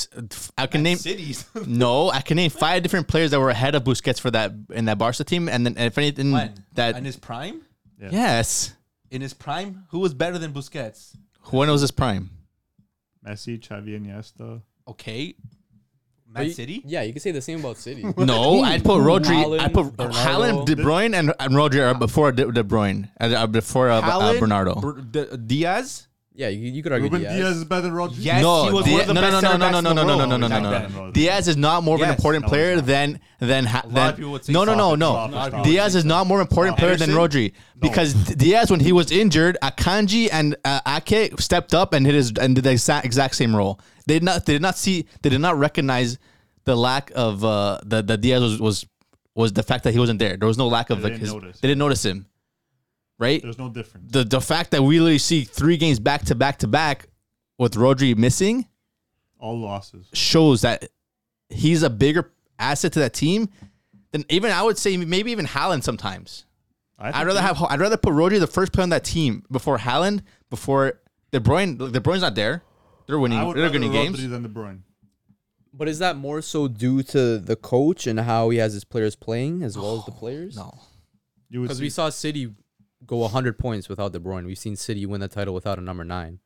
I 0.57 0.67
can 0.67 0.83
name. 0.83 0.97
cities. 0.97 1.45
No, 1.65 2.09
I 2.09 2.21
can 2.21 2.35
name 2.37 2.49
five 2.49 2.83
different 2.83 3.07
players 3.07 3.31
that 3.31 3.39
were 3.39 3.49
ahead 3.49 3.75
of 3.75 3.83
Busquets 3.83 4.19
for 4.19 4.31
that 4.31 4.51
in 4.71 4.85
that 4.85 4.97
Barca 4.97 5.23
team, 5.23 5.47
and 5.47 5.65
then 5.65 5.77
if 5.77 5.97
anything 5.97 6.31
when 6.31 6.53
that 6.73 6.97
in 6.97 7.05
his 7.05 7.17
prime, 7.17 7.61
yes, 7.99 8.73
in 9.11 9.21
his 9.21 9.33
prime, 9.33 9.85
who 9.89 9.99
was 9.99 10.13
better 10.13 10.37
than 10.37 10.51
Busquets? 10.51 11.15
when 11.51 11.69
was 11.69 11.81
his 11.81 11.91
prime? 11.91 12.29
Messi, 13.25 13.59
Xavi, 13.59 13.99
Iniesta. 13.99 14.61
Okay, 14.89 15.35
Man 16.27 16.45
y- 16.45 16.51
City. 16.51 16.81
Yeah, 16.85 17.01
you 17.03 17.11
can 17.13 17.21
say 17.21 17.31
the 17.31 17.41
same 17.41 17.59
about 17.59 17.77
City. 17.77 18.03
No, 18.17 18.61
I'd 18.61 18.83
put 18.83 18.99
Rodri. 19.01 19.59
I'd 19.59 19.73
put 19.73 19.87
Haaland, 19.97 20.13
Haaland, 20.13 20.65
De 20.65 20.75
Bruyne, 20.75 21.13
and, 21.15 21.33
and 21.39 21.53
Rodri 21.53 21.81
are 21.87 21.97
before 21.97 22.31
De, 22.31 22.51
De 22.51 22.63
Bruyne, 22.63 23.09
uh, 23.19 23.47
before 23.47 23.89
uh, 23.89 23.99
uh, 24.01 24.39
Bernardo. 24.39 24.75
Br- 24.75 24.99
D- 25.01 25.37
Dias. 25.45 26.07
yeah, 26.33 26.47
you, 26.49 26.69
you 26.69 26.81
could 26.83 26.91
argue 26.91 27.05
Ruben 27.09 27.21
Dias. 27.21 27.33
Dias 27.35 27.55
is 27.57 27.65
better 27.65 27.81
than 27.83 27.93
Rodri. 27.93 28.15
Yes, 28.19 28.41
no, 28.43 28.65
he 28.67 28.71
was 28.73 28.85
Dia- 28.85 28.93
one 28.93 29.01
of 29.01 29.07
the 29.07 29.13
no, 29.15 29.21
best 29.21 29.41
no, 29.43 29.57
no, 29.57 29.57
no, 29.57 29.81
no, 29.81 29.81
no, 29.81 30.03
no, 30.03 30.03
no, 30.03 30.25
no, 30.25 30.37
no, 30.37 30.47
no, 30.47 30.59
no, 30.59 30.87
no, 30.87 31.05
no. 31.05 31.11
Dias 31.11 31.47
is 31.47 31.57
not 31.57 31.83
more 31.83 31.95
of 31.95 32.01
an 32.01 32.09
Yes. 32.09 32.17
important 32.19 32.43
No, 32.43 32.49
player 32.49 32.75
not. 32.75 32.85
than 32.85 33.19
than 33.39 33.65
ha- 33.65 33.81
lot 33.87 34.15
than 34.15 34.23
of 34.25 34.29
would 34.31 34.45
say 34.45 34.53
no, 34.53 34.63
no, 34.65 34.75
no, 34.75 34.95
no. 34.95 35.11
stop 35.13 35.29
it, 35.29 35.33
stop 35.49 35.65
it. 35.65 35.69
Dias 35.69 35.95
is 35.95 36.05
not 36.05 36.27
more 36.27 36.41
important 36.41 36.77
player 36.77 36.95
than 36.95 37.09
Rodri 37.09 37.53
because 37.79 38.13
Dias, 38.13 38.69
when 38.69 38.79
he 38.81 38.91
was 38.91 39.11
injured, 39.11 39.57
Akanji 39.63 40.29
and 40.31 40.55
uh, 40.63 40.79
Ake 40.85 41.39
stepped 41.39 41.73
up 41.73 41.93
and 41.93 42.05
hit 42.05 42.13
his 42.15 42.31
and 42.39 42.53
did 42.55 42.63
the 42.65 42.71
exact, 42.71 43.05
exact 43.05 43.35
same 43.35 43.55
role. 43.55 43.79
They 44.09 44.15
did 44.15 44.23
not 44.23 44.45
they 44.45 44.53
did 44.53 44.61
not 44.61 44.77
see 44.77 45.05
they 45.21 45.29
did 45.29 45.39
not 45.41 45.57
recognize 45.57 46.17
the 46.65 46.75
lack 46.75 47.11
of 47.15 47.43
uh, 47.45 47.79
the 47.85 48.01
the 48.01 48.17
Dias 48.17 48.41
was, 48.41 48.59
was 48.59 48.85
was 49.35 49.53
the 49.53 49.63
fact 49.63 49.83
that 49.85 49.93
he 49.93 49.99
wasn't 49.99 50.19
there. 50.19 50.35
There 50.35 50.47
was 50.47 50.57
no 50.57 50.67
lack 50.67 50.89
of 50.89 50.97
They 50.97 51.03
like 51.03 51.13
didn't 51.13 51.21
his. 51.21 51.33
notice. 51.33 51.59
They 51.61 51.67
didn't 51.69 51.79
notice 51.79 52.03
him, 52.03 52.25
right? 53.17 53.41
There's 53.41 53.57
no 53.57 53.69
difference. 53.69 54.11
the 54.11 54.23
the 54.23 54.41
fact 54.41 54.71
that 54.71 54.81
we 54.83 54.99
literally 54.99 55.17
see 55.19 55.43
three 55.43 55.77
games 55.77 55.99
back 55.99 56.25
to 56.25 56.35
back 56.35 56.57
to 56.59 56.67
back 56.67 57.07
with 57.57 57.73
Rodri 57.75 58.17
missing 58.17 58.67
All 59.39 59.57
losses. 59.59 60.07
shows 60.13 60.61
that 60.61 60.89
he's 61.49 61.83
a 61.83 61.89
bigger 61.89 62.31
asset 62.57 62.93
to 62.93 62.99
that 62.99 63.13
team 63.13 63.49
than 64.11 64.25
even 64.29 64.51
I 64.51 64.61
would 64.63 64.77
say 64.77 64.97
maybe 64.97 65.31
even 65.31 65.45
Haaland 65.45 65.83
sometimes. 65.83 66.45
I 66.97 67.21
I'd 67.21 67.27
rather 67.27 67.41
have 67.41 67.61
I'd 67.69 67.79
rather 67.79 67.97
put 67.97 68.13
Rodri 68.13 68.39
the 68.39 68.47
first 68.47 68.73
player 68.73 68.83
on 68.83 68.89
that 68.89 69.05
team 69.05 69.43
before 69.51 69.77
Haaland 69.77 70.21
before 70.49 70.99
De 71.31 71.39
Bruyne. 71.39 71.77
De 71.77 71.99
Bruyne's 72.01 72.21
not 72.21 72.35
there. 72.35 72.63
They're 73.09 73.17
winning. 73.17 73.39
I 73.39 73.43
would 73.43 73.55
They're 73.57 73.63
rather 73.63 73.73
winning 73.79 73.89
Rodri 73.91 74.17
games. 74.17 74.29
than 74.29 74.43
De 74.43 74.49
Bruyne. 74.49 74.81
But 75.73 75.87
is 75.87 75.97
that 75.97 76.15
more 76.15 76.43
so 76.43 76.67
due 76.67 77.01
to 77.03 77.39
the 77.39 77.55
coach 77.55 78.05
and 78.05 78.19
how 78.19 78.49
he 78.51 78.59
has 78.59 78.73
his 78.73 78.83
players 78.83 79.15
playing 79.15 79.63
as 79.63 79.75
well 79.75 79.97
as 79.97 80.05
the 80.05 80.11
players? 80.11 80.55
No, 80.55 80.77
You 81.49 81.61
would 81.61 81.65
Because 81.67 81.79
see, 81.79 81.85
we 81.85 81.89
saw 81.89 82.09
City 82.09 82.53
go 83.07 83.17
100 83.17 83.57
points 83.57 83.89
without 83.89 84.11
De 84.13 84.19
Bruyne. 84.19 84.45
We've 84.45 84.57
seen 84.59 84.75
City 84.75 85.07
win 85.07 85.21
the 85.21 85.27
title 85.27 85.55
without 85.55 85.79
a 85.79 85.81
number 85.81 86.03
nine. 86.03 86.37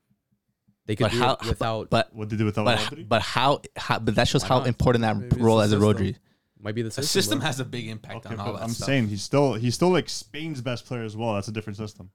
They 0.86 0.96
could 0.96 1.06
but 1.06 1.12
do 1.12 1.20
how? 1.20 1.34
it 1.34 1.46
without. 1.48 1.90
But 1.90 2.14
what 2.16 2.30
they 2.30 2.38
do 2.38 2.46
without 2.46 2.64
but 2.66 2.80
Rodri. 2.80 3.08
but 3.10 3.22
how, 3.22 3.62
how? 3.76 4.00
But 4.00 4.16
that 4.16 4.28
shows 4.30 4.44
Why 4.44 4.48
how 4.50 4.58
not? 4.60 4.68
important 4.68 5.02
that 5.02 5.16
Maybe 5.18 5.28
it's 5.36 5.38
role 5.38 5.58
the 5.58 5.64
as 5.64 5.72
a 5.74 5.80
system. 5.80 5.98
Rodri. 6.08 6.16
might 6.62 6.76
be 6.76 6.82
the 6.82 6.90
The 6.90 6.94
system. 6.96 7.22
system 7.22 7.40
bro. 7.40 7.46
has 7.48 7.60
a 7.60 7.66
big 7.66 7.88
impact 7.90 8.26
okay, 8.26 8.36
on 8.36 8.40
all 8.40 8.46
but 8.54 8.58
that 8.60 8.64
I'm 8.64 8.70
stuff. 8.70 8.86
saying 8.88 9.08
he's 9.10 9.24
still 9.24 9.54
he's 9.56 9.76
still 9.76 9.90
like 9.90 10.08
Spain's 10.08 10.62
best 10.62 10.86
player 10.86 11.04
as 11.04 11.16
well. 11.18 11.34
That's 11.36 11.50
a 11.50 11.52
different 11.52 11.76
system. 11.78 12.10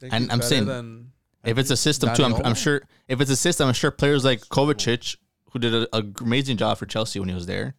Think 0.00 0.12
And 0.12 0.24
he's 0.24 0.32
I'm 0.32 0.38
better 0.38 0.48
saying- 0.48 0.66
than- 0.66 1.12
If 1.46 1.58
it's 1.58 1.70
a 1.70 1.76
system 1.76 2.14
too, 2.14 2.24
I'm, 2.24 2.34
I'm 2.44 2.54
sure. 2.54 2.82
If 3.08 3.20
it's 3.20 3.30
a 3.30 3.36
system, 3.36 3.68
I'm 3.68 3.74
sure 3.74 3.90
players 3.90 4.24
like 4.24 4.40
Kovacic, 4.40 5.16
who 5.52 5.58
did 5.58 5.74
an 5.74 6.14
amazing 6.20 6.56
job 6.56 6.78
for 6.78 6.86
Chelsea 6.86 7.20
when 7.20 7.28
he 7.28 7.34
was 7.34 7.46
there, 7.46 7.74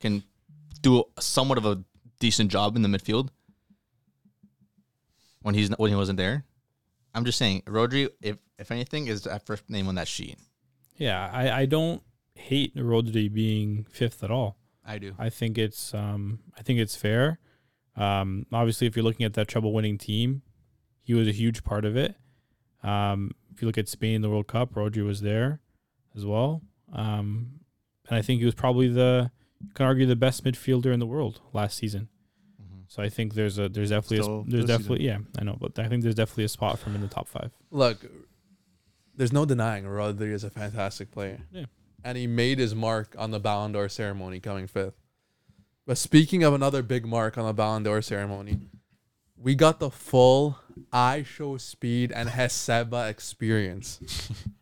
can 0.00 0.22
do 0.82 1.04
somewhat 1.18 1.58
of 1.58 1.66
a 1.66 1.82
decent 2.20 2.50
job 2.50 2.76
in 2.76 2.82
the 2.82 2.88
midfield 2.88 3.30
when 5.42 5.54
he's 5.54 5.70
when 5.70 5.90
he 5.90 5.96
wasn't 5.96 6.18
there. 6.18 6.44
I'm 7.14 7.24
just 7.24 7.38
saying, 7.38 7.62
Rodri, 7.66 8.10
if 8.20 8.36
if 8.58 8.70
anything, 8.70 9.06
is 9.06 9.22
that 9.22 9.46
first 9.46 9.68
name 9.70 9.88
on 9.88 9.94
that 9.94 10.08
sheet. 10.08 10.38
Yeah, 10.96 11.30
I, 11.32 11.62
I 11.62 11.66
don't 11.66 12.02
hate 12.34 12.74
Rodri 12.76 13.32
being 13.32 13.86
fifth 13.90 14.22
at 14.22 14.30
all. 14.30 14.58
I 14.84 14.98
do. 14.98 15.14
I 15.18 15.30
think 15.30 15.58
it's 15.58 15.94
um 15.94 16.40
I 16.56 16.62
think 16.62 16.78
it's 16.78 16.96
fair. 16.96 17.38
Um, 17.96 18.44
obviously, 18.52 18.86
if 18.86 18.94
you're 18.94 19.04
looking 19.04 19.24
at 19.24 19.34
that 19.34 19.48
treble 19.48 19.72
winning 19.72 19.96
team, 19.96 20.42
he 21.00 21.14
was 21.14 21.26
a 21.26 21.32
huge 21.32 21.64
part 21.64 21.84
of 21.84 21.96
it. 21.96 22.14
Um, 22.86 23.32
if 23.52 23.60
you 23.62 23.66
look 23.66 23.78
at 23.78 23.88
Spain 23.88 24.16
in 24.16 24.22
the 24.22 24.30
World 24.30 24.46
Cup, 24.46 24.74
Rodri 24.74 25.04
was 25.04 25.20
there 25.20 25.60
as 26.14 26.24
well. 26.24 26.62
Um, 26.92 27.60
and 28.08 28.16
I 28.16 28.22
think 28.22 28.40
he 28.40 28.44
was 28.44 28.54
probably 28.54 28.88
the 28.88 29.30
you 29.60 29.72
can 29.74 29.86
argue 29.86 30.06
the 30.06 30.16
best 30.16 30.44
midfielder 30.44 30.92
in 30.92 31.00
the 31.00 31.06
world 31.06 31.40
last 31.52 31.76
season. 31.78 32.08
So 32.88 33.02
I 33.02 33.08
think 33.08 33.34
there's 33.34 33.58
a 33.58 33.68
there's 33.68 33.90
definitely 33.90 34.22
Still 34.22 34.44
a, 34.46 34.50
there's 34.50 34.64
definitely 34.66 35.04
yeah 35.04 35.18
I 35.38 35.44
know, 35.44 35.56
but 35.60 35.78
I 35.78 35.88
think 35.88 36.02
there's 36.02 36.14
definitely 36.14 36.44
a 36.44 36.48
spot 36.48 36.78
for 36.78 36.90
him 36.90 36.96
in 36.96 37.00
the 37.00 37.08
top 37.08 37.26
five. 37.26 37.50
Look, 37.70 38.06
there's 39.16 39.32
no 39.32 39.44
denying 39.44 39.84
Rodri 39.84 40.32
is 40.32 40.44
a 40.44 40.50
fantastic 40.50 41.10
player. 41.10 41.40
Yeah. 41.50 41.64
And 42.04 42.16
he 42.16 42.28
made 42.28 42.58
his 42.58 42.74
mark 42.74 43.16
on 43.18 43.32
the 43.32 43.40
Ballon 43.40 43.72
d'Or 43.72 43.88
ceremony 43.88 44.38
coming 44.38 44.68
fifth. 44.68 44.94
But 45.86 45.98
speaking 45.98 46.44
of 46.44 46.54
another 46.54 46.82
big 46.82 47.04
mark 47.06 47.36
on 47.36 47.46
the 47.46 47.52
Ballon 47.52 47.82
d'Or 47.82 48.02
ceremony, 48.02 48.60
we 49.38 49.54
got 49.54 49.80
the 49.80 49.90
full 49.90 50.58
IShowSpeed 50.92 52.12
and 52.14 52.30
Receba 52.30 53.08
experience 53.08 54.00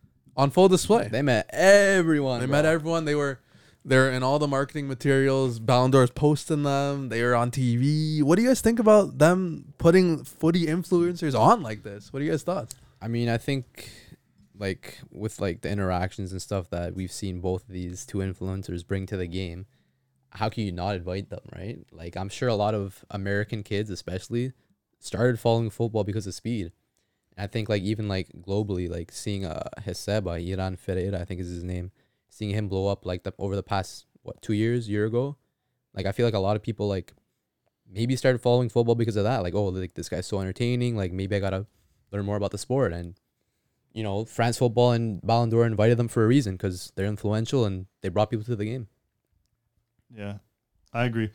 on 0.36 0.50
full 0.50 0.68
display. 0.68 1.08
They 1.08 1.22
met 1.22 1.48
everyone. 1.50 2.40
They 2.40 2.46
bro. 2.46 2.52
met 2.52 2.64
everyone. 2.64 3.04
They 3.04 3.14
were 3.14 3.40
they're 3.84 4.10
in 4.10 4.22
all 4.22 4.38
the 4.38 4.48
marketing 4.48 4.88
materials. 4.88 5.58
Ballon 5.58 5.90
d'Or's 5.90 6.10
posting 6.10 6.62
them. 6.62 7.10
They 7.10 7.22
were 7.22 7.34
on 7.34 7.50
TV. 7.50 8.22
What 8.22 8.36
do 8.36 8.42
you 8.42 8.48
guys 8.48 8.60
think 8.60 8.78
about 8.78 9.18
them 9.18 9.74
putting 9.78 10.24
footy 10.24 10.66
influencers 10.66 11.38
on 11.38 11.62
like 11.62 11.82
this? 11.82 12.12
What 12.12 12.22
are 12.22 12.24
you 12.24 12.30
guys' 12.30 12.42
thoughts? 12.42 12.74
I 13.02 13.08
mean, 13.08 13.28
I 13.28 13.36
think 13.36 13.90
like 14.58 14.98
with 15.10 15.40
like 15.40 15.60
the 15.60 15.70
interactions 15.70 16.32
and 16.32 16.40
stuff 16.40 16.70
that 16.70 16.94
we've 16.94 17.12
seen 17.12 17.40
both 17.40 17.62
of 17.62 17.68
these 17.74 18.06
two 18.06 18.18
influencers 18.18 18.86
bring 18.86 19.04
to 19.06 19.16
the 19.16 19.26
game, 19.26 19.66
how 20.30 20.48
can 20.48 20.64
you 20.64 20.72
not 20.72 20.96
invite 20.96 21.28
them, 21.28 21.42
right? 21.54 21.78
Like 21.92 22.16
I'm 22.16 22.28
sure 22.28 22.48
a 22.48 22.54
lot 22.54 22.74
of 22.74 23.04
American 23.10 23.62
kids 23.62 23.90
especially 23.90 24.52
started 25.04 25.38
following 25.38 25.70
football 25.70 26.04
because 26.04 26.26
of 26.26 26.34
speed. 26.34 26.72
I 27.36 27.46
think 27.46 27.68
like 27.68 27.82
even 27.82 28.08
like 28.08 28.28
globally, 28.40 28.88
like 28.88 29.12
seeing 29.12 29.44
uh 29.44 29.68
Receba, 29.86 30.40
Iran 30.52 30.76
Ferreira, 30.76 31.20
I 31.20 31.24
think 31.24 31.40
is 31.40 31.48
his 31.48 31.64
name, 31.64 31.90
seeing 32.28 32.52
him 32.52 32.68
blow 32.68 32.86
up 32.86 33.04
like 33.04 33.24
the 33.24 33.32
over 33.38 33.56
the 33.56 33.62
past 33.62 34.06
what 34.22 34.40
two 34.40 34.52
years, 34.54 34.88
year 34.88 35.04
ago, 35.06 35.36
like 35.94 36.06
I 36.06 36.12
feel 36.12 36.26
like 36.26 36.34
a 36.34 36.38
lot 36.38 36.56
of 36.56 36.62
people 36.62 36.88
like 36.88 37.12
maybe 37.90 38.16
started 38.16 38.40
following 38.40 38.68
football 38.68 38.94
because 38.94 39.16
of 39.16 39.24
that. 39.24 39.42
Like, 39.42 39.54
oh, 39.54 39.66
like 39.66 39.94
this 39.94 40.08
guy's 40.08 40.26
so 40.26 40.40
entertaining. 40.40 40.96
Like 40.96 41.12
maybe 41.12 41.36
I 41.36 41.40
gotta 41.40 41.66
learn 42.12 42.24
more 42.24 42.36
about 42.36 42.52
the 42.52 42.58
sport. 42.58 42.92
And 42.92 43.14
you 43.92 44.02
know, 44.02 44.24
France 44.24 44.58
football 44.58 44.92
and 44.92 45.20
Ballon 45.22 45.50
d'Or 45.50 45.66
invited 45.66 45.98
them 45.98 46.08
for 46.08 46.24
a 46.24 46.26
reason 46.26 46.54
because 46.54 46.92
they're 46.96 47.06
influential 47.06 47.64
and 47.64 47.86
they 48.00 48.08
brought 48.08 48.30
people 48.30 48.44
to 48.44 48.56
the 48.56 48.64
game. 48.64 48.88
Yeah, 50.16 50.38
I 50.92 51.04
agree. 51.04 51.30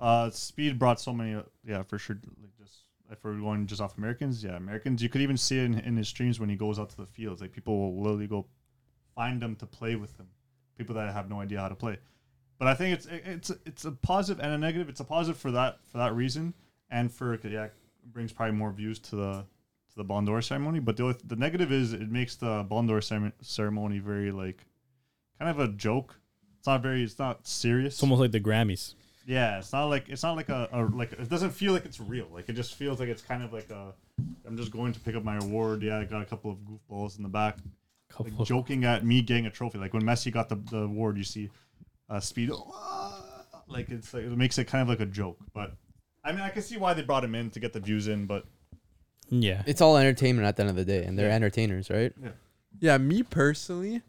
Uh, 0.00 0.30
speed 0.30 0.78
brought 0.78 1.00
so 1.00 1.12
many. 1.12 1.34
uh, 1.34 1.42
Yeah, 1.64 1.82
for 1.82 1.98
sure. 1.98 2.18
If 3.10 3.24
we're 3.24 3.38
going 3.38 3.66
just 3.66 3.80
off 3.80 3.96
Americans, 3.96 4.44
yeah, 4.44 4.56
Americans. 4.56 5.02
You 5.02 5.08
could 5.08 5.22
even 5.22 5.36
see 5.36 5.58
it 5.58 5.64
in, 5.64 5.78
in 5.78 5.96
his 5.96 6.08
streams 6.08 6.38
when 6.38 6.48
he 6.48 6.56
goes 6.56 6.78
out 6.78 6.90
to 6.90 6.96
the 6.96 7.06
fields. 7.06 7.40
Like 7.40 7.52
people 7.52 7.78
will 7.78 8.02
literally 8.02 8.26
go 8.26 8.46
find 9.14 9.42
him 9.42 9.56
to 9.56 9.66
play 9.66 9.96
with 9.96 10.16
him. 10.18 10.26
People 10.76 10.94
that 10.96 11.12
have 11.12 11.28
no 11.28 11.40
idea 11.40 11.60
how 11.60 11.68
to 11.68 11.74
play. 11.74 11.96
But 12.58 12.68
I 12.68 12.74
think 12.74 12.94
it's 12.94 13.06
it's 13.06 13.50
it's 13.64 13.84
a 13.84 13.92
positive 13.92 14.44
and 14.44 14.52
a 14.52 14.58
negative. 14.58 14.88
It's 14.88 15.00
a 15.00 15.04
positive 15.04 15.40
for 15.40 15.50
that 15.52 15.78
for 15.90 15.98
that 15.98 16.14
reason, 16.14 16.54
and 16.90 17.10
for 17.12 17.38
yeah, 17.46 17.68
brings 18.12 18.32
probably 18.32 18.56
more 18.56 18.72
views 18.72 18.98
to 19.00 19.16
the 19.16 19.32
to 19.90 19.96
the 19.96 20.04
Ballon 20.04 20.24
d'Or 20.24 20.42
ceremony. 20.42 20.80
But 20.80 20.96
the 20.96 21.04
only- 21.04 21.16
the 21.24 21.36
negative 21.36 21.72
is 21.72 21.92
it 21.92 22.10
makes 22.10 22.36
the 22.36 22.66
Ballon 22.68 22.86
d'Or 22.86 23.00
ceremony, 23.00 23.32
ceremony 23.42 23.98
very 24.00 24.32
like 24.32 24.66
kind 25.38 25.50
of 25.50 25.58
a 25.60 25.68
joke. 25.68 26.18
It's 26.58 26.66
not 26.66 26.82
very. 26.82 27.04
It's 27.04 27.18
not 27.18 27.46
serious. 27.46 27.94
It's 27.94 28.02
almost 28.02 28.20
like 28.20 28.32
the 28.32 28.40
Grammys. 28.40 28.94
Yeah, 29.28 29.58
it's 29.58 29.74
not 29.74 29.84
like 29.84 30.08
it's 30.08 30.22
not 30.22 30.36
like 30.36 30.48
a, 30.48 30.70
a 30.72 30.84
like 30.86 31.12
it 31.12 31.28
doesn't 31.28 31.50
feel 31.50 31.74
like 31.74 31.84
it's 31.84 32.00
real. 32.00 32.28
Like 32.32 32.48
it 32.48 32.54
just 32.54 32.76
feels 32.76 32.98
like 32.98 33.10
it's 33.10 33.20
kind 33.20 33.42
of 33.42 33.52
like 33.52 33.68
a 33.68 33.92
I'm 34.46 34.56
just 34.56 34.70
going 34.72 34.94
to 34.94 35.00
pick 35.00 35.14
up 35.14 35.22
my 35.22 35.36
award. 35.36 35.82
Yeah, 35.82 35.98
I 35.98 36.04
got 36.04 36.22
a 36.22 36.24
couple 36.24 36.50
of 36.50 36.56
goofballs 36.60 37.18
in 37.18 37.22
the 37.24 37.28
back, 37.28 37.58
like 38.18 38.32
joking 38.44 38.86
at 38.86 39.04
me 39.04 39.20
getting 39.20 39.44
a 39.44 39.50
trophy. 39.50 39.76
Like 39.76 39.92
when 39.92 40.02
Messi 40.02 40.32
got 40.32 40.48
the, 40.48 40.56
the 40.70 40.78
award, 40.84 41.18
you 41.18 41.24
see 41.24 41.50
uh, 42.08 42.20
speed 42.20 42.50
like 43.66 43.90
it's 43.90 44.14
like 44.14 44.24
it 44.24 44.30
makes 44.30 44.56
it 44.56 44.64
kind 44.64 44.80
of 44.80 44.88
like 44.88 45.00
a 45.00 45.06
joke. 45.06 45.36
But 45.52 45.74
I 46.24 46.32
mean, 46.32 46.40
I 46.40 46.48
can 46.48 46.62
see 46.62 46.78
why 46.78 46.94
they 46.94 47.02
brought 47.02 47.22
him 47.22 47.34
in 47.34 47.50
to 47.50 47.60
get 47.60 47.74
the 47.74 47.80
views 47.80 48.08
in. 48.08 48.24
But 48.24 48.46
Yeah, 49.28 49.62
It's 49.66 49.82
all 49.82 49.98
entertainment 49.98 50.48
at 50.48 50.56
the 50.56 50.62
end 50.62 50.70
of 50.70 50.76
the 50.76 50.86
day, 50.86 51.04
and 51.04 51.18
they're 51.18 51.28
Yeah. 51.28 51.34
entertainers, 51.34 51.90
right? 51.90 52.14
Yeah, 52.80 52.96
me 52.96 53.22
personally, 53.22 54.00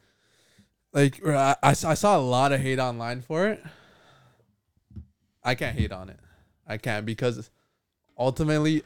like 0.93 1.20
I, 1.28 1.57
I 1.61 1.70
I 1.72 1.74
saw 1.74 2.17
a 2.17 2.22
lot 2.22 2.53
of 2.53 2.61
hate 2.61 2.80
online 2.80 3.22
for 3.22 3.49
it. 3.49 3.61
I 5.44 5.56
can't 5.56 5.78
hate 5.78 5.92
on 5.92 6.10
it. 6.10 6.20
I 6.68 6.78
can't 6.78 7.06
because 7.06 7.50
ultimately, 8.18 8.84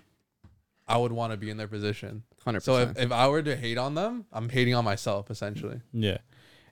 I 0.87 0.97
would 0.97 1.11
want 1.11 1.31
to 1.31 1.37
be 1.37 1.49
in 1.49 1.57
their 1.57 1.67
position. 1.67 2.23
Hundred 2.43 2.63
So 2.63 2.77
if, 2.77 2.97
if 2.97 3.11
I 3.11 3.27
were 3.27 3.41
to 3.41 3.55
hate 3.55 3.77
on 3.77 3.95
them, 3.95 4.25
I'm 4.31 4.49
hating 4.49 4.75
on 4.75 4.83
myself 4.83 5.31
essentially. 5.31 5.79
Yeah. 5.93 6.17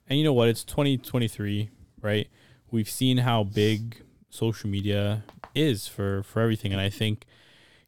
And 0.08 0.20
you 0.20 0.26
know 0.26 0.34
what? 0.34 0.50
It's 0.50 0.64
2023, 0.66 1.70
right? 2.02 2.28
We've 2.70 2.90
seen 2.90 3.20
how 3.20 3.44
big 3.44 4.02
social 4.30 4.70
media 4.70 5.24
is 5.54 5.88
for 5.88 6.24
for 6.24 6.42
everything 6.42 6.72
and 6.72 6.80
I 6.80 6.90
think 6.90 7.26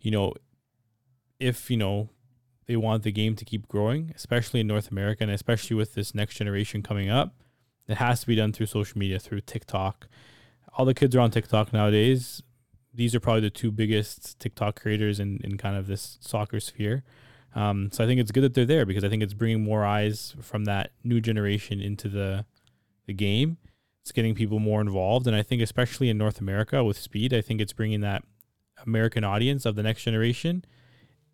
you 0.02 0.12
know 0.12 0.34
if, 1.44 1.70
you 1.70 1.78
know, 1.78 2.10
they 2.68 2.78
want 2.78 3.04
the 3.04 3.12
game 3.12 3.36
to 3.36 3.46
keep 3.46 3.68
growing, 3.68 4.14
especially 4.16 4.62
in 4.62 4.68
North 4.68 4.90
America 4.90 5.24
and 5.24 5.32
especially 5.32 5.76
with 5.76 5.94
this 5.94 6.16
next 6.16 6.36
generation 6.36 6.82
coming 6.82 7.10
up, 7.10 7.36
it 7.88 7.98
has 7.98 8.22
to 8.22 8.28
be 8.28 8.36
done 8.36 8.54
through 8.54 8.68
social 8.68 8.98
media, 8.98 9.20
through 9.20 9.42
TikTok. 9.42 10.08
All 10.76 10.86
the 10.86 10.94
kids 10.94 11.16
are 11.16 11.20
on 11.20 11.32
TikTok 11.32 11.72
nowadays. 11.72 12.42
These 12.94 13.16
are 13.16 13.20
probably 13.20 13.42
the 13.42 13.50
two 13.50 13.72
biggest 13.72 14.40
TikTok 14.40 14.80
creators 14.80 15.20
in, 15.20 15.40
in 15.44 15.58
kind 15.58 15.76
of 15.76 15.88
this 15.88 16.18
soccer 16.22 16.60
sphere. 16.60 17.04
Um, 17.56 17.92
so 17.92 18.04
I 18.04 18.08
think 18.08 18.20
it's 18.20 18.32
good 18.32 18.44
that 18.44 18.54
they're 18.54 18.66
there 18.66 18.86
because 18.86 19.04
I 19.04 19.10
think 19.10 19.22
it's 19.22 19.34
bringing 19.34 19.64
more 19.64 19.86
eyes 19.86 20.36
from 20.42 20.66
that 20.66 20.92
new 21.04 21.22
generation 21.22 21.80
into 21.80 22.10
the 22.10 22.46
the 23.06 23.14
game. 23.14 23.58
It's 24.02 24.12
getting 24.12 24.36
people 24.36 24.60
more 24.60 24.82
involved, 24.82 25.28
and 25.28 25.36
I 25.36 25.44
think 25.44 25.62
especially 25.62 26.10
in 26.10 26.18
North 26.18 26.42
America 26.42 26.84
with 26.84 26.98
speed, 26.98 27.34
I 27.34 27.42
think 27.42 27.62
it's 27.62 27.74
bringing 27.74 28.02
that 28.02 28.24
American 28.86 29.24
audience 29.24 29.66
of 29.66 29.76
the 29.76 29.84
next 29.84 30.04
generation 30.04 30.66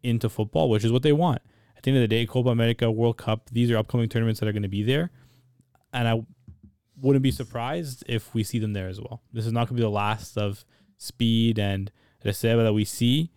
into 0.03 0.29
football, 0.29 0.69
which 0.69 0.83
is 0.83 0.91
what 0.91 1.03
they 1.03 1.13
want. 1.13 1.41
At 1.75 1.83
the 1.83 1.91
end 1.91 1.97
of 1.97 2.01
the 2.01 2.07
day, 2.07 2.25
Copa 2.25 2.49
America, 2.49 2.91
World 2.91 3.17
Cup, 3.17 3.49
these 3.51 3.71
are 3.71 3.77
upcoming 3.77 4.09
tournaments 4.09 4.39
that 4.39 4.47
are 4.47 4.51
going 4.51 4.63
to 4.63 4.69
be 4.69 4.83
there, 4.83 5.09
and 5.93 6.07
I 6.07 6.21
wouldn't 7.01 7.23
be 7.23 7.31
surprised 7.31 8.03
if 8.07 8.33
we 8.33 8.43
see 8.43 8.59
them 8.59 8.73
there 8.73 8.87
as 8.87 8.99
well. 8.99 9.21
This 9.33 9.45
is 9.45 9.51
not 9.51 9.67
going 9.67 9.77
to 9.77 9.81
be 9.81 9.81
the 9.81 9.89
last 9.89 10.37
of 10.37 10.65
speed 10.97 11.57
and 11.59 11.91
Receba 12.25 12.63
that 12.63 12.73
we 12.73 12.85
see 12.85 13.31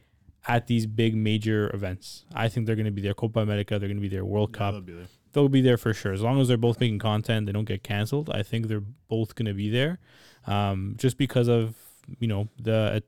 at 0.48 0.66
these 0.66 0.86
big 0.86 1.14
major 1.14 1.70
events. 1.74 2.24
I 2.34 2.48
think 2.48 2.66
they're 2.66 2.76
going 2.76 2.86
to 2.86 2.90
be 2.92 3.02
there. 3.02 3.14
Copa 3.14 3.40
America, 3.40 3.78
they're 3.78 3.88
going 3.88 3.96
to 3.96 4.02
be 4.02 4.08
there. 4.08 4.24
World 4.24 4.50
Yeah, 4.52 4.58
Cup, 4.58 4.72
they'll 4.74 4.80
be 4.82 4.92
there. 4.92 5.06
they'll 5.32 5.48
be 5.48 5.60
there 5.60 5.76
for 5.76 5.94
sure. 5.94 6.12
As 6.12 6.20
long 6.22 6.40
as 6.40 6.48
they're 6.48 6.56
both 6.56 6.80
making 6.80 6.98
content, 6.98 7.46
they 7.46 7.52
don't 7.52 7.64
get 7.64 7.82
canceled. 7.84 8.28
I 8.30 8.42
think 8.42 8.66
they're 8.66 8.82
both 9.08 9.34
going 9.36 9.46
to 9.46 9.54
be 9.54 9.70
there, 9.70 10.00
um, 10.46 10.94
just 10.98 11.16
because 11.16 11.48
of 11.48 11.76
you 12.18 12.26
know 12.26 12.48
the 12.60 13.02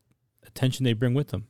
attention 0.46 0.84
they 0.84 0.92
bring 0.92 1.14
with 1.14 1.28
them, 1.28 1.48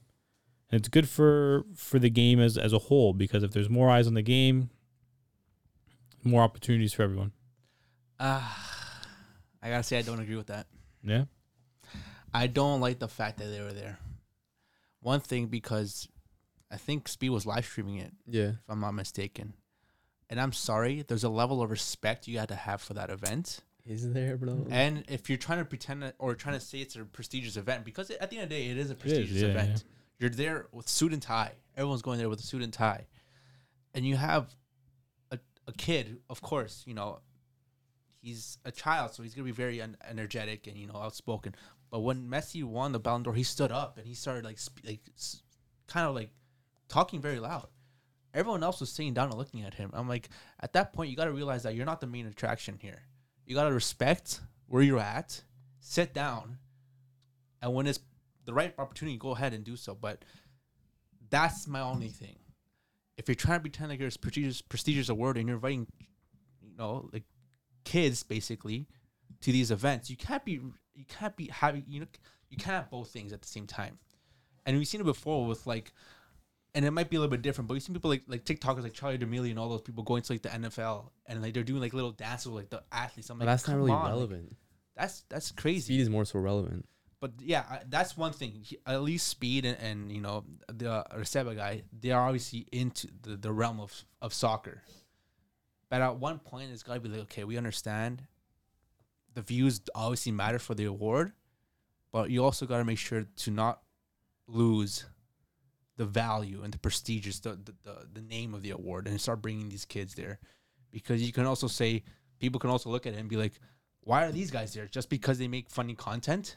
and 0.70 0.78
it's 0.78 0.88
good 0.88 1.07
for 1.09 1.66
for 1.74 1.98
the 1.98 2.09
game 2.11 2.40
as 2.40 2.57
as 2.57 2.72
a 2.72 2.78
whole 2.78 3.12
because 3.12 3.42
if 3.42 3.50
there's 3.52 3.68
more 3.68 3.90
eyes 3.90 4.07
on 4.07 4.14
the 4.14 4.22
game, 4.22 4.70
more 6.22 6.42
opportunities 6.42 6.94
for 6.94 7.02
everyone. 7.02 7.32
Ah, 8.18 8.64
I 9.65 9.71
gotta 9.71 9.83
say 9.83 9.99
I 9.99 10.03
don't 10.03 10.21
agree 10.21 10.37
with 10.37 10.49
that. 10.49 10.67
Yeah, 11.03 11.25
I 12.33 12.47
don't 12.47 12.81
like 12.81 12.99
the 12.99 13.09
fact 13.09 13.39
that 13.39 13.47
they 13.47 13.61
were 13.61 13.73
there. 13.73 13.99
One 15.01 15.21
thing 15.21 15.47
because 15.47 16.07
I 16.71 16.77
think 16.77 17.09
Speed 17.09 17.31
was 17.31 17.47
live 17.47 17.65
streaming 17.65 17.97
it, 17.97 18.12
yeah, 18.27 18.49
if 18.49 18.69
I'm 18.69 18.81
not 18.81 18.93
mistaken. 18.93 19.55
And 20.29 20.41
I'm 20.41 20.53
sorry, 20.53 21.03
there's 21.07 21.25
a 21.25 21.29
level 21.29 21.62
of 21.62 21.71
respect 21.71 22.29
you 22.29 22.35
got 22.35 22.49
to 22.49 22.55
have 22.55 22.83
for 22.83 22.95
that 22.95 23.11
event. 23.11 23.61
is 23.87 24.12
there, 24.12 24.37
bro? 24.37 24.67
And 24.71 25.05
if 25.09 25.29
you're 25.29 25.39
trying 25.39 25.59
to 25.59 25.65
pretend 25.65 26.12
or 26.19 26.35
trying 26.35 26.59
to 26.59 26.65
say 26.65 26.79
it's 26.79 26.97
a 26.97 27.05
prestigious 27.05 27.57
event, 27.57 27.85
because 27.85 28.11
at 28.11 28.31
the 28.31 28.37
end 28.37 28.45
of 28.45 28.49
the 28.51 28.57
day, 28.57 28.67
it 28.67 28.77
is 28.77 28.91
a 28.91 28.95
is, 28.95 29.01
prestigious 29.01 29.43
yeah, 29.43 29.49
event. 29.49 29.85
You're 30.19 30.31
there 30.31 30.67
with 30.73 30.89
suit 30.89 31.12
and 31.12 31.23
tie. 31.23 31.53
Everyone's 31.77 32.03
going 32.03 32.19
there 32.19 32.29
with 32.29 32.41
a 32.41 32.45
suit 32.45 32.62
and 32.62 32.73
tie, 32.73 33.07
and 33.95 34.07
you 34.07 34.17
have 34.17 34.55
a, 35.31 35.39
a 35.67 35.73
kid. 35.73 36.19
Of 36.29 36.41
course, 36.41 36.83
you 36.87 36.95
know 36.95 37.21
he's 38.25 38.59
a 38.64 38.72
child, 38.72 39.12
so 39.12 39.22
he's 39.22 39.35
gonna 39.35 39.45
be 39.45 39.53
very 39.53 39.81
un- 39.83 39.97
energetic 40.09 40.66
and 40.66 40.77
you 40.77 40.87
know 40.87 40.97
outspoken. 40.97 41.55
But 41.91 42.01
when 42.01 42.29
Messi 42.29 42.64
won 42.64 42.93
the 42.93 42.99
Ballon 42.99 43.22
d'Or, 43.22 43.35
he 43.35 43.43
stood 43.43 43.70
up 43.70 43.99
and 43.99 44.07
he 44.07 44.14
started 44.14 44.45
like 44.45 44.59
sp- 44.59 44.85
like 44.85 45.01
s- 45.16 45.43
kind 45.87 46.07
of 46.07 46.14
like 46.14 46.31
talking 46.89 47.20
very 47.20 47.39
loud. 47.39 47.68
Everyone 48.33 48.64
else 48.64 48.81
was 48.81 48.91
sitting 48.91 49.14
down 49.14 49.29
and 49.29 49.39
looking 49.39 49.62
at 49.62 49.75
him. 49.75 49.91
I'm 49.93 50.09
like, 50.09 50.29
at 50.59 50.72
that 50.72 50.93
point, 50.93 51.11
you 51.11 51.16
got 51.16 51.27
to 51.27 51.33
realize 51.33 51.62
that 51.62 51.77
you're 51.77 51.87
not 51.87 52.01
the 52.01 52.09
main 52.09 52.27
attraction 52.27 52.79
here. 52.81 53.03
You 53.47 53.55
got 53.55 53.68
to 53.68 53.72
respect 53.72 54.41
where 54.66 54.83
you're 54.83 54.99
at, 54.99 55.41
sit 55.79 56.12
down, 56.12 56.59
and 57.62 57.72
when 57.75 57.87
it's 57.87 58.01
the 58.45 58.53
right 58.53 58.75
opportunity, 58.77 59.16
go 59.18 59.31
ahead 59.31 59.55
and 59.55 59.62
do 59.64 59.77
so. 59.77 59.95
But 59.95 60.25
that's 61.31 61.68
my 61.68 61.81
only 61.81 62.09
thing. 62.09 62.37
If 63.16 63.29
you're 63.29 63.37
trying 63.37 63.59
to 63.59 63.62
pretend 63.62 63.91
like 63.91 64.01
you're 64.01 64.09
a 64.09 64.18
prestigious, 64.18 64.62
prestigious 64.62 65.09
award 65.11 65.37
and 65.37 65.47
you're 65.47 65.57
inviting, 65.57 65.87
you 66.61 66.77
know, 66.77 67.09
like 67.12 67.22
kids 67.85 68.22
basically 68.22 68.87
to 69.41 69.53
these 69.53 69.70
events, 69.70 70.11
you 70.11 70.16
can't 70.16 70.45
be, 70.45 70.53
you 70.95 71.05
can't 71.09 71.37
be 71.37 71.49
having, 71.49 71.85
you 71.89 72.01
know, 72.01 72.07
you 72.51 72.57
can't 72.57 72.76
have 72.82 72.91
both 72.91 73.11
things 73.11 73.32
at 73.32 73.43
the 73.43 73.49
same 73.49 73.66
time. 73.66 73.99
And 74.66 74.76
we've 74.78 74.87
seen 74.89 75.01
it 75.01 75.05
before 75.05 75.47
with 75.47 75.66
like, 75.66 75.93
and 76.74 76.85
it 76.85 76.91
might 76.91 77.09
be 77.11 77.16
a 77.16 77.20
little 77.20 77.30
bit 77.30 77.43
different, 77.43 77.68
but 77.68 77.74
we've 77.74 77.82
seen 77.82 77.95
people 77.95 78.11
like 78.11 78.22
like 78.26 78.45
TikTokers 78.45 78.82
like 78.82 78.95
Charli 78.95 79.18
D'Amelio 79.18 79.51
and 79.51 79.59
all 79.59 79.68
those 79.68 79.82
people 79.82 80.03
going 80.03 80.22
to 80.22 80.32
like 80.32 80.43
the 80.43 80.49
NFL 80.49 81.11
and 81.26 81.41
like 81.43 81.55
they're 81.55 81.62
doing 81.62 81.80
like 81.80 81.93
little 81.95 82.11
dances 82.12 82.47
with 82.47 82.57
like 82.62 82.70
the 82.70 82.82
athletes. 82.91 83.30
I'm 83.30 83.39
But 83.39 83.47
like, 83.47 83.53
that's 83.53 83.68
not 83.68 83.76
really 83.76 83.93
on, 83.93 84.03
like, 84.03 84.09
relevant. 84.11 84.57
that's 84.97 85.22
that's 85.28 85.53
crazy. 85.53 85.80
Speed 85.95 86.01
is 86.01 86.11
more 86.11 86.24
so 86.24 86.39
relevant. 86.41 86.87
But 87.20 87.32
yeah, 87.41 87.64
I, 87.70 87.80
that's 87.89 88.16
one 88.16 88.32
thing. 88.32 88.53
He- 88.64 88.78
At 88.87 89.03
least 89.03 89.28
Speed 89.28 89.64
and, 89.64 89.78
and 89.78 90.11
you 90.12 90.20
know 90.20 90.45
the 90.66 91.05
Receba 91.16 91.55
guy, 91.55 91.82
they 91.99 92.11
are 92.11 92.26
obviously 92.26 92.66
into 92.72 93.09
the, 93.22 93.37
the 93.37 93.53
realm 93.53 93.78
of, 93.80 94.05
of 94.20 94.35
soccer. 94.35 94.82
But 95.95 96.03
at 96.03 96.16
one 96.16 96.40
point, 96.40 96.72
it's 96.72 96.82
got 96.82 96.95
to 96.95 97.01
be 97.01 97.09
like, 97.09 97.20
okay, 97.20 97.45
we 97.45 97.57
understand 97.57 98.24
the 99.32 99.42
views 99.42 99.80
obviously 99.95 100.32
matter 100.32 100.59
for 100.59 100.74
the 100.74 100.86
award, 100.86 101.30
but 102.11 102.30
you 102.30 102.42
also 102.42 102.66
got 102.66 102.78
to 102.78 102.84
make 102.84 102.99
sure 102.99 103.26
to 103.36 103.51
not 103.53 103.80
lose 104.49 105.05
the 105.97 106.05
value 106.05 106.64
and 106.64 106.74
the 106.74 106.80
prestigious, 106.80 107.38
the, 107.38 107.51
the, 107.51 107.74
the, 107.84 108.09
the 108.14 108.20
name 108.22 108.55
of 108.55 108.62
the 108.62 108.70
award, 108.70 109.07
and 109.07 109.20
start 109.20 109.40
bringing 109.40 109.68
these 109.68 109.84
kids 109.84 110.16
there. 110.16 110.40
Because 110.90 111.22
you 111.22 111.32
can 111.32 111.47
also 111.47 111.68
say, 111.68 112.03
people 112.40 112.59
can 112.59 112.70
also 112.70 112.90
look 112.90 113.07
at 113.07 113.12
it 113.12 113.20
and 113.20 113.28
be 113.28 113.36
like, 113.36 113.61
why 114.01 114.24
are 114.24 114.32
these 114.32 114.51
guys 114.51 114.74
there? 114.74 114.88
Just 114.88 115.09
because 115.09 115.38
they 115.38 115.47
make 115.47 115.70
funny 115.70 115.95
content? 115.95 116.57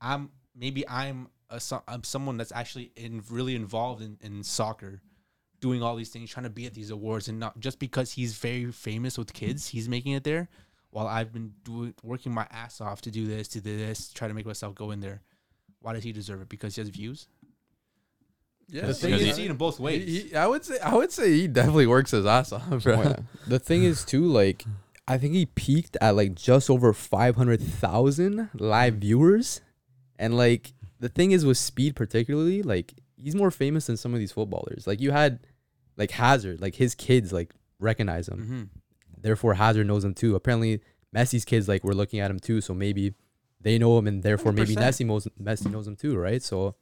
I'm 0.00 0.30
maybe 0.56 0.82
I'm 0.88 1.28
a 1.48 1.60
I'm 1.86 2.02
someone 2.02 2.38
that's 2.38 2.50
actually 2.50 2.90
in 2.96 3.22
really 3.30 3.54
involved 3.54 4.02
in, 4.02 4.18
in 4.20 4.42
soccer, 4.42 5.00
doing 5.60 5.82
all 5.82 5.94
these 5.96 6.08
things, 6.10 6.30
trying 6.30 6.44
to 6.44 6.50
be 6.50 6.66
at 6.66 6.74
these 6.74 6.90
awards, 6.90 7.28
and 7.28 7.38
not 7.38 7.58
just 7.60 7.78
because 7.78 8.12
he's 8.12 8.34
very 8.36 8.70
famous 8.72 9.18
with 9.18 9.32
kids, 9.32 9.68
he's 9.68 9.88
making 9.88 10.12
it 10.12 10.24
there. 10.24 10.48
While 10.90 11.06
I've 11.06 11.32
been 11.32 11.52
doing 11.64 11.94
working 12.02 12.32
my 12.34 12.46
ass 12.50 12.80
off 12.80 13.00
to 13.02 13.10
do 13.10 13.26
this, 13.26 13.46
to 13.48 13.60
do 13.60 13.76
this, 13.78 14.12
try 14.12 14.26
to 14.28 14.34
make 14.34 14.46
myself 14.46 14.74
go 14.74 14.90
in 14.90 15.00
there. 15.00 15.22
Why 15.80 15.92
does 15.92 16.02
he 16.04 16.12
deserve 16.12 16.40
it? 16.42 16.48
Because 16.48 16.74
he 16.74 16.80
has 16.80 16.88
views. 16.90 17.28
Yeah, 18.68 18.86
The 18.86 18.94
thing 18.94 19.10
you 19.10 19.16
is- 19.16 19.24
can 19.26 19.34
see 19.34 19.44
it 19.46 19.50
in 19.50 19.56
both 19.56 19.80
ways. 19.80 20.06
He- 20.06 20.20
he- 20.28 20.36
I 20.36 20.46
would 20.46 20.64
say 20.64 20.78
I 20.78 20.94
would 20.94 21.10
say 21.12 21.32
he 21.32 21.48
definitely 21.48 21.86
works 21.86 22.12
his 22.12 22.24
ass 22.26 22.52
off, 22.52 22.82
bro. 22.84 23.02
Yeah. 23.02 23.16
The 23.46 23.58
thing 23.58 23.82
is 23.84 24.04
too, 24.04 24.24
like 24.26 24.64
I 25.08 25.18
think 25.18 25.34
he 25.34 25.46
peaked 25.46 25.96
at 26.00 26.14
like 26.14 26.34
just 26.34 26.70
over 26.70 26.92
five 26.92 27.36
hundred 27.36 27.60
thousand 27.60 28.48
live 28.54 28.94
viewers, 28.96 29.60
and 30.18 30.36
like 30.36 30.72
the 31.00 31.08
thing 31.08 31.32
is 31.32 31.44
with 31.44 31.58
Speed 31.58 31.96
particularly, 31.96 32.62
like 32.62 32.94
he's 33.22 33.34
more 33.34 33.50
famous 33.50 33.86
than 33.86 33.96
some 33.96 34.14
of 34.14 34.20
these 34.20 34.32
footballers. 34.32 34.86
Like 34.86 35.00
you 35.00 35.10
had, 35.10 35.40
like 35.96 36.10
Hazard, 36.12 36.60
like 36.60 36.74
his 36.74 36.94
kids 36.94 37.32
like 37.32 37.54
recognize 37.78 38.28
him, 38.28 38.38
mm-hmm. 38.38 38.62
therefore 39.20 39.54
Hazard 39.54 39.86
knows 39.86 40.04
him 40.04 40.14
too. 40.14 40.34
Apparently 40.34 40.80
Messi's 41.14 41.44
kids 41.44 41.68
like 41.68 41.84
were 41.84 41.94
looking 41.94 42.20
at 42.20 42.30
him 42.30 42.38
too, 42.38 42.60
so 42.60 42.74
maybe 42.74 43.14
they 43.60 43.78
know 43.78 43.98
him, 43.98 44.06
and 44.06 44.22
therefore 44.22 44.52
maybe 44.52 44.74
100%. 44.74 44.78
Messi 44.78 45.06
knows 45.06 45.28
Messi 45.40 45.70
knows 45.70 45.86
him 45.86 45.96
too, 45.96 46.16
right? 46.16 46.42
So 46.42 46.76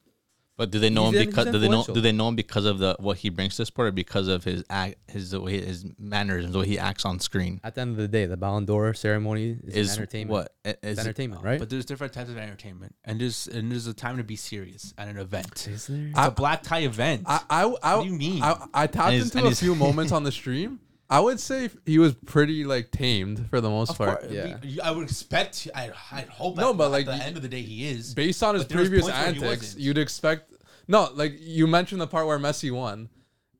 But 0.58 0.70
do 0.72 0.78
they 0.80 0.90
know 0.90 1.10
He's 1.10 1.20
him 1.20 1.26
because 1.30 1.46
do 1.46 1.58
they 1.58 1.68
know 1.68 1.84
do 1.84 2.00
they 2.00 2.12
know 2.12 2.28
him 2.28 2.36
because 2.36 2.64
of 2.66 2.78
the 2.80 2.96
what 2.98 3.16
he 3.18 3.30
brings 3.30 3.54
to 3.56 3.62
the 3.62 3.66
sport 3.66 3.88
or 3.88 3.92
because 3.92 4.28
of 4.28 4.42
his 4.44 4.62
act 4.68 4.96
his 5.08 5.30
the 5.30 5.40
way 5.40 5.60
his 5.64 5.86
mannerisms 5.98 6.52
the 6.52 6.58
way 6.58 6.66
he 6.66 6.78
acts 6.78 7.04
on 7.04 7.20
screen 7.20 7.60
at 7.64 7.76
the 7.76 7.80
end 7.80 7.92
of 7.92 7.96
the 7.96 8.08
day, 8.08 8.26
the 8.26 8.36
Ballon 8.36 8.64
d'Or 8.66 8.92
ceremony 8.92 9.56
is, 9.64 9.74
is 9.74 9.96
entertainment. 9.96 10.30
what 10.32 10.52
i- 10.66 10.70
It's 10.70 10.80
is 10.82 10.98
entertainment, 10.98 11.42
right? 11.44 11.58
But 11.60 11.70
there's 11.70 11.84
different 11.86 12.12
types 12.12 12.28
of 12.28 12.36
entertainment, 12.36 12.94
and 13.04 13.20
there's 13.20 13.46
and 13.46 13.70
there's 13.70 13.86
a 13.86 13.94
time 13.94 14.16
to 14.18 14.24
be 14.24 14.36
serious 14.36 14.92
at 14.98 15.06
an 15.08 15.16
event. 15.16 15.68
Is 15.70 15.86
there? 15.86 16.08
It's 16.08 16.18
a 16.18 16.30
black 16.32 16.64
tie 16.64 16.80
event. 16.80 17.22
I 17.26 17.40
I, 17.48 17.62
I, 17.82 17.94
What 17.96 18.02
do 18.02 18.08
you 18.10 18.18
mean? 18.18 18.42
I, 18.42 18.66
I 18.74 18.86
tapped 18.88 19.12
And 19.12 19.22
into 19.22 19.38
and 19.38 19.46
a 19.46 19.54
few 19.54 19.74
moments 19.86 20.10
on 20.12 20.24
the 20.24 20.32
stream. 20.32 20.80
I 21.10 21.20
would 21.20 21.40
say 21.40 21.70
he 21.86 21.98
was 21.98 22.14
pretty 22.26 22.64
like 22.64 22.90
tamed 22.90 23.48
for 23.48 23.60
the 23.62 23.70
most 23.70 23.90
Of 23.92 23.98
part. 23.98 24.20
course, 24.20 24.32
Yeah. 24.32 24.58
we- 24.62 24.80
I 24.80 24.90
would 24.90 25.04
expect. 25.04 25.66
I 25.74 25.90
I 26.12 26.22
hope. 26.30 26.56
No, 26.56 26.70
at, 26.70 26.76
but, 26.76 26.84
at 26.86 26.90
like, 26.90 27.06
the 27.06 27.12
y- 27.12 27.18
end 27.18 27.36
of 27.36 27.42
the 27.42 27.48
day, 27.48 27.62
he 27.62 27.88
is. 27.88 28.14
Based 28.14 28.42
on 28.42 28.54
his 28.54 28.64
But 28.64 28.68
there 28.70 28.78
was 28.80 28.88
previous 28.88 29.04
points 29.06 29.18
where 29.18 29.32
he 29.34 29.44
antics, 29.44 29.76
you'd 29.78 29.98
expect 29.98 30.52
no, 30.86 31.10
like 31.14 31.34
you 31.40 31.66
mentioned 31.66 32.00
the 32.00 32.06
part 32.06 32.26
where 32.26 32.38
Messi 32.38 32.70
won. 32.70 33.08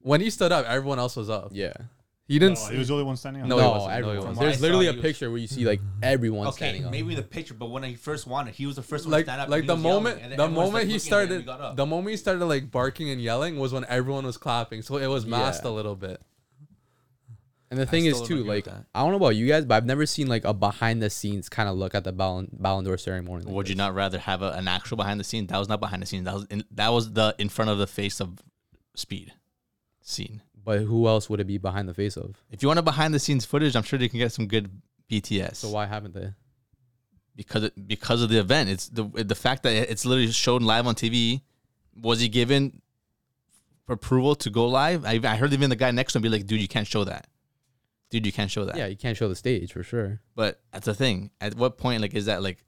When 0.00 0.20
he 0.20 0.30
stood 0.30 0.52
up, 0.52 0.64
everyone 0.66 0.98
else 0.98 1.16
was 1.16 1.28
up. 1.30 1.50
yeah. 1.52 1.72
He 2.26 2.38
didn't. 2.38 2.58
No, 2.58 2.66
he 2.66 2.76
was 2.78 2.88
the 2.88 2.92
only 2.92 3.06
one 3.06 3.16
standing 3.16 3.42
up. 3.42 3.48
No, 3.48 3.56
No, 3.56 3.62
he 3.62 3.68
wasn't. 3.70 3.84
No, 3.88 3.88
he 3.88 3.96
everyone. 3.98 4.16
wasn't. 4.16 4.28
From 4.28 4.36
what 4.36 4.42
I 4.42 4.50
There's 4.50 4.60
literally 4.60 4.86
a 4.88 4.90
he 4.92 4.96
was- 4.98 5.02
picture 5.02 5.30
where 5.30 5.38
you 5.38 5.46
see 5.46 5.64
like 5.64 5.80
everyone 6.02 6.46
okay, 6.48 6.56
standing 6.56 6.84
up. 6.84 6.88
Okay, 6.92 7.02
maybe 7.02 7.14
the 7.14 7.22
picture, 7.22 7.54
but 7.54 7.70
when 7.70 7.82
he 7.84 7.94
first 7.94 8.26
won 8.26 8.48
it, 8.48 8.54
he 8.54 8.66
was 8.66 8.76
the 8.76 8.82
first 8.82 9.06
one 9.06 9.12
like 9.12 9.24
to 9.24 9.30
stand 9.30 9.40
up. 9.40 9.48
like 9.48 9.66
the 9.66 9.74
he 9.76 9.82
yelling, 9.82 10.04
moment 10.04 10.36
the 10.36 10.48
moment 10.48 10.56
like, 10.74 10.86
he 10.88 10.92
looking 10.92 10.92
at 10.92 10.92
him, 10.92 10.98
started 11.00 11.46
got 11.46 11.76
the 11.76 11.86
moment 11.86 12.10
he 12.10 12.16
started 12.18 12.44
like 12.44 12.70
barking 12.70 13.08
and 13.08 13.22
yelling 13.22 13.58
was 13.58 13.72
when 13.72 13.86
everyone 13.86 14.26
was 14.26 14.36
clapping 14.36 14.82
so 14.82 14.98
it 14.98 15.06
was 15.06 15.24
masked 15.24 15.64
Yeah. 15.64 15.70
a 15.70 15.72
little 15.72 15.96
bit 15.96 16.20
And 17.70 17.78
the 17.78 17.86
thing 17.86 18.07
is 18.07 18.20
too, 18.23 18.45
like. 18.45 18.66
I 18.66 19.03
don't 19.03 19.11
know 19.11 19.16
about 19.16 19.36
you 19.36 19.47
guys, 19.47 19.65
but 19.65 19.74
I've 19.74 19.86
never 19.86 20.07
seen 20.07 20.27
like 20.27 20.45
a 20.45 20.55
behind 20.55 21.03
the 21.03 21.11
scenes 21.11 21.49
kind 21.49 21.69
of 21.69 21.77
look 21.77 21.95
at 21.95 22.05
the 22.05 22.12
Ballon 22.12 22.49
Ballon 22.53 22.85
d'Or 22.85 22.97
ceremony. 22.97 23.45
like 23.45 23.55
would 23.55 23.69
you 23.69 23.74
this. 23.74 23.78
not 23.78 23.95
rather 23.95 24.19
have 24.19 24.43
a, 24.43 24.51
an 24.53 24.69
actual 24.69 24.97
behind 24.97 25.20
the 25.20 25.24
scenes 25.24 25.49
that 25.49 25.59
was 25.59 25.69
not 25.69 25.81
behind 25.81 26.03
the 26.03 26.07
scenes 26.07 26.24
that 26.24 26.35
was 26.35 26.47
in, 26.51 26.65
that 26.70 26.89
was 26.89 27.12
the 27.12 27.35
in 27.39 27.49
front 27.49 27.70
of 27.70 27.78
the 27.78 27.86
face 27.86 28.20
of 28.20 28.39
speed 28.95 29.32
scene. 30.01 30.43
But 30.65 30.81
who 30.81 31.09
else 31.09 31.31
would 31.31 31.40
it 31.40 31.47
be 31.47 31.59
behind 31.59 31.89
the 31.89 31.95
face 31.95 32.16
of? 32.16 32.43
If 32.51 32.62
you 32.62 32.69
want 32.69 32.78
a 32.78 32.82
behind 32.82 33.15
the 33.15 33.19
scenes 33.19 33.45
footage, 33.45 33.74
I'm 33.74 33.82
sure 33.82 33.99
they 33.99 34.09
can 34.09 34.19
get 34.19 34.32
some 34.32 34.47
good 34.47 34.70
BTS. 35.11 35.57
So 35.57 35.70
why 35.70 35.86
haven't 35.86 36.15
they? 36.15 36.32
because 37.39 37.62
it, 37.62 37.86
because 37.86 38.20
of 38.20 38.28
the 38.28 38.39
event. 38.39 38.69
It's 38.69 38.89
the 38.89 39.05
the 39.05 39.36
fact 39.36 39.62
that 39.62 39.73
it's 39.73 40.05
literally 40.05 40.31
shown 40.32 40.62
live 40.62 40.86
on 40.86 40.97
TV. 40.97 41.40
Was 42.03 42.20
he 42.20 42.28
given 42.28 42.82
approval 43.89 44.35
to 44.35 44.51
go 44.51 44.66
live? 44.66 45.05
I, 45.07 45.20
I 45.23 45.36
heard 45.36 45.53
even 45.53 45.70
the 45.70 45.77
guy 45.77 45.93
next 45.93 46.12
to 46.12 46.19
him 46.19 46.23
be 46.24 46.28
like, 46.28 46.47
"Dude, 46.47 46.61
you 46.61 46.69
can't 46.69 46.86
show 46.86 47.05
that. 47.05 47.28
Dude, 48.10 48.24
you 48.26 48.32
can't 48.32 48.51
show 48.51 48.64
that." 48.64 48.76
Yeah, 48.76 48.86
you 48.86 48.97
can't 48.97 49.16
show 49.16 49.28
the 49.28 49.36
stage 49.36 49.72
for 49.72 49.82
sure. 49.82 50.20
But 50.35 50.60
that's 50.72 50.86
the 50.86 50.94
thing. 50.94 51.30
At 51.40 51.55
what 51.55 51.78
point, 51.78 52.01
like, 52.02 52.14
is 52.14 52.26
that 52.26 52.43
like, 52.43 52.64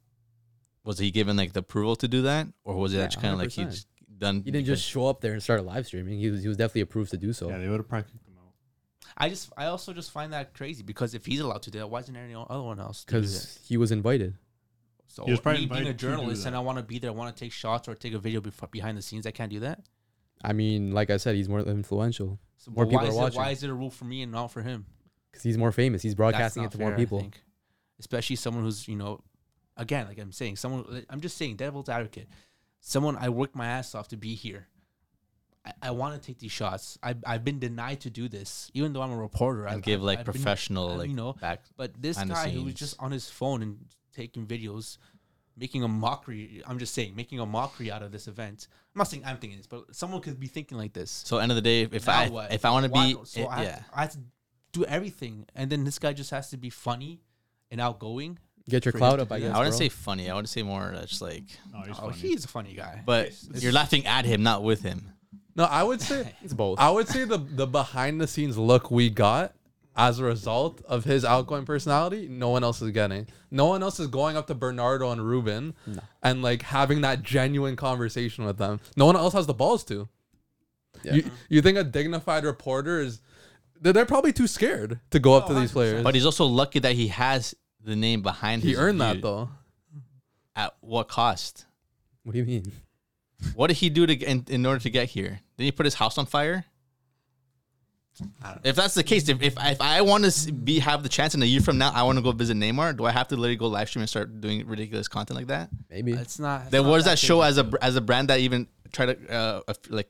was 0.83 0.97
he 0.99 1.11
given 1.11 1.37
like 1.37 1.53
the 1.53 1.59
approval 1.59 1.95
to 1.97 2.07
do 2.07 2.23
that, 2.23 2.47
or 2.63 2.75
was 2.75 2.93
it 2.93 2.97
Yeah, 2.97 3.03
actually 3.05 3.21
kind 3.21 3.33
of 3.33 3.39
like 3.39 3.49
100%. 3.49 3.65
he's 3.69 3.85
done? 4.17 4.41
He 4.43 4.51
didn't 4.51 4.65
just 4.67 4.83
show 4.85 5.07
up 5.07 5.21
there 5.21 5.33
and 5.33 5.41
start 5.41 5.63
live 5.65 5.85
streaming. 5.87 6.19
He 6.19 6.29
was 6.29 6.41
he 6.41 6.47
was 6.47 6.57
definitely 6.57 6.81
approved 6.81 7.11
to 7.11 7.17
do 7.17 7.33
so. 7.33 7.49
Yeah, 7.49 7.57
they 7.57 7.67
would 7.69 7.77
have 7.79 7.87
probably 7.87 8.11
kicked 8.11 8.27
him 8.27 8.35
out. 8.37 8.53
I 9.17 9.29
just, 9.29 9.51
I 9.57 9.65
also 9.65 9.93
just 9.93 10.11
find 10.11 10.31
that 10.33 10.53
crazy 10.53 10.83
because 10.83 11.13
if 11.13 11.25
he's 11.25 11.39
allowed 11.41 11.63
to 11.63 11.71
do 11.71 11.79
that, 11.79 11.87
why 11.89 11.99
isn't 11.99 12.13
there 12.13 12.23
any 12.23 12.33
other 12.35 12.61
one 12.63 12.79
else? 12.79 13.03
to 13.05 13.11
do 13.13 13.21
that? 13.21 13.27
Because 13.27 13.59
he 13.67 13.77
was 13.77 13.91
invited. 13.91 14.35
So 15.07 15.25
He 15.25 15.31
was 15.31 15.41
probably 15.41 15.61
me 15.61 15.65
being 15.67 15.71
a 15.71 15.79
invited 15.89 15.99
to 15.99 16.05
do 16.05 16.11
journalist 16.15 16.45
and. 16.45 16.55
I 16.55 16.59
want 16.59 16.77
to 16.77 16.83
be 16.83 16.97
there, 16.99 17.09
I 17.11 17.13
want 17.13 17.35
to 17.35 17.39
take 17.43 17.51
shots 17.51 17.87
or 17.89 17.95
take 17.95 18.13
a 18.13 18.19
video 18.19 18.39
before, 18.39 18.69
behind 18.69 18.97
the 18.97 19.01
scenes. 19.01 19.27
I 19.27 19.31
can't 19.31 19.51
do 19.51 19.59
that. 19.61 19.81
I 20.43 20.53
mean, 20.53 20.91
like 20.93 21.09
I 21.09 21.17
said, 21.17 21.35
he's 21.35 21.49
more 21.49 21.59
influential 21.59 22.39
So 22.57 22.71
More 22.71 22.85
but 22.85 22.93
why 22.93 23.01
people 23.01 23.09
is 23.09 23.15
are 23.15 23.19
it, 23.19 23.23
watching. 23.23 23.41
why 23.41 23.49
is 23.51 23.63
it 23.63 23.69
a 23.69 23.73
rule 23.73 23.89
for 23.91 24.05
me 24.05 24.21
and 24.23 24.31
not 24.31 24.47
for 24.47 24.61
him? 24.61 24.85
Because 25.31 25.43
he's 25.43 25.57
more 25.57 25.71
famous. 25.71 26.01
He's 26.01 26.15
broadcasting 26.15 26.63
it 26.63 26.65
not 26.65 26.71
to 26.73 26.79
more 26.79 26.89
fair, 26.89 26.95
I 26.95 26.99
people. 26.99 27.19
think. 27.19 27.41
Especially 27.99 28.35
someone 28.35 28.63
who's 28.63 28.87
you 28.87 28.95
know, 28.95 29.21
again, 29.77 30.07
like 30.07 30.17
I'm 30.19 30.31
saying, 30.31 30.57
someone. 30.57 31.05
I'm 31.09 31.21
just 31.21 31.37
saying, 31.37 31.57
devil's 31.57 31.89
advocate. 31.89 32.27
Someone 32.79 33.15
I 33.17 33.29
worked 33.29 33.55
my 33.55 33.67
ass 33.67 33.93
off 33.93 34.07
to 34.09 34.17
be 34.17 34.33
here. 34.33 34.67
I, 35.65 35.73
I 35.83 35.91
want 35.91 36.19
to 36.19 36.25
take 36.25 36.39
these 36.39 36.51
shots. 36.51 36.97
I 37.03 37.15
I've 37.25 37.43
been 37.43 37.59
denied 37.59 38.01
to 38.01 38.09
do 38.09 38.27
this, 38.27 38.71
even 38.73 38.93
though 38.93 39.01
I'm 39.01 39.11
a 39.11 39.17
reporter. 39.17 39.65
and 39.65 39.77
I've, 39.77 39.81
give 39.83 40.01
like 40.01 40.19
I've 40.19 40.25
professional 40.25 40.89
uh, 40.91 40.95
like 40.97 41.09
you 41.09 41.15
know, 41.15 41.33
back. 41.33 41.61
But 41.77 42.01
this 42.01 42.17
guy 42.17 42.49
who 42.49 42.63
was 42.63 42.73
just 42.73 42.95
on 42.99 43.11
his 43.11 43.29
phone 43.29 43.61
and 43.61 43.77
taking 44.13 44.47
videos, 44.47 44.97
making 45.55 45.83
a 45.83 45.87
mockery. 45.87 46.63
I'm 46.65 46.79
just 46.79 46.93
saying, 46.93 47.15
making 47.15 47.39
a 47.39 47.45
mockery 47.45 47.91
out 47.91 48.01
of 48.01 48.11
this 48.11 48.27
event. 48.27 48.67
I'm 48.95 48.99
not 48.99 49.07
saying 49.07 49.23
I'm 49.25 49.37
thinking 49.37 49.57
this, 49.57 49.67
but 49.67 49.95
someone 49.95 50.21
could 50.21 50.39
be 50.39 50.47
thinking 50.47 50.77
like 50.77 50.93
this. 50.93 51.11
So 51.11 51.37
end 51.37 51.51
of 51.51 51.55
the 51.55 51.61
day, 51.61 51.81
if 51.83 52.07
Now 52.07 52.19
I 52.21 52.29
what? 52.29 52.51
if 52.51 52.65
I 52.65 52.71
want 52.71 52.85
to 52.85 52.91
be 52.91 53.15
so 53.25 53.41
it- 53.41 53.47
I, 53.47 53.55
have 53.55 53.63
yeah, 53.63 53.75
to, 53.75 53.85
I 53.93 54.01
have 54.01 54.11
to 54.13 54.19
do 54.71 54.85
everything, 54.85 55.45
and 55.55 55.71
then 55.71 55.83
this 55.83 55.99
guy 55.99 56.13
just 56.13 56.31
has 56.31 56.49
to 56.51 56.57
be 56.57 56.69
funny 56.69 57.21
and 57.69 57.81
outgoing. 57.81 58.39
Get 58.69 58.85
your 58.85 58.91
For 58.91 58.97
him 58.97 59.01
clout 59.01 59.19
up, 59.19 59.31
I 59.31 59.39
guess. 59.39 59.53
I 59.53 59.57
wouldn't 59.57 59.73
bro. 59.73 59.79
say 59.79 59.89
funny. 59.89 60.29
I 60.29 60.35
would 60.35 60.47
say 60.47 60.61
more 60.63 60.93
just 61.01 61.21
like. 61.21 61.43
No, 61.73 61.81
he's 61.81 61.97
oh, 61.97 62.09
funny. 62.09 62.13
he's 62.13 62.45
a 62.45 62.47
funny 62.47 62.73
guy. 62.73 63.01
But 63.05 63.27
It's- 63.27 63.63
you're 63.63 63.71
laughing 63.73 64.05
at 64.05 64.25
him, 64.25 64.43
not 64.43 64.63
with 64.63 64.83
him. 64.83 65.13
No, 65.55 65.65
I 65.65 65.83
would 65.83 66.01
say 66.01 66.33
it's 66.43 66.53
both. 66.53 66.79
I 66.79 66.89
would 66.89 67.07
say 67.07 67.25
the 67.25 67.37
the 67.37 67.67
behind 67.67 68.21
the 68.21 68.27
scenes 68.27 68.57
look 68.57 68.91
we 68.91 69.09
got 69.09 69.53
as 69.95 70.19
a 70.19 70.23
result 70.23 70.81
of 70.87 71.03
his 71.03 71.25
outgoing 71.25 71.65
personality, 71.65 72.27
no 72.29 72.49
one 72.49 72.63
else 72.63 72.81
is 72.81 72.91
getting. 72.91 73.27
No 73.49 73.65
one 73.65 73.83
else 73.83 73.99
is 73.99 74.07
going 74.07 74.37
up 74.37 74.47
to 74.47 74.55
Bernardo 74.55 75.11
and 75.11 75.21
Ruben 75.25 75.73
and 76.23 76.41
like 76.41 76.61
having 76.61 77.01
that 77.01 77.23
genuine 77.23 77.75
conversation 77.75 78.45
with 78.45 78.57
them. 78.57 78.79
No 78.95 79.05
one 79.05 79.17
else 79.17 79.33
has 79.33 79.47
the 79.47 79.53
balls 79.53 79.83
to. 79.85 80.07
Yeah. 81.03 81.15
You 81.15 81.31
you 81.49 81.61
think 81.61 81.77
a 81.77 81.83
dignified 81.83 82.43
reporter 82.45 83.01
is 83.01 83.21
they're, 83.81 83.93
they're 83.93 84.05
probably 84.05 84.31
too 84.31 84.47
scared 84.47 84.99
to 85.09 85.19
go 85.19 85.33
up 85.33 85.47
to 85.47 85.53
these 85.53 85.71
players. 85.71 86.03
But 86.03 86.15
he's 86.15 86.25
also 86.25 86.45
lucky 86.45 86.79
that 86.79 86.93
he 86.93 87.07
has 87.09 87.53
the 87.83 87.95
name 87.95 88.21
behind. 88.21 88.61
Him. 88.61 88.67
He 88.67 88.73
his 88.73 88.79
earned 88.79 89.01
that 89.01 89.13
view. 89.13 89.21
though. 89.21 89.49
At 90.55 90.75
what 90.81 91.07
cost? 91.07 91.65
What 92.23 92.33
do 92.33 92.39
you 92.39 92.45
mean? 92.45 92.71
What 93.55 93.67
did 93.67 93.77
he 93.77 93.89
do 93.89 94.05
to 94.05 94.13
in, 94.13 94.45
in 94.49 94.65
order 94.65 94.79
to 94.79 94.89
get 94.89 95.09
here? 95.09 95.39
Did 95.57 95.63
he 95.63 95.71
put 95.71 95.85
his 95.85 95.95
house 95.95 96.17
on 96.17 96.25
fire? 96.27 96.65
If 98.63 98.75
that's 98.75 98.93
the 98.93 99.03
case, 99.03 99.29
if, 99.29 99.41
if, 99.41 99.57
I- 99.57 99.71
if 99.71 99.81
I 99.81 100.01
want 100.01 100.25
to 100.29 100.51
be 100.51 100.79
have 100.79 101.01
the 101.01 101.09
chance 101.09 101.33
in 101.33 101.41
a 101.41 101.45
year 101.45 101.61
from 101.61 101.77
now, 101.79 101.91
I 101.91 102.03
want 102.03 102.17
to 102.17 102.21
go 102.21 102.31
visit 102.33 102.55
Neymar. 102.57 102.97
Do 102.97 103.05
I 103.05 103.11
have 103.11 103.27
to 103.29 103.35
literally 103.35 103.55
go 103.55 103.67
live 103.67 103.89
stream 103.89 104.01
and 104.01 104.09
start 104.09 104.41
doing 104.41 104.67
ridiculous 104.67 105.07
content 105.07 105.37
like 105.37 105.47
that? 105.47 105.69
Maybe. 105.89 106.11
it's 106.11 106.37
not. 106.37 106.63
it's 106.63 106.71
Then 106.71 106.83
not 106.83 106.89
what 106.89 106.97
does 106.97 107.05
that 107.05 107.17
show 107.17 107.39
crazy. 107.39 107.59
as 107.61 107.65
a 107.73 107.83
as 107.83 107.95
a 107.95 108.01
brand 108.01 108.27
that 108.27 108.39
even 108.41 108.67
try 108.91 109.07
to 109.07 109.31
uh, 109.33 109.61
like 109.89 110.09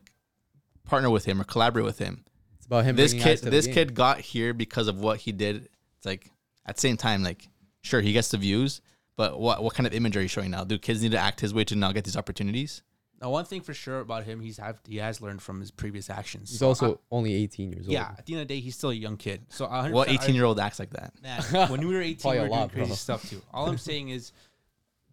partner 0.84 1.10
with 1.10 1.24
him 1.26 1.40
or 1.40 1.44
collaborate 1.46 1.86
with 1.86 2.00
him? 2.00 2.26
It's 2.72 2.82
about 2.82 2.86
him. 2.90 2.96
this 2.96 3.14
kid 3.14 3.28
eyes 3.28 3.40
to 3.40 3.46
the 3.46 3.52
this 3.52 3.68
kid 3.68 3.94
got 3.94 4.20
here 4.20 4.54
because 4.54 4.88
of 4.88 5.00
what 5.00 5.20
he 5.20 5.32
did. 5.32 5.68
It's 5.98 6.06
like 6.06 6.32
at 6.66 6.76
the 6.76 6.82
same 6.82 6.98
time, 6.98 7.24
like 7.24 7.48
sure 7.82 8.02
he 8.02 8.14
gets 8.14 8.30
the 8.30 8.38
views, 8.38 8.82
but 9.18 9.40
what 9.40 9.64
what 9.64 9.74
kind 9.74 9.86
of 9.88 9.94
image 9.94 10.16
are 10.18 10.22
you 10.22 10.28
showing 10.28 10.52
now? 10.52 10.64
Do 10.64 10.78
kids 10.78 11.02
need 11.02 11.12
to 11.12 11.20
act 11.20 11.40
his 11.42 11.54
way 11.54 11.64
to 11.66 11.76
not 11.76 11.94
get 11.94 12.06
these 12.06 12.18
opportunities? 12.18 12.82
Now, 13.22 13.30
one 13.30 13.46
thing 13.46 13.62
for 13.62 13.76
sure 13.76 14.00
about 14.00 14.24
him, 14.24 14.40
he's 14.40 14.58
have 14.58 14.80
he 14.88 14.98
has 14.98 15.22
learned 15.22 15.44
from 15.44 15.60
his 15.60 15.70
previous 15.70 16.10
actions. 16.10 16.50
He's 16.50 16.58
So 16.60 16.68
also 16.70 16.94
I- 16.94 16.98
only 17.12 17.34
18 17.36 17.72
years 17.72 17.86
old. 17.86 17.94
yeah. 17.94 18.16
At 18.18 18.26
the 18.26 18.34
end 18.34 18.42
of 18.42 18.48
the 18.48 18.54
day, 18.56 18.60
he's 18.62 18.76
still 18.76 18.90
a 18.90 18.96
young 18.96 19.16
kid. 19.18 19.46
So 19.50 19.68
100% 19.68 19.92
What 19.92 20.10
18 20.10 20.34
year 20.34 20.46
old 20.46 20.60
acts 20.60 20.80
like 20.80 20.90
that? 20.92 21.14
Man, 21.22 21.42
when 21.70 21.88
we 21.88 21.94
were 21.94 22.02
18, 22.02 22.18
Probably 22.20 22.40
we 22.40 22.40
a 22.40 22.42
were 22.44 22.48
doing 22.50 22.60
lot, 22.62 22.72
crazy 22.72 22.88
bro. 22.88 22.96
stuff 22.96 23.30
too. 23.30 23.42
All 23.54 23.68
I'm 23.70 23.78
saying 23.78 24.10
is 24.10 24.32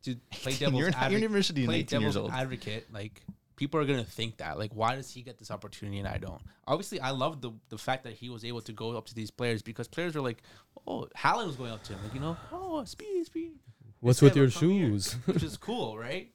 to 0.04 0.16
play 0.30 0.54
devil's 0.54 0.78
You're 0.80 0.90
not- 0.90 0.96
advocate. 1.02 1.20
you're 1.20 1.28
never 1.28 1.42
should 1.42 1.54
be 1.56 1.66
play 1.66 1.80
18 1.80 2.00
years 2.00 2.14
devil's 2.14 2.30
old. 2.30 2.40
advocate. 2.40 2.86
Like 2.94 3.20
people 3.58 3.78
are 3.80 3.84
gonna 3.84 4.04
think 4.04 4.38
that. 4.38 4.58
Like, 4.58 4.72
why 4.72 4.94
does 4.96 5.10
he 5.10 5.20
get 5.20 5.36
this 5.36 5.50
opportunity 5.50 5.98
and 5.98 6.08
I 6.08 6.16
don't? 6.16 6.40
Obviously, 6.66 7.00
I 7.00 7.10
love 7.10 7.42
the 7.42 7.50
the 7.68 7.76
fact 7.76 8.04
that 8.04 8.14
he 8.14 8.30
was 8.30 8.44
able 8.44 8.62
to 8.62 8.72
go 8.72 8.96
up 8.96 9.04
to 9.06 9.14
these 9.14 9.30
players 9.30 9.60
because 9.60 9.86
players 9.88 10.16
are 10.16 10.22
like, 10.22 10.42
oh, 10.86 11.06
Haaland 11.16 11.46
was 11.48 11.56
going 11.56 11.72
up 11.72 11.82
to 11.84 11.92
him, 11.92 12.00
like 12.04 12.14
you 12.14 12.20
know, 12.20 12.36
oh, 12.52 12.84
speed, 12.84 13.26
speed. 13.26 13.52
What's 14.00 14.22
with 14.22 14.36
your 14.36 14.46
look, 14.46 14.54
come 14.54 14.70
here. 14.70 14.88
shoes? 14.90 15.12
which 15.26 15.42
is 15.42 15.56
cool, 15.58 15.98
right? 15.98 16.30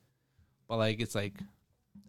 But 0.68 0.78
like, 0.78 1.00
it's 1.00 1.16
like 1.16 1.34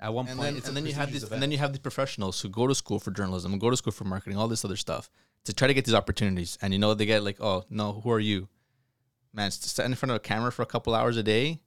at 0.00 0.12
one 0.12 0.26
And 0.26 0.36
point, 0.36 0.48
then, 0.48 0.56
it's 0.58 0.68
and 0.68 0.76
then 0.76 0.84
you 0.86 0.92
have 0.92 1.04
prestigious 1.08 1.28
these, 1.28 1.32
and 1.32 1.42
then 1.42 1.50
you 1.52 1.58
have 1.58 1.72
these 1.72 1.78
professionals 1.78 2.40
who 2.40 2.48
go 2.48 2.66
to 2.66 2.74
school 2.74 2.98
for 2.98 3.10
journalism 3.12 3.56
go 3.58 3.70
to 3.70 3.76
school 3.76 3.92
for 3.92 4.04
marketing, 4.04 4.36
all 4.36 4.48
this 4.48 4.64
other 4.64 4.76
stuff 4.76 5.08
to 5.44 5.52
try 5.52 5.68
to 5.68 5.74
get 5.74 5.84
these 5.84 5.94
opportunities. 5.94 6.58
And 6.60 6.72
you 6.72 6.78
know 6.78 6.92
they 6.94 7.06
get 7.06 7.22
like, 7.22 7.40
oh 7.40 7.64
no, 7.70 8.00
who 8.02 8.10
are 8.10 8.18
you, 8.20 8.48
man? 9.32 9.46
s- 9.46 9.60
Stand 9.64 9.92
in 9.92 9.96
front 9.96 10.10
of 10.10 10.16
a 10.16 10.20
camera 10.20 10.50
for 10.50 10.62
a 10.62 10.66
couple 10.66 10.94
hours 10.94 11.16
a 11.16 11.22
day 11.22 11.60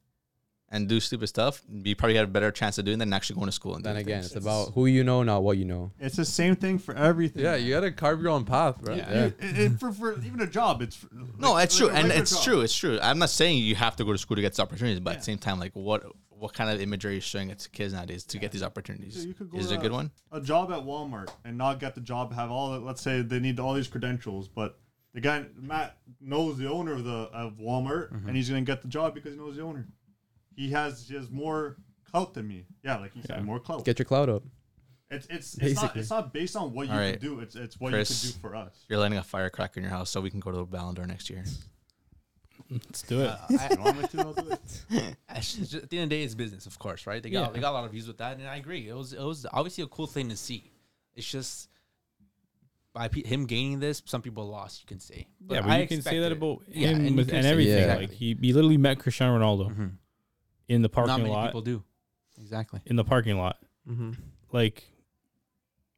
and 0.69 0.87
do 0.89 0.99
stupid 0.99 1.27
stuff. 1.27 1.61
You 1.71 1.95
probably 1.95 2.15
had 2.15 2.25
a 2.25 2.27
better 2.27 2.51
chance 2.51 2.77
of 2.77 2.85
doing 2.85 2.97
that 2.99 3.05
than 3.05 3.13
actually 3.13 3.35
going 3.37 3.45
to 3.47 3.51
school 3.53 3.75
and 3.75 3.83
then 3.85 3.95
again, 3.95 4.21
things. 4.21 4.33
it's 4.35 4.45
about 4.45 4.73
who 4.73 4.85
you 4.85 5.03
know, 5.03 5.23
not 5.23 5.43
what 5.43 5.57
you 5.57 5.65
know. 5.65 5.91
It's 5.99 6.17
the 6.17 6.25
same 6.25 6.55
thing 6.55 6.77
for 6.77 6.93
everything. 6.95 7.43
Yeah, 7.43 7.55
you 7.55 7.73
gotta 7.73 7.91
carve 7.91 8.21
your 8.21 8.31
own 8.31 8.43
path, 8.45 8.81
bro. 8.81 8.95
Yeah. 8.95 9.09
Yeah. 9.09 9.25
It- 9.25 9.59
it- 9.59 9.79
for, 9.79 9.91
for 9.93 10.19
even 10.21 10.41
a 10.41 10.47
job, 10.47 10.81
it's 10.81 11.05
No, 11.37 11.53
like- 11.53 11.65
it's 11.65 11.79
like 11.79 11.89
true, 11.89 11.97
a 11.97 11.99
and 11.99 12.11
it's 12.11 12.31
job. 12.35 12.43
true. 12.43 12.61
It's 12.61 12.75
true. 12.75 12.99
I'm 13.01 13.19
not 13.19 13.29
saying 13.29 13.59
you 13.63 13.75
have 13.75 13.95
to 13.97 14.03
go 14.05 14.11
to 14.11 14.17
school 14.17 14.35
to 14.35 14.41
get 14.41 14.53
these 14.53 14.59
opportunities, 14.59 14.99
but 14.99 15.13
at 15.13 15.19
the 15.19 15.25
same 15.25 15.37
time, 15.37 15.59
like 15.59 15.71
what 15.73 16.03
what 16.29 16.53
kind 16.53 16.69
of 16.69 16.79
imagery 16.79 17.13
are 17.13 17.15
you 17.15 17.21
showing 17.21 17.49
it 17.49 17.57
to 17.57 17.69
kids 17.71 17.93
nowadays 17.93 18.23
to 18.25 18.37
get 18.37 18.51
these 18.51 18.61
opportunities? 18.61 19.15
So 19.21 19.27
you 19.27 19.33
could 19.33 19.49
go 19.49 19.57
Is 19.57 19.71
it 19.71 19.75
a 19.75 19.81
good 19.81 19.91
one? 19.91 20.11
A 20.31 20.39
job 20.39 20.71
at 20.71 20.79
Walmart 20.81 21.29
and 21.43 21.57
not 21.57 21.79
get 21.79 21.95
the 21.95 22.01
job, 22.01 22.31
have 22.33 22.51
all 22.51 22.73
the, 22.73 22.79
let's 22.79 23.01
say 23.01 23.23
they 23.23 23.39
need 23.39 23.59
all 23.59 23.73
these 23.73 23.87
credentials, 23.87 24.47
but 24.47 24.77
the 25.15 25.21
guy 25.21 25.45
Matt 25.59 25.97
knows 26.21 26.59
the 26.59 26.69
owner 26.69 26.91
of 26.91 27.03
the 27.05 27.11
of 27.33 27.53
Walmart 27.53 28.11
Mm-hmm. 28.13 28.27
and 28.27 28.37
he's 28.37 28.49
gonna 28.49 28.61
get 28.61 28.83
the 28.83 28.87
job 28.87 29.15
because 29.15 29.31
he 29.33 29.39
knows 29.39 29.55
the 29.55 29.63
owner. 29.63 29.87
He 30.57 30.69
has 30.71 31.07
he 31.07 31.15
has 31.15 31.29
more 31.31 31.77
clout 32.11 32.33
than 32.33 32.47
me. 32.49 32.65
Yeah, 32.83 32.97
like 32.97 33.13
he 33.13 33.21
said, 33.21 33.45
more 33.45 33.59
clout. 33.61 33.85
Get 33.85 33.99
your 33.99 34.05
clout 34.05 34.27
up. 34.27 34.43
It's 35.09 35.25
it's 35.27 35.57
it's 35.59 35.81
not 35.81 35.95
it's 35.95 36.09
not 36.09 36.33
based 36.33 36.57
on 36.57 36.73
what 36.73 36.87
you 36.87 36.93
All 36.93 36.99
can 36.99 37.19
do. 37.19 37.39
It's 37.39 37.55
it's 37.55 37.79
what 37.79 37.93
Chris. 37.93 38.25
you 38.25 38.31
can 38.33 38.41
do 38.41 38.47
for 38.49 38.55
us. 38.57 38.85
You're 38.89 38.99
lighting 38.99 39.17
a 39.19 39.23
firecracker 39.23 39.79
in 39.79 39.83
your 39.85 39.91
house 39.91 40.09
so 40.09 40.19
we 40.19 40.29
can 40.29 40.41
go 40.41 40.51
to 40.51 40.57
the 40.57 40.63
Ballon 40.65 40.95
d'Or 40.95 41.05
next 41.07 41.29
year. 41.29 41.45
Let's 42.69 43.03
do 43.03 43.21
it. 43.21 43.27
Uh, 43.29 43.37
I- 43.57 43.69
You 43.71 43.81
want 43.81 44.01
me 44.01 44.07
to? 44.09 44.19
I'll 44.19 44.33
do 44.33 44.49
it. 44.49 44.83
At 45.29 45.89
the 45.89 45.97
end 45.99 46.03
of 46.03 46.09
the 46.09 46.15
day, 46.17 46.23
it's 46.23 46.35
business, 46.35 46.65
of 46.65 46.77
course, 46.79 47.07
right? 47.07 47.23
They 47.23 47.29
got 47.29 47.47
Yeah. 47.47 47.53
they 47.53 47.59
got 47.61 47.69
a 47.71 47.77
lot 47.77 47.85
of 47.85 47.91
views 47.91 48.07
with 48.07 48.17
that, 48.17 48.37
and 48.37 48.47
I 48.47 48.57
agree. 48.57 48.89
It 48.89 48.95
was 48.95 49.13
it 49.13 49.21
was 49.21 49.45
obviously 49.53 49.83
a 49.85 49.87
cool 49.87 50.07
thing 50.07 50.27
to 50.29 50.35
see. 50.35 50.71
It's 51.15 51.29
just 51.29 51.69
by 52.93 53.07
pe- 53.07 53.23
him 53.23 53.45
gaining 53.45 53.79
this, 53.79 54.01
some 54.05 54.21
people 54.21 54.45
lost. 54.47 54.81
You 54.81 54.87
can 54.87 54.99
say, 54.99 55.27
yeah, 55.49 55.61
but 55.61 55.69
I 55.69 55.81
you 55.81 55.87
can 55.87 56.01
say 56.01 56.19
that 56.19 56.31
expected 56.31 56.31
it. 56.31 56.37
about 56.37 56.63
Yeah, 56.67 56.87
him 56.89 57.05
and 57.05 57.15
with, 57.15 57.31
and 57.31 57.45
everything. 57.45 57.87
Yeah. 57.87 57.95
Like 57.95 58.11
he, 58.11 58.35
he 58.41 58.51
literally 58.53 58.77
met 58.77 58.99
Cristiano 58.99 59.37
Ronaldo 59.39 59.69
Mhm. 59.73 59.91
In 60.67 60.81
the 60.81 60.89
parking 60.89 61.09
lot. 61.11 61.17
Not 61.17 61.23
many 61.23 61.33
lot. 61.35 61.45
people 61.47 61.61
do. 61.61 61.83
Exactly. 62.39 62.81
In 62.85 62.95
the 62.95 63.03
parking 63.03 63.37
lot, 63.37 63.57
Mm-hmm. 63.89 64.11
like 64.51 64.83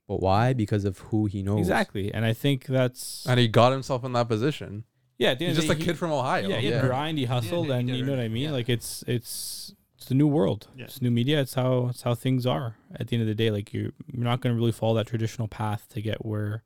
But 0.08 0.22
why? 0.22 0.54
Because 0.54 0.86
of 0.86 1.00
who 1.00 1.26
he 1.26 1.41
knows. 1.44 1.60
exactly. 1.60 2.14
And 2.14 2.24
I 2.26 2.34
think 2.34 2.66
that's 2.66 3.26
And 3.28 3.40
he 3.40 3.48
got 3.48 3.72
himself 3.72 4.04
in 4.04 4.14
that 4.14 4.28
position. 4.28 4.84
yeah. 5.18 5.32
at 5.32 5.40
the 5.40 5.46
end 5.46 5.56
He's 5.56 5.58
of 5.60 5.64
just 5.66 5.74
a 5.74 5.78
the 5.78 5.80
day, 5.80 5.86
kid 5.91 5.98
from 5.98 6.12
Ohio. 6.12 6.48
Yeah, 6.50 6.58
he 6.60 6.70
Yeah. 6.70 6.82
grind, 6.86 7.18
he 7.18 7.26
hustled, 7.26 7.68
he 7.68 7.72
and 7.74 7.88
did 7.88 7.98
you 7.98 8.06
know 8.06 8.14
what 8.14 8.22
I 8.22 8.28
mean. 8.28 8.44
yeah. 8.44 8.52
Like 8.52 8.70
it's 8.70 9.04
it's 9.08 9.74
it's 9.98 10.06
the 10.06 10.16
new 10.16 10.28
world. 10.28 10.68
Yeah. 10.78 10.86
It's 10.86 11.02
new 11.02 11.12
media. 11.12 11.41
It's 11.41 11.56
how 11.56 11.88
it's 11.90 12.04
how 12.04 12.16
things 12.16 12.46
are. 12.46 12.78
At 12.96 13.08
the 13.08 13.16
end 13.18 13.22
of 13.24 13.28
the 13.28 13.36
day, 13.36 13.52
like 13.52 13.74
you're 13.74 13.91
you're 14.08 14.24
not 14.24 14.40
going 14.40 14.56
to 14.56 14.60
really 14.60 14.72
follow 14.72 14.96
that 14.96 15.08
traditional 15.08 15.48
path 15.48 15.88
to 15.90 16.02
get 16.02 16.26
where 16.26 16.64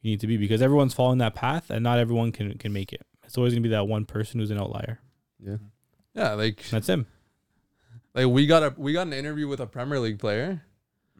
you 0.00 0.10
need 0.10 0.20
to 0.20 0.26
be 0.26 0.36
because 0.36 0.60
everyone's 0.60 0.92
following 0.94 1.18
that 1.18 1.34
path, 1.36 1.70
and 1.70 1.84
not 1.84 1.98
everyone 2.00 2.32
can 2.32 2.58
can 2.58 2.72
make 2.72 2.92
it. 2.92 3.02
It's 3.24 3.38
always 3.38 3.52
going 3.54 3.62
to 3.62 3.68
be 3.68 3.72
that 3.74 3.86
one 3.86 4.04
person 4.06 4.40
who's 4.40 4.50
an 4.50 4.58
outlier. 4.58 4.98
Yeah. 5.38 5.58
Yeah, 6.14 6.32
like 6.34 6.62
That's 6.70 6.88
him. 6.88 7.06
like 8.14 8.26
we 8.26 8.46
got 8.46 8.62
a 8.62 8.74
we 8.76 8.92
got 8.92 9.06
an 9.06 9.12
interview 9.12 9.48
with 9.48 9.60
a 9.60 9.66
Premier 9.66 9.98
League 10.00 10.18
player 10.18 10.62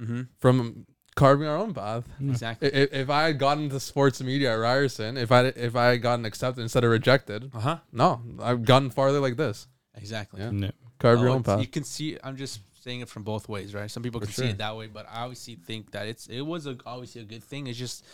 Mm-hmm. 0.01 0.23
from 0.39 0.87
carving 1.15 1.47
our 1.47 1.57
own 1.57 1.75
path. 1.75 2.05
Exactly. 2.21 2.69
If, 2.73 2.93
if 2.93 3.11
I 3.11 3.25
had 3.25 3.39
gotten 3.39 3.65
into 3.65 3.79
sports 3.79 4.21
media 4.23 4.53
at 4.53 4.57
Ryerson, 4.57 5.17
if 5.17 5.31
I 5.31 5.45
if 5.47 5.77
I 5.77 5.87
had 5.91 6.03
gotten 6.03 6.25
accepted 6.25 6.63
instead 6.63 6.83
of 6.83 6.91
rejected, 6.91 7.51
Uh 7.55 7.61
huh. 7.61 7.79
no, 7.93 8.21
I've 8.41 8.65
gotten 8.65 8.91
farther 8.91 9.21
like 9.21 9.37
this. 9.37 9.69
Exactly. 9.95 10.41
Yeah. 10.41 10.51
No. 10.51 10.71
Carve 10.99 11.19
Oh, 11.19 11.23
your 11.23 11.31
own 11.31 11.43
path. 11.43 11.61
You 11.61 11.67
can 11.67 11.85
see. 11.85 12.19
I'm 12.25 12.37
just 12.37 12.61
saying 12.83 13.01
it 13.01 13.09
from 13.09 13.23
both 13.23 13.49
ways, 13.49 13.75
right? 13.75 13.91
Some 13.91 14.03
people 14.03 14.21
For 14.21 14.27
can 14.27 14.35
see 14.35 14.47
it 14.47 14.59
that 14.59 14.77
way, 14.77 14.87
but 14.89 15.07
I 15.09 15.21
obviously 15.23 15.55
think 15.57 15.93
that 15.93 16.07
it's 16.09 16.27
it 16.27 16.41
was 16.41 16.67
a, 16.67 16.77
obviously 16.87 17.21
a 17.21 17.25
good 17.25 17.45
thing. 17.45 17.67
It's 17.69 17.79
just 17.79 18.05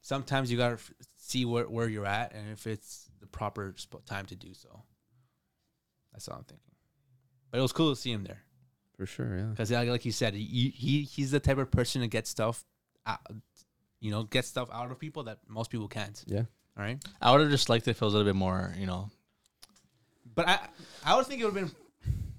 sometimes 0.00 0.50
you 0.50 0.56
gotta 0.58 0.74
f- 0.74 0.92
see 1.18 1.44
where 1.44 1.68
where 1.68 1.88
you're 1.88 2.06
at 2.06 2.32
and 2.34 2.50
if 2.50 2.66
it's 2.66 3.08
the 3.20 3.26
proper 3.26 3.74
sp- 3.76 4.02
time 4.06 4.26
to 4.26 4.34
do 4.34 4.52
so. 4.54 4.82
That's 6.20 6.28
all 6.28 6.36
I'm 6.36 6.44
thinking. 6.44 6.74
But 7.50 7.58
it 7.58 7.62
was 7.62 7.72
cool 7.72 7.94
to 7.94 7.96
see 7.98 8.12
him 8.12 8.24
there 8.24 8.42
For 8.98 9.06
sure, 9.06 9.38
yeah. 9.38 9.44
because, 9.44 9.70
like, 9.70 9.88
like 9.88 10.04
you 10.04 10.12
said, 10.12 10.34
he, 10.34 10.68
he 10.76 11.00
he's 11.02 11.30
the 11.30 11.40
type 11.40 11.56
of 11.56 11.70
person 11.70 12.02
to 12.02 12.08
get 12.08 12.26
stuff, 12.26 12.62
out, 13.06 13.20
you 14.00 14.10
know, 14.10 14.24
get 14.24 14.44
stuff 14.44 14.68
out 14.70 14.90
of 14.90 14.98
people 14.98 15.22
that 15.24 15.38
most 15.48 15.70
people 15.70 15.88
can't. 15.88 16.22
Yeah. 16.26 16.42
All 16.76 16.84
right. 16.84 17.02
I 17.22 17.32
would 17.32 17.40
have 17.40 17.50
just 17.50 17.70
liked 17.70 17.88
it 17.88 17.92
if 17.92 18.02
it 18.02 18.04
was 18.04 18.12
a 18.12 18.18
little 18.18 18.30
bit 18.30 18.36
more, 18.36 18.74
you 18.78 18.84
know. 18.84 19.08
But 20.34 20.46
I 20.46 20.58
I 21.06 21.16
would 21.16 21.24
think 21.26 21.40
it 21.40 21.44
would 21.46 21.56
have 21.56 21.68
been 21.68 21.76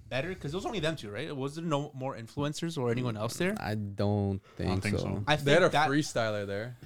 better 0.07 0.29
because 0.29 0.53
it 0.53 0.57
was 0.57 0.67
only 0.67 0.79
them 0.79 0.95
two, 0.95 1.09
right? 1.09 1.35
Was 1.35 1.55
there 1.55 1.65
no 1.65 1.91
more 1.95 2.15
influencers 2.15 2.77
or 2.77 2.91
anyone 2.91 3.17
else 3.17 3.37
there? 3.37 3.55
I 3.59 3.73
don't 3.73 4.39
think, 4.57 4.83
think 4.83 4.99
so. 4.99 5.05
so. 5.05 5.23
I 5.25 5.37
They 5.37 5.53
had 5.53 5.63
a 5.63 5.69
that 5.69 5.89
freestyler 5.89 6.45
there, 6.45 6.77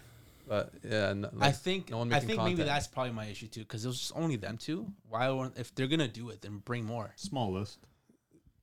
but 0.48 0.72
yeah, 0.84 1.14
no, 1.14 1.30
I 1.40 1.52
think 1.52 1.90
no 1.90 2.00
one 2.00 2.08
I 2.12 2.16
making 2.20 2.28
think 2.30 2.44
maybe 2.44 2.64
that's 2.64 2.88
probably 2.88 3.14
my 3.14 3.26
issue 3.26 3.48
too 3.48 3.62
because 3.62 3.84
it 3.86 3.88
was 3.88 4.00
just 4.00 4.12
only 4.16 4.36
them 4.36 4.58
two. 4.58 4.88
Why 5.10 5.32
weren't 5.32 5.58
if 5.58 5.74
they're 5.76 5.88
gonna 5.88 6.08
do 6.08 6.30
it 6.30 6.42
then 6.42 6.60
bring 6.60 6.84
more? 6.86 7.14
Small 7.16 7.52
list. 7.54 7.80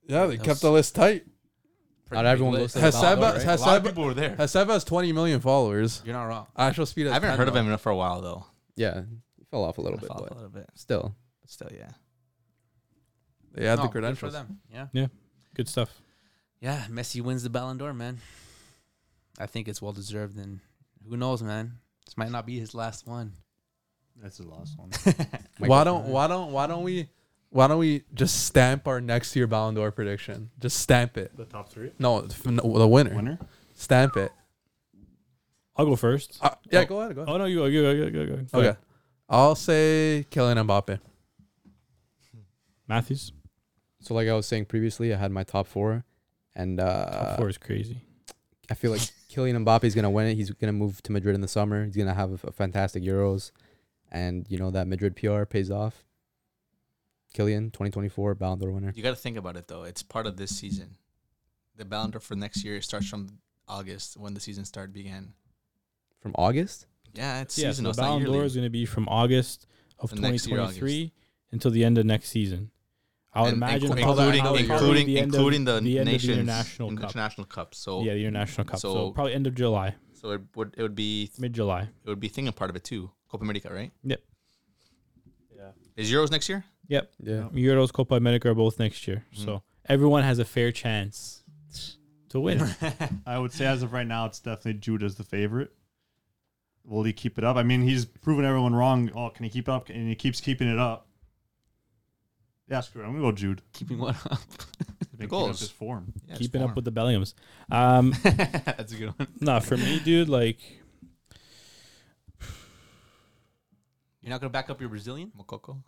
yeah, 0.06 0.26
they 0.26 0.36
That 0.36 0.44
kept 0.44 0.60
the 0.60 0.70
list 0.70 0.94
tight. 0.94 1.24
Pretty 2.06 2.22
Not 2.22 2.26
everyone 2.30 2.54
big 2.54 2.62
looks 2.62 2.76
list. 2.76 2.94
like 2.94 2.94
Receba, 3.16 3.20
Ballon, 3.20 3.46
right? 3.46 3.58
a 3.58 3.60
lot 3.62 3.76
of 3.78 3.84
people 3.84 4.04
were 4.04 4.14
there. 4.14 4.36
Receba 4.36 4.66
has 4.68 4.84
20 4.84 5.12
million 5.12 5.40
followers. 5.40 6.02
You're 6.04 6.14
not 6.14 6.24
wrong. 6.24 6.46
Actual 6.56 6.84
speed. 6.86 7.06
I 7.08 7.14
haven't 7.14 7.36
heard 7.38 7.48
of 7.48 7.56
him 7.56 7.76
for 7.78 7.90
a 7.90 7.96
while 7.96 8.20
though. 8.20 8.44
Yeah, 8.76 9.02
he 9.38 9.44
fell 9.50 9.64
off 9.64 9.78
a 9.78 9.80
little 9.80 9.98
I 9.98 10.00
bit, 10.02 10.08
followed 10.08 10.28
but 10.28 10.32
a 10.34 10.40
little 10.40 10.50
bit, 10.50 10.66
still. 10.74 11.14
but 11.40 11.50
still, 11.50 11.68
yeah. 11.74 11.90
They 13.54 13.66
had 13.66 13.76
No, 13.78 13.82
the 13.84 13.88
good 13.88 13.92
for 14.16 14.28
credentials. 14.28 14.32
them. 14.32 14.60
Yeah. 14.92 15.06
Good 15.54 15.68
stuff. 15.68 15.90
Yeah, 16.60 16.84
Messi 16.90 17.20
wins 17.20 17.42
the 17.42 17.50
Ballon 17.50 17.76
d'Or, 17.76 17.92
man. 17.92 18.18
I 19.38 19.46
think 19.46 19.66
it's 19.68 19.82
well 19.82 19.92
deserved, 19.92 20.36
and 20.38 20.60
who 21.08 21.16
knows, 21.16 21.42
man? 21.42 21.78
This 22.06 22.16
might 22.16 22.30
not 22.30 22.46
be 22.46 22.58
his 22.58 22.74
last 22.74 23.06
one. 23.06 23.32
That's 24.22 24.38
the 24.38 24.48
last 24.48 24.78
one. 24.78 24.90
Why 25.58 25.84
don't 25.84 26.06
why 26.06 26.26
don't 26.26 26.52
why 26.52 26.66
don't 26.66 26.82
we 26.84 27.08
why 27.50 27.66
don't 27.66 27.78
we 27.78 28.02
just 28.14 28.44
stamp 28.46 28.86
our 28.86 29.00
next 29.00 29.34
year 29.34 29.46
Ballon 29.46 29.74
d'Or 29.74 29.90
prediction? 29.90 30.50
Just 30.60 30.78
stamp 30.78 31.16
it. 31.16 31.36
the 31.36 31.44
top 31.44 31.68
three. 31.70 31.90
No, 31.98 32.20
f- 32.24 32.46
no, 32.46 32.78
the 32.78 32.86
winner. 32.86 33.14
Winner. 33.14 33.38
Stamp 33.74 34.16
it. 34.16 34.30
I'll 35.76 35.86
go 35.86 35.96
first. 35.96 36.38
Uh, 36.42 36.50
yeah, 36.70 36.80
Oh. 36.80 36.84
go 36.84 37.00
ahead. 37.00 37.14
Go 37.16 37.22
ahead. 37.22 37.34
Oh 37.34 37.38
no, 37.38 37.46
you 37.46 37.56
go, 37.56 37.64
you 37.66 37.82
go, 37.82 37.90
you 37.90 38.10
go, 38.10 38.20
you 38.20 38.26
go. 38.26 38.36
go. 38.36 38.42
Okay. 38.58 38.68
ahead. 38.68 38.76
I'll 39.28 39.54
say 39.54 40.26
Kylian 40.30 40.64
Mbappe. 40.66 41.00
Matthews. 42.88 43.32
So 44.00 44.14
like 44.14 44.28
I 44.28 44.34
was 44.34 44.46
saying 44.46 44.66
previously, 44.66 45.14
I 45.14 45.16
had 45.16 45.30
my 45.30 45.44
top 45.44 45.66
four, 45.66 46.04
and 46.54 46.80
uh, 46.80 47.10
Top 47.10 47.36
four 47.38 47.48
is 47.48 47.58
crazy. 47.58 48.02
I 48.70 48.74
feel 48.74 48.90
like 48.90 49.00
Kylian 49.32 49.64
Mbappe 49.64 49.84
is 49.84 49.94
gonna 49.94 50.10
win 50.10 50.26
it. 50.26 50.34
He's 50.34 50.50
gonna 50.50 50.72
move 50.72 51.02
to 51.02 51.12
Madrid 51.12 51.34
in 51.34 51.40
the 51.40 51.48
summer. 51.48 51.84
He's 51.86 51.96
gonna 51.96 52.14
have 52.14 52.44
a, 52.44 52.48
a 52.48 52.52
fantastic 52.52 53.02
Euros, 53.02 53.50
and 54.10 54.46
you 54.48 54.58
know 54.58 54.70
that 54.70 54.86
Madrid 54.86 55.16
PR 55.16 55.44
pays 55.44 55.70
off. 55.70 56.04
Kylian, 57.34 57.72
2024 57.72 58.34
Ballon 58.34 58.58
d'Or 58.58 58.70
winner. 58.70 58.92
You 58.94 59.02
got 59.02 59.10
to 59.10 59.16
think 59.16 59.38
about 59.38 59.56
it 59.56 59.66
though. 59.68 59.84
It's 59.84 60.02
part 60.02 60.26
of 60.26 60.36
this 60.36 60.54
season. 60.54 60.96
The 61.76 61.86
Ballon 61.86 62.10
d'Or 62.10 62.20
for 62.20 62.36
next 62.36 62.62
year 62.62 62.80
starts 62.82 63.08
from 63.08 63.38
August 63.66 64.18
when 64.18 64.34
the 64.34 64.40
season 64.40 64.66
start 64.66 64.92
began. 64.92 65.32
From 66.20 66.32
August, 66.36 66.86
Yeah, 67.14 67.40
it's 67.40 67.58
Yeah, 67.58 67.72
so 67.72 67.82
the 67.82 67.94
Ballon 67.94 68.24
d'Or 68.24 68.44
is 68.44 68.54
going 68.54 68.66
to 68.66 68.70
be 68.70 68.84
from 68.84 69.08
August 69.08 69.66
of 69.98 70.10
The 70.10 70.20
next 70.20 70.46
year, 70.46 70.58
2023 70.58 71.12
until 71.52 71.70
the 71.70 71.84
end 71.84 71.98
of 71.98 72.04
next 72.04 72.28
season. 72.28 72.70
I 73.34 73.40
would 73.42 73.48
And 73.48 73.56
imagine 73.56 73.90
inclu- 73.90 74.02
probably- 74.02 74.38
including 74.38 74.42
probably 74.42 74.60
including 74.60 75.06
the 75.06 75.18
end 75.18 75.34
of- 75.34 75.40
the, 75.84 75.98
the 75.98 76.04
nations 76.04 76.26
the 76.26 76.32
international 76.34 76.88
cup. 76.96 77.10
international 77.10 77.46
cup. 77.46 77.74
So 77.74 78.02
yeah, 78.02 78.12
the 78.14 78.20
international 78.26 78.64
cup. 78.66 78.78
So, 78.80 78.94
so- 78.94 79.12
probably 79.12 79.34
end 79.34 79.46
of 79.46 79.54
July, 79.54 79.94
so 80.12 80.32
it 80.32 80.42
would 80.54 80.74
it 80.76 80.82
would 80.82 80.94
be 80.94 81.30
mid 81.38 81.52
July. 81.54 81.82
it 82.04 82.08
would 82.08 82.20
be 82.20 82.28
thing 82.28 82.44
thinking 82.44 82.52
part 82.52 82.68
of 82.70 82.76
it 82.76 82.84
too. 82.84 83.10
Copa 83.30 83.42
America, 83.44 83.72
right? 83.72 83.90
Yep. 84.04 84.20
Yeah. 85.56 85.70
Is 85.96 86.10
Euros 86.12 86.30
next 86.30 86.48
year? 86.48 86.64
Yep. 86.88 87.10
yeah. 87.22 87.48
Euros, 87.54 87.90
Copa 87.92 88.16
America 88.16 88.50
are 88.50 88.54
both 88.54 88.78
next 88.78 89.06
year. 89.08 89.24
Mhm. 89.34 89.44
So 89.44 89.62
everyone 89.88 90.22
has 90.24 90.38
a 90.38 90.44
fair 90.44 90.70
chance 90.72 91.42
to 92.28 92.40
win. 92.40 92.60
I 93.26 93.38
would 93.38 93.52
say 93.52 93.64
as 93.64 93.82
of 93.82 93.92
right 93.94 94.06
now, 94.06 94.26
it's 94.26 94.40
definitely 94.40 94.74
Jude 94.80 95.02
as 95.02 95.14
the 95.14 95.24
favorite. 95.24 95.72
Will 96.84 97.04
he 97.04 97.12
keep 97.12 97.38
it 97.38 97.44
up? 97.44 97.56
I 97.56 97.62
mean, 97.62 97.82
he's 97.82 98.04
proven 98.04 98.44
everyone 98.44 98.74
wrong. 98.74 99.10
Oh, 99.14 99.30
can 99.30 99.44
he 99.44 99.50
keep 99.50 99.68
up? 99.68 99.88
And 99.88 100.08
he 100.08 100.14
keeps 100.16 100.40
keeping 100.40 100.68
it 100.68 100.78
up. 100.78 101.06
Yeah, 102.72 102.80
screw 102.80 103.02
it. 103.02 103.04
I'm 103.06 103.12
gonna 103.12 103.22
go 103.22 103.32
Jude. 103.32 103.60
Keeping 103.74 103.98
one 103.98 104.16
up. 104.30 104.38
He's 104.40 104.56
been 104.98 105.08
keeping 105.10 105.24
up 105.26 105.30
goals. 105.30 105.60
his 105.60 105.70
form. 105.70 106.12
Yeah, 106.26 106.32
it's 106.32 106.40
Keeping 106.40 106.62
up 106.62 106.68
form. 106.68 106.74
with 106.76 106.84
the 106.86 106.92
Bellinghams. 106.92 107.34
Um, 107.70 108.14
That's 108.22 108.92
a 108.92 108.96
good 108.96 109.12
one. 109.18 109.28
no, 109.40 109.60
for 109.60 109.76
me, 109.76 110.00
dude, 110.00 110.28
like 110.30 110.58
You're 114.20 114.30
not 114.30 114.40
gonna 114.40 114.50
back 114.50 114.70
up 114.70 114.80
your 114.80 114.88
Brazilian? 114.88 115.32
Mokoko. 115.38 115.82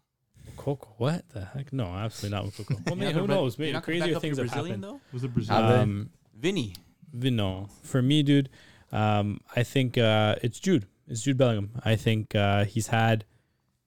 Coco. 0.56 0.94
What 0.98 1.24
the 1.30 1.44
heck? 1.46 1.72
No, 1.72 1.84
absolutely 1.86 2.36
not 2.36 2.44
with 2.44 2.56
Coco. 2.58 2.74
Well, 2.74 2.96
You're 2.96 3.06
man, 3.06 3.14
who 3.14 3.26
knows? 3.26 3.56
you're 3.58 3.64
Maybe 3.64 3.72
not 3.72 3.82
crazier 3.84 4.18
things 4.20 4.36
have 4.38 4.46
Brazilian 4.48 4.82
happened. 4.82 5.00
though. 5.00 5.00
Who's 5.10 5.22
the 5.22 5.28
Brazilian? 5.28 5.64
Have 5.64 5.72
they? 5.74 5.80
Um, 5.82 6.10
Vinny. 6.38 6.74
Vi- 7.14 7.30
no, 7.30 7.68
for 7.82 8.02
me, 8.02 8.22
dude, 8.22 8.50
um, 8.92 9.40
I 9.56 9.62
think 9.62 9.96
uh, 9.96 10.34
it's 10.42 10.58
Jude. 10.60 10.86
It's 11.06 11.22
Jude 11.22 11.38
Bellingham. 11.38 11.70
I 11.84 11.96
think 11.96 12.34
uh, 12.34 12.64
he's 12.64 12.88
had 12.88 13.24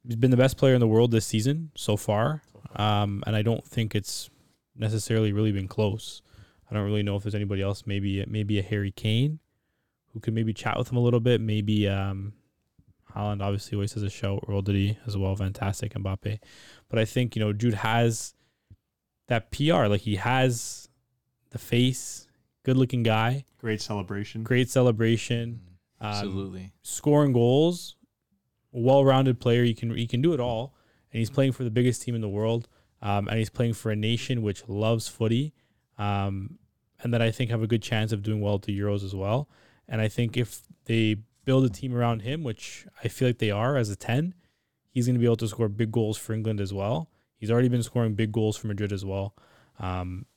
he's 0.04 0.16
been 0.16 0.32
the 0.32 0.38
best 0.38 0.58
player 0.58 0.74
in 0.74 0.80
the 0.80 0.88
world 0.88 1.12
this 1.12 1.26
season 1.26 1.72
so 1.76 1.96
far, 1.98 2.42
um, 2.76 3.24
and 3.26 3.36
I 3.36 3.42
don't 3.42 3.66
think 3.66 3.96
it's 3.96 4.30
necessarily 4.76 5.32
really 5.34 5.52
been 5.52 5.68
close. 5.68 6.22
I 6.70 6.74
don't 6.74 6.84
really 6.84 7.04
know 7.04 7.16
if 7.16 7.24
there's 7.24 7.36
anybody 7.36 7.62
else. 7.62 7.84
Maybe 7.86 8.24
maybe 8.28 8.60
a 8.60 8.64
Harry 8.64 8.92
Kane, 8.92 9.40
who 10.14 10.20
could 10.20 10.34
maybe 10.34 10.54
chat 10.54 10.78
with 10.78 10.92
him 10.92 10.98
a 10.98 11.02
little 11.02 11.20
bit. 11.22 11.40
Maybe 11.42 11.88
um, 11.88 12.34
Haaland 13.16 13.42
obviously 13.42 13.76
always 13.76 13.94
has 13.94 14.04
a 14.04 14.10
show. 14.10 14.40
shout. 14.40 14.48
Rodri 14.50 14.98
as 15.08 15.16
well, 15.18 15.36
fantastic. 15.36 15.94
Mbappe, 15.94 16.40
but 16.90 17.00
I 17.00 17.06
think 17.06 17.36
you 17.36 17.40
know 17.42 17.54
Jude 17.54 17.76
has 17.76 18.34
that 19.28 19.52
PR. 19.52 19.86
Like 19.88 20.02
he 20.02 20.18
has 20.18 20.90
the 21.52 21.58
face, 21.58 22.28
good 22.64 22.78
looking 22.78 23.04
guy 23.04 23.46
Great 23.60 23.82
celebration. 23.82 24.44
great 24.44 24.70
celebration, 24.70 25.62
um, 26.02 26.08
Absolutely. 26.12 26.74
scoring 26.84 27.32
goals, 27.34 27.96
well-rounded 28.72 29.40
player. 29.40 29.64
He 29.64 29.74
can 29.74 29.96
he 29.96 30.06
can 30.08 30.22
do 30.22 30.34
it 30.34 30.40
all, 30.40 30.76
and 31.18 31.20
he's 31.20 31.32
playing 31.32 31.52
for 31.52 31.64
the 31.64 31.72
biggest 31.72 32.04
team 32.04 32.14
in 32.14 32.22
the 32.22 32.30
world, 32.30 32.68
um, 33.02 33.28
and 33.28 33.40
he's 33.40 33.50
playing 33.50 33.74
for 33.74 33.90
a 33.90 33.96
nation 33.96 34.44
which 34.44 34.70
loves 34.70 35.08
footy, 35.08 35.52
um, 35.98 36.60
and 37.02 37.12
that 37.12 37.24
I 37.24 37.32
think 37.32 37.50
have 37.50 37.64
a 37.64 37.68
good 37.68 37.82
chance 37.82 38.12
of 38.12 38.22
doing 38.22 38.40
well 38.40 38.54
at 38.54 38.62
the 38.62 38.80
Euros 38.80 39.04
as 39.04 39.16
well. 39.16 39.50
And 39.88 40.00
I 40.00 40.10
think 40.10 40.38
if 40.38 40.62
they 40.86 41.16
build 41.44 41.66
a 41.66 41.70
team 41.70 41.96
around 41.96 42.22
him, 42.22 42.44
which 42.44 42.86
I 43.04 43.08
feel 43.08 43.30
like 43.30 43.40
they 43.40 43.50
are 43.50 43.78
as 43.78 43.90
a 43.90 43.96
ten, 43.96 44.36
he's 44.92 45.08
going 45.08 45.16
to 45.16 45.20
be 45.20 45.26
able 45.26 45.38
to 45.38 45.48
score 45.48 45.70
big 45.70 45.92
goals 45.92 46.20
for 46.20 46.34
England 46.34 46.62
as 46.62 46.72
well. 46.72 47.10
He's 47.40 47.50
already 47.50 47.70
been 47.70 47.82
scoring 47.82 48.14
big 48.14 48.32
goals 48.32 48.56
for 48.56 48.68
Madrid 48.68 48.92
as 48.92 49.04
well. 49.04 49.34
Um, 49.80 50.28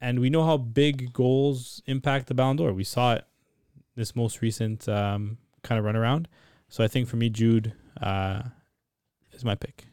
and 0.00 0.18
we 0.18 0.30
know 0.30 0.44
how 0.44 0.56
big 0.56 1.12
goals 1.12 1.80
impact 1.86 2.26
the 2.26 2.34
Ballon 2.34 2.56
d'Or. 2.56 2.72
We 2.72 2.82
saw 2.82 3.14
it 3.14 3.24
this 3.94 4.16
most 4.16 4.42
recent 4.42 4.88
um, 4.88 5.38
kind 5.62 5.78
of 5.78 5.84
run 5.84 5.94
around. 5.94 6.26
So 6.68 6.82
I 6.82 6.88
think 6.88 7.06
for 7.06 7.14
me, 7.14 7.30
Jude 7.30 7.72
uh, 8.02 8.42
is 9.40 9.44
my 9.44 9.54
pick. 9.54 9.86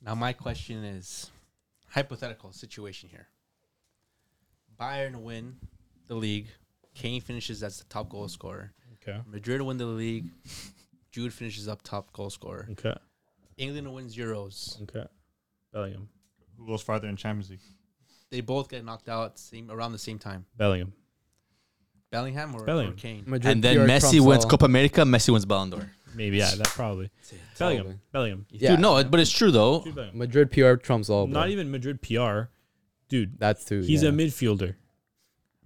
Now 0.00 0.14
my 0.14 0.32
question 0.32 0.84
is 0.84 1.30
hypothetical 1.88 2.52
situation 2.52 3.08
here. 3.08 3.28
Bayern 4.78 5.22
win 5.22 5.56
the 6.06 6.14
league. 6.14 6.48
Kane 6.94 7.20
finishes 7.20 7.62
as 7.62 7.78
the 7.78 7.84
top 7.84 8.10
goal 8.10 8.28
scorer. 8.28 8.72
Okay. 8.96 9.18
Madrid 9.26 9.62
win 9.62 9.78
the 9.78 9.86
league. 9.86 10.26
Jude 11.10 11.32
finishes 11.32 11.66
up 11.68 11.82
top 11.82 12.12
goal 12.12 12.30
scorer. 12.30 12.68
Okay. 12.72 12.94
England 13.56 13.92
wins 13.92 14.16
Euros. 14.16 14.82
Okay. 14.82 15.06
Bellingham. 15.72 16.08
Who 16.58 16.66
goes 16.66 16.82
farther 16.82 17.08
in 17.08 17.16
Champions 17.16 17.50
League? 17.50 17.60
They 18.30 18.40
both 18.40 18.68
get 18.68 18.84
knocked 18.84 19.08
out 19.08 19.38
same 19.38 19.70
around 19.70 19.92
the 19.92 19.98
same 19.98 20.18
time. 20.18 20.44
Bellingham. 20.56 20.92
Bellingham 22.10 22.54
or, 22.54 22.68
or 22.68 22.92
Kane? 22.92 23.24
Madrid 23.26 23.52
And 23.52 23.64
then 23.64 23.76
PR 23.76 23.90
Messi 23.90 24.00
trumps 24.00 24.20
wins 24.20 24.44
all. 24.44 24.50
Copa 24.50 24.64
America. 24.66 25.00
Messi 25.02 25.30
wins 25.30 25.46
Ballon 25.46 25.70
d'Or. 25.70 25.90
Maybe 26.14 26.38
yeah, 26.38 26.50
that 26.56 26.66
probably. 26.68 27.10
Bellingham. 27.58 27.84
Probably. 27.84 28.00
Bellingham. 28.12 28.46
Yeah. 28.50 28.70
Dude, 28.72 28.80
no, 28.80 29.04
but 29.04 29.20
it's 29.20 29.30
true 29.30 29.50
though. 29.50 29.82
Jude 29.82 29.94
Bellingham. 29.94 30.18
Madrid 30.18 30.50
PR 30.50 30.74
trumps 30.74 31.08
all. 31.08 31.26
Bro. 31.26 31.40
Not 31.40 31.50
even 31.50 31.70
Madrid 31.70 32.02
PR, 32.02 32.50
dude. 33.08 33.38
That's 33.38 33.64
too. 33.64 33.80
He's 33.80 34.02
yeah. 34.02 34.10
a 34.10 34.12
midfielder. 34.12 34.74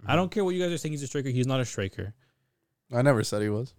I 0.03 0.11
mm-hmm. 0.11 0.15
don't 0.15 0.31
care 0.31 0.43
what 0.43 0.55
you 0.55 0.61
guys 0.61 0.71
are 0.71 0.77
saying. 0.77 0.93
He's 0.93 1.03
a 1.03 1.07
striker. 1.07 1.29
He's 1.29 1.47
not 1.47 1.59
a 1.59 1.65
striker. 1.65 2.13
I 2.93 3.01
never 3.01 3.23
said 3.23 3.41
he 3.41 3.49
was. 3.49 3.73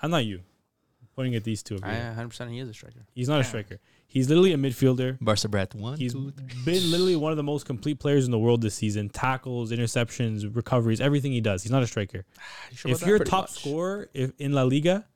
I'm 0.00 0.10
not 0.10 0.24
you. 0.24 0.38
I'm 0.38 1.08
pointing 1.14 1.34
at 1.34 1.44
these 1.44 1.62
two. 1.62 1.76
Of 1.76 1.80
you. 1.80 1.86
I 1.86 2.14
100% 2.16 2.50
he 2.50 2.58
is 2.58 2.68
a 2.68 2.74
striker. 2.74 3.06
He's 3.14 3.28
not 3.28 3.40
a 3.40 3.44
striker. 3.44 3.78
He's 4.06 4.28
literally 4.28 4.52
a 4.52 4.58
midfielder. 4.58 5.16
Barca 5.20 5.48
Brat 5.48 5.74
one. 5.74 5.96
He's 5.96 6.12
two, 6.12 6.32
three. 6.32 6.74
been 6.74 6.90
literally 6.90 7.16
one 7.16 7.32
of 7.32 7.38
the 7.38 7.42
most 7.42 7.64
complete 7.64 7.98
players 7.98 8.26
in 8.26 8.30
the 8.30 8.38
world 8.38 8.60
this 8.60 8.74
season. 8.74 9.08
Tackles, 9.08 9.72
interceptions, 9.72 10.54
recoveries, 10.54 11.00
everything 11.00 11.32
he 11.32 11.40
does. 11.40 11.62
He's 11.62 11.72
not 11.72 11.82
a 11.82 11.86
striker. 11.86 12.26
You 12.70 12.76
sure 12.76 12.90
if 12.90 12.96
about 12.98 13.00
that? 13.00 13.06
you're 13.06 13.16
a 13.16 13.18
Pretty 13.20 13.30
top 13.30 13.42
much. 13.44 13.50
scorer 13.50 14.10
if, 14.12 14.32
in 14.38 14.52
La 14.52 14.64
Liga 14.64 15.06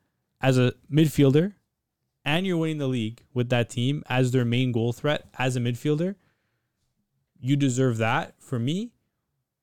as 0.41 0.57
a 0.57 0.73
midfielder 0.91 1.53
and 2.23 2.45
you're 2.45 2.57
winning 2.57 2.77
the 2.77 2.87
league 2.87 3.23
with 3.33 3.49
that 3.49 3.69
team 3.69 4.03
as 4.07 4.31
their 4.31 4.45
main 4.45 4.71
goal 4.71 4.93
threat 4.93 5.27
as 5.37 5.55
a 5.55 5.59
midfielder, 5.59 6.15
you 7.39 7.55
deserve 7.55 7.97
that. 7.97 8.35
For 8.39 8.59
me, 8.59 8.91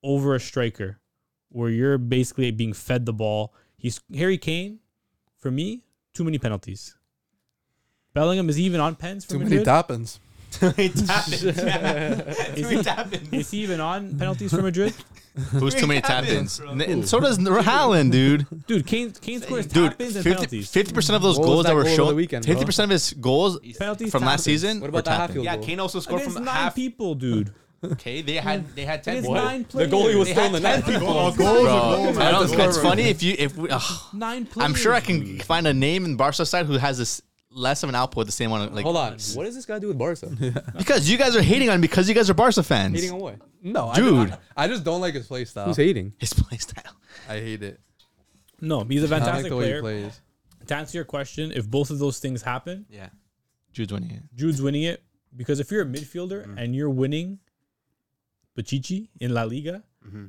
over 0.03 0.35
a 0.35 0.41
striker, 0.41 1.01
where 1.49 1.71
you're 1.71 1.99
basically 1.99 2.51
being 2.51 2.73
fed 2.73 3.07
the 3.07 3.13
ball. 3.13 3.55
He's 3.77 4.01
Harry 4.15 4.39
Kane. 4.39 4.81
For 5.39 5.51
me, 5.51 5.85
too 6.15 6.25
many 6.25 6.39
penalties. 6.39 6.97
Bellingham 8.15 8.49
is 8.49 8.59
even 8.59 8.81
on 8.81 8.95
pens 8.95 9.25
for 9.25 9.33
Too 9.33 9.41
many 9.41 9.57
Madrid. 10.63 10.93
tappins. 10.93 12.57
is, 12.57 13.31
he, 13.31 13.37
is 13.39 13.51
he 13.51 13.59
even 13.59 13.81
on 13.81 14.17
penalties 14.19 14.51
for 14.53 14.63
Madrid? 14.63 14.95
Who's 15.51 15.75
too 15.75 15.87
many 15.89 16.01
tap 16.01 16.25
ins? 16.29 16.61
And 16.61 17.09
so 17.09 17.19
does 17.19 17.39
Haaland, 17.39 18.13
dude. 18.13 18.47
Dude, 18.69 18.87
Kane 18.87 19.11
Kane 19.13 19.41
scores 19.43 19.67
Dude, 19.67 19.91
tap 19.91 20.01
ins 20.01 20.15
and 20.17 20.25
50 20.25 20.31
penalties. 20.37 20.93
percent 20.93 21.17
of 21.17 21.23
those 21.23 21.39
What 21.39 21.49
was 21.49 21.55
goals 21.55 21.65
that 21.65 21.71
that 21.71 21.75
were 21.77 21.83
goal 21.83 21.91
of 21.93 21.97
the 21.99 22.05
shown, 22.05 22.17
weekend, 22.17 22.45
bro? 22.47 22.55
fifty 22.55 22.65
percent 22.67 22.85
of 22.85 22.91
his 22.91 23.13
goals 23.15 23.59
penalties 23.79 24.13
from 24.13 24.23
last 24.25 24.45
tap-ins. 24.45 24.63
season 24.63 24.81
What 24.81 24.93
were 24.93 25.01
about 25.01 25.05
the 25.05 25.11
tap 25.11 25.21
Hatfield 25.21 25.45
Yeah, 25.45 25.57
goal? 25.57 25.65
Kane 25.67 25.81
also 25.81 25.99
scored 26.01 26.21
Against 26.21 26.37
from 26.37 26.45
nine 26.45 26.55
half. 26.55 26.75
people, 26.77 27.15
dude. 27.17 27.53
Okay, 27.85 28.23
they 28.23 28.35
had 28.37 28.67
they 28.77 28.85
had 28.85 29.03
ten. 29.03 29.15
Against 29.19 29.31
nine 29.31 29.63
The 29.65 29.69
players. 29.69 29.91
goalie 29.91 30.15
was 30.19 30.29
They 30.29 30.35
still 30.35 30.55
in 30.55 30.63
had 30.63 30.63
the 30.63 30.69
10 30.69 30.93
net. 30.93 31.01
people. 31.01 31.15
Goals 31.15 31.37
Bro, 31.37 31.55
goals, 31.65 32.17
I 32.19 32.31
don't, 32.31 32.61
it's 32.61 32.79
funny 32.79 33.03
if 33.03 33.23
you 33.23 33.35
if 33.39 33.57
we, 33.57 33.69
ugh. 33.71 33.83
nine 34.15 34.47
players. 34.47 34.71
I'm 34.71 34.75
sure 34.77 34.95
I 34.95 35.01
can 35.01 35.41
find 35.41 35.67
a 35.67 35.75
name 35.75 36.05
in 36.05 36.17
Barca 36.17 36.47
side 36.47 36.67
who 36.67 36.75
has 36.79 36.97
this 36.99 37.21
less 37.55 37.83
of 37.83 37.89
an 37.89 37.95
output 37.95 38.27
the 38.27 38.33
same 38.33 38.51
one 38.51 38.75
like 38.75 38.85
Hold 38.85 38.97
on. 38.97 39.13
What 39.35 39.45
does 39.45 39.55
this 39.55 39.65
guy 39.65 39.79
do 39.79 39.89
with 39.89 39.97
Barca? 39.99 40.27
because 40.77 41.09
you 41.09 41.17
guys 41.17 41.37
are 41.37 41.43
hating 41.43 41.69
on 41.71 41.77
him 41.77 41.81
because 41.81 42.09
you 42.09 42.15
guys 42.15 42.29
are 42.29 42.35
Barca 42.35 42.63
fans. 42.63 42.95
Hating 42.97 43.13
on 43.13 43.21
what? 43.21 43.37
No, 43.63 43.89
I 43.89 43.95
Dude. 43.97 44.29
just, 44.29 44.41
I, 44.57 44.69
just 44.69 44.85
don't 44.85 45.01
like 45.01 45.15
his 45.15 45.27
play 45.27 45.45
style. 45.45 45.67
Who's 45.67 45.77
hating? 45.77 46.13
His 46.19 46.33
play 46.35 46.59
style. 46.59 46.95
I 47.29 47.35
hate 47.41 47.63
it. 47.63 47.81
No, 48.61 48.85
he's 48.85 49.03
a 49.03 49.07
I 49.07 49.09
don't 49.09 49.21
like 49.21 49.23
fantastic 49.27 49.51
the 49.51 49.57
way 49.57 49.65
he 49.75 49.81
player. 49.81 50.03
plays. 50.03 50.21
To 50.67 50.75
answer 50.77 50.99
your 50.99 51.05
question, 51.05 51.53
if 51.53 51.71
both 51.71 51.91
of 51.91 51.99
those 51.99 52.19
things 52.19 52.43
happen, 52.43 52.87
Yeah. 52.91 53.09
Jude's 53.73 53.93
winning 53.93 54.11
it. 54.11 54.23
Jude's 54.35 54.61
winning 54.63 54.83
it 54.83 55.03
because 55.37 55.61
if 55.61 55.71
you're 55.71 55.83
a 55.83 55.87
midfielder 55.87 56.47
Mm. 56.47 56.59
and 56.59 56.75
you're 56.77 56.91
winning 56.91 57.39
Pichichi 58.57 59.09
in 59.21 59.33
La 59.35 59.43
Liga, 59.45 59.83
Mm-hmm. 60.07 60.27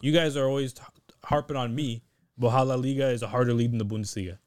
you 0.00 0.12
guys 0.12 0.36
are 0.36 0.46
always 0.48 0.72
t- 0.72 0.82
harping 1.24 1.56
on 1.56 1.74
me 1.74 2.02
about 2.36 2.50
how 2.50 2.64
La 2.64 2.74
Liga 2.74 3.08
is 3.08 3.22
a 3.22 3.28
harder 3.28 3.54
league 3.54 3.70
than 3.70 3.78
the 3.78 3.84
Bundesliga. 3.86 4.38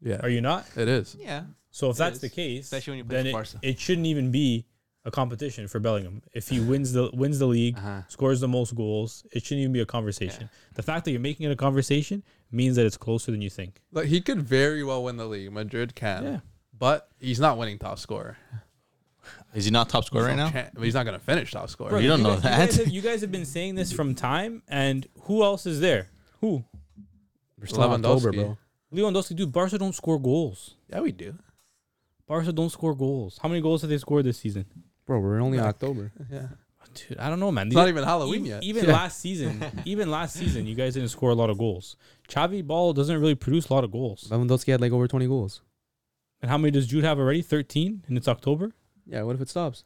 Yeah, 0.00 0.20
Are 0.22 0.28
you 0.28 0.40
not? 0.40 0.66
it 0.76 0.88
is. 0.88 1.16
Yeah. 1.18 1.44
So 1.70 1.90
if 1.90 1.96
It 1.96 1.98
that's 1.98 2.14
is, 2.16 2.20
the 2.22 2.28
case, 2.30 2.64
especially 2.64 2.92
when 2.92 2.98
you 2.98 3.04
play 3.04 3.22
then 3.22 3.24
for 3.32 3.42
it, 3.42 3.52
Barca. 3.52 3.58
it 3.62 3.78
shouldn't 3.78 4.06
even 4.06 4.30
be 4.30 4.64
a 5.04 5.10
competition 5.10 5.68
for 5.68 5.78
Bellingham. 5.80 6.22
If 6.32 6.48
he 6.48 6.60
wins 6.60 6.92
the 6.92 7.10
wins 7.12 7.38
the 7.38 7.46
league, 7.46 7.76
Uh-huh. 7.78 8.02
scores 8.08 8.40
the 8.40 8.48
most 8.48 8.74
goals, 8.74 9.24
it 9.32 9.44
shouldn't 9.44 9.60
even 9.62 9.72
be 9.72 9.80
a 9.80 9.86
conversation. 9.86 10.50
The 10.74 10.82
fact 10.82 11.04
that 11.04 11.12
you're 11.12 11.20
making 11.20 11.46
it 11.46 11.52
a 11.52 11.56
conversation 11.56 12.22
means 12.50 12.76
that 12.76 12.86
it's 12.86 12.96
closer 12.96 13.30
than 13.30 13.40
you 13.42 13.50
think. 13.50 13.80
Like 13.92 14.06
he 14.06 14.20
could 14.20 14.42
very 14.42 14.82
well 14.84 15.04
win 15.04 15.16
the 15.16 15.26
league. 15.26 15.52
Madrid 15.52 15.94
can. 15.94 16.24
Yeah. 16.24 16.40
But 16.76 17.08
he's 17.18 17.40
not 17.40 17.58
winning 17.58 17.78
top 17.78 17.98
scorer. 17.98 18.36
Is 19.54 19.64
he 19.66 19.70
not 19.70 19.88
top 19.88 20.04
scorer 20.04 20.24
right 20.26 20.36
now? 20.36 20.50
Can't- 20.50 20.78
He's 20.80 20.94
not 20.94 21.04
going 21.04 21.18
to 21.18 21.24
finish 21.24 21.50
top 21.52 21.68
scorer. 21.70 21.90
Bro, 21.90 21.98
You 22.00 22.08
don't 22.08 22.22
know 22.22 22.36
guys, 22.36 22.44
You 22.44 22.50
guys, 22.50 22.76
that. 22.76 22.84
have, 22.84 22.94
you 22.94 23.02
guys 23.02 23.20
have 23.22 23.32
been 23.32 23.44
saying 23.44 23.74
this 23.74 23.92
from 23.92 24.14
time, 24.14 24.62
and 24.68 25.06
who 25.22 25.42
else 25.42 25.66
is 25.66 25.80
there? 25.80 26.08
Who? 26.40 26.64
We're 27.58 27.66
still 27.66 27.82
in 27.94 28.04
October, 28.04 28.32
bro. 28.32 28.58
Lewandowski, 28.92 29.36
dude. 29.36 29.52
Barca 29.52 29.78
don't 29.78 29.94
score 29.94 30.18
goals. 30.18 30.74
Yeah, 30.88 31.00
we 31.00 31.12
do. 31.12 31.34
Barca 32.26 32.52
don't 32.52 32.70
score 32.70 32.94
goals. 32.94 33.38
How 33.42 33.48
many 33.48 33.60
goals 33.60 33.82
have 33.82 33.90
they 33.90 33.98
scored 33.98 34.24
this 34.24 34.38
season? 34.38 34.66
Bro, 35.06 35.20
we're 35.20 35.40
only 35.40 35.58
in 35.58 35.64
October. 35.64 36.12
Yeah. 36.30 36.48
Dude, 36.94 37.18
I 37.18 37.28
don't 37.28 37.38
know, 37.38 37.52
man. 37.52 37.66
It's 37.66 37.74
These- 37.74 37.76
not 37.82 37.88
even 37.88 38.02
Halloween 38.04 38.34
even, 38.40 38.46
yet. 38.46 38.62
Even 38.64 38.84
Yeah. 38.86 38.92
last 38.92 39.20
season, 39.20 39.62
even 39.84 40.10
last 40.10 40.34
season, 40.36 40.66
you 40.66 40.74
guys 40.74 40.94
didn't 40.94 41.10
score 41.10 41.30
a 41.30 41.34
lot 41.34 41.50
of 41.50 41.58
goals. 41.58 41.96
Xavi 42.28 42.64
Ball 42.66 42.94
doesn't 42.94 43.20
really 43.20 43.34
produce 43.34 43.68
a 43.68 43.74
lot 43.74 43.84
of 43.84 43.90
goals. 43.92 44.26
Lewandowski 44.30 44.72
had 44.72 44.80
like 44.80 44.92
over 44.92 45.06
20 45.06 45.26
goals. 45.26 45.60
And 46.40 46.50
how 46.50 46.56
many 46.56 46.70
does 46.70 46.86
Jude 46.86 47.04
have 47.04 47.18
already? 47.18 47.42
Thirteen, 47.42 48.04
and 48.08 48.16
it's 48.16 48.26
October. 48.28 48.72
Yeah, 49.06 49.22
what 49.22 49.34
if 49.34 49.42
it 49.42 49.48
stops? 49.50 49.84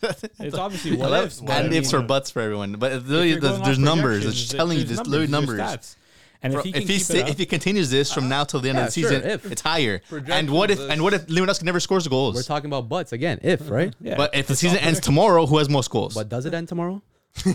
It's 0.38 0.54
obviously 0.56 0.96
what 0.96 1.10
What 1.10 1.24
ifs. 1.24 1.40
and 1.40 1.74
ifs 1.74 1.92
or 1.92 2.02
buts 2.02 2.30
for 2.30 2.40
everyone. 2.42 2.74
But 2.74 2.92
it's 2.92 3.04
literally, 3.06 3.30
you're 3.30 3.40
there's, 3.40 3.60
there's 3.62 3.78
numbers. 3.78 4.24
It's 4.24 4.36
just 4.36 4.52
telling 4.52 4.78
you 4.78 4.84
there's 4.84 4.98
there's 4.98 5.08
literally 5.08 5.26
there's 5.26 5.58
numbers. 5.58 5.96
Stats. 6.38 6.44
And 6.44 6.52
Bro, 6.52 6.60
if 6.60 6.64
he 6.66 6.72
can 6.72 6.82
if 6.82 6.88
he 6.88 6.98
keep 6.98 7.10
it 7.16 7.22
up, 7.22 7.28
if 7.30 7.38
he 7.38 7.46
continues 7.46 7.90
this 7.90 8.12
from 8.12 8.28
now 8.28 8.44
till 8.44 8.60
the 8.60 8.68
end 8.68 8.78
Yeah, 8.78 8.86
of 8.86 8.94
the 8.94 9.00
sure, 9.00 9.10
season, 9.10 9.30
if. 9.30 9.50
it's 9.52 9.62
higher. 9.62 10.00
And 10.28 10.50
what 10.50 10.70
if 10.70 10.78
and 10.78 11.02
what 11.02 11.14
if 11.14 11.26
Lewandowski 11.26 11.64
never 11.64 11.80
scores 11.80 12.06
goals? 12.08 12.34
We're 12.34 12.42
talking 12.42 12.68
about 12.70 12.88
butts 12.88 13.12
again. 13.12 13.38
If, 13.42 13.62
uh-huh. 13.62 13.74
right? 13.74 13.94
yeah, 14.00 14.16
But 14.16 14.34
if 14.34 14.46
the 14.46 14.56
season 14.56 14.78
ends 14.78 15.00
tomorrow, 15.00 15.46
who 15.46 15.58
has 15.58 15.68
most 15.68 15.90
goals? 15.90 16.14
But 16.14 16.28
does 16.28 16.46
it 16.46 16.54
end 16.54 16.68
tomorrow? 16.68 17.02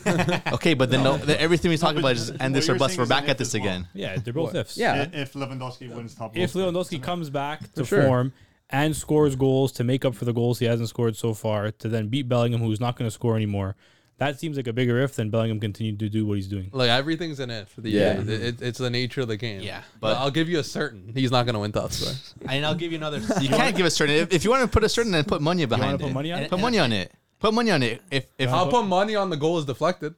Okay, 0.54 0.74
but 0.76 0.90
then 0.90 1.04
no, 1.04 1.18
then 1.18 1.38
everything 1.40 1.70
we 1.70 1.78
talk 1.78 1.96
but 1.96 2.00
about 2.00 2.16
is 2.16 2.32
what 2.32 2.42
and 2.42 2.56
this 2.56 2.70
or 2.70 2.76
bust. 2.76 2.98
We're 2.98 3.06
back 3.06 3.28
at 3.28 3.38
this 3.38 3.50
as 3.54 3.60
well. 3.60 3.70
again. 3.70 3.88
yeah, 3.94 4.16
they're 4.18 4.34
both 4.34 4.56
ifs. 4.56 4.78
Yeah. 4.78 5.08
If 5.12 5.34
Lewandowski 5.34 5.94
wins 5.94 6.16
top 6.16 6.38
If. 6.38 6.54
Lewandowski 6.54 7.02
comes 7.02 7.30
back 7.30 7.72
to 7.74 7.86
form 7.86 8.34
and 8.70 8.96
scores 8.96 9.36
goals 9.36 9.72
to 9.74 9.84
make 9.84 10.06
up 10.06 10.16
for 10.16 10.26
the 10.26 10.34
goals 10.34 10.60
he 10.60 10.66
hasn't 10.66 10.90
scored 10.90 11.16
so 11.18 11.34
far, 11.34 11.72
to 11.72 11.90
then 11.90 12.08
beat 12.08 12.30
Bellingham, 12.30 12.62
who's 12.62 12.80
not 12.80 12.96
going 12.96 13.08
to 13.08 13.12
score 13.12 13.36
anymore, 13.36 13.76
that 14.24 14.40
seems 14.40 14.58
like 14.58 14.68
a 14.68 14.74
bigger 14.74 15.00
if 15.02 15.16
than 15.16 15.30
Bellingham 15.30 15.60
continuing 15.60 15.98
to 16.00 16.10
do 16.10 16.26
what 16.26 16.36
he's 16.38 16.48
doing. 16.48 16.70
Like 16.72 16.90
everything's 16.90 17.40
an 17.40 17.50
if. 17.52 17.76
The 17.78 17.90
Yeah. 17.90 18.20
it, 18.22 18.30
it- 18.30 18.62
it's 18.62 18.80
the 18.80 18.90
nature 18.90 19.22
of 19.22 19.28
the 19.28 19.38
game. 19.38 19.62
Yeah. 19.62 19.82
but 20.00 20.14
But- 20.14 20.18
I'll 20.18 20.32
give 20.32 20.48
you 20.50 20.60
a 20.60 20.64
certain. 20.64 21.12
He's 21.14 21.32
not 21.32 21.46
going 21.46 21.54
to 21.56 21.60
win 21.60 21.72
top 21.72 21.92
scorer. 21.92 22.16
And 22.50 22.66
I'll 22.66 22.76
give 22.76 22.92
you 22.92 22.98
another. 22.98 23.20
You 23.42 23.50
can't 23.50 23.76
give 23.76 23.86
a 23.86 23.92
certain. 23.92 24.16
If, 24.16 24.34
if 24.34 24.44
you 24.44 24.50
want 24.50 24.62
to 24.64 24.68
put 24.68 24.84
a 24.84 24.90
certain, 24.90 25.12
then 25.12 25.24
put 25.26 25.42
money 25.42 25.66
behind 25.66 26.00
put 26.00 26.10
it. 26.10 26.14
money 26.14 26.32
on 26.32 26.40
it? 26.44 26.50
Put 26.50 26.60
money 26.60 26.80
on 26.80 26.92
it. 26.92 27.12
Put 27.40 27.54
money 27.54 27.72
on 27.72 27.84
it. 27.84 28.02
If 28.10 28.26
if 28.38 28.50
I'll 28.50 28.70
put 28.70 28.86
money 28.86 29.16
on 29.16 29.30
the 29.30 29.38
goal 29.38 29.58
is 29.60 29.66
deflected. 29.66 30.16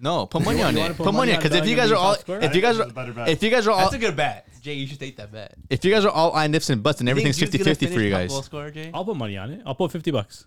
no, 0.00 0.26
put 0.26 0.44
money 0.44 0.60
on 0.60 0.76
it. 0.76 0.80
wanna 0.80 0.94
Put, 0.94 1.04
put 1.04 1.12
money 1.14 1.16
money 1.18 1.32
on 1.32 1.36
on 1.36 1.42
because 1.44 1.56
if 1.58 1.68
you 1.68 1.76
Bellingham 1.76 1.76
guys 1.76 1.90
are 1.92 1.94
being 1.94 2.04
all 2.06 2.14
top 2.14 2.20
scorer? 2.20 2.40
if 2.40 2.54
you 2.56 2.60
guys 2.60 2.76
That's 2.78 2.88
are 2.88 2.90
a 2.90 2.94
better 2.94 3.12
bet. 3.12 3.28
if 3.28 3.42
you 3.44 3.50
guys 3.50 3.66
are 3.66 3.70
all 3.70 3.78
That's 3.78 3.94
a 3.94 3.98
good 3.98 4.16
bet, 4.16 4.48
Jay. 4.60 4.74
You 4.74 4.86
should 4.88 4.98
take 4.98 5.16
that 5.18 5.30
bet. 5.30 5.54
if 5.70 5.84
you 5.84 5.92
guys 5.92 6.04
are 6.04 6.10
all 6.10 6.32
on 6.32 6.52
ifs 6.54 6.68
and 6.70 6.82
buts, 6.82 6.98
and 7.00 7.08
everything's 7.08 7.38
50-50 7.38 7.94
for 7.94 8.00
you 8.00 8.10
guys. 8.10 8.30
Goal 8.30 8.42
scorer, 8.42 8.70
Jay. 8.72 8.90
I'll 8.92 9.04
put 9.04 9.16
money 9.16 9.36
on 9.36 9.50
it. 9.50 9.62
I'll 9.64 9.76
put 9.76 9.92
50 9.92 10.10
bucks. 10.10 10.46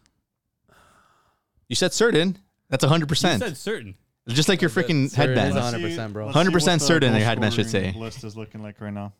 You 1.70 1.76
said 1.76 1.94
certain. 1.94 2.38
That's 2.70 2.84
hundred 2.84 3.06
You 3.06 3.08
percent. 3.08 3.42
said 3.42 3.58
certain. 3.58 3.96
Just 4.28 4.50
like 4.50 4.62
your 4.62 4.70
freaking 4.70 5.10
Certain 5.10 5.38
headband. 5.38 5.58
on- 5.58 5.74
100%, 5.74 6.12
bro. 6.14 6.28
100% 6.28 6.82
certain, 6.82 7.12
goal 7.12 7.18
your 7.20 7.26
headband 7.28 7.54
should 7.54 7.70
say. 7.70 7.94
List 7.98 8.24
is 8.26 8.36
looking 8.36 8.62
like 8.62 8.82
right 8.82 8.92
now. 8.94 9.14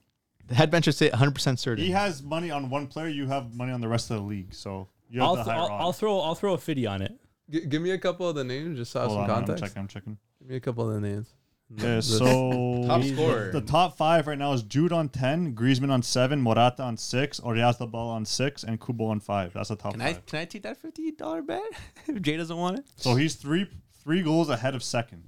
The 0.48 0.56
headband 0.56 0.84
should 0.86 0.96
say 0.96 1.10
hundred 1.10 1.34
percent 1.36 1.60
certain. 1.60 1.84
He 1.84 1.92
has 1.92 2.22
money 2.24 2.52
on 2.52 2.70
one 2.70 2.88
player. 2.88 3.08
You 3.08 3.28
have 3.28 3.54
money 3.54 3.72
on 3.72 3.82
the 3.82 3.88
rest 3.88 4.12
of 4.12 4.18
the 4.18 4.24
league. 4.24 4.54
So 4.54 4.88
you 5.10 5.20
have 5.22 5.28
I'll, 5.30 5.36
the 5.38 5.44
th- 5.44 5.56
higher 5.56 5.72
I'll, 5.72 5.78
I'll 5.88 5.94
throw 5.94 6.20
I'll 6.22 6.36
throw 6.36 6.54
a 6.54 6.58
50 6.58 6.86
on 6.88 7.02
it. 7.02 7.14
G- 7.50 7.66
give 7.66 7.82
me 7.82 7.92
a 7.92 7.98
couple 7.98 8.28
of 8.30 8.36
the 8.36 8.44
names 8.46 8.78
just 8.78 8.92
so 8.92 9.00
I 9.00 9.04
have 9.04 9.12
Hold 9.12 9.18
some 9.20 9.24
on, 9.24 9.30
I'm 9.30 9.46
context. 9.46 9.64
checking. 9.64 9.82
I'm 9.82 9.88
checking. 9.88 10.18
Give 10.40 10.50
me 10.50 10.56
a 10.56 10.60
couple 10.62 10.90
of 10.90 11.02
the 11.02 11.08
names. 11.08 11.28
Yeah, 11.70 11.96
The- 11.96 12.02
so 12.02 12.84
Top 12.88 13.02
the- 13.02 13.14
scorer. 13.14 13.52
The 13.52 13.62
top 13.62 13.98
five 13.98 14.28
right 14.28 14.38
now 14.38 14.54
is 14.54 14.64
Jude 14.64 14.92
on 14.94 15.10
ten, 15.10 15.54
Griezmann 15.56 15.92
on 15.92 16.02
seven, 16.02 16.42
Morata 16.42 16.84
on 16.84 16.96
six, 16.98 17.40
Oyarzabal 17.42 17.94
on 17.96 18.26
six, 18.26 18.64
and 18.64 18.80
Kubo 18.80 19.06
on 19.08 19.20
five. 19.20 19.54
That's 19.54 19.70
the 19.70 19.76
top 19.76 19.92
Can 19.94 20.02
I 20.02 20.14
can 20.14 20.40
I 20.40 20.46
take 20.46 20.64
that 20.64 20.78
fifty 20.78 21.12
dollar 21.12 21.42
bet 21.42 21.62
if 22.08 22.22
Jay 22.22 22.38
doesn't 22.38 22.56
want 22.56 22.80
it? 22.80 22.86
So 22.96 23.16
he's 23.16 23.36
three 23.36 23.68
three 24.04 24.22
goals 24.24 24.50
ahead 24.50 24.76
of 24.76 24.84
second 24.84 25.24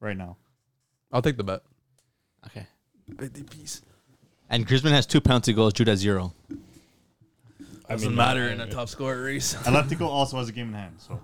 right 0.00 0.16
now. 0.16 0.36
I'll 1.12 1.20
take 1.22 1.36
the 1.36 1.44
bet. 1.44 1.60
Okay. 2.46 2.66
And 4.48 4.66
Griezmann 4.66 4.90
has 4.92 5.06
two 5.06 5.20
penalty 5.20 5.52
goals. 5.52 5.74
Jude 5.74 5.88
has 5.88 5.98
zero. 6.00 6.32
I 7.88 7.94
Doesn't 7.94 8.08
mean, 8.10 8.16
matter 8.16 8.48
in 8.48 8.60
a 8.60 8.70
top 8.70 8.88
scorer 8.88 9.22
race. 9.24 9.54
Atletico 9.54 10.02
also 10.06 10.38
has 10.38 10.48
a 10.48 10.52
game 10.52 10.68
in 10.68 10.74
hand. 10.74 10.94
So 10.98 11.20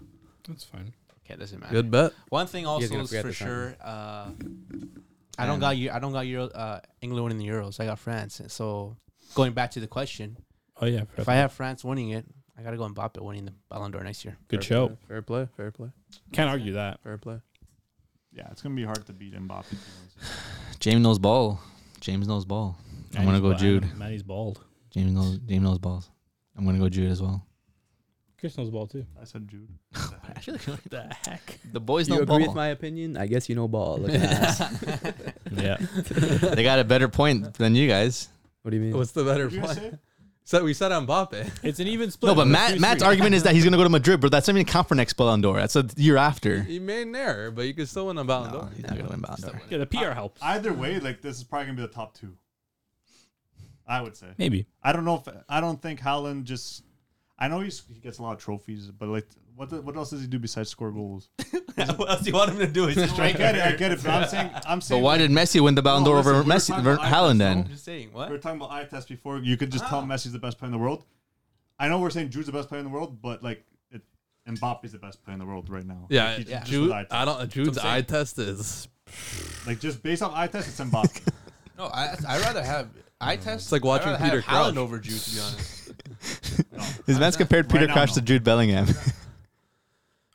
That's 0.47 0.65
fine. 0.65 0.93
Okay, 1.31 1.39
doesn't 1.39 1.61
matter. 1.61 1.73
Good 1.75 1.91
bet. 1.91 2.13
One 2.31 2.47
thing 2.47 2.67
also 2.67 3.01
is 3.01 3.11
for 3.11 3.33
sure. 3.33 3.77
Uh, 3.83 4.31
I 5.39 5.47
don't 5.47 5.61
got 5.61 5.77
you. 5.77 5.91
I 5.91 5.99
don't 5.99 6.13
got 6.13 6.27
Euro, 6.27 6.47
uh, 6.47 6.81
England 7.03 7.25
winning 7.25 7.39
the 7.39 7.47
Euros. 7.47 7.79
I 7.81 7.85
got 7.87 7.99
France. 7.99 8.41
So 8.49 8.97
going 9.35 9.53
back 9.53 9.73
to 9.73 9.81
the 9.81 9.87
question, 9.87 10.39
Oh 10.81 10.87
yeah, 10.87 11.03
if 11.17 11.29
I 11.29 11.35
have 11.35 11.53
France 11.53 11.85
winning 11.85 12.11
it, 12.11 12.25
I 12.59 12.63
gotta 12.63 12.77
go 12.77 12.85
and 12.85 12.95
Mbappe 12.95 13.21
winning 13.23 13.45
the 13.45 13.53
Ballon 13.69 13.91
d'Or 13.93 14.03
next 14.03 14.25
year. 14.25 14.37
good 14.49 14.65
Fair 14.65 14.77
show. 14.77 14.87
play, 14.89 14.97
Fair 15.09 15.23
play. 15.23 15.49
Fair 15.57 15.71
play. 15.71 15.89
Can't 16.33 16.49
argue 16.49 16.73
that. 16.73 17.01
Fair 17.03 17.19
play. 17.19 17.41
yeah, 18.33 18.49
it's 18.51 18.63
gonna 18.63 18.75
be 18.75 18.85
hard 18.85 19.05
to 19.07 19.13
beat 19.13 19.35
Mbappe. 19.35 19.61
if 19.61 19.71
he 19.71 19.77
wins 19.77 20.15
it. 20.17 20.81
James 20.81 21.03
knows 21.03 21.19
ball. 21.19 21.61
James 22.01 22.27
knows 22.27 22.45
ball. 22.45 22.79
I'm 23.17 23.25
gonna 23.25 23.41
go 23.41 23.51
ba- 23.53 23.59
Jude. 23.59 23.97
Manny's 23.97 24.23
bald. 24.23 24.65
James 24.91 25.13
knows. 25.13 25.39
James 25.41 25.63
knows 25.63 25.79
balls. 25.79 26.11
I'm 26.57 26.65
gonna 26.65 26.79
go 26.79 26.89
Jude 26.89 27.11
as 27.11 27.21
well. 27.23 27.45
Chris 28.39 28.56
knows 28.56 28.70
ball 28.70 28.86
too. 28.86 29.05
I 29.20 29.24
said 29.24 29.48
Jude. 29.48 29.69
Oh, 29.97 30.15
I 30.35 30.40
feel 30.40 30.55
like 30.74 30.82
The 30.85 31.15
heck? 31.27 31.59
the 31.73 31.81
boys 31.81 32.09
You 32.09 32.15
know 32.16 32.23
agree 32.23 32.39
ball. 32.39 32.47
with 32.48 32.55
my 32.56 32.69
opinion? 32.69 33.16
I 33.16 33.27
guess 33.27 33.48
you 33.48 33.55
know 33.56 33.66
ball. 33.69 33.98
Look 33.98 34.12
at 34.12 34.20
that. 34.20 35.35
Yeah. 35.52 35.77
they 36.55 36.62
got 36.62 36.78
a 36.78 36.85
better 36.85 37.09
point 37.09 37.55
than 37.55 37.74
you 37.74 37.89
guys. 37.89 38.28
What 38.62 38.70
do 38.70 38.77
you 38.77 38.82
mean? 38.82 38.97
What's 38.97 39.12
the 39.12 39.24
better 39.24 39.44
What 39.44 39.51
did 39.51 39.56
you 39.56 39.62
point? 39.62 39.78
say? 39.78 39.93
So 40.44 40.65
we 40.65 40.73
said 40.73 40.93
on 40.93 41.06
Mbappe. 41.06 41.51
It's 41.62 41.78
an 41.81 41.89
even 41.89 42.10
split. 42.10 42.31
No, 42.31 42.35
but 42.35 42.43
It's 42.43 42.51
Matt, 42.51 42.74
3-3. 42.77 42.81
Matt's 42.81 43.02
argument 43.02 43.35
is 43.35 43.43
that 43.43 43.55
he's 43.55 43.65
gonna 43.65 43.77
go 43.77 43.82
to 43.85 43.89
Madrid, 43.90 44.20
but 44.20 44.31
that's 44.31 44.47
not 44.48 44.55
even 44.55 44.66
count 44.66 44.89
for 44.89 44.94
next 44.94 45.15
Ballon 45.15 45.40
d'Or. 45.40 45.56
That's 45.59 45.77
a 45.77 45.86
year 45.97 46.16
after. 46.16 46.62
He 46.62 46.78
may 46.78 47.02
an 47.02 47.15
error, 47.16 47.51
but 47.51 47.62
you 47.66 47.74
can 47.74 47.86
still 47.86 48.06
win 48.06 48.16
a 48.19 48.24
Ballon 48.24 48.52
No, 48.52 48.60
d'Or. 48.60 48.70
he's 48.74 48.85
not 48.85 48.97
gonna 48.97 49.10
win 49.10 49.20
Ballon 49.20 49.40
d'Or. 49.40 49.60
Yeah, 49.69 49.78
the 49.78 49.86
PR 49.86 50.12
helps. 50.12 50.40
Either 50.43 50.73
way, 50.73 51.01
like 51.01 51.20
this 51.23 51.36
is 51.39 51.44
probably 51.44 51.66
gonna 51.66 51.77
be 51.77 51.82
the 51.82 51.89
top 51.93 52.15
two. 52.15 52.36
I 53.86 54.01
would 54.02 54.16
say. 54.16 54.27
Maybe. 54.39 54.66
I 54.82 54.93
don't 54.93 55.05
know 55.05 55.16
if 55.27 55.35
I 55.48 55.60
don't 55.60 55.81
think 55.82 56.01
Haaland 56.01 56.44
just. 56.44 56.82
I 57.39 57.48
know 57.48 57.60
he's, 57.60 57.82
he 57.93 58.01
gets 58.01 58.19
a 58.19 58.23
lot 58.23 58.32
of 58.32 58.39
trophies, 58.40 58.90
but 58.90 59.09
like, 59.09 59.27
what 59.55 59.70
the, 59.70 59.81
what 59.82 59.97
else 59.97 60.10
does 60.10 60.20
he 60.20 60.27
do 60.27 60.39
besides 60.39 60.69
score 60.70 60.90
goals? 60.90 61.28
what 61.97 62.10
else 62.10 62.20
do 62.23 62.31
you 62.31 62.35
want 62.36 62.51
him 62.51 62.59
to 62.59 62.66
do? 62.66 62.86
He's 62.86 62.97
a 62.98 63.02
I 63.05 63.06
striker. 63.06 63.39
get 63.39 63.55
it, 63.56 63.62
I 63.62 63.73
get 63.73 63.93
it, 63.93 64.02
but 64.02 64.10
I'm 64.10 64.28
saying, 64.28 64.51
I'm 64.66 64.78
But 64.78 64.85
saying. 64.85 65.02
why 65.02 65.19
did 65.19 65.31
Messi 65.31 65.60
win 65.60 65.74
the 65.74 65.82
Ballon 65.82 66.02
No, 66.05 66.10
d'Or 66.10 66.16
listen, 66.19 66.35
over 66.35 66.44
Messi, 66.48 66.69
talking 66.69 66.86
over 66.86 66.94
about 66.94 67.06
Haaland? 67.12 67.39
Then 67.39 67.59
I'm 67.59 67.69
just 67.69 67.85
saying 67.85 68.10
we 68.12 68.20
were 68.27 68.39
talking 68.39 68.60
about 68.60 68.70
eye 68.73 68.85
test 68.85 69.09
before. 69.09 69.39
You 69.39 69.56
could 69.56 69.70
just 69.70 69.86
tell 69.86 70.01
ah. 70.01 70.05
Messi's 70.05 70.32
the 70.32 70.39
best 70.39 70.59
player 70.59 70.69
in 70.69 70.73
the 70.73 70.78
world. 70.78 71.05
I 71.78 71.89
know 71.89 72.01
we're 72.01 72.10
saying 72.10 72.31
Jude's 72.31 72.47
the 72.47 72.52
best 72.52 72.69
player 72.69 72.81
in 72.81 72.85
the 72.85 72.90
world, 72.90 73.23
but 73.23 73.43
like, 73.43 73.65
it, 73.93 74.02
Mbappe's 74.48 74.93
the 74.93 74.98
best 74.98 75.23
player 75.24 75.35
in 75.35 75.39
the 75.39 75.47
world 75.47 75.70
right 75.70 75.86
now. 75.86 76.06
Yeah, 76.10 76.35
Like, 76.39 76.48
yeah. 76.48 76.65
Jude. 76.65 76.82
with 76.89 76.93
eye 76.93 77.06
I 77.10 77.24
don't. 77.24 77.48
Jude's 77.51 77.78
I'm 77.78 77.86
eye 77.86 78.02
test 78.02 78.39
is. 78.39 78.89
like 79.66 79.78
just 79.81 80.02
based 80.02 80.23
off 80.23 80.32
eye 80.35 80.48
test, 80.48 80.69
it's 80.69 80.81
Mbappe. 80.81 81.20
No, 81.78 81.85
I 81.85 82.16
I 82.28 82.40
rather 82.40 82.60
have 82.65 82.89
eye 83.20 83.36
test. 83.36 83.66
It's 83.66 83.73
like 83.73 83.85
watching 83.85 84.12
Peter 84.16 84.40
have 84.40 84.44
Haaland 84.44 84.73
Crouch. 84.73 84.77
over 84.78 84.98
Jude, 84.98 85.20
to 85.20 85.31
be 85.31 85.39
honest. 85.40 85.93
No. 86.73 86.83
His 87.07 87.19
man's 87.19 87.37
compared 87.37 87.69
Peter 87.69 87.81
Right 87.81 87.89
now, 87.89 87.95
Crouch 87.95 88.11
no. 88.11 88.15
to 88.17 88.21
Jude 88.23 88.45
Bellingham. 88.45 88.87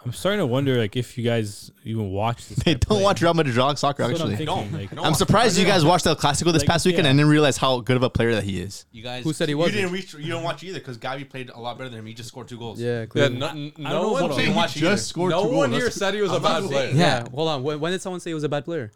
I'm 0.05 0.11
starting 0.11 0.39
to 0.39 0.45
wonder 0.45 0.77
like 0.77 0.97
if 0.97 1.17
you 1.17 1.23
guys 1.23 1.71
even 1.85 2.09
watch 2.11 2.45
this. 2.49 2.57
they 2.65 2.73
don't 2.73 2.97
play. 2.97 3.03
watch 3.03 3.21
Real 3.21 3.33
Madrid 3.33 3.55
dog 3.55 3.77
soccer. 3.77 4.05
That's 4.05 4.19
what 4.19 4.27
I'm 4.27 4.33
Actually, 4.33 4.45
thinking. 4.47 4.77
Like, 4.77 4.91
No. 4.91 5.01
I'm 5.03 5.13
surprised 5.13 5.57
you 5.57 5.63
guys 5.65 5.85
watched 5.85 6.05
El 6.05 6.17
Clasico 6.17 6.51
this 6.51 6.61
Like, 6.63 6.67
past 6.67 6.85
weekend 6.85 7.05
yeah. 7.05 7.11
and 7.11 7.19
didn't 7.19 7.31
realize 7.31 7.55
how 7.55 7.79
good 7.79 7.95
of 7.95 8.03
a 8.03 8.09
player 8.09 8.33
that 8.35 8.43
he 8.43 8.59
is. 8.59 8.85
You 8.91 9.01
guys. 9.01 9.23
Who 9.23 9.31
said 9.31 9.47
he 9.47 9.53
You 9.53 9.59
wasn't? 9.59 9.75
didn't 9.77 9.91
reach. 9.93 10.13
You 10.13 10.27
don't 10.33 10.43
watch 10.43 10.61
either 10.61 10.79
because 10.79 10.97
Gavi 10.97 11.29
played 11.29 11.51
a 11.51 11.57
lot 11.59 11.77
better 11.77 11.89
than 11.89 11.99
him. 11.99 12.05
He 12.05 12.13
just 12.13 12.27
scored 12.27 12.49
two 12.49 12.57
goals. 12.57 12.81
Yeah, 12.81 12.99
Yeah, 12.99 13.05
clearly. 13.05 13.37
no, 13.37 13.47
I 13.47 13.53
no 13.53 13.71
don't 13.77 14.11
one. 14.11 14.23
what 14.23 14.31
He 14.33 14.41
didn't 14.41 14.55
watch 14.55 14.73
just 14.73 15.07
scored 15.07 15.31
No 15.31 15.43
two 15.43 15.55
one 15.55 15.69
goals. 15.69 15.81
here 15.83 15.89
said 15.91 16.13
he 16.15 16.21
was 16.21 16.31
a 16.31 16.35
I'm 16.35 16.41
not 16.41 16.61
bad 16.63 16.69
player. 16.69 16.85
saying- 16.87 16.97
yeah. 16.97 17.23
Hold 17.33 17.47
on. 17.47 17.63
When, 17.63 17.79
when 17.79 17.91
did 17.93 18.01
someone 18.01 18.19
say 18.19 18.31
he 18.31 18.33
was 18.33 18.43
a 18.43 18.49
bad 18.49 18.65
player? 18.65 18.91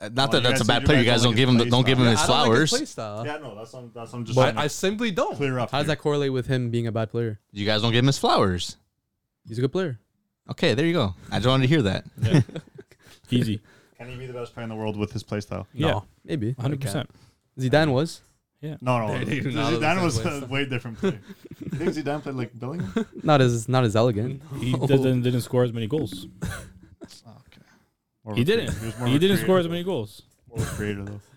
Uh, 0.00 0.08
Not 0.12 0.30
Oh, 0.30 0.32
that 0.40 0.42
that's 0.48 0.60
a 0.62 0.64
bad 0.64 0.84
player. 0.84 0.98
You 0.98 1.04
guys 1.04 1.16
guys 1.16 1.22
don't 1.24 1.32
don't 1.32 1.36
give 1.36 1.48
him 1.48 1.56
his 1.56 1.70
don't 1.70 1.86
give 1.86 1.98
him 1.98 2.04
play 2.04 2.10
his 2.12 2.20
I 2.20 2.26
don't 2.26 2.48
like 2.50 2.60
his 2.60 2.70
flowers. 2.70 2.70
play 2.70 2.84
style. 2.86 3.26
Yeah, 3.26 3.36
no, 3.38 3.54
that's 3.54 3.72
what, 3.72 3.94
that's 3.94 4.12
what 4.12 4.18
I'm 4.18 4.24
just 4.24 4.36
But 4.36 4.56
I 4.56 4.66
simply 4.68 5.10
don't. 5.10 5.36
clear 5.36 5.58
up. 5.58 5.70
How 5.70 5.78
does 5.78 5.86
here. 5.86 5.94
that 5.96 6.00
correlate 6.00 6.32
with 6.32 6.46
him 6.46 6.70
being 6.70 6.86
a 6.86 6.92
bad 6.92 7.10
player? 7.10 7.38
You 7.52 7.66
guys 7.66 7.82
don't 7.82 7.92
give 7.92 7.98
him 8.00 8.06
his 8.06 8.18
flowers. 8.18 8.76
He's 9.46 9.58
a 9.58 9.60
good 9.60 9.72
player. 9.72 9.98
Okay, 10.50 10.74
there 10.74 10.86
you 10.86 10.92
go. 10.94 11.14
I 11.30 11.36
just 11.36 11.46
wanted 11.48 11.64
to 11.64 11.68
hear 11.68 11.82
that. 11.82 12.04
Yeah. 12.20 12.40
Easy. 13.30 13.60
Can 13.98 14.08
he 14.08 14.16
be 14.16 14.26
the 14.26 14.32
best 14.32 14.54
player 14.54 14.64
in 14.64 14.70
the 14.70 14.74
world 14.76 14.96
with 14.96 15.12
his 15.12 15.22
play 15.22 15.40
style? 15.40 15.66
Yeah, 15.74 16.00
Maybe. 16.24 16.52
100. 16.54 16.80
percent 16.80 17.10
Zidane 17.58 17.92
was. 17.92 18.22
No, 18.62 18.76
no. 18.80 19.18
They- 19.18 19.24
they 19.24 19.40
do 19.40 19.50
not 19.52 19.72
have 19.72 19.80
the 19.80 19.86
Zidane 19.86 20.02
was 20.02 20.42
a 20.42 20.46
way 20.46 20.64
different 20.66 20.98
player. 20.98 21.20
you 21.60 21.78
think 21.78 21.90
Zidane 21.92 22.22
played 22.22 22.34
like 22.36 22.58
Bellingham? 22.58 23.06
Not 23.22 23.40
as 23.40 23.68
not 23.68 23.84
as 23.84 23.96
elegant. 23.96 24.42
He 24.58 24.72
didn't 24.72 25.22
didn't 25.28 25.40
score 25.42 25.64
as 25.64 25.72
many 25.72 25.86
goals. 25.86 26.26
Okay. 28.30 28.36
More 28.36 28.36
He 28.36 28.44
didn't. 28.44 28.66
creator. 28.68 28.86
was 28.86 28.98
more 28.98 29.08
He 29.08 29.18
didn't 29.18 29.36
score 29.38 29.58
as 29.58 29.68
many 29.68 29.82
goals. 29.84 30.22
More 30.54 30.64
creator 30.66 31.04
though. 31.04 31.20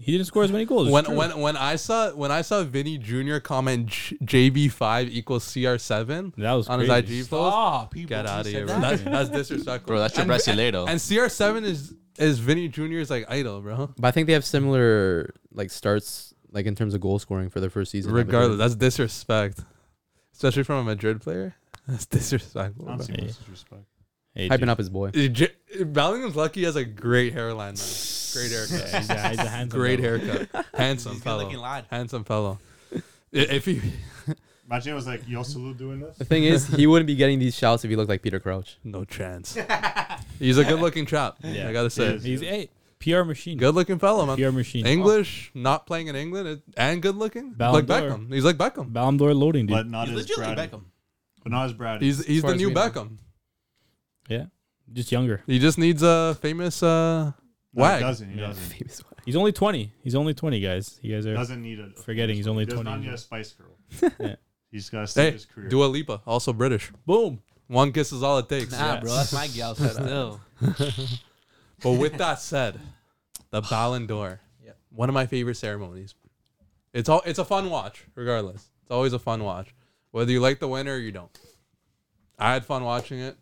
He 0.00 0.12
didn't 0.12 0.28
score 0.28 0.44
as 0.44 0.52
many 0.52 0.64
goals. 0.64 0.86
It's 0.86 0.92
When 0.94 1.04
true. 1.04 1.16
when 1.16 1.40
when 1.40 1.56
I 1.56 1.74
saw 1.76 2.10
when 2.12 2.30
I 2.30 2.42
saw 2.42 2.62
Vinny 2.62 2.98
Jr. 2.98 3.38
comment 3.40 3.88
JB 3.90 4.70
five 4.70 5.08
equals 5.10 5.52
CR 5.52 5.76
seven 5.76 6.32
that 6.38 6.52
was 6.52 6.68
on 6.68 6.78
his. 6.80 6.88
IG 6.88 7.08
post, 7.08 7.26
Stop, 7.26 7.90
people. 7.90 8.08
get 8.08 8.24
out 8.24 8.40
of 8.40 8.46
said 8.46 8.54
here, 8.54 8.66
bro. 8.66 8.80
That's, 8.80 9.02
that's 9.02 9.28
disrespectful, 9.28 9.86
Bro, 9.88 9.98
that's 9.98 10.16
your 10.16 10.22
And- 10.22 10.30
brasileiro. 10.30 10.88
And 10.88 11.00
CR 11.00 11.28
seven 11.28 11.64
is 11.64 11.94
is 12.16 12.38
Vinny 12.38 12.68
Jr.'s 12.68 13.10
like 13.10 13.26
idol, 13.28 13.60
bro. 13.60 13.92
But 13.98 14.08
I 14.08 14.10
think 14.12 14.28
they 14.28 14.32
have 14.34 14.44
similar 14.44 15.34
like 15.52 15.68
starts 15.70 16.32
like 16.52 16.66
in 16.66 16.76
terms 16.76 16.94
of 16.94 17.00
goal 17.00 17.18
scoring 17.18 17.50
for 17.50 17.58
their 17.60 17.68
first 17.68 17.90
season. 17.90 18.12
Regardless, 18.12 18.56
that's 18.58 18.76
disrespect, 18.76 19.60
especially 20.32 20.62
from 20.62 20.76
a 20.76 20.84
Madrid 20.84 21.20
player. 21.20 21.56
That's 21.88 22.06
disrespectful. 22.06 22.84
I 22.86 22.88
don't 22.90 22.96
Bro. 22.98 23.06
see 23.06 23.12
Hey. 23.14 23.26
disrespect. 23.26 23.82
Hey, 24.34 24.48
hyping 24.48 24.68
up 24.68 24.78
his 24.78 24.88
boy. 24.90 25.10
J- 25.10 25.50
Bellingham's 25.84 26.36
lucky 26.36 26.60
he 26.60 26.66
has 26.66 26.76
a 26.76 26.84
great 26.84 27.32
hairline, 27.32 27.74
man. 27.74 27.86
Great 28.32 28.50
haircut. 28.52 28.78
Yeah, 28.92 28.98
he's 29.00 29.10
a, 29.10 29.28
he's 29.30 29.38
a 29.38 29.48
handsome 29.48 29.80
Great 29.80 30.00
fellow. 30.00 30.18
haircut. 30.18 30.66
Handsome 30.74 31.12
He's 31.14 31.20
a 31.22 31.24
good-looking 31.24 31.50
fellow. 31.52 31.62
lad. 31.62 31.86
Handsome 31.90 32.24
fellow. 32.24 32.58
I- 32.94 33.00
If 33.32 33.64
he 33.64 33.80
Imagine 34.70 34.92
it 34.92 34.96
was 34.96 35.06
like 35.06 35.24
Joselu 35.24 35.76
doing 35.78 36.00
this. 36.00 36.18
The 36.18 36.26
thing 36.26 36.44
is, 36.44 36.66
he 36.68 36.86
wouldn't 36.86 37.06
be 37.06 37.14
getting 37.14 37.38
these 37.38 37.56
shouts 37.56 37.84
if 37.84 37.90
he 37.90 37.96
looked 37.96 38.10
like 38.10 38.20
Peter 38.20 38.38
Crouch. 38.38 38.76
no 38.84 39.04
chance. 39.06 39.56
He's 40.38 40.58
a 40.58 40.64
good 40.64 40.78
looking 40.78 41.06
chap. 41.06 41.36
Yeah. 41.42 41.68
I 41.68 41.72
gotta 41.72 41.86
He 41.86 41.90
say. 41.90 42.14
is. 42.14 42.22
He's 42.22 42.42
a 42.42 42.68
PR 43.00 43.22
machine. 43.22 43.56
Good 43.56 43.74
looking 43.74 43.98
fellow, 43.98 44.26
man. 44.26 44.36
PR 44.36 44.50
machine. 44.50 44.86
English, 44.86 45.50
not 45.54 45.86
playing 45.86 46.08
in 46.08 46.16
England, 46.16 46.48
it- 46.48 46.62
and 46.76 47.00
good 47.00 47.16
looking. 47.16 47.52
Ballon 47.54 47.76
Like 47.76 47.86
d'Or. 47.86 48.10
Beckham. 48.18 48.32
He's 48.34 48.44
like 48.44 48.58
Beckham. 48.58 48.92
Ballon 48.92 49.16
d'Or 49.16 49.32
loading, 49.32 49.64
dude. 49.66 49.74
But 49.74 49.86
not 49.88 50.08
He's 50.08 50.18
as 50.18 50.22
legitimately 50.28 50.54
Brady. 50.54 50.70
Beckham. 50.70 50.84
But 51.42 51.52
not 51.52 51.64
as 51.64 51.72
Brady. 51.72 52.04
He's 52.06 52.26
he's 52.26 52.42
far 52.42 52.50
the 52.50 52.56
as 52.56 52.60
new 52.60 52.68
we 52.68 52.74
know. 52.74 52.80
Beckham. 52.90 53.16
Yeah, 54.28 54.46
just 54.92 55.10
younger. 55.12 55.42
He 55.46 55.58
just 55.58 55.78
needs 55.78 56.02
a 56.02 56.36
famous 56.40 56.82
uh 56.82 57.24
no, 57.24 57.34
he 57.74 57.80
wag. 57.80 58.00
doesn't. 58.00 58.30
He 58.30 58.40
Yeah. 58.40 58.46
doesn't. 58.48 59.02
He's 59.24 59.36
only 59.36 59.52
20. 59.52 59.92
He's 60.02 60.14
only 60.14 60.32
20, 60.32 60.58
guys. 60.60 60.98
You 61.02 61.14
guys 61.14 61.26
are 61.26 61.34
doesn't 61.34 61.60
need 61.62 61.78
a. 61.80 61.90
forgetting 62.02 62.36
he's 62.36 62.46
only 62.48 62.62
he 62.62 62.66
does 62.66 62.80
20. 62.80 62.90
not 62.90 63.00
need 63.00 63.12
a 63.12 63.18
Spice 63.18 63.52
Girl. 63.52 64.10
Yeah. 64.20 64.36
He's 64.70 64.88
got 64.90 65.00
to 65.02 65.06
save 65.06 65.24
Hey, 65.26 65.32
his 65.32 65.44
career. 65.46 65.68
Dua 65.68 65.84
Lipa, 65.86 66.20
also 66.26 66.52
British. 66.52 66.90
Boom. 67.06 67.42
One 67.68 67.92
kiss 67.92 68.12
is 68.12 68.22
all 68.22 68.38
it 68.38 68.48
takes. 68.48 68.72
Nah, 68.72 68.94
Yeah. 68.94 69.00
bro, 69.00 69.14
that's 69.14 69.32
my 69.32 69.46
gal 69.48 69.74
still. 69.74 70.40
But 71.82 71.92
with 71.92 72.18
that 72.18 72.40
said, 72.40 72.80
the 73.50 73.60
Ballon 73.62 74.06
d'Or, 74.06 74.40
Yep. 74.64 74.76
one 74.90 75.08
of 75.08 75.14
my 75.14 75.26
favorite 75.26 75.54
ceremonies. 75.56 76.14
It's 76.92 77.08
all 77.08 77.22
it's 77.24 77.38
a 77.38 77.44
fun 77.44 77.70
watch, 77.70 78.04
regardless. 78.14 78.70
It's 78.82 78.90
always 78.90 79.12
a 79.12 79.18
fun 79.18 79.44
watch, 79.44 79.74
whether 80.10 80.32
you 80.32 80.40
like 80.40 80.58
the 80.58 80.68
winner 80.68 80.94
or 80.94 80.98
you 80.98 81.12
don't. 81.12 81.38
I 82.38 82.52
had 82.54 82.64
fun 82.64 82.82
watching 82.84 83.18
it. 83.20 83.36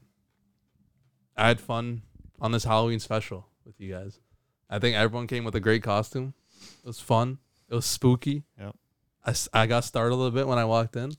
I 1.36 1.48
had 1.48 1.60
fun 1.60 2.02
on 2.40 2.52
this 2.52 2.64
Halloween 2.64 3.00
special 3.00 3.46
with 3.64 3.80
you 3.80 3.92
guys. 3.92 4.20
I 4.70 4.78
think 4.78 4.96
everyone 4.96 5.26
came 5.26 5.44
with 5.44 5.54
a 5.54 5.60
great 5.60 5.82
costume. 5.82 6.34
It 6.82 6.86
was 6.86 7.00
fun. 7.00 7.38
It 7.68 7.74
was 7.74 7.84
spooky. 7.86 8.44
Yep. 8.58 8.74
I, 9.24 9.34
I 9.62 9.66
got 9.66 9.84
startled 9.84 10.26
a 10.26 10.30
bit 10.30 10.46
when 10.46 10.58
I 10.58 10.64
walked 10.64 10.96
in, 10.96 11.12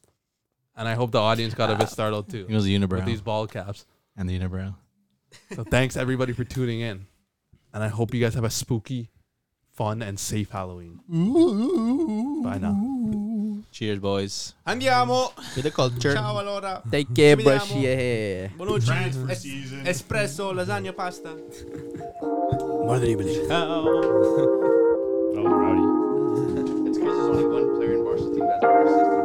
and 0.75 0.87
I 0.87 0.93
hope 0.95 1.11
the 1.11 1.19
audience 1.19 1.53
got 1.53 1.69
a 1.69 1.75
bit 1.75 1.89
startled 1.89 2.29
too 2.29 2.45
He 2.47 2.53
was 2.55 2.65
a 2.65 2.69
with 2.69 3.05
these 3.05 3.21
ball 3.21 3.47
caps. 3.47 3.85
and 4.15 4.29
the 4.29 4.39
unibrow. 4.39 4.75
So 5.55 5.63
thanks 5.63 5.95
everybody 5.97 6.33
for 6.33 6.43
tuning 6.43 6.79
in. 6.79 7.05
And 7.73 7.83
I 7.83 7.89
hope 7.89 8.13
you 8.13 8.21
guys 8.21 8.33
have 8.33 8.45
a 8.45 8.49
spooky, 8.49 9.11
fun, 9.73 10.01
and 10.01 10.17
safe 10.17 10.49
Halloween. 10.51 11.01
Bye 12.43 12.57
now. 12.57 12.96
Cheers, 13.71 13.99
boys. 13.99 14.55
Andiamo. 14.65 15.31
To 15.53 15.61
the 15.61 15.71
culture. 15.71 16.13
Ciao 16.13 16.37
allora. 16.37 16.81
Take 16.89 17.13
care, 17.13 17.35
Brescia. 17.35 17.77
Yeah. 17.77 18.49
Bonucci. 18.55 18.91
Espresso, 19.85 20.51
lasagna, 20.51 20.93
pasta. 20.93 21.35
More 22.59 22.99
than 22.99 23.09
you 23.09 23.17
believe. 23.17 23.47
Ciao. 23.47 23.85
oh, 23.85 24.47
it's 26.87 26.97
there's 26.97 27.17
only 27.29 27.45
one 27.45 27.75
player 27.77 27.93
in 27.93 28.33
team 28.33 28.47
that's 28.61 29.16